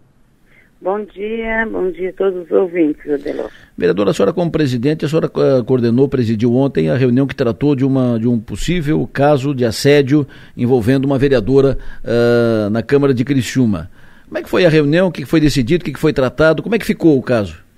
Bom 0.80 1.04
dia, 1.04 1.68
bom 1.70 1.90
dia 1.90 2.08
a 2.08 2.12
todos 2.14 2.46
os 2.46 2.50
ouvintes, 2.50 3.06
Adelor. 3.06 3.50
Vereadora, 3.76 4.12
a 4.12 4.14
senhora 4.14 4.32
como 4.32 4.50
presidente, 4.50 5.04
a 5.04 5.08
senhora 5.08 5.26
uh, 5.26 5.62
coordenou, 5.62 6.08
presidiu 6.08 6.54
ontem 6.54 6.88
a 6.88 6.96
reunião 6.96 7.26
que 7.26 7.34
tratou 7.34 7.76
de, 7.76 7.84
uma, 7.84 8.18
de 8.18 8.26
um 8.26 8.40
possível 8.40 9.06
caso 9.12 9.54
de 9.54 9.66
assédio 9.66 10.26
envolvendo 10.56 11.04
uma 11.04 11.18
vereadora 11.18 11.76
uh, 12.02 12.70
na 12.70 12.82
Câmara 12.82 13.12
de 13.12 13.26
Criciúma. 13.26 13.90
Como 14.26 14.38
é 14.38 14.42
que 14.42 14.48
foi 14.48 14.64
a 14.64 14.70
reunião, 14.70 15.08
o 15.08 15.12
que 15.12 15.26
foi 15.26 15.38
decidido, 15.38 15.82
o 15.82 15.84
que 15.84 16.00
foi 16.00 16.14
tratado, 16.14 16.62
como 16.62 16.74
é 16.74 16.78
que 16.78 16.86
ficou 16.86 17.18
o 17.18 17.22
caso? 17.22 17.69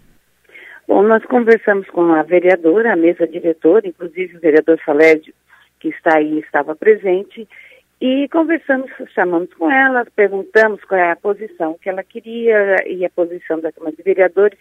Bom, 0.87 1.03
nós 1.03 1.25
conversamos 1.25 1.89
com 1.89 2.13
a 2.13 2.23
vereadora, 2.23 2.93
a 2.93 2.97
mesa 2.97 3.27
diretora, 3.27 3.87
inclusive 3.87 4.37
o 4.37 4.41
vereador 4.41 4.81
Salédio, 4.85 5.33
que 5.79 5.89
está 5.89 6.19
aí, 6.19 6.41
estava 6.41 6.75
presente, 6.75 7.49
e 8.01 8.29
conversamos, 8.31 8.91
chamamos 9.15 9.55
com 9.55 9.71
ela, 9.71 10.05
perguntamos 10.17 10.83
qual 10.85 11.01
é 11.01 11.13
a 11.13 11.17
posição 11.17 11.79
que 11.81 11.89
ela 11.89 12.03
queria 12.03 12.77
e 12.85 13.05
a 13.05 13.11
posição 13.11 13.61
da 13.61 13.71
Câmara 13.71 13.95
de 13.95 14.03
Vereadores, 14.03 14.59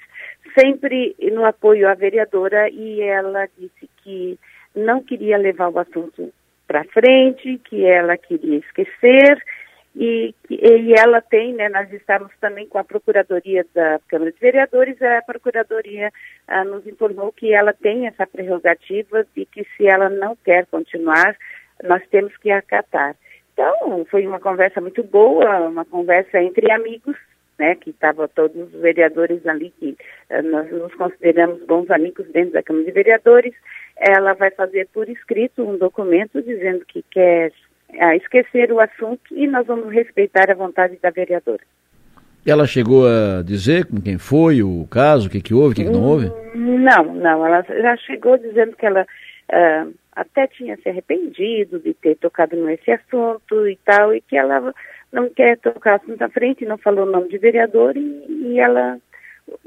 sempre 0.56 1.16
no 1.32 1.44
apoio 1.44 1.90
à 1.90 1.96
vereadora, 1.96 2.70
e 2.70 3.02
ela 3.02 3.48
disse 3.58 3.90
que 4.04 4.38
não 4.76 5.02
queria 5.02 5.40
levar 5.40 5.70
o 5.70 5.80
assunto 5.80 6.32
para 6.68 6.84
frente, 6.84 7.60
que 7.68 7.84
ela 7.84 8.16
queria 8.16 8.60
esquecer 8.60 9.44
e, 9.96 10.34
e 10.50 10.94
ela 10.94 11.22
tem, 11.22 11.54
né, 11.54 11.68
nós 11.68 11.92
estamos 11.92 12.32
também 12.40 12.68
com 12.68 12.78
a 12.78 12.84
Procuradoria 12.84 13.66
da 13.74 14.00
Câmara 14.08 14.32
de 14.32 14.40
Vereadores, 14.40 15.02
a 15.02 15.22
Procuradoria 15.22 16.12
ah, 16.48 16.64
nos 16.64 16.88
informou 16.88 17.32
que 17.32 17.54
ela 17.54 17.74
tem 17.74 18.08
essa 18.08 18.26
prerrogativa 18.26 19.26
de 19.36 19.46
que 19.46 19.66
se 19.76 19.88
ela 19.88 20.10
não 20.10 20.36
quer 20.38 20.66
continuar, 20.68 21.36
nós 21.84 22.02
temos 22.10 22.36
que 22.38 22.50
acatar. 22.52 23.16
Então, 23.54 24.06
foi 24.10 24.26
uma 24.26 24.40
conversa 24.40 24.80
muito 24.80 25.04
boa, 25.04 25.68
uma 25.68 25.84
conversa 25.84 26.42
entre 26.42 26.72
amigos, 26.72 27.18
né, 27.60 27.76
que 27.76 27.90
estavam 27.90 28.28
todos 28.30 28.74
os 28.74 28.82
vereadores 28.82 29.46
ali, 29.46 29.72
que 29.78 29.98
uh, 30.30 30.42
nós 30.42 30.72
nos 30.72 30.94
consideramos 30.96 31.64
bons 31.66 31.92
amigos 31.92 32.26
dentro 32.32 32.54
da 32.54 32.64
Câmara 32.64 32.86
de 32.86 32.92
Vereadores. 32.92 33.54
Ela 33.98 34.34
vai 34.34 34.52
fazer 34.52 34.88
por 34.94 35.10
escrito 35.10 35.68
um 35.68 35.78
documento 35.78 36.42
dizendo 36.42 36.86
que 36.86 37.04
quer 37.12 37.52
a 38.00 38.16
esquecer 38.16 38.72
o 38.72 38.80
assunto 38.80 39.22
e 39.32 39.48
nós 39.48 39.66
vamos 39.68 39.92
respeitar 39.92 40.50
a 40.50 40.56
vontade 40.56 40.98
da 41.02 41.10
vereadora. 41.10 41.62
Ela 42.46 42.66
chegou 42.66 43.06
a 43.06 43.44
dizer 43.44 43.86
com 43.86 44.02
quem 44.02 44.18
foi 44.18 44.64
o 44.64 44.88
caso, 44.90 45.28
o 45.28 45.32
que, 45.32 45.42
que 45.42 45.54
houve, 45.54 45.74
o 45.74 45.76
que, 45.76 45.84
que 45.84 45.90
não 45.92 46.04
houve? 46.04 46.32
Não, 46.56 47.14
não. 47.14 47.46
Ela 47.46 47.62
já 47.62 47.96
chegou 47.98 48.38
dizendo 48.38 48.76
que 48.76 48.86
ela 48.86 49.04
uh, 49.04 49.94
até 50.14 50.48
tinha 50.48 50.76
se 50.78 50.90
arrependido 50.90 51.80
de 51.80 51.94
ter 51.94 52.16
tocado 52.18 52.56
nesse 52.56 52.92
assunto 52.92 53.68
e 53.68 53.78
tal, 53.86 54.14
e 54.14 54.22
que 54.22 54.36
ela 54.36 54.74
não 55.12 55.30
quer 55.30 55.58
tocar 55.60 55.96
assunto 55.96 56.22
à 56.22 56.30
frente, 56.30 56.66
não 56.66 56.78
falou 56.78 57.06
o 57.06 57.12
nome 57.12 57.30
de 57.30 57.38
vereador, 57.38 57.96
e, 57.96 58.26
e 58.28 58.60
ela. 58.60 58.98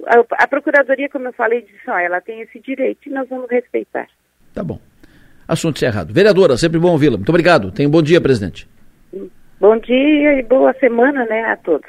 A, 0.07 0.45
a, 0.45 0.49
Procuradoria, 0.49 1.09
como 1.09 1.29
eu 1.29 1.33
falei, 1.33 1.63
disse: 1.63 1.89
ó, 1.89 1.99
ela 1.99 2.21
tem 2.21 2.41
esse 2.41 2.59
direito 2.59 3.09
e 3.09 3.13
nós 3.13 3.29
vamos 3.29 3.51
respeitar. 3.51 4.09
Tá 4.53 4.65
bom. 4.65 4.81
Assunto 5.47 5.77
encerrado. 5.77 6.13
Vereadora, 6.13 6.57
sempre 6.57 6.79
bom 6.79 6.93
ouvi-la. 6.93 7.17
Muito 7.17 7.29
obrigado. 7.29 7.71
Tenha 7.71 7.89
um 7.89 7.93
bom 7.93 8.03
dia, 8.03 8.21
presidente. 8.21 8.69
Bom 9.61 9.79
dia 9.79 10.39
e 10.39 10.43
boa 10.43 10.73
semana, 10.75 11.25
né, 11.27 11.45
a 11.45 11.57
todos. 11.57 11.89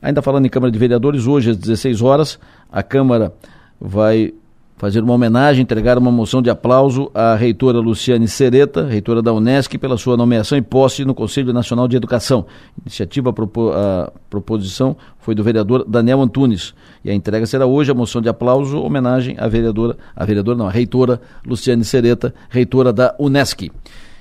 Ainda 0.00 0.22
falando 0.22 0.46
em 0.46 0.50
Câmara 0.50 0.70
de 0.70 0.78
Vereadores, 0.78 1.26
hoje 1.26 1.50
às 1.50 1.56
16 1.56 2.02
horas, 2.02 2.38
a 2.70 2.82
Câmara 2.82 3.32
vai 3.80 4.32
fazer 4.78 5.02
uma 5.02 5.12
homenagem, 5.12 5.62
entregar 5.62 5.98
uma 5.98 6.10
moção 6.10 6.40
de 6.40 6.48
aplauso 6.48 7.10
à 7.12 7.34
reitora 7.34 7.80
Luciane 7.80 8.28
Sereta, 8.28 8.86
reitora 8.86 9.20
da 9.20 9.32
Unesc, 9.32 9.76
pela 9.76 9.98
sua 9.98 10.16
nomeação 10.16 10.56
e 10.56 10.62
posse 10.62 11.04
no 11.04 11.14
Conselho 11.14 11.52
Nacional 11.52 11.88
de 11.88 11.96
Educação. 11.96 12.46
Iniciativa, 12.80 13.30
a 13.30 14.12
proposição 14.30 14.96
foi 15.18 15.34
do 15.34 15.42
vereador 15.42 15.84
Daniel 15.86 16.22
Antunes. 16.22 16.74
E 17.04 17.10
a 17.10 17.14
entrega 17.14 17.44
será 17.44 17.66
hoje 17.66 17.90
a 17.90 17.94
moção 17.94 18.22
de 18.22 18.28
aplauso, 18.28 18.80
homenagem 18.80 19.36
à 19.38 19.48
vereadora, 19.48 19.96
a 20.14 20.24
vereadora 20.24 20.56
não, 20.56 20.68
a 20.68 20.70
reitora 20.70 21.20
Luciane 21.44 21.84
Sereta, 21.84 22.32
reitora 22.48 22.92
da 22.92 23.14
Unesc. 23.18 23.70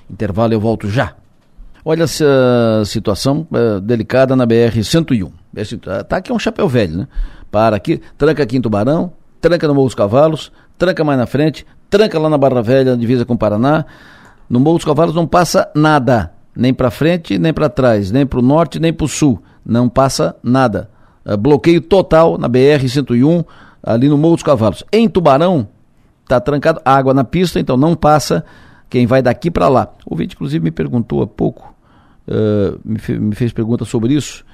Intervalo, 0.10 0.54
eu 0.54 0.60
volto 0.60 0.90
já. 0.90 1.14
Olha 1.86 2.04
essa 2.04 2.84
situação 2.84 3.48
é, 3.54 3.80
delicada 3.80 4.36
na 4.36 4.46
BR-101. 4.46 5.32
Tá 6.10 6.18
aqui 6.18 6.34
um 6.34 6.40
chapéu 6.40 6.68
velho, 6.68 6.98
né? 6.98 7.08
Para 7.52 7.76
aqui, 7.78 8.02
tranca 8.18 8.44
aqui 8.44 8.58
em 8.58 8.62
Tubarão, 8.62 9.14
tranca 9.40 9.68
no 9.68 9.76
Morro 9.76 9.88
dos 9.88 9.96
Cavalos, 9.96 10.52
tranca 10.78 11.04
mais 11.04 11.20
na 11.20 11.26
frente, 11.26 11.66
tranca 11.90 12.20
lá 12.20 12.30
na 12.30 12.38
Barra 12.38 12.62
Velha, 12.62 12.96
divisa 12.98 13.26
com 13.26 13.34
o 13.34 13.38
Paraná. 13.38 13.86
No 14.50 14.60
Morro 14.60 14.78
dos 14.78 14.86
Cavalos 14.86 15.16
não 15.16 15.28
passa 15.28 15.70
nada, 15.76 16.34
nem 16.56 16.74
para 16.74 16.90
frente, 16.92 17.38
nem 17.38 17.54
para 17.54 17.70
trás, 17.70 18.12
nem 18.12 18.26
para 18.26 18.40
o 18.40 18.42
norte, 18.42 18.80
nem 18.80 18.94
para 18.94 19.06
o 19.06 19.08
sul. 19.08 19.42
Não 19.66 19.90
passa 19.90 20.36
nada. 20.42 20.90
É, 21.26 21.36
bloqueio 21.36 21.82
total 21.82 22.38
na 22.38 22.50
BR-101, 22.50 23.46
ali 23.84 24.08
no 24.08 24.18
Morro 24.18 24.36
dos 24.36 24.44
Cavalos. 24.44 24.84
Em 24.92 25.10
Tubarão, 25.10 25.68
tá 26.28 26.40
trancado 26.40 26.82
água 26.84 27.14
na 27.14 27.24
pista, 27.24 27.60
então 27.60 27.78
não 27.78 27.96
passa 27.96 28.46
quem 28.90 29.06
vai 29.06 29.22
daqui 29.22 29.52
para 29.52 29.68
lá. 29.68 29.90
O 30.06 30.16
vídeo, 30.16 30.36
inclusive, 30.36 30.64
me 30.64 30.72
perguntou 30.72 31.22
há 31.22 31.28
pouco, 31.28 31.74
uh, 32.28 32.80
me, 32.84 33.00
fe 33.00 33.20
me, 33.20 33.36
fez 33.36 33.52
pergunta 33.52 33.86
sobre 33.86 34.14
isso. 34.14 34.46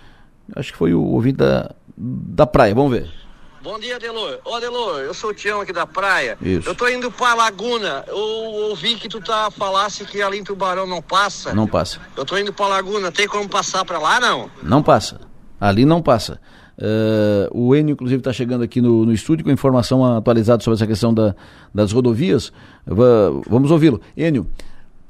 Acho 0.56 0.72
que 0.72 0.78
foi 0.78 0.94
o 0.94 1.02
ouvinte 1.02 1.38
da, 1.38 1.72
da 1.98 2.46
praia. 2.46 2.74
Vamos 2.76 2.92
ver. 2.92 3.10
Bom 3.64 3.80
dia, 3.80 3.98
Delor. 3.98 4.40
Ô, 4.44 4.60
Delor, 4.60 5.00
eu 5.00 5.14
sou 5.14 5.30
o 5.30 5.34
Tião 5.34 5.62
aqui 5.62 5.72
da 5.72 5.88
praia. 5.88 6.38
Isso. 6.42 6.68
Eu 6.68 6.76
tô 6.76 6.86
indo 6.90 7.10
pra 7.10 7.34
Laguna. 7.34 8.04
Eu 8.10 8.18
ouvi 8.18 8.96
que 8.96 9.08
tu 9.08 9.22
tá 9.22 9.50
falasse 9.50 10.04
que 10.04 10.22
ali 10.22 10.38
em 10.38 10.44
Tubarão 10.44 10.86
não 10.86 11.02
passa. 11.02 11.54
Não 11.54 11.66
passa. 11.66 12.02
Eu 12.18 12.26
tô 12.26 12.38
indo 12.38 12.52
pra 12.52 12.68
Laguna. 12.68 13.10
Tem 13.10 13.26
como 13.26 13.48
passar 13.48 13.86
pra 13.86 13.98
lá, 14.00 14.20
não? 14.20 14.52
Não 14.62 14.84
passa. 14.84 15.22
Ali 15.62 15.86
não 15.86 16.02
passa. 16.02 16.42
Uh, 16.78 17.48
o 17.58 17.74
Enio, 17.74 17.94
inclusive, 17.94 18.20
está 18.20 18.34
chegando 18.34 18.66
aqui 18.66 18.82
no, 18.82 19.06
no, 19.06 19.14
estúdio 19.14 19.46
com 19.46 19.52
informação 19.52 20.04
atualizada 20.18 20.62
sobre 20.62 20.76
essa 20.76 20.88
questão 20.88 21.14
da, 21.14 21.34
das 21.74 21.94
rodovias. 21.94 22.52
vamos 22.86 23.72
ouvi-lo. 23.72 24.02
Enio, 24.18 24.46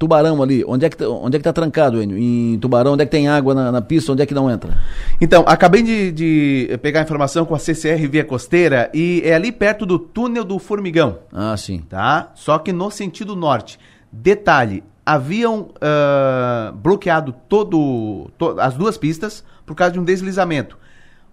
Tubarão 0.04 0.42
ali, 0.42 0.62
onde 0.66 0.84
é 0.84 0.90
que 0.90 0.96
tá, 0.98 1.08
onde 1.08 1.36
é 1.36 1.38
que 1.38 1.44
tá 1.44 1.52
trancado, 1.52 2.02
Enio? 2.02 2.18
Em 2.18 2.58
Tubarão, 2.58 2.92
onde 2.92 3.02
é 3.02 3.06
que 3.06 3.10
tem 3.10 3.26
água 3.26 3.54
na, 3.54 3.72
na 3.72 3.80
pista, 3.80 4.12
onde 4.12 4.22
é 4.22 4.26
que 4.26 4.34
não 4.34 4.50
entra? 4.50 4.76
Então, 5.18 5.44
acabei 5.46 5.82
de, 5.82 6.12
de, 6.12 6.78
pegar 6.82 7.02
informação 7.02 7.46
com 7.46 7.54
a 7.54 7.58
CCR 7.58 8.06
Via 8.06 8.22
Costeira 8.22 8.90
e 8.92 9.22
é 9.24 9.34
ali 9.34 9.50
perto 9.50 9.86
do 9.86 9.98
túnel 9.98 10.44
do 10.44 10.58
Formigão. 10.58 11.20
Ah, 11.32 11.56
sim. 11.56 11.78
Tá? 11.88 12.32
Só 12.34 12.58
que 12.58 12.70
no 12.72 12.90
sentido 12.90 13.34
norte. 13.34 13.78
Detalhe, 14.12 14.84
haviam 15.06 15.70
uh, 15.70 16.72
bloqueado 16.74 17.34
todo, 17.48 18.30
to, 18.36 18.60
as 18.60 18.74
duas 18.74 18.98
pistas 18.98 19.42
por 19.64 19.74
causa 19.74 19.94
de 19.94 19.98
um 20.00 20.04
deslizamento. 20.04 20.76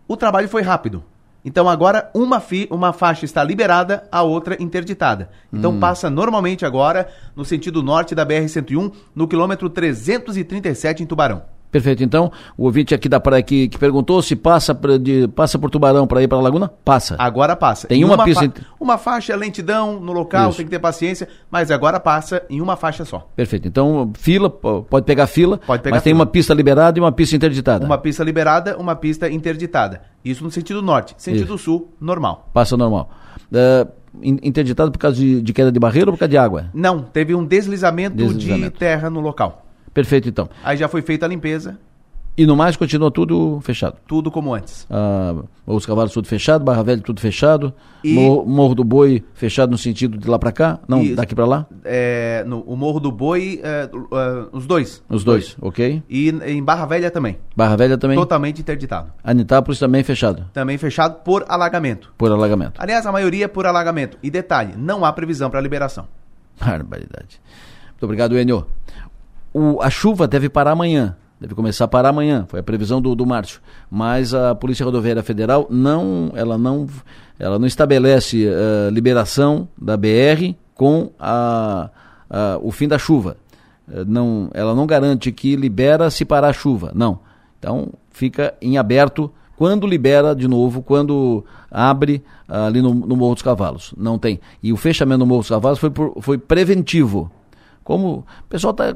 O 0.08 0.16
trabalho 0.16 0.48
foi 0.48 0.62
rápido. 0.62 1.04
Então 1.44 1.68
agora 1.68 2.10
uma, 2.14 2.40
fi, 2.40 2.68
uma 2.70 2.94
faixa 2.94 3.26
está 3.26 3.44
liberada, 3.44 4.08
a 4.12 4.22
outra 4.22 4.62
interditada. 4.62 5.30
Então 5.52 5.72
hum. 5.72 5.80
passa 5.80 6.10
normalmente 6.10 6.66
agora 6.66 7.08
no 7.36 7.44
sentido 7.44 7.82
norte 7.82 8.14
da 8.14 8.26
BR-101, 8.26 8.92
no 9.16 9.28
quilômetro 9.28 9.70
337 9.70 11.04
em 11.04 11.06
Tubarão. 11.06 11.44
Perfeito. 11.72 12.04
Então, 12.04 12.32
o 12.58 12.66
ouvinte 12.66 12.94
aqui 12.94 13.08
da 13.08 13.20
praia 13.20 13.42
que, 13.42 13.70
que 13.70 13.78
perguntou 13.78 14.22
se 14.22 14.36
passa, 14.36 14.76
pra, 14.76 14.98
de, 14.98 15.28
passa 15.30 15.58
por 15.58 15.70
Tubarão 15.70 16.06
para 16.06 16.22
ir 16.22 16.28
para 16.28 16.38
a 16.38 16.42
Laguna, 16.42 16.70
passa. 16.84 17.16
Agora 17.18 17.56
passa. 17.56 17.88
Tem 17.88 18.04
uma, 18.04 18.16
uma 18.16 18.26
pista. 18.26 18.42
Fa 18.42 18.66
uma 18.80 18.98
faixa, 18.98 19.36
lentidão 19.36 20.00
no 20.00 20.12
local, 20.12 20.50
Isso. 20.50 20.58
tem 20.58 20.66
que 20.66 20.72
ter 20.72 20.80
paciência, 20.80 21.28
mas 21.50 21.72
agora 21.72 22.00
passa 22.00 22.44
em 22.50 22.60
uma 22.60 22.76
faixa 22.76 23.06
só. 23.06 23.30
Perfeito. 23.36 23.68
Então, 23.68 24.12
fila, 24.16 24.50
pode 24.50 25.06
pegar 25.06 25.28
fila, 25.28 25.60
pode 25.60 25.82
pegar 25.82 25.96
mas 25.96 26.04
tem 26.04 26.14
uma 26.14 26.26
pista 26.26 26.54
liberada 26.54 27.00
e 27.00 27.02
uma 27.02 27.12
pista 27.12 27.36
interditada. 27.36 27.86
Uma 27.86 27.98
pista 27.98 28.24
liberada, 28.24 28.78
uma 28.78 28.96
pista 28.96 29.30
interditada. 29.30 30.02
Isso 30.26 30.44
no 30.44 30.52
sentido 30.52 30.82
norte. 30.82 31.16
Sentido 31.18 31.56
Isso. 31.56 31.66
sul, 31.66 31.94
normal. 32.00 32.50
Passa 32.54 32.76
normal. 32.76 33.10
Uh, 33.52 33.90
interditado 34.22 34.92
por 34.92 34.98
causa 34.98 35.16
de, 35.16 35.42
de, 35.42 35.54
queda 35.54 35.72
de 35.72 35.80
barreira 35.80 36.10
ou 36.10 36.14
por 36.14 36.20
causa 36.20 36.30
de 36.30 36.38
água? 36.38 36.66
Não, 36.74 37.02
teve 37.02 37.34
um 37.34 37.46
deslizamento, 37.46 38.18
deslizamento. 38.18 38.74
de 38.74 38.80
terra 38.80 39.10
no 39.10 39.22
local. 39.22 39.66
Perfeito, 39.94 40.30
então. 40.30 40.50
Aí 40.64 40.78
já 40.78 40.88
foi 40.88 41.02
feita 41.02 41.26
a 41.26 41.30
limpeza. 41.30 41.78
E 42.38 42.46
no 42.46 42.56
mais 42.56 42.78
continua 42.78 43.12
tudo 43.12 43.60
fechado? 43.62 43.98
Tudo 44.08 44.32
como 44.32 44.54
antes. 44.56 44.88
Ah, 44.90 45.36
os 45.68 45.86
cavalos 45.86 46.14
tudo 46.14 46.28
fechado, 46.28 46.64
Barra 46.64 46.82
Velha 46.82 47.02
tudo 47.02 47.20
fechado, 47.20 47.74
e... 48.02 48.14
Morro, 48.14 48.46
Morro, 48.46 48.76
do 48.76 48.84
Boi 48.86 49.22
fechado 49.34 49.70
no 49.70 49.78
sentido 49.78 50.18
de 50.18 50.30
lá 50.30 50.40
para 50.40 50.52
cá? 50.54 50.80
Não, 50.88 51.04
e, 51.04 51.14
daqui 51.14 51.36
para 51.36 51.46
lá? 51.46 51.68
É, 51.84 52.44
no, 52.48 52.62
o 52.62 52.78
Morro 52.78 53.02
do 53.02 53.12
Boi, 53.12 53.60
é, 53.62 53.90
uh, 53.94 54.50
os 54.54 54.66
dois. 54.66 55.04
Os 55.10 55.26
dois, 55.26 55.56
dois, 55.56 55.58
ok. 55.62 56.02
E 56.10 56.30
em 56.30 56.64
Barra 56.64 56.86
Velha 56.86 57.12
também. 57.12 57.38
Barra 57.54 57.76
Velha 57.76 57.98
também? 57.98 58.18
Totalmente 58.18 58.62
interditado. 58.62 59.12
Anitápolis 59.22 59.78
também 59.78 60.02
fechado? 60.02 60.46
Também 60.54 60.78
fechado 60.78 61.22
por 61.26 61.44
alagamento. 61.50 62.14
Por 62.18 62.32
alagamento. 62.32 62.82
Aliás, 62.82 63.06
a 63.06 63.12
maioria 63.12 63.50
por 63.50 63.66
alagamento. 63.66 64.18
E 64.24 64.32
detalhe, 64.32 64.74
não 64.78 65.04
há 65.04 65.12
previsão 65.12 65.50
para 65.50 65.60
liberação. 65.60 66.08
Barbaridade. 66.58 67.42
Muito 67.90 68.04
obrigado, 68.06 68.40
Enio. 68.40 68.66
O, 69.54 69.82
a 69.82 69.90
chuva 69.90 70.28
deve 70.28 70.50
parar 70.50 70.72
amanhã. 70.72 71.16
Deve 71.42 71.56
começar 71.56 71.86
a 71.86 71.88
parar 71.88 72.10
amanhã, 72.10 72.46
foi 72.48 72.60
a 72.60 72.64
previsão 72.64 73.02
do, 73.02 73.16
do 73.16 73.26
Márcio. 73.26 73.62
Mas 73.90 74.32
a 74.32 74.54
Polícia 74.54 74.86
Rodoviária 74.86 75.24
Federal 75.24 75.66
não, 75.72 76.32
ela 76.36 76.56
não, 76.56 76.86
ela 77.40 77.58
não 77.58 77.66
estabelece 77.66 78.46
uh, 78.46 78.92
liberação 78.92 79.68
da 79.76 79.98
BR 79.98 80.54
com 80.76 81.10
a, 81.20 81.90
o 82.62 82.72
fim 82.72 82.88
da 82.88 83.00
chuva. 83.00 83.38
Uh, 83.88 84.06
não, 84.06 84.52
ela 84.54 84.76
não 84.76 84.86
garante 84.86 85.32
que 85.32 85.56
libera 85.56 86.12
se 86.12 86.24
parar 86.24 86.50
a 86.50 86.54
chuva. 86.54 86.92
Não. 86.94 87.18
Então 87.58 87.90
fica 88.12 88.54
em 88.62 88.78
aberto 88.78 89.32
quando 89.58 89.88
libera 89.88 90.36
de 90.36 90.48
novo, 90.48 90.84
quando 90.84 91.44
abre 91.72 92.24
ali 92.48 92.84
no, 92.84 92.94
no 92.94 93.16
Morro 93.18 93.34
dos 93.34 93.44
Cavalos. 93.44 93.96
Não 93.98 94.20
tem. 94.20 94.40
E 94.62 94.72
o 94.72 94.78
fechamento 94.78 95.20
do 95.20 95.26
Morro 95.26 95.42
dos 95.42 95.50
Cavalos 95.50 95.80
foi, 95.80 95.90
por, 95.90 96.14
foi 96.22 96.38
preventivo 96.38 97.32
como 97.92 98.20
o 98.20 98.48
pessoal 98.48 98.72
está 98.72 98.94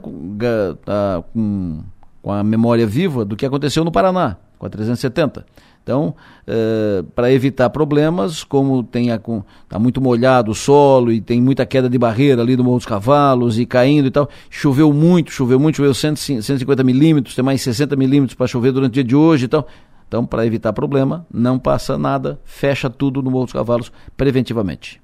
tá 0.85 1.23
com, 1.33 1.83
com 2.21 2.31
a 2.31 2.41
memória 2.41 2.87
viva 2.87 3.25
do 3.25 3.35
que 3.35 3.45
aconteceu 3.45 3.83
no 3.83 3.91
Paraná, 3.91 4.37
com 4.57 4.65
a 4.65 4.69
370. 4.69 5.45
Então, 5.83 6.15
é, 6.47 7.03
para 7.13 7.29
evitar 7.29 7.69
problemas, 7.71 8.41
como 8.41 8.87
está 8.89 9.77
muito 9.77 9.99
molhado 9.99 10.51
o 10.51 10.55
solo 10.55 11.11
e 11.11 11.19
tem 11.19 11.41
muita 11.41 11.65
queda 11.65 11.89
de 11.89 11.97
barreira 11.97 12.41
ali 12.41 12.55
do 12.55 12.63
Morro 12.63 12.77
dos 12.77 12.85
Cavalos 12.85 13.59
e 13.59 13.65
caindo 13.65 14.07
e 14.07 14.11
tal, 14.11 14.29
choveu 14.49 14.93
muito, 14.93 15.29
choveu 15.29 15.59
muito, 15.59 15.75
choveu 15.75 15.93
150 15.93 16.81
milímetros, 16.81 17.35
tem 17.35 17.43
mais 17.43 17.61
60 17.63 17.97
milímetros 17.97 18.33
para 18.33 18.47
chover 18.47 18.71
durante 18.71 18.91
o 18.91 18.93
dia 18.93 19.03
de 19.03 19.15
hoje 19.15 19.43
e 19.43 19.47
tal. 19.49 19.67
Então, 20.07 20.25
para 20.25 20.45
evitar 20.45 20.71
problema, 20.71 21.27
não 21.33 21.59
passa 21.59 21.97
nada, 21.97 22.39
fecha 22.45 22.89
tudo 22.89 23.21
no 23.21 23.29
Morro 23.29 23.43
dos 23.43 23.53
Cavalos 23.53 23.91
preventivamente. 24.15 25.01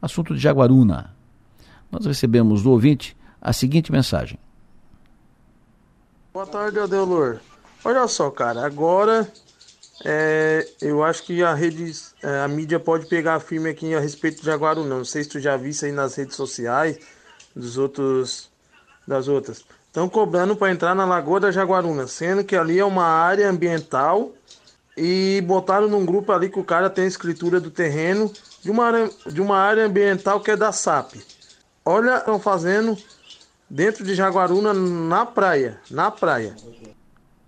Assunto 0.00 0.32
de 0.32 0.40
Jaguaruna 0.40 1.18
nós 1.90 2.06
recebemos 2.06 2.62
do 2.62 2.70
ouvinte 2.70 3.16
a 3.40 3.52
seguinte 3.52 3.90
mensagem. 3.90 4.38
Boa 6.32 6.46
tarde, 6.46 6.78
Adelor. 6.78 7.40
Olha 7.84 8.06
só, 8.06 8.30
cara, 8.30 8.64
agora 8.64 9.26
é, 10.04 10.66
eu 10.80 11.02
acho 11.02 11.24
que 11.24 11.42
a 11.42 11.54
rede, 11.54 11.92
é, 12.22 12.40
a 12.40 12.48
mídia 12.48 12.78
pode 12.78 13.06
pegar 13.06 13.40
firme 13.40 13.70
aqui 13.70 13.94
a 13.94 14.00
respeito 14.00 14.40
de 14.40 14.46
Jaguaru, 14.46 14.84
não. 14.84 14.98
Não 14.98 15.04
sei 15.04 15.24
se 15.24 15.30
tu 15.30 15.40
já 15.40 15.56
viu 15.56 15.70
isso 15.70 15.84
aí 15.84 15.92
nas 15.92 16.14
redes 16.14 16.36
sociais 16.36 16.98
dos 17.54 17.76
outros, 17.76 18.50
das 19.06 19.28
outras. 19.28 19.64
Estão 19.86 20.08
cobrando 20.08 20.54
para 20.54 20.70
entrar 20.70 20.94
na 20.94 21.04
Lagoa 21.04 21.40
da 21.40 21.50
Jaguaruna, 21.50 22.06
sendo 22.06 22.44
que 22.44 22.54
ali 22.54 22.78
é 22.78 22.84
uma 22.84 23.04
área 23.04 23.50
ambiental 23.50 24.32
e 24.96 25.42
botaram 25.46 25.88
num 25.88 26.06
grupo 26.06 26.30
ali 26.32 26.48
que 26.48 26.60
o 26.60 26.64
cara 26.64 26.88
tem 26.88 27.04
a 27.04 27.08
escritura 27.08 27.58
do 27.58 27.70
terreno 27.70 28.32
de 28.62 28.70
uma, 28.70 29.10
de 29.26 29.40
uma 29.40 29.56
área 29.56 29.84
ambiental 29.84 30.40
que 30.40 30.50
é 30.50 30.56
da 30.56 30.70
SAP. 30.70 31.14
Olha, 31.84 32.18
estão 32.18 32.38
fazendo 32.38 32.96
dentro 33.68 34.04
de 34.04 34.14
Jaguaruna 34.14 34.74
na 34.74 35.24
praia, 35.24 35.78
na 35.90 36.10
praia. 36.10 36.54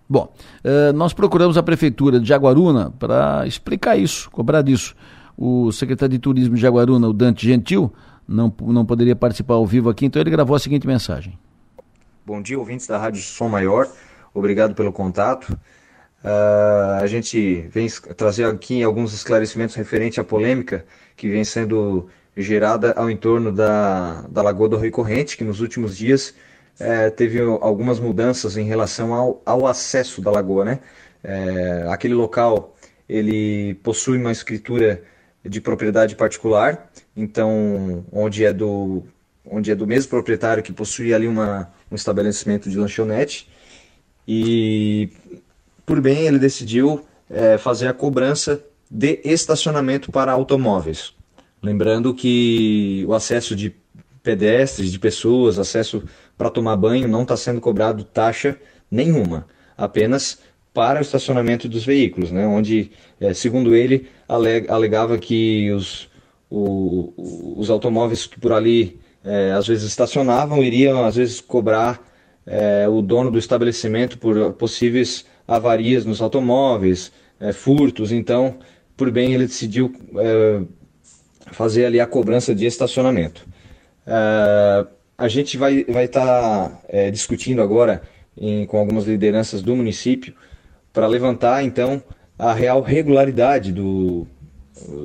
Bom, 0.09 0.33
uh, 0.65 0.93
nós 0.93 1.13
procuramos 1.13 1.57
a 1.57 1.63
prefeitura 1.63 2.21
de 2.21 2.29
Jaguaruna 2.29 2.93
para 2.99 3.47
explicar 3.47 3.97
isso, 3.97 4.31
cobrar 4.31 4.63
disso. 4.63 4.95
O 5.37 5.73
secretário 5.73 6.13
de 6.13 6.19
Turismo 6.19 6.55
de 6.55 6.61
Jaguaruna, 6.61 7.09
o 7.09 7.13
Dante 7.13 7.47
Gentil, 7.47 7.93
não, 8.29 8.55
não 8.61 8.85
poderia 8.85 9.17
participar 9.17 9.55
ao 9.55 9.67
vivo 9.67 9.89
aqui, 9.89 10.07
então 10.07 10.21
ele 10.21 10.31
gravou 10.31 10.55
a 10.55 10.59
seguinte 10.59 10.87
mensagem. 10.87 11.39
Bom 12.25 12.41
dia, 12.41 12.59
ouvintes 12.59 12.87
da 12.87 12.99
Rádio 12.99 13.21
Som 13.23 13.49
Maior. 13.49 13.89
Obrigado 14.35 14.75
pelo 14.75 14.93
contato. 14.93 15.59
Uh, 16.23 17.03
a 17.03 17.07
gente 17.07 17.69
vem 17.73 17.89
trazer 18.17 18.45
aqui 18.45 18.83
alguns 18.83 19.13
esclarecimentos 19.13 19.75
referente 19.75 20.21
à 20.21 20.25
polêmica 20.25 20.85
que 21.17 21.29
vem 21.29 21.43
sendo 21.43 22.09
gerada 22.37 22.93
ao 22.93 23.11
entorno 23.11 23.53
da, 23.53 24.23
da 24.23 24.43
Lagoa 24.43 24.69
do 24.69 24.77
Rio 24.77 24.91
Corrente, 24.91 25.37
que 25.37 25.45
nos 25.45 25.61
últimos 25.61 25.97
dias 25.97 26.35
é, 26.79 27.11
teve 27.11 27.41
algumas 27.41 28.01
mudanças 28.01 28.57
em 28.57 28.65
relação 28.65 29.13
ao, 29.13 29.43
ao 29.45 29.67
acesso 29.67 30.21
da 30.21 30.31
lagoa. 30.31 30.65
Né? 30.65 30.81
É, 31.23 31.87
aquele 31.89 32.15
local 32.15 32.75
ele 33.09 33.75
possui 33.83 34.19
uma 34.19 34.33
escritura 34.33 35.03
de 35.45 35.61
propriedade 35.61 36.15
particular, 36.17 36.91
então 37.17 38.05
onde 38.13 38.45
é 38.45 38.53
do 38.53 39.03
onde 39.45 39.73
é 39.73 39.75
do 39.75 39.87
mesmo 39.87 40.09
proprietário 40.09 40.63
que 40.63 40.73
possui 40.73 41.13
ali 41.13 41.27
uma, 41.27 41.69
um 41.91 41.97
estabelecimento 41.97 42.71
de 42.71 42.79
lanchonete 42.79 43.51
e 44.27 45.11
por 45.85 46.01
bem 46.01 46.27
ele 46.27 46.39
decidiu 46.39 47.05
é, 47.29 47.59
fazer 47.59 47.89
a 47.89 47.93
cobrança 47.93 48.65
de 48.89 49.21
estacionamento 49.25 50.13
para 50.13 50.31
automóveis. 50.31 51.13
Lembrando 51.62 52.12
que 52.12 53.05
o 53.06 53.14
acesso 53.14 53.55
de 53.55 53.74
pedestres, 54.22 54.90
de 54.90 54.98
pessoas, 54.98 55.59
acesso 55.59 56.02
para 56.36 56.51
tomar 56.51 56.76
banho, 56.76 57.09
não 57.09 57.22
está 57.22 57.36
sendo 57.36 57.60
cobrado 57.60 58.05
taxa 58.05 58.59
nenhuma, 58.90 59.47
apenas 59.76 60.40
para 60.74 60.98
o 60.98 61.02
estacionamento 61.02 61.68
dos 61.68 61.84
veículos, 61.84 62.30
né? 62.30 62.47
onde, 62.47 62.90
é, 63.20 63.34
segundo 63.34 63.74
ele, 63.74 64.09
alegava 64.26 65.18
que 65.18 65.70
os, 65.72 66.09
o, 66.51 67.12
os 67.59 67.68
automóveis 67.70 68.26
que 68.26 68.40
por 68.40 68.52
ali 68.52 68.98
é, 69.24 69.52
às 69.52 69.66
vezes 69.66 69.84
estacionavam 69.84 70.62
iriam 70.62 71.05
às 71.05 71.16
vezes 71.16 71.40
cobrar 71.40 72.01
é, 72.47 72.89
o 72.89 73.01
dono 73.02 73.30
do 73.30 73.39
estabelecimento 73.39 74.18
por 74.18 74.52
possíveis 74.55 75.24
avarias 75.47 76.05
nos 76.05 76.20
automóveis, 76.20 77.12
é, 77.39 77.52
furtos. 77.52 78.10
Então, 78.10 78.56
por 78.97 79.10
bem, 79.10 79.34
ele 79.34 79.47
decidiu 79.47 79.94
é, 80.16 80.62
fazer 81.51 81.86
ali 81.86 82.01
a 82.01 82.06
cobrança 82.06 82.55
de 82.55 82.66
estacionamento. 82.66 83.47
É, 84.06 84.86
a 85.19 85.28
gente 85.28 85.56
vai 85.56 85.81
estar 85.81 85.93
vai 85.93 86.09
tá, 86.09 86.81
é, 86.89 87.10
discutindo 87.10 87.62
agora 87.62 88.02
em, 88.36 88.66
com 88.66 88.78
algumas 88.78 89.05
lideranças 89.05 89.62
do 89.62 89.77
município 89.77 90.35
para 90.93 91.06
levantar 91.06 91.64
então 91.64 92.02
a 92.39 92.52
real 92.52 92.82
regularidade 92.82 93.73
do, 93.73 94.27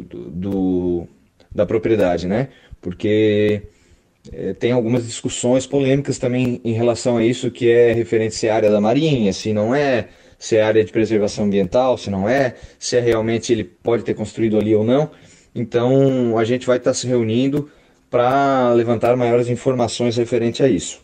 do, 0.09 0.30
do 0.30 1.07
da 1.53 1.65
propriedade, 1.65 2.27
né? 2.27 2.49
Porque 2.81 3.64
é, 4.31 4.53
tem 4.53 4.72
algumas 4.72 5.05
discussões 5.05 5.65
polêmicas 5.65 6.18
também 6.18 6.61
em 6.64 6.73
relação 6.73 7.18
a 7.18 7.23
isso, 7.23 7.51
que 7.51 7.69
é 7.69 7.93
referente 7.93 8.35
se 8.35 8.47
é 8.47 8.51
área 8.51 8.69
da 8.69 8.81
marinha, 8.81 9.31
se 9.34 9.53
não 9.53 9.73
é, 9.73 10.07
se 10.38 10.57
é 10.57 10.61
área 10.61 10.84
de 10.84 10.91
preservação 10.91 11.45
ambiental, 11.45 11.97
se 11.97 12.09
não 12.09 12.27
é, 12.27 12.55
se 12.77 12.97
é 12.97 12.99
realmente 12.99 13.51
ele 13.51 13.64
pode 13.64 14.03
ter 14.03 14.14
construído 14.14 14.57
ali 14.57 14.76
ou 14.76 14.84
não. 14.84 15.09
Então 15.57 16.38
a 16.38 16.43
gente 16.45 16.67
vai 16.67 16.77
estar 16.77 16.93
se 16.93 17.07
reunindo 17.07 17.69
para 18.09 18.71
levantar 18.73 19.17
maiores 19.17 19.49
informações 19.49 20.15
referente 20.15 20.61
a 20.61 20.69
isso. 20.69 21.01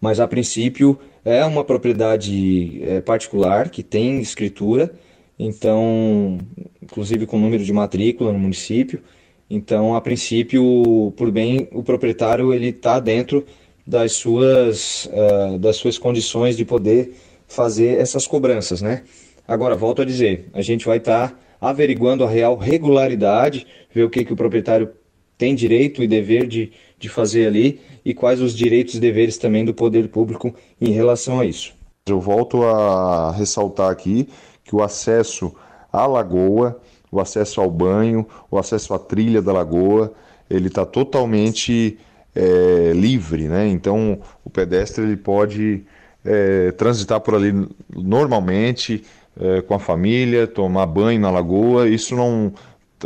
Mas 0.00 0.18
a 0.18 0.26
princípio 0.26 0.98
é 1.24 1.44
uma 1.44 1.62
propriedade 1.62 2.82
é, 2.82 3.00
particular 3.00 3.70
que 3.70 3.82
tem 3.82 4.20
escritura, 4.20 4.92
então, 5.38 6.38
inclusive 6.82 7.26
com 7.26 7.38
número 7.38 7.62
de 7.64 7.72
matrícula 7.72 8.32
no 8.32 8.38
município. 8.38 9.00
Então, 9.48 9.94
a 9.94 10.00
princípio, 10.00 11.12
por 11.16 11.30
bem, 11.30 11.68
o 11.72 11.82
proprietário 11.82 12.52
ele 12.52 12.68
está 12.68 12.98
dentro 12.98 13.44
das 13.86 14.12
suas, 14.12 15.06
uh, 15.06 15.58
das 15.58 15.76
suas 15.76 15.98
condições 15.98 16.56
de 16.56 16.64
poder 16.64 17.14
fazer 17.46 18.00
essas 18.00 18.26
cobranças, 18.26 18.82
né? 18.82 19.02
Agora, 19.46 19.76
volto 19.76 20.02
a 20.02 20.04
dizer, 20.04 20.48
a 20.52 20.62
gente 20.62 20.86
vai 20.86 20.98
estar 20.98 21.30
tá 21.30 21.38
averiguando 21.62 22.24
a 22.24 22.28
real 22.28 22.56
regularidade, 22.56 23.66
ver 23.94 24.02
o 24.02 24.10
que, 24.10 24.24
que 24.24 24.32
o 24.34 24.36
proprietário 24.36 24.90
tem 25.38 25.54
direito 25.54 26.02
e 26.02 26.06
dever 26.06 26.46
de, 26.46 26.72
de 26.98 27.08
fazer 27.08 27.46
ali 27.46 27.80
e 28.04 28.12
quais 28.12 28.40
os 28.42 28.54
direitos 28.54 28.96
e 28.96 29.00
deveres 29.00 29.38
também 29.38 29.64
do 29.64 29.72
poder 29.72 30.08
público 30.08 30.54
em 30.78 30.90
relação 30.90 31.40
a 31.40 31.46
isso. 31.46 31.72
Eu 32.06 32.20
volto 32.20 32.64
a 32.64 33.32
ressaltar 33.32 33.90
aqui 33.90 34.28
que 34.64 34.76
o 34.76 34.82
acesso 34.82 35.54
à 35.90 36.06
lagoa 36.06 36.80
o 37.12 37.20
acesso 37.20 37.60
ao 37.60 37.70
banho, 37.70 38.26
o 38.50 38.58
acesso 38.58 38.94
à 38.94 38.98
trilha 38.98 39.42
da 39.42 39.52
lagoa, 39.52 40.14
ele 40.48 40.68
está 40.68 40.86
totalmente 40.86 41.98
é, 42.34 42.92
livre, 42.94 43.48
né? 43.48 43.68
Então 43.68 44.18
o 44.42 44.48
pedestre 44.48 45.04
ele 45.04 45.16
pode 45.16 45.84
é, 46.24 46.72
transitar 46.72 47.20
por 47.20 47.34
ali 47.34 47.68
normalmente 47.94 49.04
é, 49.38 49.62
com 49.62 49.74
a 49.74 49.78
família, 49.78 50.46
tomar 50.46 50.86
banho 50.86 51.20
na 51.20 51.30
lagoa. 51.30 51.88
Isso 51.88 52.14
não 52.14 52.52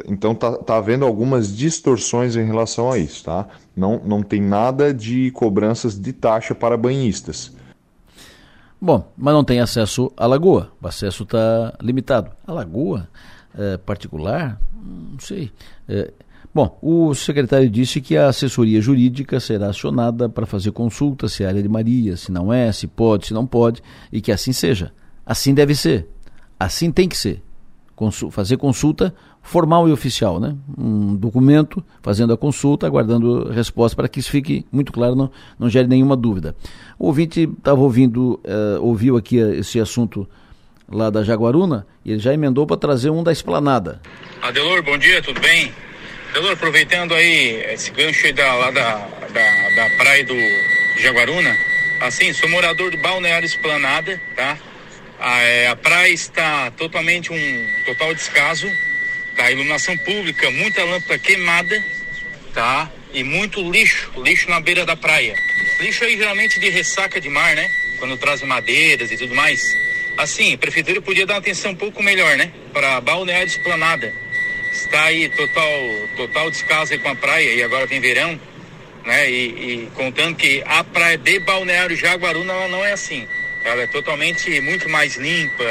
então 0.09 0.35
tá, 0.35 0.53
tá 0.59 0.77
havendo 0.77 1.05
algumas 1.05 1.57
distorções 1.57 2.36
em 2.36 2.44
relação 2.44 2.90
a 2.90 2.98
isso, 2.98 3.24
tá? 3.24 3.47
Não, 3.74 4.01
não 4.05 4.23
tem 4.23 4.40
nada 4.40 4.93
de 4.93 5.31
cobranças 5.31 5.98
de 5.98 6.12
taxa 6.12 6.55
para 6.55 6.77
banhistas. 6.77 7.53
Bom, 8.81 9.11
mas 9.16 9.32
não 9.32 9.44
tem 9.44 9.61
acesso 9.61 10.12
à 10.16 10.27
lagoa. 10.27 10.70
O 10.82 10.86
acesso 10.86 11.23
está 11.23 11.74
limitado. 11.81 12.31
A 12.47 12.53
lagoa 12.53 13.09
é, 13.57 13.77
particular? 13.78 14.61
Não 14.74 15.19
sei. 15.19 15.51
É, 15.89 16.12
bom, 16.55 16.78
o 16.82 17.15
secretário 17.15 17.70
disse 17.70 18.01
que 18.01 18.16
a 18.16 18.28
assessoria 18.28 18.81
jurídica 18.81 19.40
será 19.40 19.69
acionada 19.69 20.28
para 20.28 20.44
fazer 20.44 20.73
consulta 20.73 21.27
se 21.28 21.43
é 21.43 21.47
área 21.47 21.62
de 21.62 21.69
Maria, 21.69 22.16
se 22.16 22.31
não 22.31 22.53
é, 22.53 22.70
se 22.70 22.86
pode, 22.86 23.27
se 23.27 23.35
não 23.35 23.47
pode, 23.47 23.82
e 24.12 24.20
que 24.20 24.31
assim 24.31 24.53
seja. 24.53 24.93
Assim 25.24 25.55
deve 25.55 25.74
ser. 25.74 26.07
Assim 26.59 26.91
tem 26.91 27.09
que 27.09 27.16
ser. 27.16 27.43
Consul 27.95 28.31
fazer 28.31 28.59
consulta 28.59 29.15
formal 29.43 29.89
e 29.89 29.93
oficial, 29.93 30.41
né? 30.41 30.57
Um 30.77 31.15
documento 31.15 31.83
fazendo 32.03 32.33
a 32.33 32.37
consulta, 32.37 32.87
aguardando 32.87 33.49
resposta 33.51 33.97
para 33.97 34.09
que 34.09 34.19
isso 34.19 34.31
fique 34.31 34.66
muito 34.73 34.93
claro, 34.93 35.15
não, 35.15 35.31
não 35.59 35.70
gere 35.70 35.87
nenhuma 35.87 36.16
dúvida. 36.16 36.55
O 36.99 37.07
ouvinte 37.07 37.49
estava 37.57 37.81
ouvindo, 37.81 38.41
uh, 38.45 38.83
ouviu 38.83 39.16
aqui 39.16 39.37
esse 39.37 39.78
assunto 39.78 40.28
lá 40.91 41.11
da 41.11 41.23
Jaguaruna, 41.23 41.87
e 42.05 42.12
ele 42.12 42.19
já 42.19 42.35
emendou 42.35 42.66
para 42.66 42.77
trazer 42.77 43.11
um 43.11 43.23
da 43.23 43.33
Esplanada. 43.33 44.01
Adelor, 44.43 44.83
bom 44.83 44.99
dia, 44.99 45.23
tudo 45.23 45.41
bem? 45.41 45.73
Adelor, 46.31 46.53
aproveitando 46.53 47.15
aí 47.15 47.65
esse 47.73 47.91
gancho 47.93 48.33
da, 48.35 48.55
lá 48.55 48.70
da, 48.70 48.95
da, 49.33 49.70
da 49.77 49.97
praia 49.97 50.24
do 50.24 50.35
Jaguaruna, 51.01 51.57
assim, 52.03 52.33
sou 52.33 52.49
morador 52.49 52.91
do 52.91 52.99
Balneário 52.99 53.47
Esplanada, 53.47 54.20
tá? 54.35 54.59
A, 55.27 55.43
é, 55.43 55.66
a 55.66 55.74
praia 55.74 56.12
está 56.12 56.70
totalmente 56.70 57.32
um 57.32 57.69
total 57.85 58.15
descaso, 58.15 58.70
tá? 59.35 59.51
Iluminação 59.51 59.98
pública, 59.98 60.48
muita 60.53 60.85
lâmpada 60.85 61.19
queimada, 61.19 61.85
tá? 62.55 62.89
E 63.12 63.24
muito 63.24 63.61
lixo, 63.69 64.12
lixo 64.23 64.48
na 64.48 64.61
beira 64.61 64.86
da 64.86 64.94
praia. 64.94 65.35
Lixo 65.81 66.05
aí 66.05 66.16
geralmente 66.16 66.61
de 66.61 66.69
ressaca 66.69 67.20
de 67.20 67.28
mar, 67.28 67.57
né? 67.57 67.69
Quando 67.98 68.16
traz 68.16 68.40
madeiras 68.43 69.11
e 69.11 69.16
tudo 69.16 69.35
mais. 69.35 69.61
Assim, 70.16 70.55
a 70.55 70.59
prefeitura 70.59 71.03
podia 71.03 71.27
dar 71.27 71.35
uma 71.35 71.40
atenção 71.40 71.73
um 71.73 71.77
pouco 71.77 72.05
melhor, 72.05 72.36
né? 72.36 72.53
Para 72.73 73.01
Balneário 73.01 73.48
Esplanada. 73.48 74.15
Está 74.70 75.07
aí 75.07 75.28
total, 75.31 75.73
total 76.16 76.51
descaso 76.53 76.93
aí 76.93 77.01
com 77.01 77.09
a 77.09 77.16
praia 77.16 77.53
e 77.53 77.65
agora 77.65 77.85
vem 77.85 77.98
verão, 78.01 78.40
né? 79.05 79.28
E, 79.28 79.47
e 79.47 79.90
contando 79.93 80.36
que 80.36 80.62
a 80.65 80.85
praia 80.85 81.19
de 81.19 81.40
Balneário 81.40 81.97
Jaguaruna 81.97 82.53
ela 82.53 82.69
não 82.69 82.85
é 82.85 82.93
assim. 82.93 83.27
Ela 83.67 83.83
é 83.83 83.87
totalmente 83.87 84.61
muito 84.61 84.89
mais 84.89 85.17
limpa. 85.17 85.65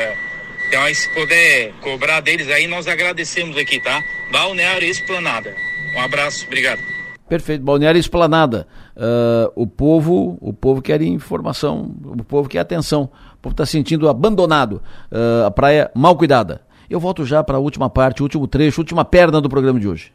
Então 0.68 0.94
se 0.94 1.10
puder 1.10 1.72
cobrar 1.82 2.22
deles 2.22 2.50
aí, 2.50 2.68
nós 2.68 2.88
agradecemos 2.88 3.58
aqui, 3.58 3.80
tá? 3.80 4.04
Balneário 4.32 4.88
Esplanada. 4.88 5.56
Um 5.96 6.02
abraço, 6.02 6.46
obrigado. 6.46 6.80
Perfeito, 7.28 7.64
Balneário 7.64 8.00
Esplanada. 8.00 8.68
Uh, 8.96 9.52
o 9.56 9.66
povo, 9.66 10.38
o 10.40 10.54
povo 10.54 10.82
quer 10.82 11.02
informação, 11.02 11.96
o 12.04 12.24
povo 12.24 12.48
quer 12.48 12.60
atenção 12.60 13.10
povo 13.46 13.54
está 13.54 13.66
sentindo 13.66 14.10
abandonado, 14.10 14.82
uh, 15.12 15.46
a 15.46 15.52
praia 15.52 15.92
mal 15.94 16.16
cuidada. 16.18 16.62
Eu 16.90 17.00
volto 17.00 17.24
já 17.26 17.44
para 17.44 17.58
a 17.58 17.60
última 17.60 17.90
parte, 17.90 18.24
último 18.24 18.48
trecho, 18.48 18.82
última 18.82 19.06
perna 19.06 19.40
do 19.40 19.48
programa 19.48 19.80
de 19.80 19.88
hoje. 19.88 20.12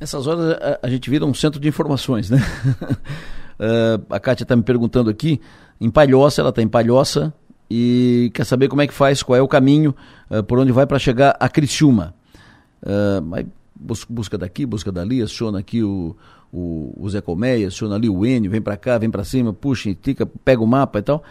Nessas 0.00 0.26
horas 0.26 0.56
a, 0.60 0.80
a 0.82 0.90
gente 0.90 1.08
vira 1.08 1.24
um 1.24 1.34
centro 1.34 1.60
de 1.60 1.68
informações, 1.68 2.28
né? 2.28 2.38
uh, 3.60 4.04
a 4.10 4.18
Kátia 4.18 4.42
está 4.42 4.56
me 4.56 4.62
perguntando 4.64 5.10
aqui, 5.10 5.40
em 5.84 5.90
Palhoça, 5.90 6.40
ela 6.40 6.50
está 6.50 6.62
em 6.62 6.68
Palhoça 6.68 7.32
e 7.70 8.30
quer 8.34 8.44
saber 8.44 8.68
como 8.68 8.82
é 8.82 8.86
que 8.86 8.94
faz, 8.94 9.22
qual 9.22 9.36
é 9.36 9.42
o 9.42 9.48
caminho, 9.48 9.94
uh, 10.30 10.42
por 10.42 10.58
onde 10.58 10.72
vai 10.72 10.86
para 10.86 10.98
chegar 10.98 11.36
a 11.40 11.48
Criciúma. 11.48 12.14
Uh, 12.82 13.46
busca 14.08 14.38
daqui, 14.38 14.64
busca 14.64 14.92
dali, 14.92 15.22
aciona 15.22 15.58
aqui 15.58 15.82
o, 15.82 16.16
o, 16.52 16.94
o 16.96 17.10
Zé 17.10 17.20
Colmeia, 17.20 17.68
aciona 17.68 17.96
ali 17.96 18.08
o 18.08 18.24
N, 18.24 18.48
vem 18.48 18.60
para 18.60 18.76
cá, 18.76 18.96
vem 18.98 19.10
para 19.10 19.24
cima, 19.24 19.52
puxa, 19.52 19.94
tica, 19.94 20.24
pega 20.24 20.62
o 20.62 20.66
mapa 20.66 20.98
e 20.98 21.02
tal 21.02 21.24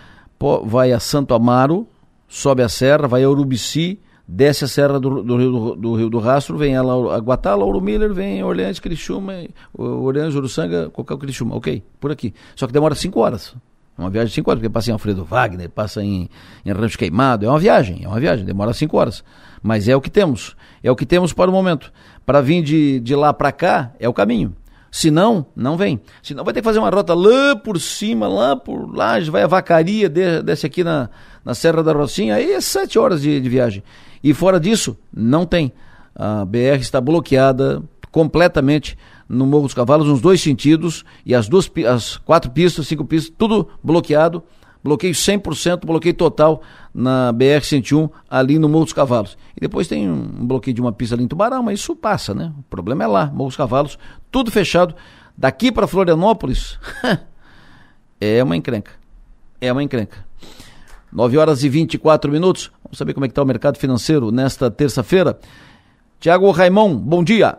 vai 0.64 0.92
a 0.92 1.00
Santo 1.00 1.34
Amaro, 1.34 1.88
sobe 2.28 2.64
a 2.64 2.70
serra, 2.70 3.08
vai 3.08 3.24
a 3.24 3.30
Urubici, 3.30 4.00
desce 4.28 4.66
a 4.66 4.68
serra 4.68 5.00
do, 5.00 5.22
do, 5.22 5.38
Rio, 5.38 5.52
do, 5.52 5.76
do 5.76 5.96
Rio 5.96 6.10
do 6.10 6.20
Rastro, 6.20 6.58
vem 6.58 6.76
a, 6.76 6.82
a 6.82 7.18
Guatá, 7.20 7.54
Lauro 7.54 7.82
Miller, 7.82 8.14
vem 8.14 8.44
Orleans, 8.44 8.80
Criciúma, 8.80 9.34
Orleans, 9.74 10.36
Uruçanga, 10.36 10.90
qualquer 10.90 11.18
Criciúma, 11.18 11.56
ok, 11.56 11.84
por 12.00 12.12
aqui. 12.12 12.34
Só 12.56 12.66
que 12.66 12.74
demora 12.74 12.96
cinco 12.96 13.20
horas. 13.20 13.56
É 13.98 14.02
uma 14.02 14.10
viagem 14.10 14.30
de 14.30 14.34
cinco 14.34 14.50
horas, 14.50 14.60
porque 14.60 14.72
passa 14.72 14.90
em 14.90 14.94
Alfredo 14.94 15.24
Wagner, 15.24 15.70
passa 15.70 16.04
em, 16.04 16.30
em 16.66 16.72
Rancho 16.72 16.98
Queimado, 16.98 17.46
é 17.46 17.50
uma 17.50 17.60
viagem, 17.60 18.04
é 18.04 18.08
uma 18.08 18.20
viagem, 18.20 18.46
demora 18.46 18.74
cinco 18.74 18.98
horas. 18.98 19.24
Mas 19.62 19.88
é 19.88 19.96
o 19.96 20.02
que 20.02 20.10
temos, 20.10 20.56
é 20.84 20.90
o 20.90 20.96
que 20.96 21.06
temos 21.06 21.34
para 21.34 21.50
o 21.50 21.54
momento. 21.54 21.92
Para 22.26 22.42
vir 22.42 22.64
de, 22.64 23.00
de 23.00 23.16
lá 23.16 23.34
para 23.34 23.52
cá, 23.52 23.92
é 24.00 24.08
o 24.08 24.14
caminho. 24.14 24.56
Se 24.92 25.10
não, 25.10 25.46
não 25.56 25.78
vem. 25.78 26.02
Se 26.22 26.34
não, 26.34 26.44
vai 26.44 26.54
ter 26.54 26.60
que 26.60 26.66
fazer 26.66 26.80
uma 26.80 26.90
rota 26.90 27.14
lá 27.14 27.56
por 27.56 27.80
cima, 27.80 28.28
lá 28.28 28.56
por 28.56 28.94
lá, 28.94 29.20
vai 29.30 29.44
a 29.44 29.48
vacaria, 29.48 30.10
desce 30.10 30.66
aqui 30.66 30.84
na, 30.84 31.10
na 31.46 31.54
Serra 31.54 31.82
da 31.82 31.94
Rocinha, 31.94 32.36
aí 32.36 32.52
é 32.52 32.60
sete 32.60 33.00
horas 33.00 33.22
de, 33.22 33.40
de 33.40 33.50
viagem. 33.50 33.84
E 34.24 34.34
fora 34.34 34.60
disso, 34.60 34.98
não 35.14 35.46
tem. 35.46 35.72
A 36.14 36.44
BR 36.44 36.80
está 36.82 37.00
bloqueada 37.00 37.82
completamente 38.12 38.98
no 39.32 39.46
Morro 39.46 39.64
dos 39.64 39.74
Cavalos, 39.74 40.08
nos 40.08 40.22
dois 40.22 40.42
sentidos, 40.42 41.06
e 41.26 41.34
as 41.34 41.48
duas, 41.48 41.72
as 41.90 42.18
quatro 42.18 42.52
pistas, 42.52 42.88
cinco 42.88 43.06
pistas, 43.06 43.34
tudo 43.38 43.70
bloqueado, 43.82 44.44
bloqueio 44.84 45.14
100%, 45.14 45.86
bloqueio 45.86 46.14
total 46.14 46.62
na 46.94 47.32
BR-101, 47.34 48.10
ali 48.30 48.60
no 48.60 48.68
Morro 48.68 48.86
dos 48.86 48.94
Cavalos. 48.94 49.38
E 49.56 49.62
depois 49.62 49.88
tem 49.88 50.10
um 50.10 50.46
bloqueio 50.46 50.74
de 50.74 50.82
uma 50.82 50.92
pista 50.92 51.16
ali 51.16 51.24
em 51.24 51.28
Tubarão, 51.28 51.64
mas 51.64 51.80
isso 51.80 51.96
passa, 51.96 52.34
né? 52.34 52.52
O 52.60 52.64
problema 52.64 53.06
é 53.06 53.08
lá, 53.08 53.28
Morro 53.28 53.50
dos 53.50 53.58
Cavalos, 53.58 53.98
tudo 54.30 54.52
fechado. 54.52 54.94
Daqui 55.38 55.72
para 55.72 55.88
Florianópolis, 55.88 56.78
é 58.20 58.44
uma 58.44 58.58
encrenca. 58.58 58.92
É 59.62 59.72
uma 59.72 59.82
encrenca. 59.82 60.26
9 61.12 61.38
horas 61.38 61.64
e 61.64 61.70
24 61.70 62.32
minutos. 62.32 62.72
Vamos 62.84 62.98
saber 62.98 63.14
como 63.14 63.26
é 63.26 63.30
que 63.30 63.32
está 63.32 63.44
o 63.44 63.46
mercado 63.46 63.78
financeiro 63.78 64.32
nesta 64.32 64.70
terça-feira. 64.70 65.40
Tiago 66.20 66.52
Raimon, 66.52 66.96
bom 66.96 67.24
dia. 67.24 67.58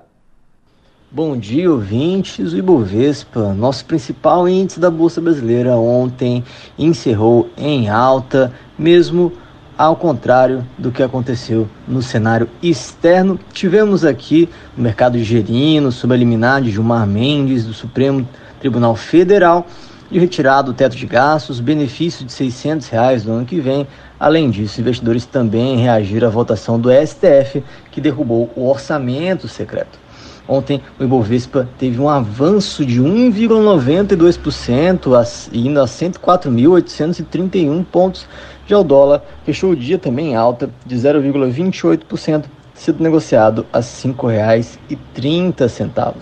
Bom 1.14 1.36
dia, 1.36 1.70
ouvintes. 1.70 2.54
O 2.54 2.56
Ibovespa, 2.56 3.52
nosso 3.52 3.84
principal 3.84 4.48
índice 4.48 4.80
da 4.80 4.90
Bolsa 4.90 5.20
Brasileira, 5.20 5.76
ontem 5.76 6.42
encerrou 6.78 7.50
em 7.54 7.90
alta, 7.90 8.50
mesmo 8.78 9.30
ao 9.76 9.94
contrário 9.94 10.66
do 10.78 10.90
que 10.90 11.02
aconteceu 11.02 11.68
no 11.86 12.00
cenário 12.00 12.48
externo. 12.62 13.38
Tivemos 13.52 14.06
aqui 14.06 14.48
no 14.74 14.82
mercado 14.82 15.18
gerino, 15.18 15.92
sob 15.92 16.14
a 16.14 16.16
liminar 16.16 16.62
de 16.62 16.70
Gilmar 16.70 17.06
Mendes, 17.06 17.66
do 17.66 17.74
Supremo 17.74 18.26
Tribunal 18.58 18.96
Federal, 18.96 19.66
de 20.10 20.18
retirada 20.18 20.62
do 20.62 20.72
teto 20.72 20.96
de 20.96 21.04
gastos, 21.04 21.60
benefício 21.60 22.24
de 22.24 22.32
600 22.32 22.88
reais 22.88 23.26
no 23.26 23.34
ano 23.34 23.44
que 23.44 23.60
vem. 23.60 23.86
Além 24.18 24.48
disso, 24.48 24.80
investidores 24.80 25.26
também 25.26 25.76
reagiram 25.76 26.28
à 26.28 26.30
votação 26.30 26.80
do 26.80 26.88
STF, 26.90 27.62
que 27.90 28.00
derrubou 28.00 28.50
o 28.56 28.66
orçamento 28.66 29.46
secreto. 29.46 30.01
Ontem 30.48 30.80
o 30.98 31.04
Ibovespa 31.04 31.68
teve 31.78 32.00
um 32.00 32.08
avanço 32.08 32.84
de 32.84 33.00
1,92%, 33.00 35.48
indo 35.52 35.80
a 35.80 35.84
104.831 35.84 37.84
pontos. 37.84 38.26
Já 38.66 38.76
o 38.78 38.84
dólar 38.84 39.22
fechou 39.44 39.70
o 39.70 39.76
dia 39.76 39.98
também 39.98 40.30
em 40.30 40.36
alta 40.36 40.68
de 40.84 40.96
0,28%, 40.96 42.44
sendo 42.74 43.02
negociado 43.02 43.64
a 43.72 43.78
R$ 43.78 43.84
5,30. 43.84 46.12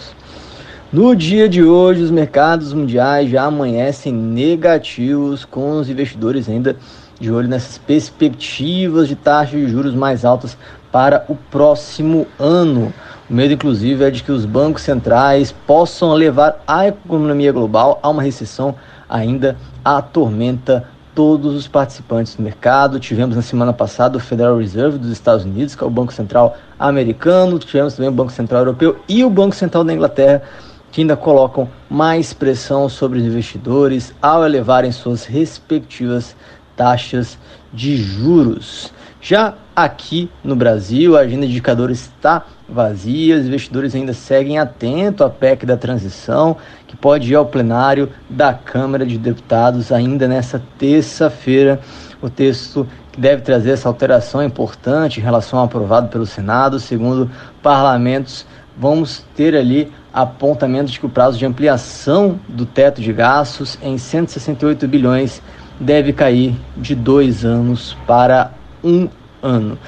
No 0.92 1.14
dia 1.14 1.48
de 1.48 1.62
hoje, 1.62 2.02
os 2.02 2.10
mercados 2.10 2.72
mundiais 2.72 3.30
já 3.30 3.44
amanhecem 3.44 4.12
negativos, 4.12 5.44
com 5.44 5.78
os 5.78 5.88
investidores 5.88 6.48
ainda 6.48 6.74
de 7.20 7.30
olho 7.30 7.46
nessas 7.46 7.78
perspectivas 7.78 9.06
de 9.06 9.14
taxas 9.14 9.60
de 9.60 9.68
juros 9.68 9.94
mais 9.94 10.24
altas 10.24 10.58
para 10.90 11.24
o 11.28 11.36
próximo 11.36 12.26
ano. 12.38 12.92
O 13.30 13.32
medo, 13.32 13.54
inclusive, 13.54 14.02
é 14.02 14.10
de 14.10 14.24
que 14.24 14.32
os 14.32 14.44
bancos 14.44 14.82
centrais 14.82 15.52
possam 15.64 16.12
levar 16.14 16.60
a 16.66 16.88
economia 16.88 17.52
global 17.52 18.00
a 18.02 18.08
uma 18.08 18.22
recessão 18.22 18.74
ainda 19.08 19.56
atormenta 19.84 20.84
todos 21.14 21.54
os 21.54 21.68
participantes 21.68 22.34
do 22.34 22.42
mercado. 22.42 22.98
Tivemos 22.98 23.36
na 23.36 23.42
semana 23.42 23.72
passada 23.72 24.16
o 24.16 24.20
Federal 24.20 24.58
Reserve 24.58 24.98
dos 24.98 25.12
Estados 25.12 25.44
Unidos, 25.44 25.76
que 25.76 25.84
é 25.84 25.86
o 25.86 25.90
Banco 25.90 26.12
Central 26.12 26.56
americano, 26.76 27.56
tivemos 27.60 27.94
também 27.94 28.08
o 28.08 28.12
Banco 28.12 28.32
Central 28.32 28.62
Europeu 28.62 28.98
e 29.08 29.22
o 29.22 29.30
Banco 29.30 29.54
Central 29.54 29.84
da 29.84 29.94
Inglaterra, 29.94 30.42
que 30.90 31.02
ainda 31.02 31.16
colocam 31.16 31.68
mais 31.88 32.32
pressão 32.32 32.88
sobre 32.88 33.20
os 33.20 33.24
investidores 33.24 34.12
ao 34.20 34.44
elevarem 34.44 34.90
suas 34.90 35.24
respectivas 35.24 36.34
taxas 36.74 37.38
de 37.72 37.96
juros. 37.96 38.92
Já 39.22 39.54
aqui 39.76 40.30
no 40.42 40.56
Brasil, 40.56 41.14
a 41.14 41.20
agenda 41.20 41.44
de 41.46 41.52
indicadores 41.52 42.00
está 42.00 42.46
vazia, 42.66 43.36
os 43.36 43.46
investidores 43.46 43.94
ainda 43.94 44.14
seguem 44.14 44.58
atentos 44.58 45.26
à 45.26 45.28
PEC 45.28 45.66
da 45.66 45.76
transição, 45.76 46.56
que 46.86 46.96
pode 46.96 47.30
ir 47.30 47.34
ao 47.34 47.44
plenário 47.44 48.08
da 48.30 48.54
Câmara 48.54 49.04
de 49.04 49.18
Deputados 49.18 49.92
ainda 49.92 50.26
nessa 50.26 50.62
terça-feira. 50.78 51.80
O 52.22 52.30
texto 52.30 52.88
que 53.12 53.20
deve 53.20 53.42
trazer 53.42 53.72
essa 53.72 53.88
alteração 53.88 54.42
importante 54.42 55.20
em 55.20 55.22
relação 55.22 55.58
ao 55.58 55.66
aprovado 55.66 56.08
pelo 56.08 56.24
Senado, 56.24 56.80
segundo 56.80 57.30
parlamentos, 57.62 58.46
vamos 58.74 59.22
ter 59.36 59.54
ali 59.54 59.92
apontamento 60.14 60.90
de 60.90 60.98
que 60.98 61.06
o 61.06 61.10
prazo 61.10 61.38
de 61.38 61.44
ampliação 61.44 62.40
do 62.48 62.64
teto 62.64 63.02
de 63.02 63.12
gastos 63.12 63.78
em 63.82 63.98
168 63.98 64.88
bilhões 64.88 65.42
deve 65.78 66.12
cair 66.12 66.54
de 66.76 66.94
dois 66.94 67.44
anos 67.44 67.96
para 68.06 68.52
um 68.82 69.08
ano. 69.42 69.78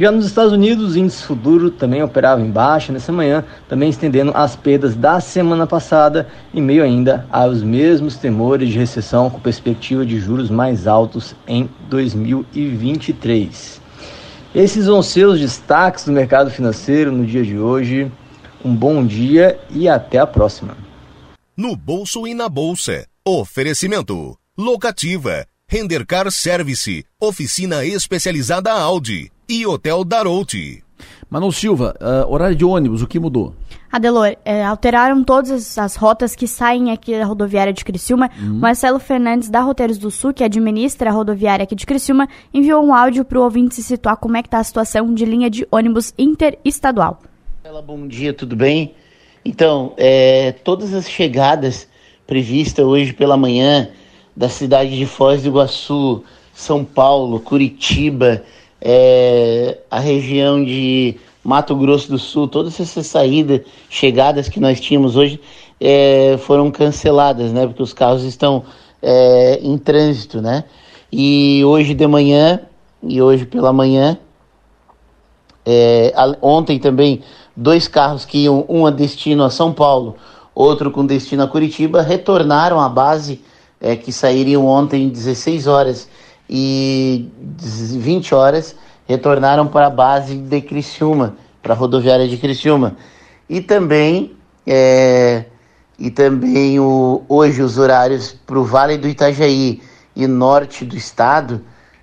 Já 0.00 0.12
nos 0.12 0.26
Estados 0.26 0.52
Unidos, 0.52 0.94
o 0.94 0.98
índice 0.98 1.24
futuro 1.24 1.72
também 1.72 2.00
operava 2.04 2.40
em 2.40 2.48
baixa 2.48 2.92
nessa 2.92 3.10
manhã, 3.10 3.44
também 3.68 3.90
estendendo 3.90 4.30
as 4.32 4.54
perdas 4.54 4.94
da 4.94 5.18
semana 5.18 5.66
passada, 5.66 6.28
em 6.54 6.62
meio 6.62 6.84
ainda 6.84 7.26
aos 7.32 7.64
mesmos 7.64 8.16
temores 8.16 8.68
de 8.68 8.78
recessão 8.78 9.28
com 9.28 9.40
perspectiva 9.40 10.06
de 10.06 10.20
juros 10.20 10.50
mais 10.50 10.86
altos 10.86 11.34
em 11.48 11.68
2023. 11.90 13.80
Esses 14.54 14.86
vão 14.86 15.02
ser 15.02 15.26
os 15.26 15.40
destaques 15.40 16.04
do 16.04 16.12
mercado 16.12 16.48
financeiro 16.48 17.10
no 17.10 17.26
dia 17.26 17.42
de 17.42 17.58
hoje. 17.58 18.08
Um 18.64 18.74
bom 18.74 19.04
dia 19.04 19.58
e 19.68 19.88
até 19.88 20.18
a 20.18 20.26
próxima. 20.26 20.76
No 21.56 21.74
bolso 21.74 22.24
e 22.24 22.34
na 22.34 22.48
bolsa. 22.48 23.04
Oferecimento. 23.26 24.38
Locativa 24.56 25.47
Rendercar 25.70 26.32
Service, 26.32 27.04
oficina 27.20 27.84
especializada 27.84 28.72
Audi 28.72 29.30
e 29.46 29.66
Hotel 29.66 30.02
Darouti. 30.02 30.82
Manu 31.28 31.52
Silva, 31.52 31.94
uh, 32.00 32.32
horário 32.32 32.56
de 32.56 32.64
ônibus, 32.64 33.02
o 33.02 33.06
que 33.06 33.18
mudou? 33.18 33.52
Adelor, 33.92 34.34
é, 34.46 34.64
alteraram 34.64 35.22
todas 35.22 35.76
as 35.76 35.94
rotas 35.94 36.34
que 36.34 36.48
saem 36.48 36.90
aqui 36.90 37.12
da 37.18 37.26
rodoviária 37.26 37.70
de 37.70 37.84
Criciúma. 37.84 38.30
Uhum. 38.40 38.54
Marcelo 38.54 38.98
Fernandes, 38.98 39.50
da 39.50 39.60
Roteiros 39.60 39.98
do 39.98 40.10
Sul, 40.10 40.32
que 40.32 40.42
administra 40.42 41.10
a 41.10 41.12
rodoviária 41.12 41.64
aqui 41.64 41.74
de 41.74 41.84
Criciúma, 41.84 42.26
enviou 42.54 42.82
um 42.82 42.94
áudio 42.94 43.22
para 43.22 43.38
o 43.38 43.42
ouvinte 43.42 43.74
se 43.74 43.82
situar 43.82 44.16
como 44.16 44.38
é 44.38 44.42
que 44.42 44.48
está 44.48 44.60
a 44.60 44.64
situação 44.64 45.12
de 45.12 45.26
linha 45.26 45.50
de 45.50 45.68
ônibus 45.70 46.14
interestadual. 46.16 47.20
Olá, 47.62 47.82
bom 47.82 48.08
dia, 48.08 48.32
tudo 48.32 48.56
bem? 48.56 48.94
Então, 49.44 49.92
é, 49.98 50.52
todas 50.64 50.94
as 50.94 51.10
chegadas 51.10 51.86
previstas 52.26 52.86
hoje 52.86 53.12
pela 53.12 53.36
manhã 53.36 53.90
da 54.38 54.48
cidade 54.48 54.96
de 54.96 55.04
Foz 55.04 55.42
do 55.42 55.48
Iguaçu, 55.48 56.22
São 56.54 56.84
Paulo, 56.84 57.40
Curitiba, 57.40 58.40
é, 58.80 59.78
a 59.90 59.98
região 59.98 60.64
de 60.64 61.16
Mato 61.42 61.74
Grosso 61.74 62.08
do 62.08 62.18
Sul, 62.20 62.46
todas 62.46 62.78
essas 62.78 63.08
saídas, 63.08 63.62
chegadas 63.90 64.48
que 64.48 64.60
nós 64.60 64.80
tínhamos 64.80 65.16
hoje 65.16 65.40
é, 65.80 66.38
foram 66.38 66.70
canceladas, 66.70 67.52
né? 67.52 67.66
Porque 67.66 67.82
os 67.82 67.92
carros 67.92 68.22
estão 68.22 68.62
é, 69.02 69.58
em 69.60 69.76
trânsito, 69.76 70.40
né? 70.40 70.62
E 71.10 71.64
hoje 71.64 71.92
de 71.92 72.06
manhã 72.06 72.60
e 73.02 73.20
hoje 73.20 73.44
pela 73.44 73.72
manhã, 73.72 74.16
é, 75.66 76.14
ontem 76.40 76.78
também 76.78 77.22
dois 77.56 77.88
carros 77.88 78.24
que 78.24 78.44
iam 78.44 78.64
um 78.68 78.86
a 78.86 78.90
destino 78.92 79.42
a 79.42 79.50
São 79.50 79.72
Paulo, 79.72 80.14
outro 80.54 80.92
com 80.92 81.04
destino 81.04 81.42
a 81.42 81.48
Curitiba, 81.48 82.02
retornaram 82.02 82.78
à 82.78 82.88
base 82.88 83.40
é, 83.80 83.96
que 83.96 84.12
sairiam 84.12 84.66
ontem 84.66 85.08
16 85.08 85.66
horas 85.66 86.08
e 86.48 87.28
20 87.58 88.34
horas, 88.34 88.74
retornaram 89.06 89.66
para 89.66 89.86
a 89.86 89.90
base 89.90 90.36
de 90.36 90.60
Criciúma, 90.60 91.36
para 91.62 91.74
a 91.74 91.76
rodoviária 91.76 92.26
de 92.26 92.36
Criciúma. 92.36 92.96
E 93.48 93.60
também, 93.60 94.36
é, 94.66 95.44
e 95.98 96.10
também 96.10 96.78
o, 96.80 97.22
hoje 97.28 97.62
os 97.62 97.78
horários 97.78 98.32
para 98.46 98.58
o 98.58 98.64
Vale 98.64 98.96
do 98.96 99.08
Itajaí 99.08 99.82
e 100.14 100.26
norte 100.26 100.84
do 100.84 100.96
estado 100.96 101.62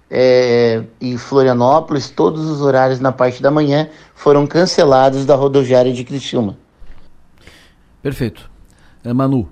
é, 0.10 0.84
e 1.02 1.18
Florianópolis, 1.18 2.10
todos 2.10 2.46
os 2.46 2.62
horários 2.62 3.00
na 3.00 3.12
parte 3.12 3.42
da 3.42 3.52
manhã 3.52 3.90
foram 4.14 4.46
cancelados 4.48 5.26
da 5.26 5.36
rodoviária 5.36 5.92
de 5.92 6.04
Criciúma. 6.04 6.58
Perfeito. 8.02 8.50
É, 9.04 9.12
Manu. 9.12 9.50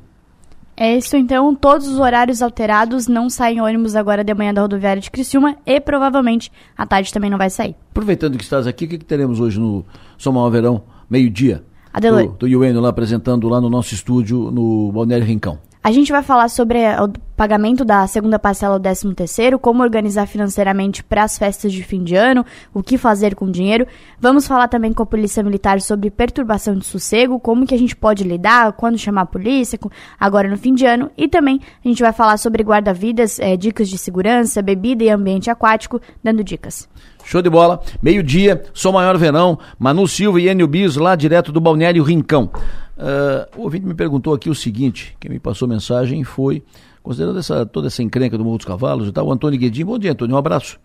É 0.76 0.98
isso 0.98 1.16
então, 1.16 1.54
todos 1.54 1.88
os 1.88 2.00
horários 2.00 2.42
alterados, 2.42 3.08
não 3.08 3.30
saem 3.30 3.62
ônibus 3.62 3.96
agora 3.96 4.24
de 4.24 4.34
manhã 4.34 4.54
da 4.54 4.62
rodoviária 4.62 5.02
de 5.02 5.12
Criciúma 5.12 5.56
e 5.66 5.80
provavelmente 5.80 6.52
à 6.76 6.86
tarde 6.86 7.14
também 7.14 7.30
não 7.30 7.38
vai 7.38 7.50
sair. 7.50 7.76
Aproveitando 7.92 8.38
que 8.38 8.44
estás 8.44 8.66
aqui, 8.66 8.86
o 8.86 8.88
que, 8.88 8.98
que 8.98 9.06
teremos 9.06 9.40
hoje 9.40 9.60
no 9.60 9.86
São 10.18 10.50
Verão, 10.50 10.84
meio-dia? 11.10 11.64
Adelante. 11.94 12.38
Do, 12.40 12.50
do 12.50 12.60
Ueno 12.60 12.82
lá 12.82 12.90
apresentando 12.90 13.48
lá 13.48 13.62
no 13.62 13.70
nosso 13.70 13.94
estúdio 13.94 14.50
no 14.50 14.92
Balneário 14.92 15.26
Rincão. 15.26 15.60
A 15.84 15.92
gente 15.92 16.14
vai 16.14 16.24
falar 16.24 16.48
sobre 16.48 16.80
o 16.98 17.12
pagamento 17.36 17.84
da 17.84 18.08
segunda 18.08 18.40
parcela 18.40 18.80
do 18.80 18.84
13 18.84 19.14
terceiro, 19.16 19.60
como 19.60 19.84
organizar 19.84 20.26
financeiramente 20.26 21.04
para 21.04 21.26
as 21.26 21.38
festas 21.38 21.74
de 21.74 21.84
fim 21.84 22.02
de 22.06 22.16
ano, 22.16 22.46
o 22.74 22.82
que 22.82 22.98
fazer 22.98 23.36
com 23.36 23.44
o 23.44 23.52
dinheiro. 23.52 23.86
Vamos 24.18 24.48
falar 24.48 24.70
também 24.70 24.94
com 24.94 25.04
a 25.04 25.06
Polícia 25.06 25.44
Militar 25.44 25.82
sobre 25.82 26.10
perturbação 26.10 26.74
de 26.74 26.86
sossego, 26.86 27.38
como 27.38 27.68
que 27.68 27.76
a 27.76 27.78
gente 27.78 27.98
pode 27.98 28.24
lidar, 28.24 28.72
quando 28.72 28.98
chamar 28.98 29.24
a 29.24 29.26
polícia, 29.26 29.78
agora 30.18 30.48
no 30.48 30.56
fim 30.56 30.74
de 30.74 30.86
ano. 30.86 31.12
E 31.18 31.28
também 31.28 31.60
a 31.84 31.88
gente 31.90 32.02
vai 32.02 32.14
falar 32.14 32.38
sobre 32.38 32.64
guarda-vidas, 32.64 33.38
é, 33.38 33.58
dicas 33.58 33.90
de 33.90 33.98
segurança, 33.98 34.62
bebida 34.62 35.04
e 35.04 35.10
ambiente 35.10 35.50
aquático, 35.50 36.00
dando 36.24 36.46
dicas. 36.46 36.88
Show 37.26 37.42
de 37.42 37.50
bola. 37.50 37.82
Meio-dia, 38.02 38.64
Sou 38.74 38.94
Maior 38.94 39.18
Verão, 39.18 39.60
Manu 39.78 40.08
Silva 40.08 40.40
e 40.40 40.48
Enio 40.48 40.68
Bis, 40.68 40.96
lá 40.96 41.14
direto 41.14 41.52
do 41.52 41.60
Balneário 41.60 42.04
Rincão. 42.04 42.50
Uh, 42.96 43.60
o 43.60 43.64
ouvinte 43.64 43.86
me 43.86 43.94
perguntou 43.94 44.34
aqui 44.34 44.50
o 44.50 44.56
seguinte: 44.56 45.16
quem 45.20 45.32
me 45.32 45.40
passou 45.40 45.68
mensagem 45.68 46.24
foi, 46.24 46.64
considerando 47.02 47.40
essa, 47.40 47.66
toda 47.66 47.88
essa 47.88 48.04
encrenca 48.04 48.38
do 48.38 48.44
Morro 48.44 48.58
dos 48.58 48.66
Cavalos 48.66 49.08
e 49.08 49.12
tal, 49.12 49.28
o 49.28 49.32
Antônio 49.32 49.60
Guedin. 49.60 49.86
Bom 49.86 49.98
dia, 49.98 50.12
Antônio, 50.12 50.36
um 50.36 50.40
abraço. 50.40 50.80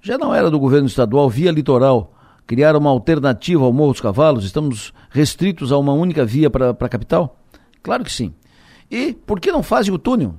Já 0.00 0.16
não 0.16 0.32
era 0.32 0.50
do 0.50 0.58
governo 0.58 0.86
estadual, 0.86 1.28
via 1.28 1.50
litoral, 1.50 2.12
criar 2.46 2.76
uma 2.76 2.90
alternativa 2.90 3.64
ao 3.64 3.72
Morro 3.72 3.92
dos 3.92 4.00
Cavalos? 4.00 4.44
Estamos 4.44 4.92
restritos 5.10 5.72
a 5.72 5.78
uma 5.78 5.92
única 5.92 6.24
via 6.24 6.48
para 6.48 6.70
a 6.70 6.88
capital? 6.88 7.36
Claro 7.82 8.04
que 8.04 8.12
sim. 8.12 8.32
E 8.90 9.12
por 9.12 9.40
que 9.40 9.50
não 9.50 9.62
fazem 9.62 9.92
o 9.92 9.98
túnel? 9.98 10.34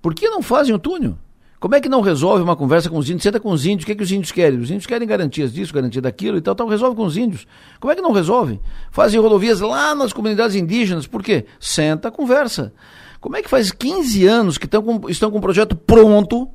Por 0.00 0.14
que 0.14 0.28
não 0.28 0.42
fazem 0.42 0.74
o 0.74 0.78
túnel? 0.78 1.18
Como 1.60 1.74
é 1.74 1.80
que 1.80 1.90
não 1.90 2.00
resolve 2.00 2.42
uma 2.42 2.56
conversa 2.56 2.88
com 2.88 2.96
os 2.96 3.10
índios? 3.10 3.22
Senta 3.22 3.38
com 3.38 3.50
os 3.50 3.66
índios, 3.66 3.82
o 3.82 3.86
que, 3.86 3.92
é 3.92 3.94
que 3.94 4.02
os 4.02 4.10
índios 4.10 4.32
querem? 4.32 4.58
Os 4.58 4.70
índios 4.70 4.86
querem 4.86 5.06
garantias 5.06 5.52
disso, 5.52 5.74
garantia 5.74 6.00
daquilo 6.00 6.38
e 6.38 6.40
tal, 6.40 6.54
tal. 6.54 6.66
Resolve 6.66 6.96
com 6.96 7.04
os 7.04 7.18
índios. 7.18 7.46
Como 7.78 7.92
é 7.92 7.94
que 7.94 8.00
não 8.00 8.12
resolve? 8.12 8.58
Fazem 8.90 9.20
rodovias 9.20 9.60
lá 9.60 9.94
nas 9.94 10.10
comunidades 10.10 10.56
indígenas. 10.56 11.06
Por 11.06 11.22
quê? 11.22 11.44
Senta, 11.60 12.10
conversa. 12.10 12.72
Como 13.20 13.36
é 13.36 13.42
que 13.42 13.50
faz 13.50 13.70
15 13.70 14.26
anos 14.26 14.56
que 14.56 14.64
estão 14.64 14.82
com, 14.82 15.10
estão 15.10 15.30
com 15.30 15.36
um 15.36 15.40
projeto 15.42 15.76
pronto, 15.76 16.48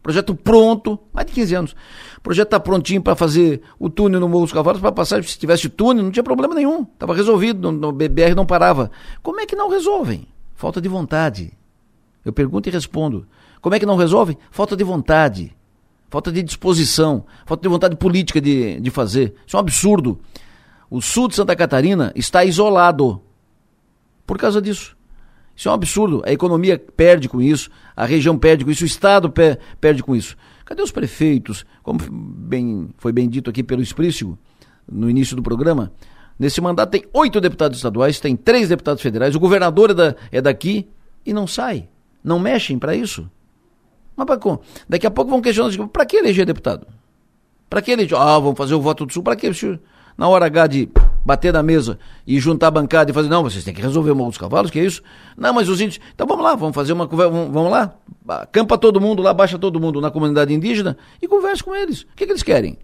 projeto 0.00 0.36
pronto, 0.36 1.00
mais 1.12 1.26
de 1.26 1.32
15 1.32 1.54
anos. 1.56 1.76
O 2.18 2.20
projeto 2.20 2.46
está 2.46 2.60
prontinho 2.60 3.02
para 3.02 3.16
fazer 3.16 3.60
o 3.76 3.90
túnel 3.90 4.20
no 4.20 4.28
Morro 4.28 4.44
dos 4.44 4.52
Cavalos, 4.52 4.80
para 4.80 4.92
passar, 4.92 5.24
se 5.24 5.36
tivesse 5.36 5.68
túnel, 5.68 6.04
não 6.04 6.12
tinha 6.12 6.22
problema 6.22 6.54
nenhum. 6.54 6.82
Estava 6.82 7.12
resolvido, 7.12 7.72
no, 7.72 7.72
no 7.72 7.90
BBR 7.90 8.36
não 8.36 8.46
parava. 8.46 8.92
Como 9.20 9.40
é 9.40 9.46
que 9.46 9.56
não 9.56 9.68
resolvem? 9.68 10.28
Falta 10.54 10.80
de 10.80 10.88
vontade. 10.88 11.52
Eu 12.24 12.32
pergunto 12.32 12.68
e 12.68 12.72
respondo. 12.72 13.26
Como 13.64 13.74
é 13.74 13.78
que 13.78 13.86
não 13.86 13.96
resolve? 13.96 14.36
Falta 14.50 14.76
de 14.76 14.84
vontade, 14.84 15.56
falta 16.10 16.30
de 16.30 16.42
disposição, 16.42 17.24
falta 17.46 17.62
de 17.62 17.68
vontade 17.70 17.96
política 17.96 18.38
de, 18.38 18.78
de 18.78 18.90
fazer. 18.90 19.32
Isso 19.46 19.56
é 19.56 19.58
um 19.58 19.60
absurdo. 19.60 20.20
O 20.90 21.00
sul 21.00 21.28
de 21.28 21.34
Santa 21.34 21.56
Catarina 21.56 22.12
está 22.14 22.44
isolado 22.44 23.22
por 24.26 24.36
causa 24.36 24.60
disso. 24.60 24.94
Isso 25.56 25.66
é 25.66 25.70
um 25.70 25.74
absurdo. 25.76 26.22
A 26.26 26.30
economia 26.30 26.78
perde 26.78 27.26
com 27.26 27.40
isso, 27.40 27.70
a 27.96 28.04
região 28.04 28.36
perde 28.36 28.66
com 28.66 28.70
isso, 28.70 28.84
o 28.84 28.86
Estado 28.86 29.32
perde 29.80 30.02
com 30.02 30.14
isso. 30.14 30.36
Cadê 30.66 30.82
os 30.82 30.92
prefeitos? 30.92 31.64
Como 31.82 31.98
bem, 32.10 32.90
foi 32.98 33.12
bem 33.12 33.26
dito 33.30 33.48
aqui 33.48 33.62
pelo 33.62 33.80
Esprício 33.80 34.38
no 34.86 35.08
início 35.08 35.34
do 35.34 35.42
programa, 35.42 35.90
nesse 36.38 36.60
mandato 36.60 36.90
tem 36.90 37.06
oito 37.14 37.40
deputados 37.40 37.78
estaduais, 37.78 38.20
tem 38.20 38.36
três 38.36 38.68
deputados 38.68 39.02
federais, 39.02 39.34
o 39.34 39.40
governador 39.40 39.92
é, 39.92 39.94
da, 39.94 40.16
é 40.30 40.42
daqui 40.42 40.86
e 41.24 41.32
não 41.32 41.46
sai. 41.46 41.88
Não 42.22 42.38
mexem 42.38 42.78
para 42.78 42.94
isso. 42.94 43.26
Mas 44.16 44.26
pra, 44.26 44.38
daqui 44.88 45.06
a 45.06 45.10
pouco 45.10 45.30
vão 45.30 45.40
questionar, 45.40 45.88
para 45.88 46.06
que 46.06 46.16
eleger 46.16 46.46
deputado? 46.46 46.86
Para 47.68 47.82
que 47.82 47.90
eleger? 47.90 48.18
Ah, 48.18 48.38
vamos 48.38 48.56
fazer 48.56 48.74
o 48.74 48.80
voto 48.80 49.06
do 49.06 49.12
Sul, 49.12 49.22
para 49.22 49.36
que? 49.36 49.50
Na 50.16 50.28
hora 50.28 50.46
H 50.46 50.66
de 50.68 50.88
bater 51.24 51.52
na 51.52 51.62
mesa 51.62 51.98
e 52.26 52.38
juntar 52.38 52.68
a 52.68 52.70
bancada 52.70 53.10
e 53.10 53.14
fazer, 53.14 53.28
não, 53.28 53.42
vocês 53.42 53.64
têm 53.64 53.74
que 53.74 53.82
resolver 53.82 54.12
o 54.12 54.14
Morro 54.14 54.30
dos 54.30 54.38
Cavalos, 54.38 54.70
que 54.70 54.78
é 54.78 54.84
isso? 54.84 55.02
Não, 55.36 55.52
mas 55.52 55.68
os 55.68 55.80
índios, 55.80 55.98
então 56.14 56.26
vamos 56.26 56.44
lá, 56.44 56.54
vamos 56.54 56.74
fazer 56.74 56.92
uma 56.92 57.08
conversa, 57.08 57.32
vamos 57.32 57.70
lá, 57.70 57.94
campa 58.52 58.78
todo 58.78 59.00
mundo 59.00 59.22
lá, 59.22 59.34
baixa 59.34 59.58
todo 59.58 59.80
mundo 59.80 60.00
na 60.00 60.10
comunidade 60.10 60.54
indígena 60.54 60.96
e 61.20 61.26
converse 61.26 61.64
com 61.64 61.74
eles. 61.74 62.02
O 62.02 62.06
que, 62.14 62.26
que 62.26 62.32
eles 62.32 62.42
querem? 62.42 62.78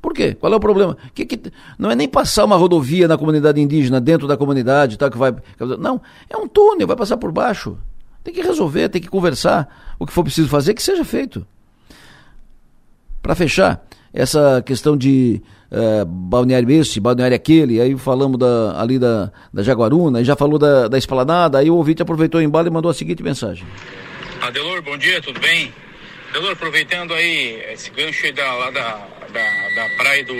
Por 0.00 0.14
quê? 0.14 0.34
Qual 0.34 0.52
é 0.52 0.56
o 0.56 0.60
problema? 0.60 0.96
Que, 1.14 1.26
que, 1.26 1.52
não 1.78 1.90
é 1.90 1.94
nem 1.94 2.08
passar 2.08 2.44
uma 2.44 2.56
rodovia 2.56 3.06
na 3.06 3.18
comunidade 3.18 3.60
indígena, 3.60 4.00
dentro 4.00 4.26
da 4.26 4.36
comunidade, 4.36 4.96
tal, 4.96 5.10
que 5.10 5.18
vai. 5.18 5.34
Não, 5.78 6.00
é 6.28 6.36
um 6.36 6.48
túnel, 6.48 6.86
vai 6.86 6.96
passar 6.96 7.16
por 7.18 7.30
baixo. 7.30 7.76
Tem 8.22 8.34
que 8.34 8.42
resolver, 8.42 8.88
tem 8.88 9.00
que 9.00 9.08
conversar. 9.08 9.94
O 9.98 10.06
que 10.06 10.12
for 10.12 10.22
preciso 10.22 10.48
fazer, 10.48 10.74
que 10.74 10.82
seja 10.82 11.04
feito. 11.04 11.46
Para 13.22 13.34
fechar, 13.34 13.82
essa 14.12 14.62
questão 14.64 14.96
de 14.96 15.42
uh, 15.70 16.04
balneário 16.04 16.70
esse, 16.70 17.00
balneário 17.00 17.34
aquele, 17.34 17.80
aí 17.80 17.96
falamos 17.96 18.38
da, 18.38 18.80
ali 18.80 18.98
da, 18.98 19.30
da 19.52 19.62
Jaguaruna, 19.62 20.24
já 20.24 20.34
falou 20.34 20.58
da, 20.58 20.88
da 20.88 20.98
esplanada, 20.98 21.58
aí 21.58 21.70
o 21.70 21.76
ouvinte 21.76 22.02
aproveitou 22.02 22.40
o 22.40 22.42
embalo 22.42 22.66
e 22.66 22.70
mandou 22.70 22.90
a 22.90 22.94
seguinte 22.94 23.22
mensagem. 23.22 23.66
Adelor, 24.40 24.82
bom 24.82 24.96
dia, 24.96 25.20
tudo 25.20 25.38
bem? 25.38 25.72
Adelor, 26.30 26.52
aproveitando 26.52 27.12
aí 27.12 27.62
esse 27.72 27.90
gancho 27.90 28.24
aí 28.24 28.32
da, 28.32 28.54
lá 28.54 28.70
da, 28.70 29.06
da, 29.32 29.68
da 29.74 29.88
praia 29.96 30.24
do 30.24 30.34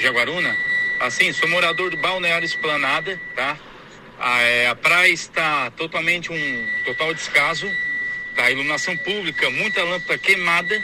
Jaguaruna, 0.00 0.54
assim, 1.00 1.32
sou 1.32 1.48
morador 1.48 1.90
do 1.90 1.96
balneário 1.96 2.44
Esplanada, 2.44 3.18
tá? 3.34 3.56
A, 4.20 4.42
é, 4.42 4.66
a 4.66 4.74
praia 4.74 5.10
está 5.10 5.70
totalmente 5.70 6.30
um 6.30 6.66
total 6.84 7.14
descaso, 7.14 7.66
tá? 8.36 8.50
Iluminação 8.50 8.94
pública, 8.98 9.48
muita 9.48 9.82
lâmpada 9.82 10.18
queimada, 10.18 10.78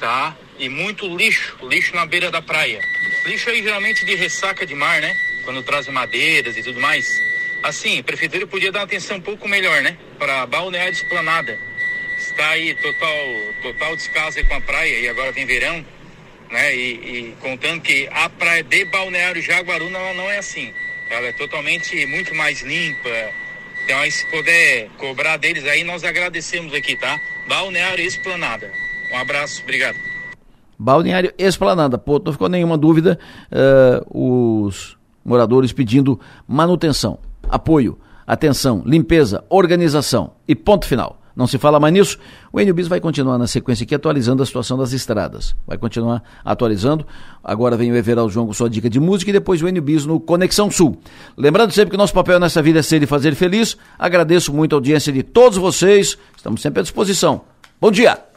tá? 0.00 0.36
E 0.58 0.68
muito 0.68 1.06
lixo, 1.16 1.56
lixo 1.62 1.94
na 1.94 2.04
beira 2.04 2.28
da 2.28 2.42
praia. 2.42 2.80
Lixo 3.24 3.50
aí 3.50 3.62
geralmente 3.62 4.04
de 4.04 4.16
ressaca 4.16 4.66
de 4.66 4.74
mar, 4.74 5.00
né? 5.00 5.16
Quando 5.44 5.62
trazem 5.62 5.94
madeiras 5.94 6.56
e 6.56 6.62
tudo 6.64 6.80
mais. 6.80 7.06
Assim, 7.62 8.00
a 8.00 8.02
prefeitura 8.02 8.44
podia 8.48 8.72
dar 8.72 8.80
uma 8.80 8.84
atenção 8.86 9.18
um 9.18 9.22
pouco 9.22 9.46
melhor, 9.46 9.80
né? 9.82 9.96
Para 10.18 10.44
Balneário 10.46 10.92
Esplanada. 10.92 11.56
Está 12.18 12.48
aí 12.48 12.74
total, 12.74 13.16
total 13.62 13.94
descaso 13.94 14.38
aí 14.38 14.44
com 14.44 14.54
a 14.54 14.60
praia 14.60 14.98
e 14.98 15.08
agora 15.08 15.30
vem 15.30 15.46
verão, 15.46 15.86
né? 16.50 16.74
E, 16.74 16.90
e 16.94 17.36
contando 17.40 17.80
que 17.80 18.08
a 18.10 18.28
praia 18.28 18.64
de 18.64 18.84
Balneário 18.86 19.40
Jaguaruna 19.40 19.98
ela 20.00 20.14
não 20.14 20.28
é 20.28 20.38
assim 20.38 20.74
ela 21.10 21.26
é 21.26 21.32
totalmente 21.32 22.06
muito 22.06 22.34
mais 22.34 22.62
limpa. 22.62 23.08
Então, 23.84 24.10
se 24.10 24.26
puder 24.26 24.88
cobrar 24.98 25.36
deles 25.36 25.64
aí, 25.64 25.84
nós 25.84 26.02
agradecemos 26.02 26.74
aqui, 26.74 26.96
tá? 26.96 27.18
Balneário 27.48 28.04
Esplanada. 28.04 28.70
Um 29.12 29.18
abraço, 29.18 29.62
obrigado. 29.62 29.96
Balneário 30.78 31.32
Esplanada, 31.38 31.96
pô, 31.96 32.20
não 32.24 32.32
ficou 32.32 32.48
nenhuma 32.48 32.76
dúvida, 32.76 33.18
uh, 33.50 34.66
os 34.68 34.96
moradores 35.24 35.72
pedindo 35.72 36.20
manutenção, 36.46 37.18
apoio, 37.48 37.98
atenção, 38.26 38.82
limpeza, 38.84 39.44
organização 39.48 40.32
e 40.46 40.54
ponto 40.54 40.86
final. 40.86 41.20
Não 41.36 41.46
se 41.46 41.58
fala 41.58 41.78
mais 41.78 41.92
nisso. 41.92 42.18
O 42.50 42.58
Enio 42.58 42.74
vai 42.88 42.98
continuar 42.98 43.36
na 43.36 43.46
sequência 43.46 43.84
aqui 43.84 43.94
atualizando 43.94 44.42
a 44.42 44.46
situação 44.46 44.78
das 44.78 44.92
estradas. 44.92 45.54
Vai 45.66 45.76
continuar 45.76 46.22
atualizando. 46.42 47.06
Agora 47.44 47.76
vem 47.76 47.92
o 47.92 47.96
Everaldo 47.96 48.32
João 48.32 48.46
com 48.46 48.54
sua 48.54 48.70
dica 48.70 48.88
de 48.88 48.98
música 48.98 49.30
e 49.30 49.32
depois 49.34 49.60
o 49.60 49.68
Enio 49.68 49.84
no 50.06 50.18
Conexão 50.18 50.70
Sul. 50.70 50.98
Lembrando 51.36 51.72
sempre 51.72 51.90
que 51.90 51.96
nosso 51.98 52.14
papel 52.14 52.40
nessa 52.40 52.62
vida 52.62 52.78
é 52.78 52.82
ser 52.82 53.02
e 53.02 53.06
fazer 53.06 53.34
feliz. 53.34 53.76
Agradeço 53.98 54.52
muito 54.52 54.74
a 54.74 54.76
audiência 54.76 55.12
de 55.12 55.22
todos 55.22 55.58
vocês. 55.58 56.16
Estamos 56.34 56.62
sempre 56.62 56.80
à 56.80 56.82
disposição. 56.82 57.42
Bom 57.78 57.90
dia! 57.90 58.35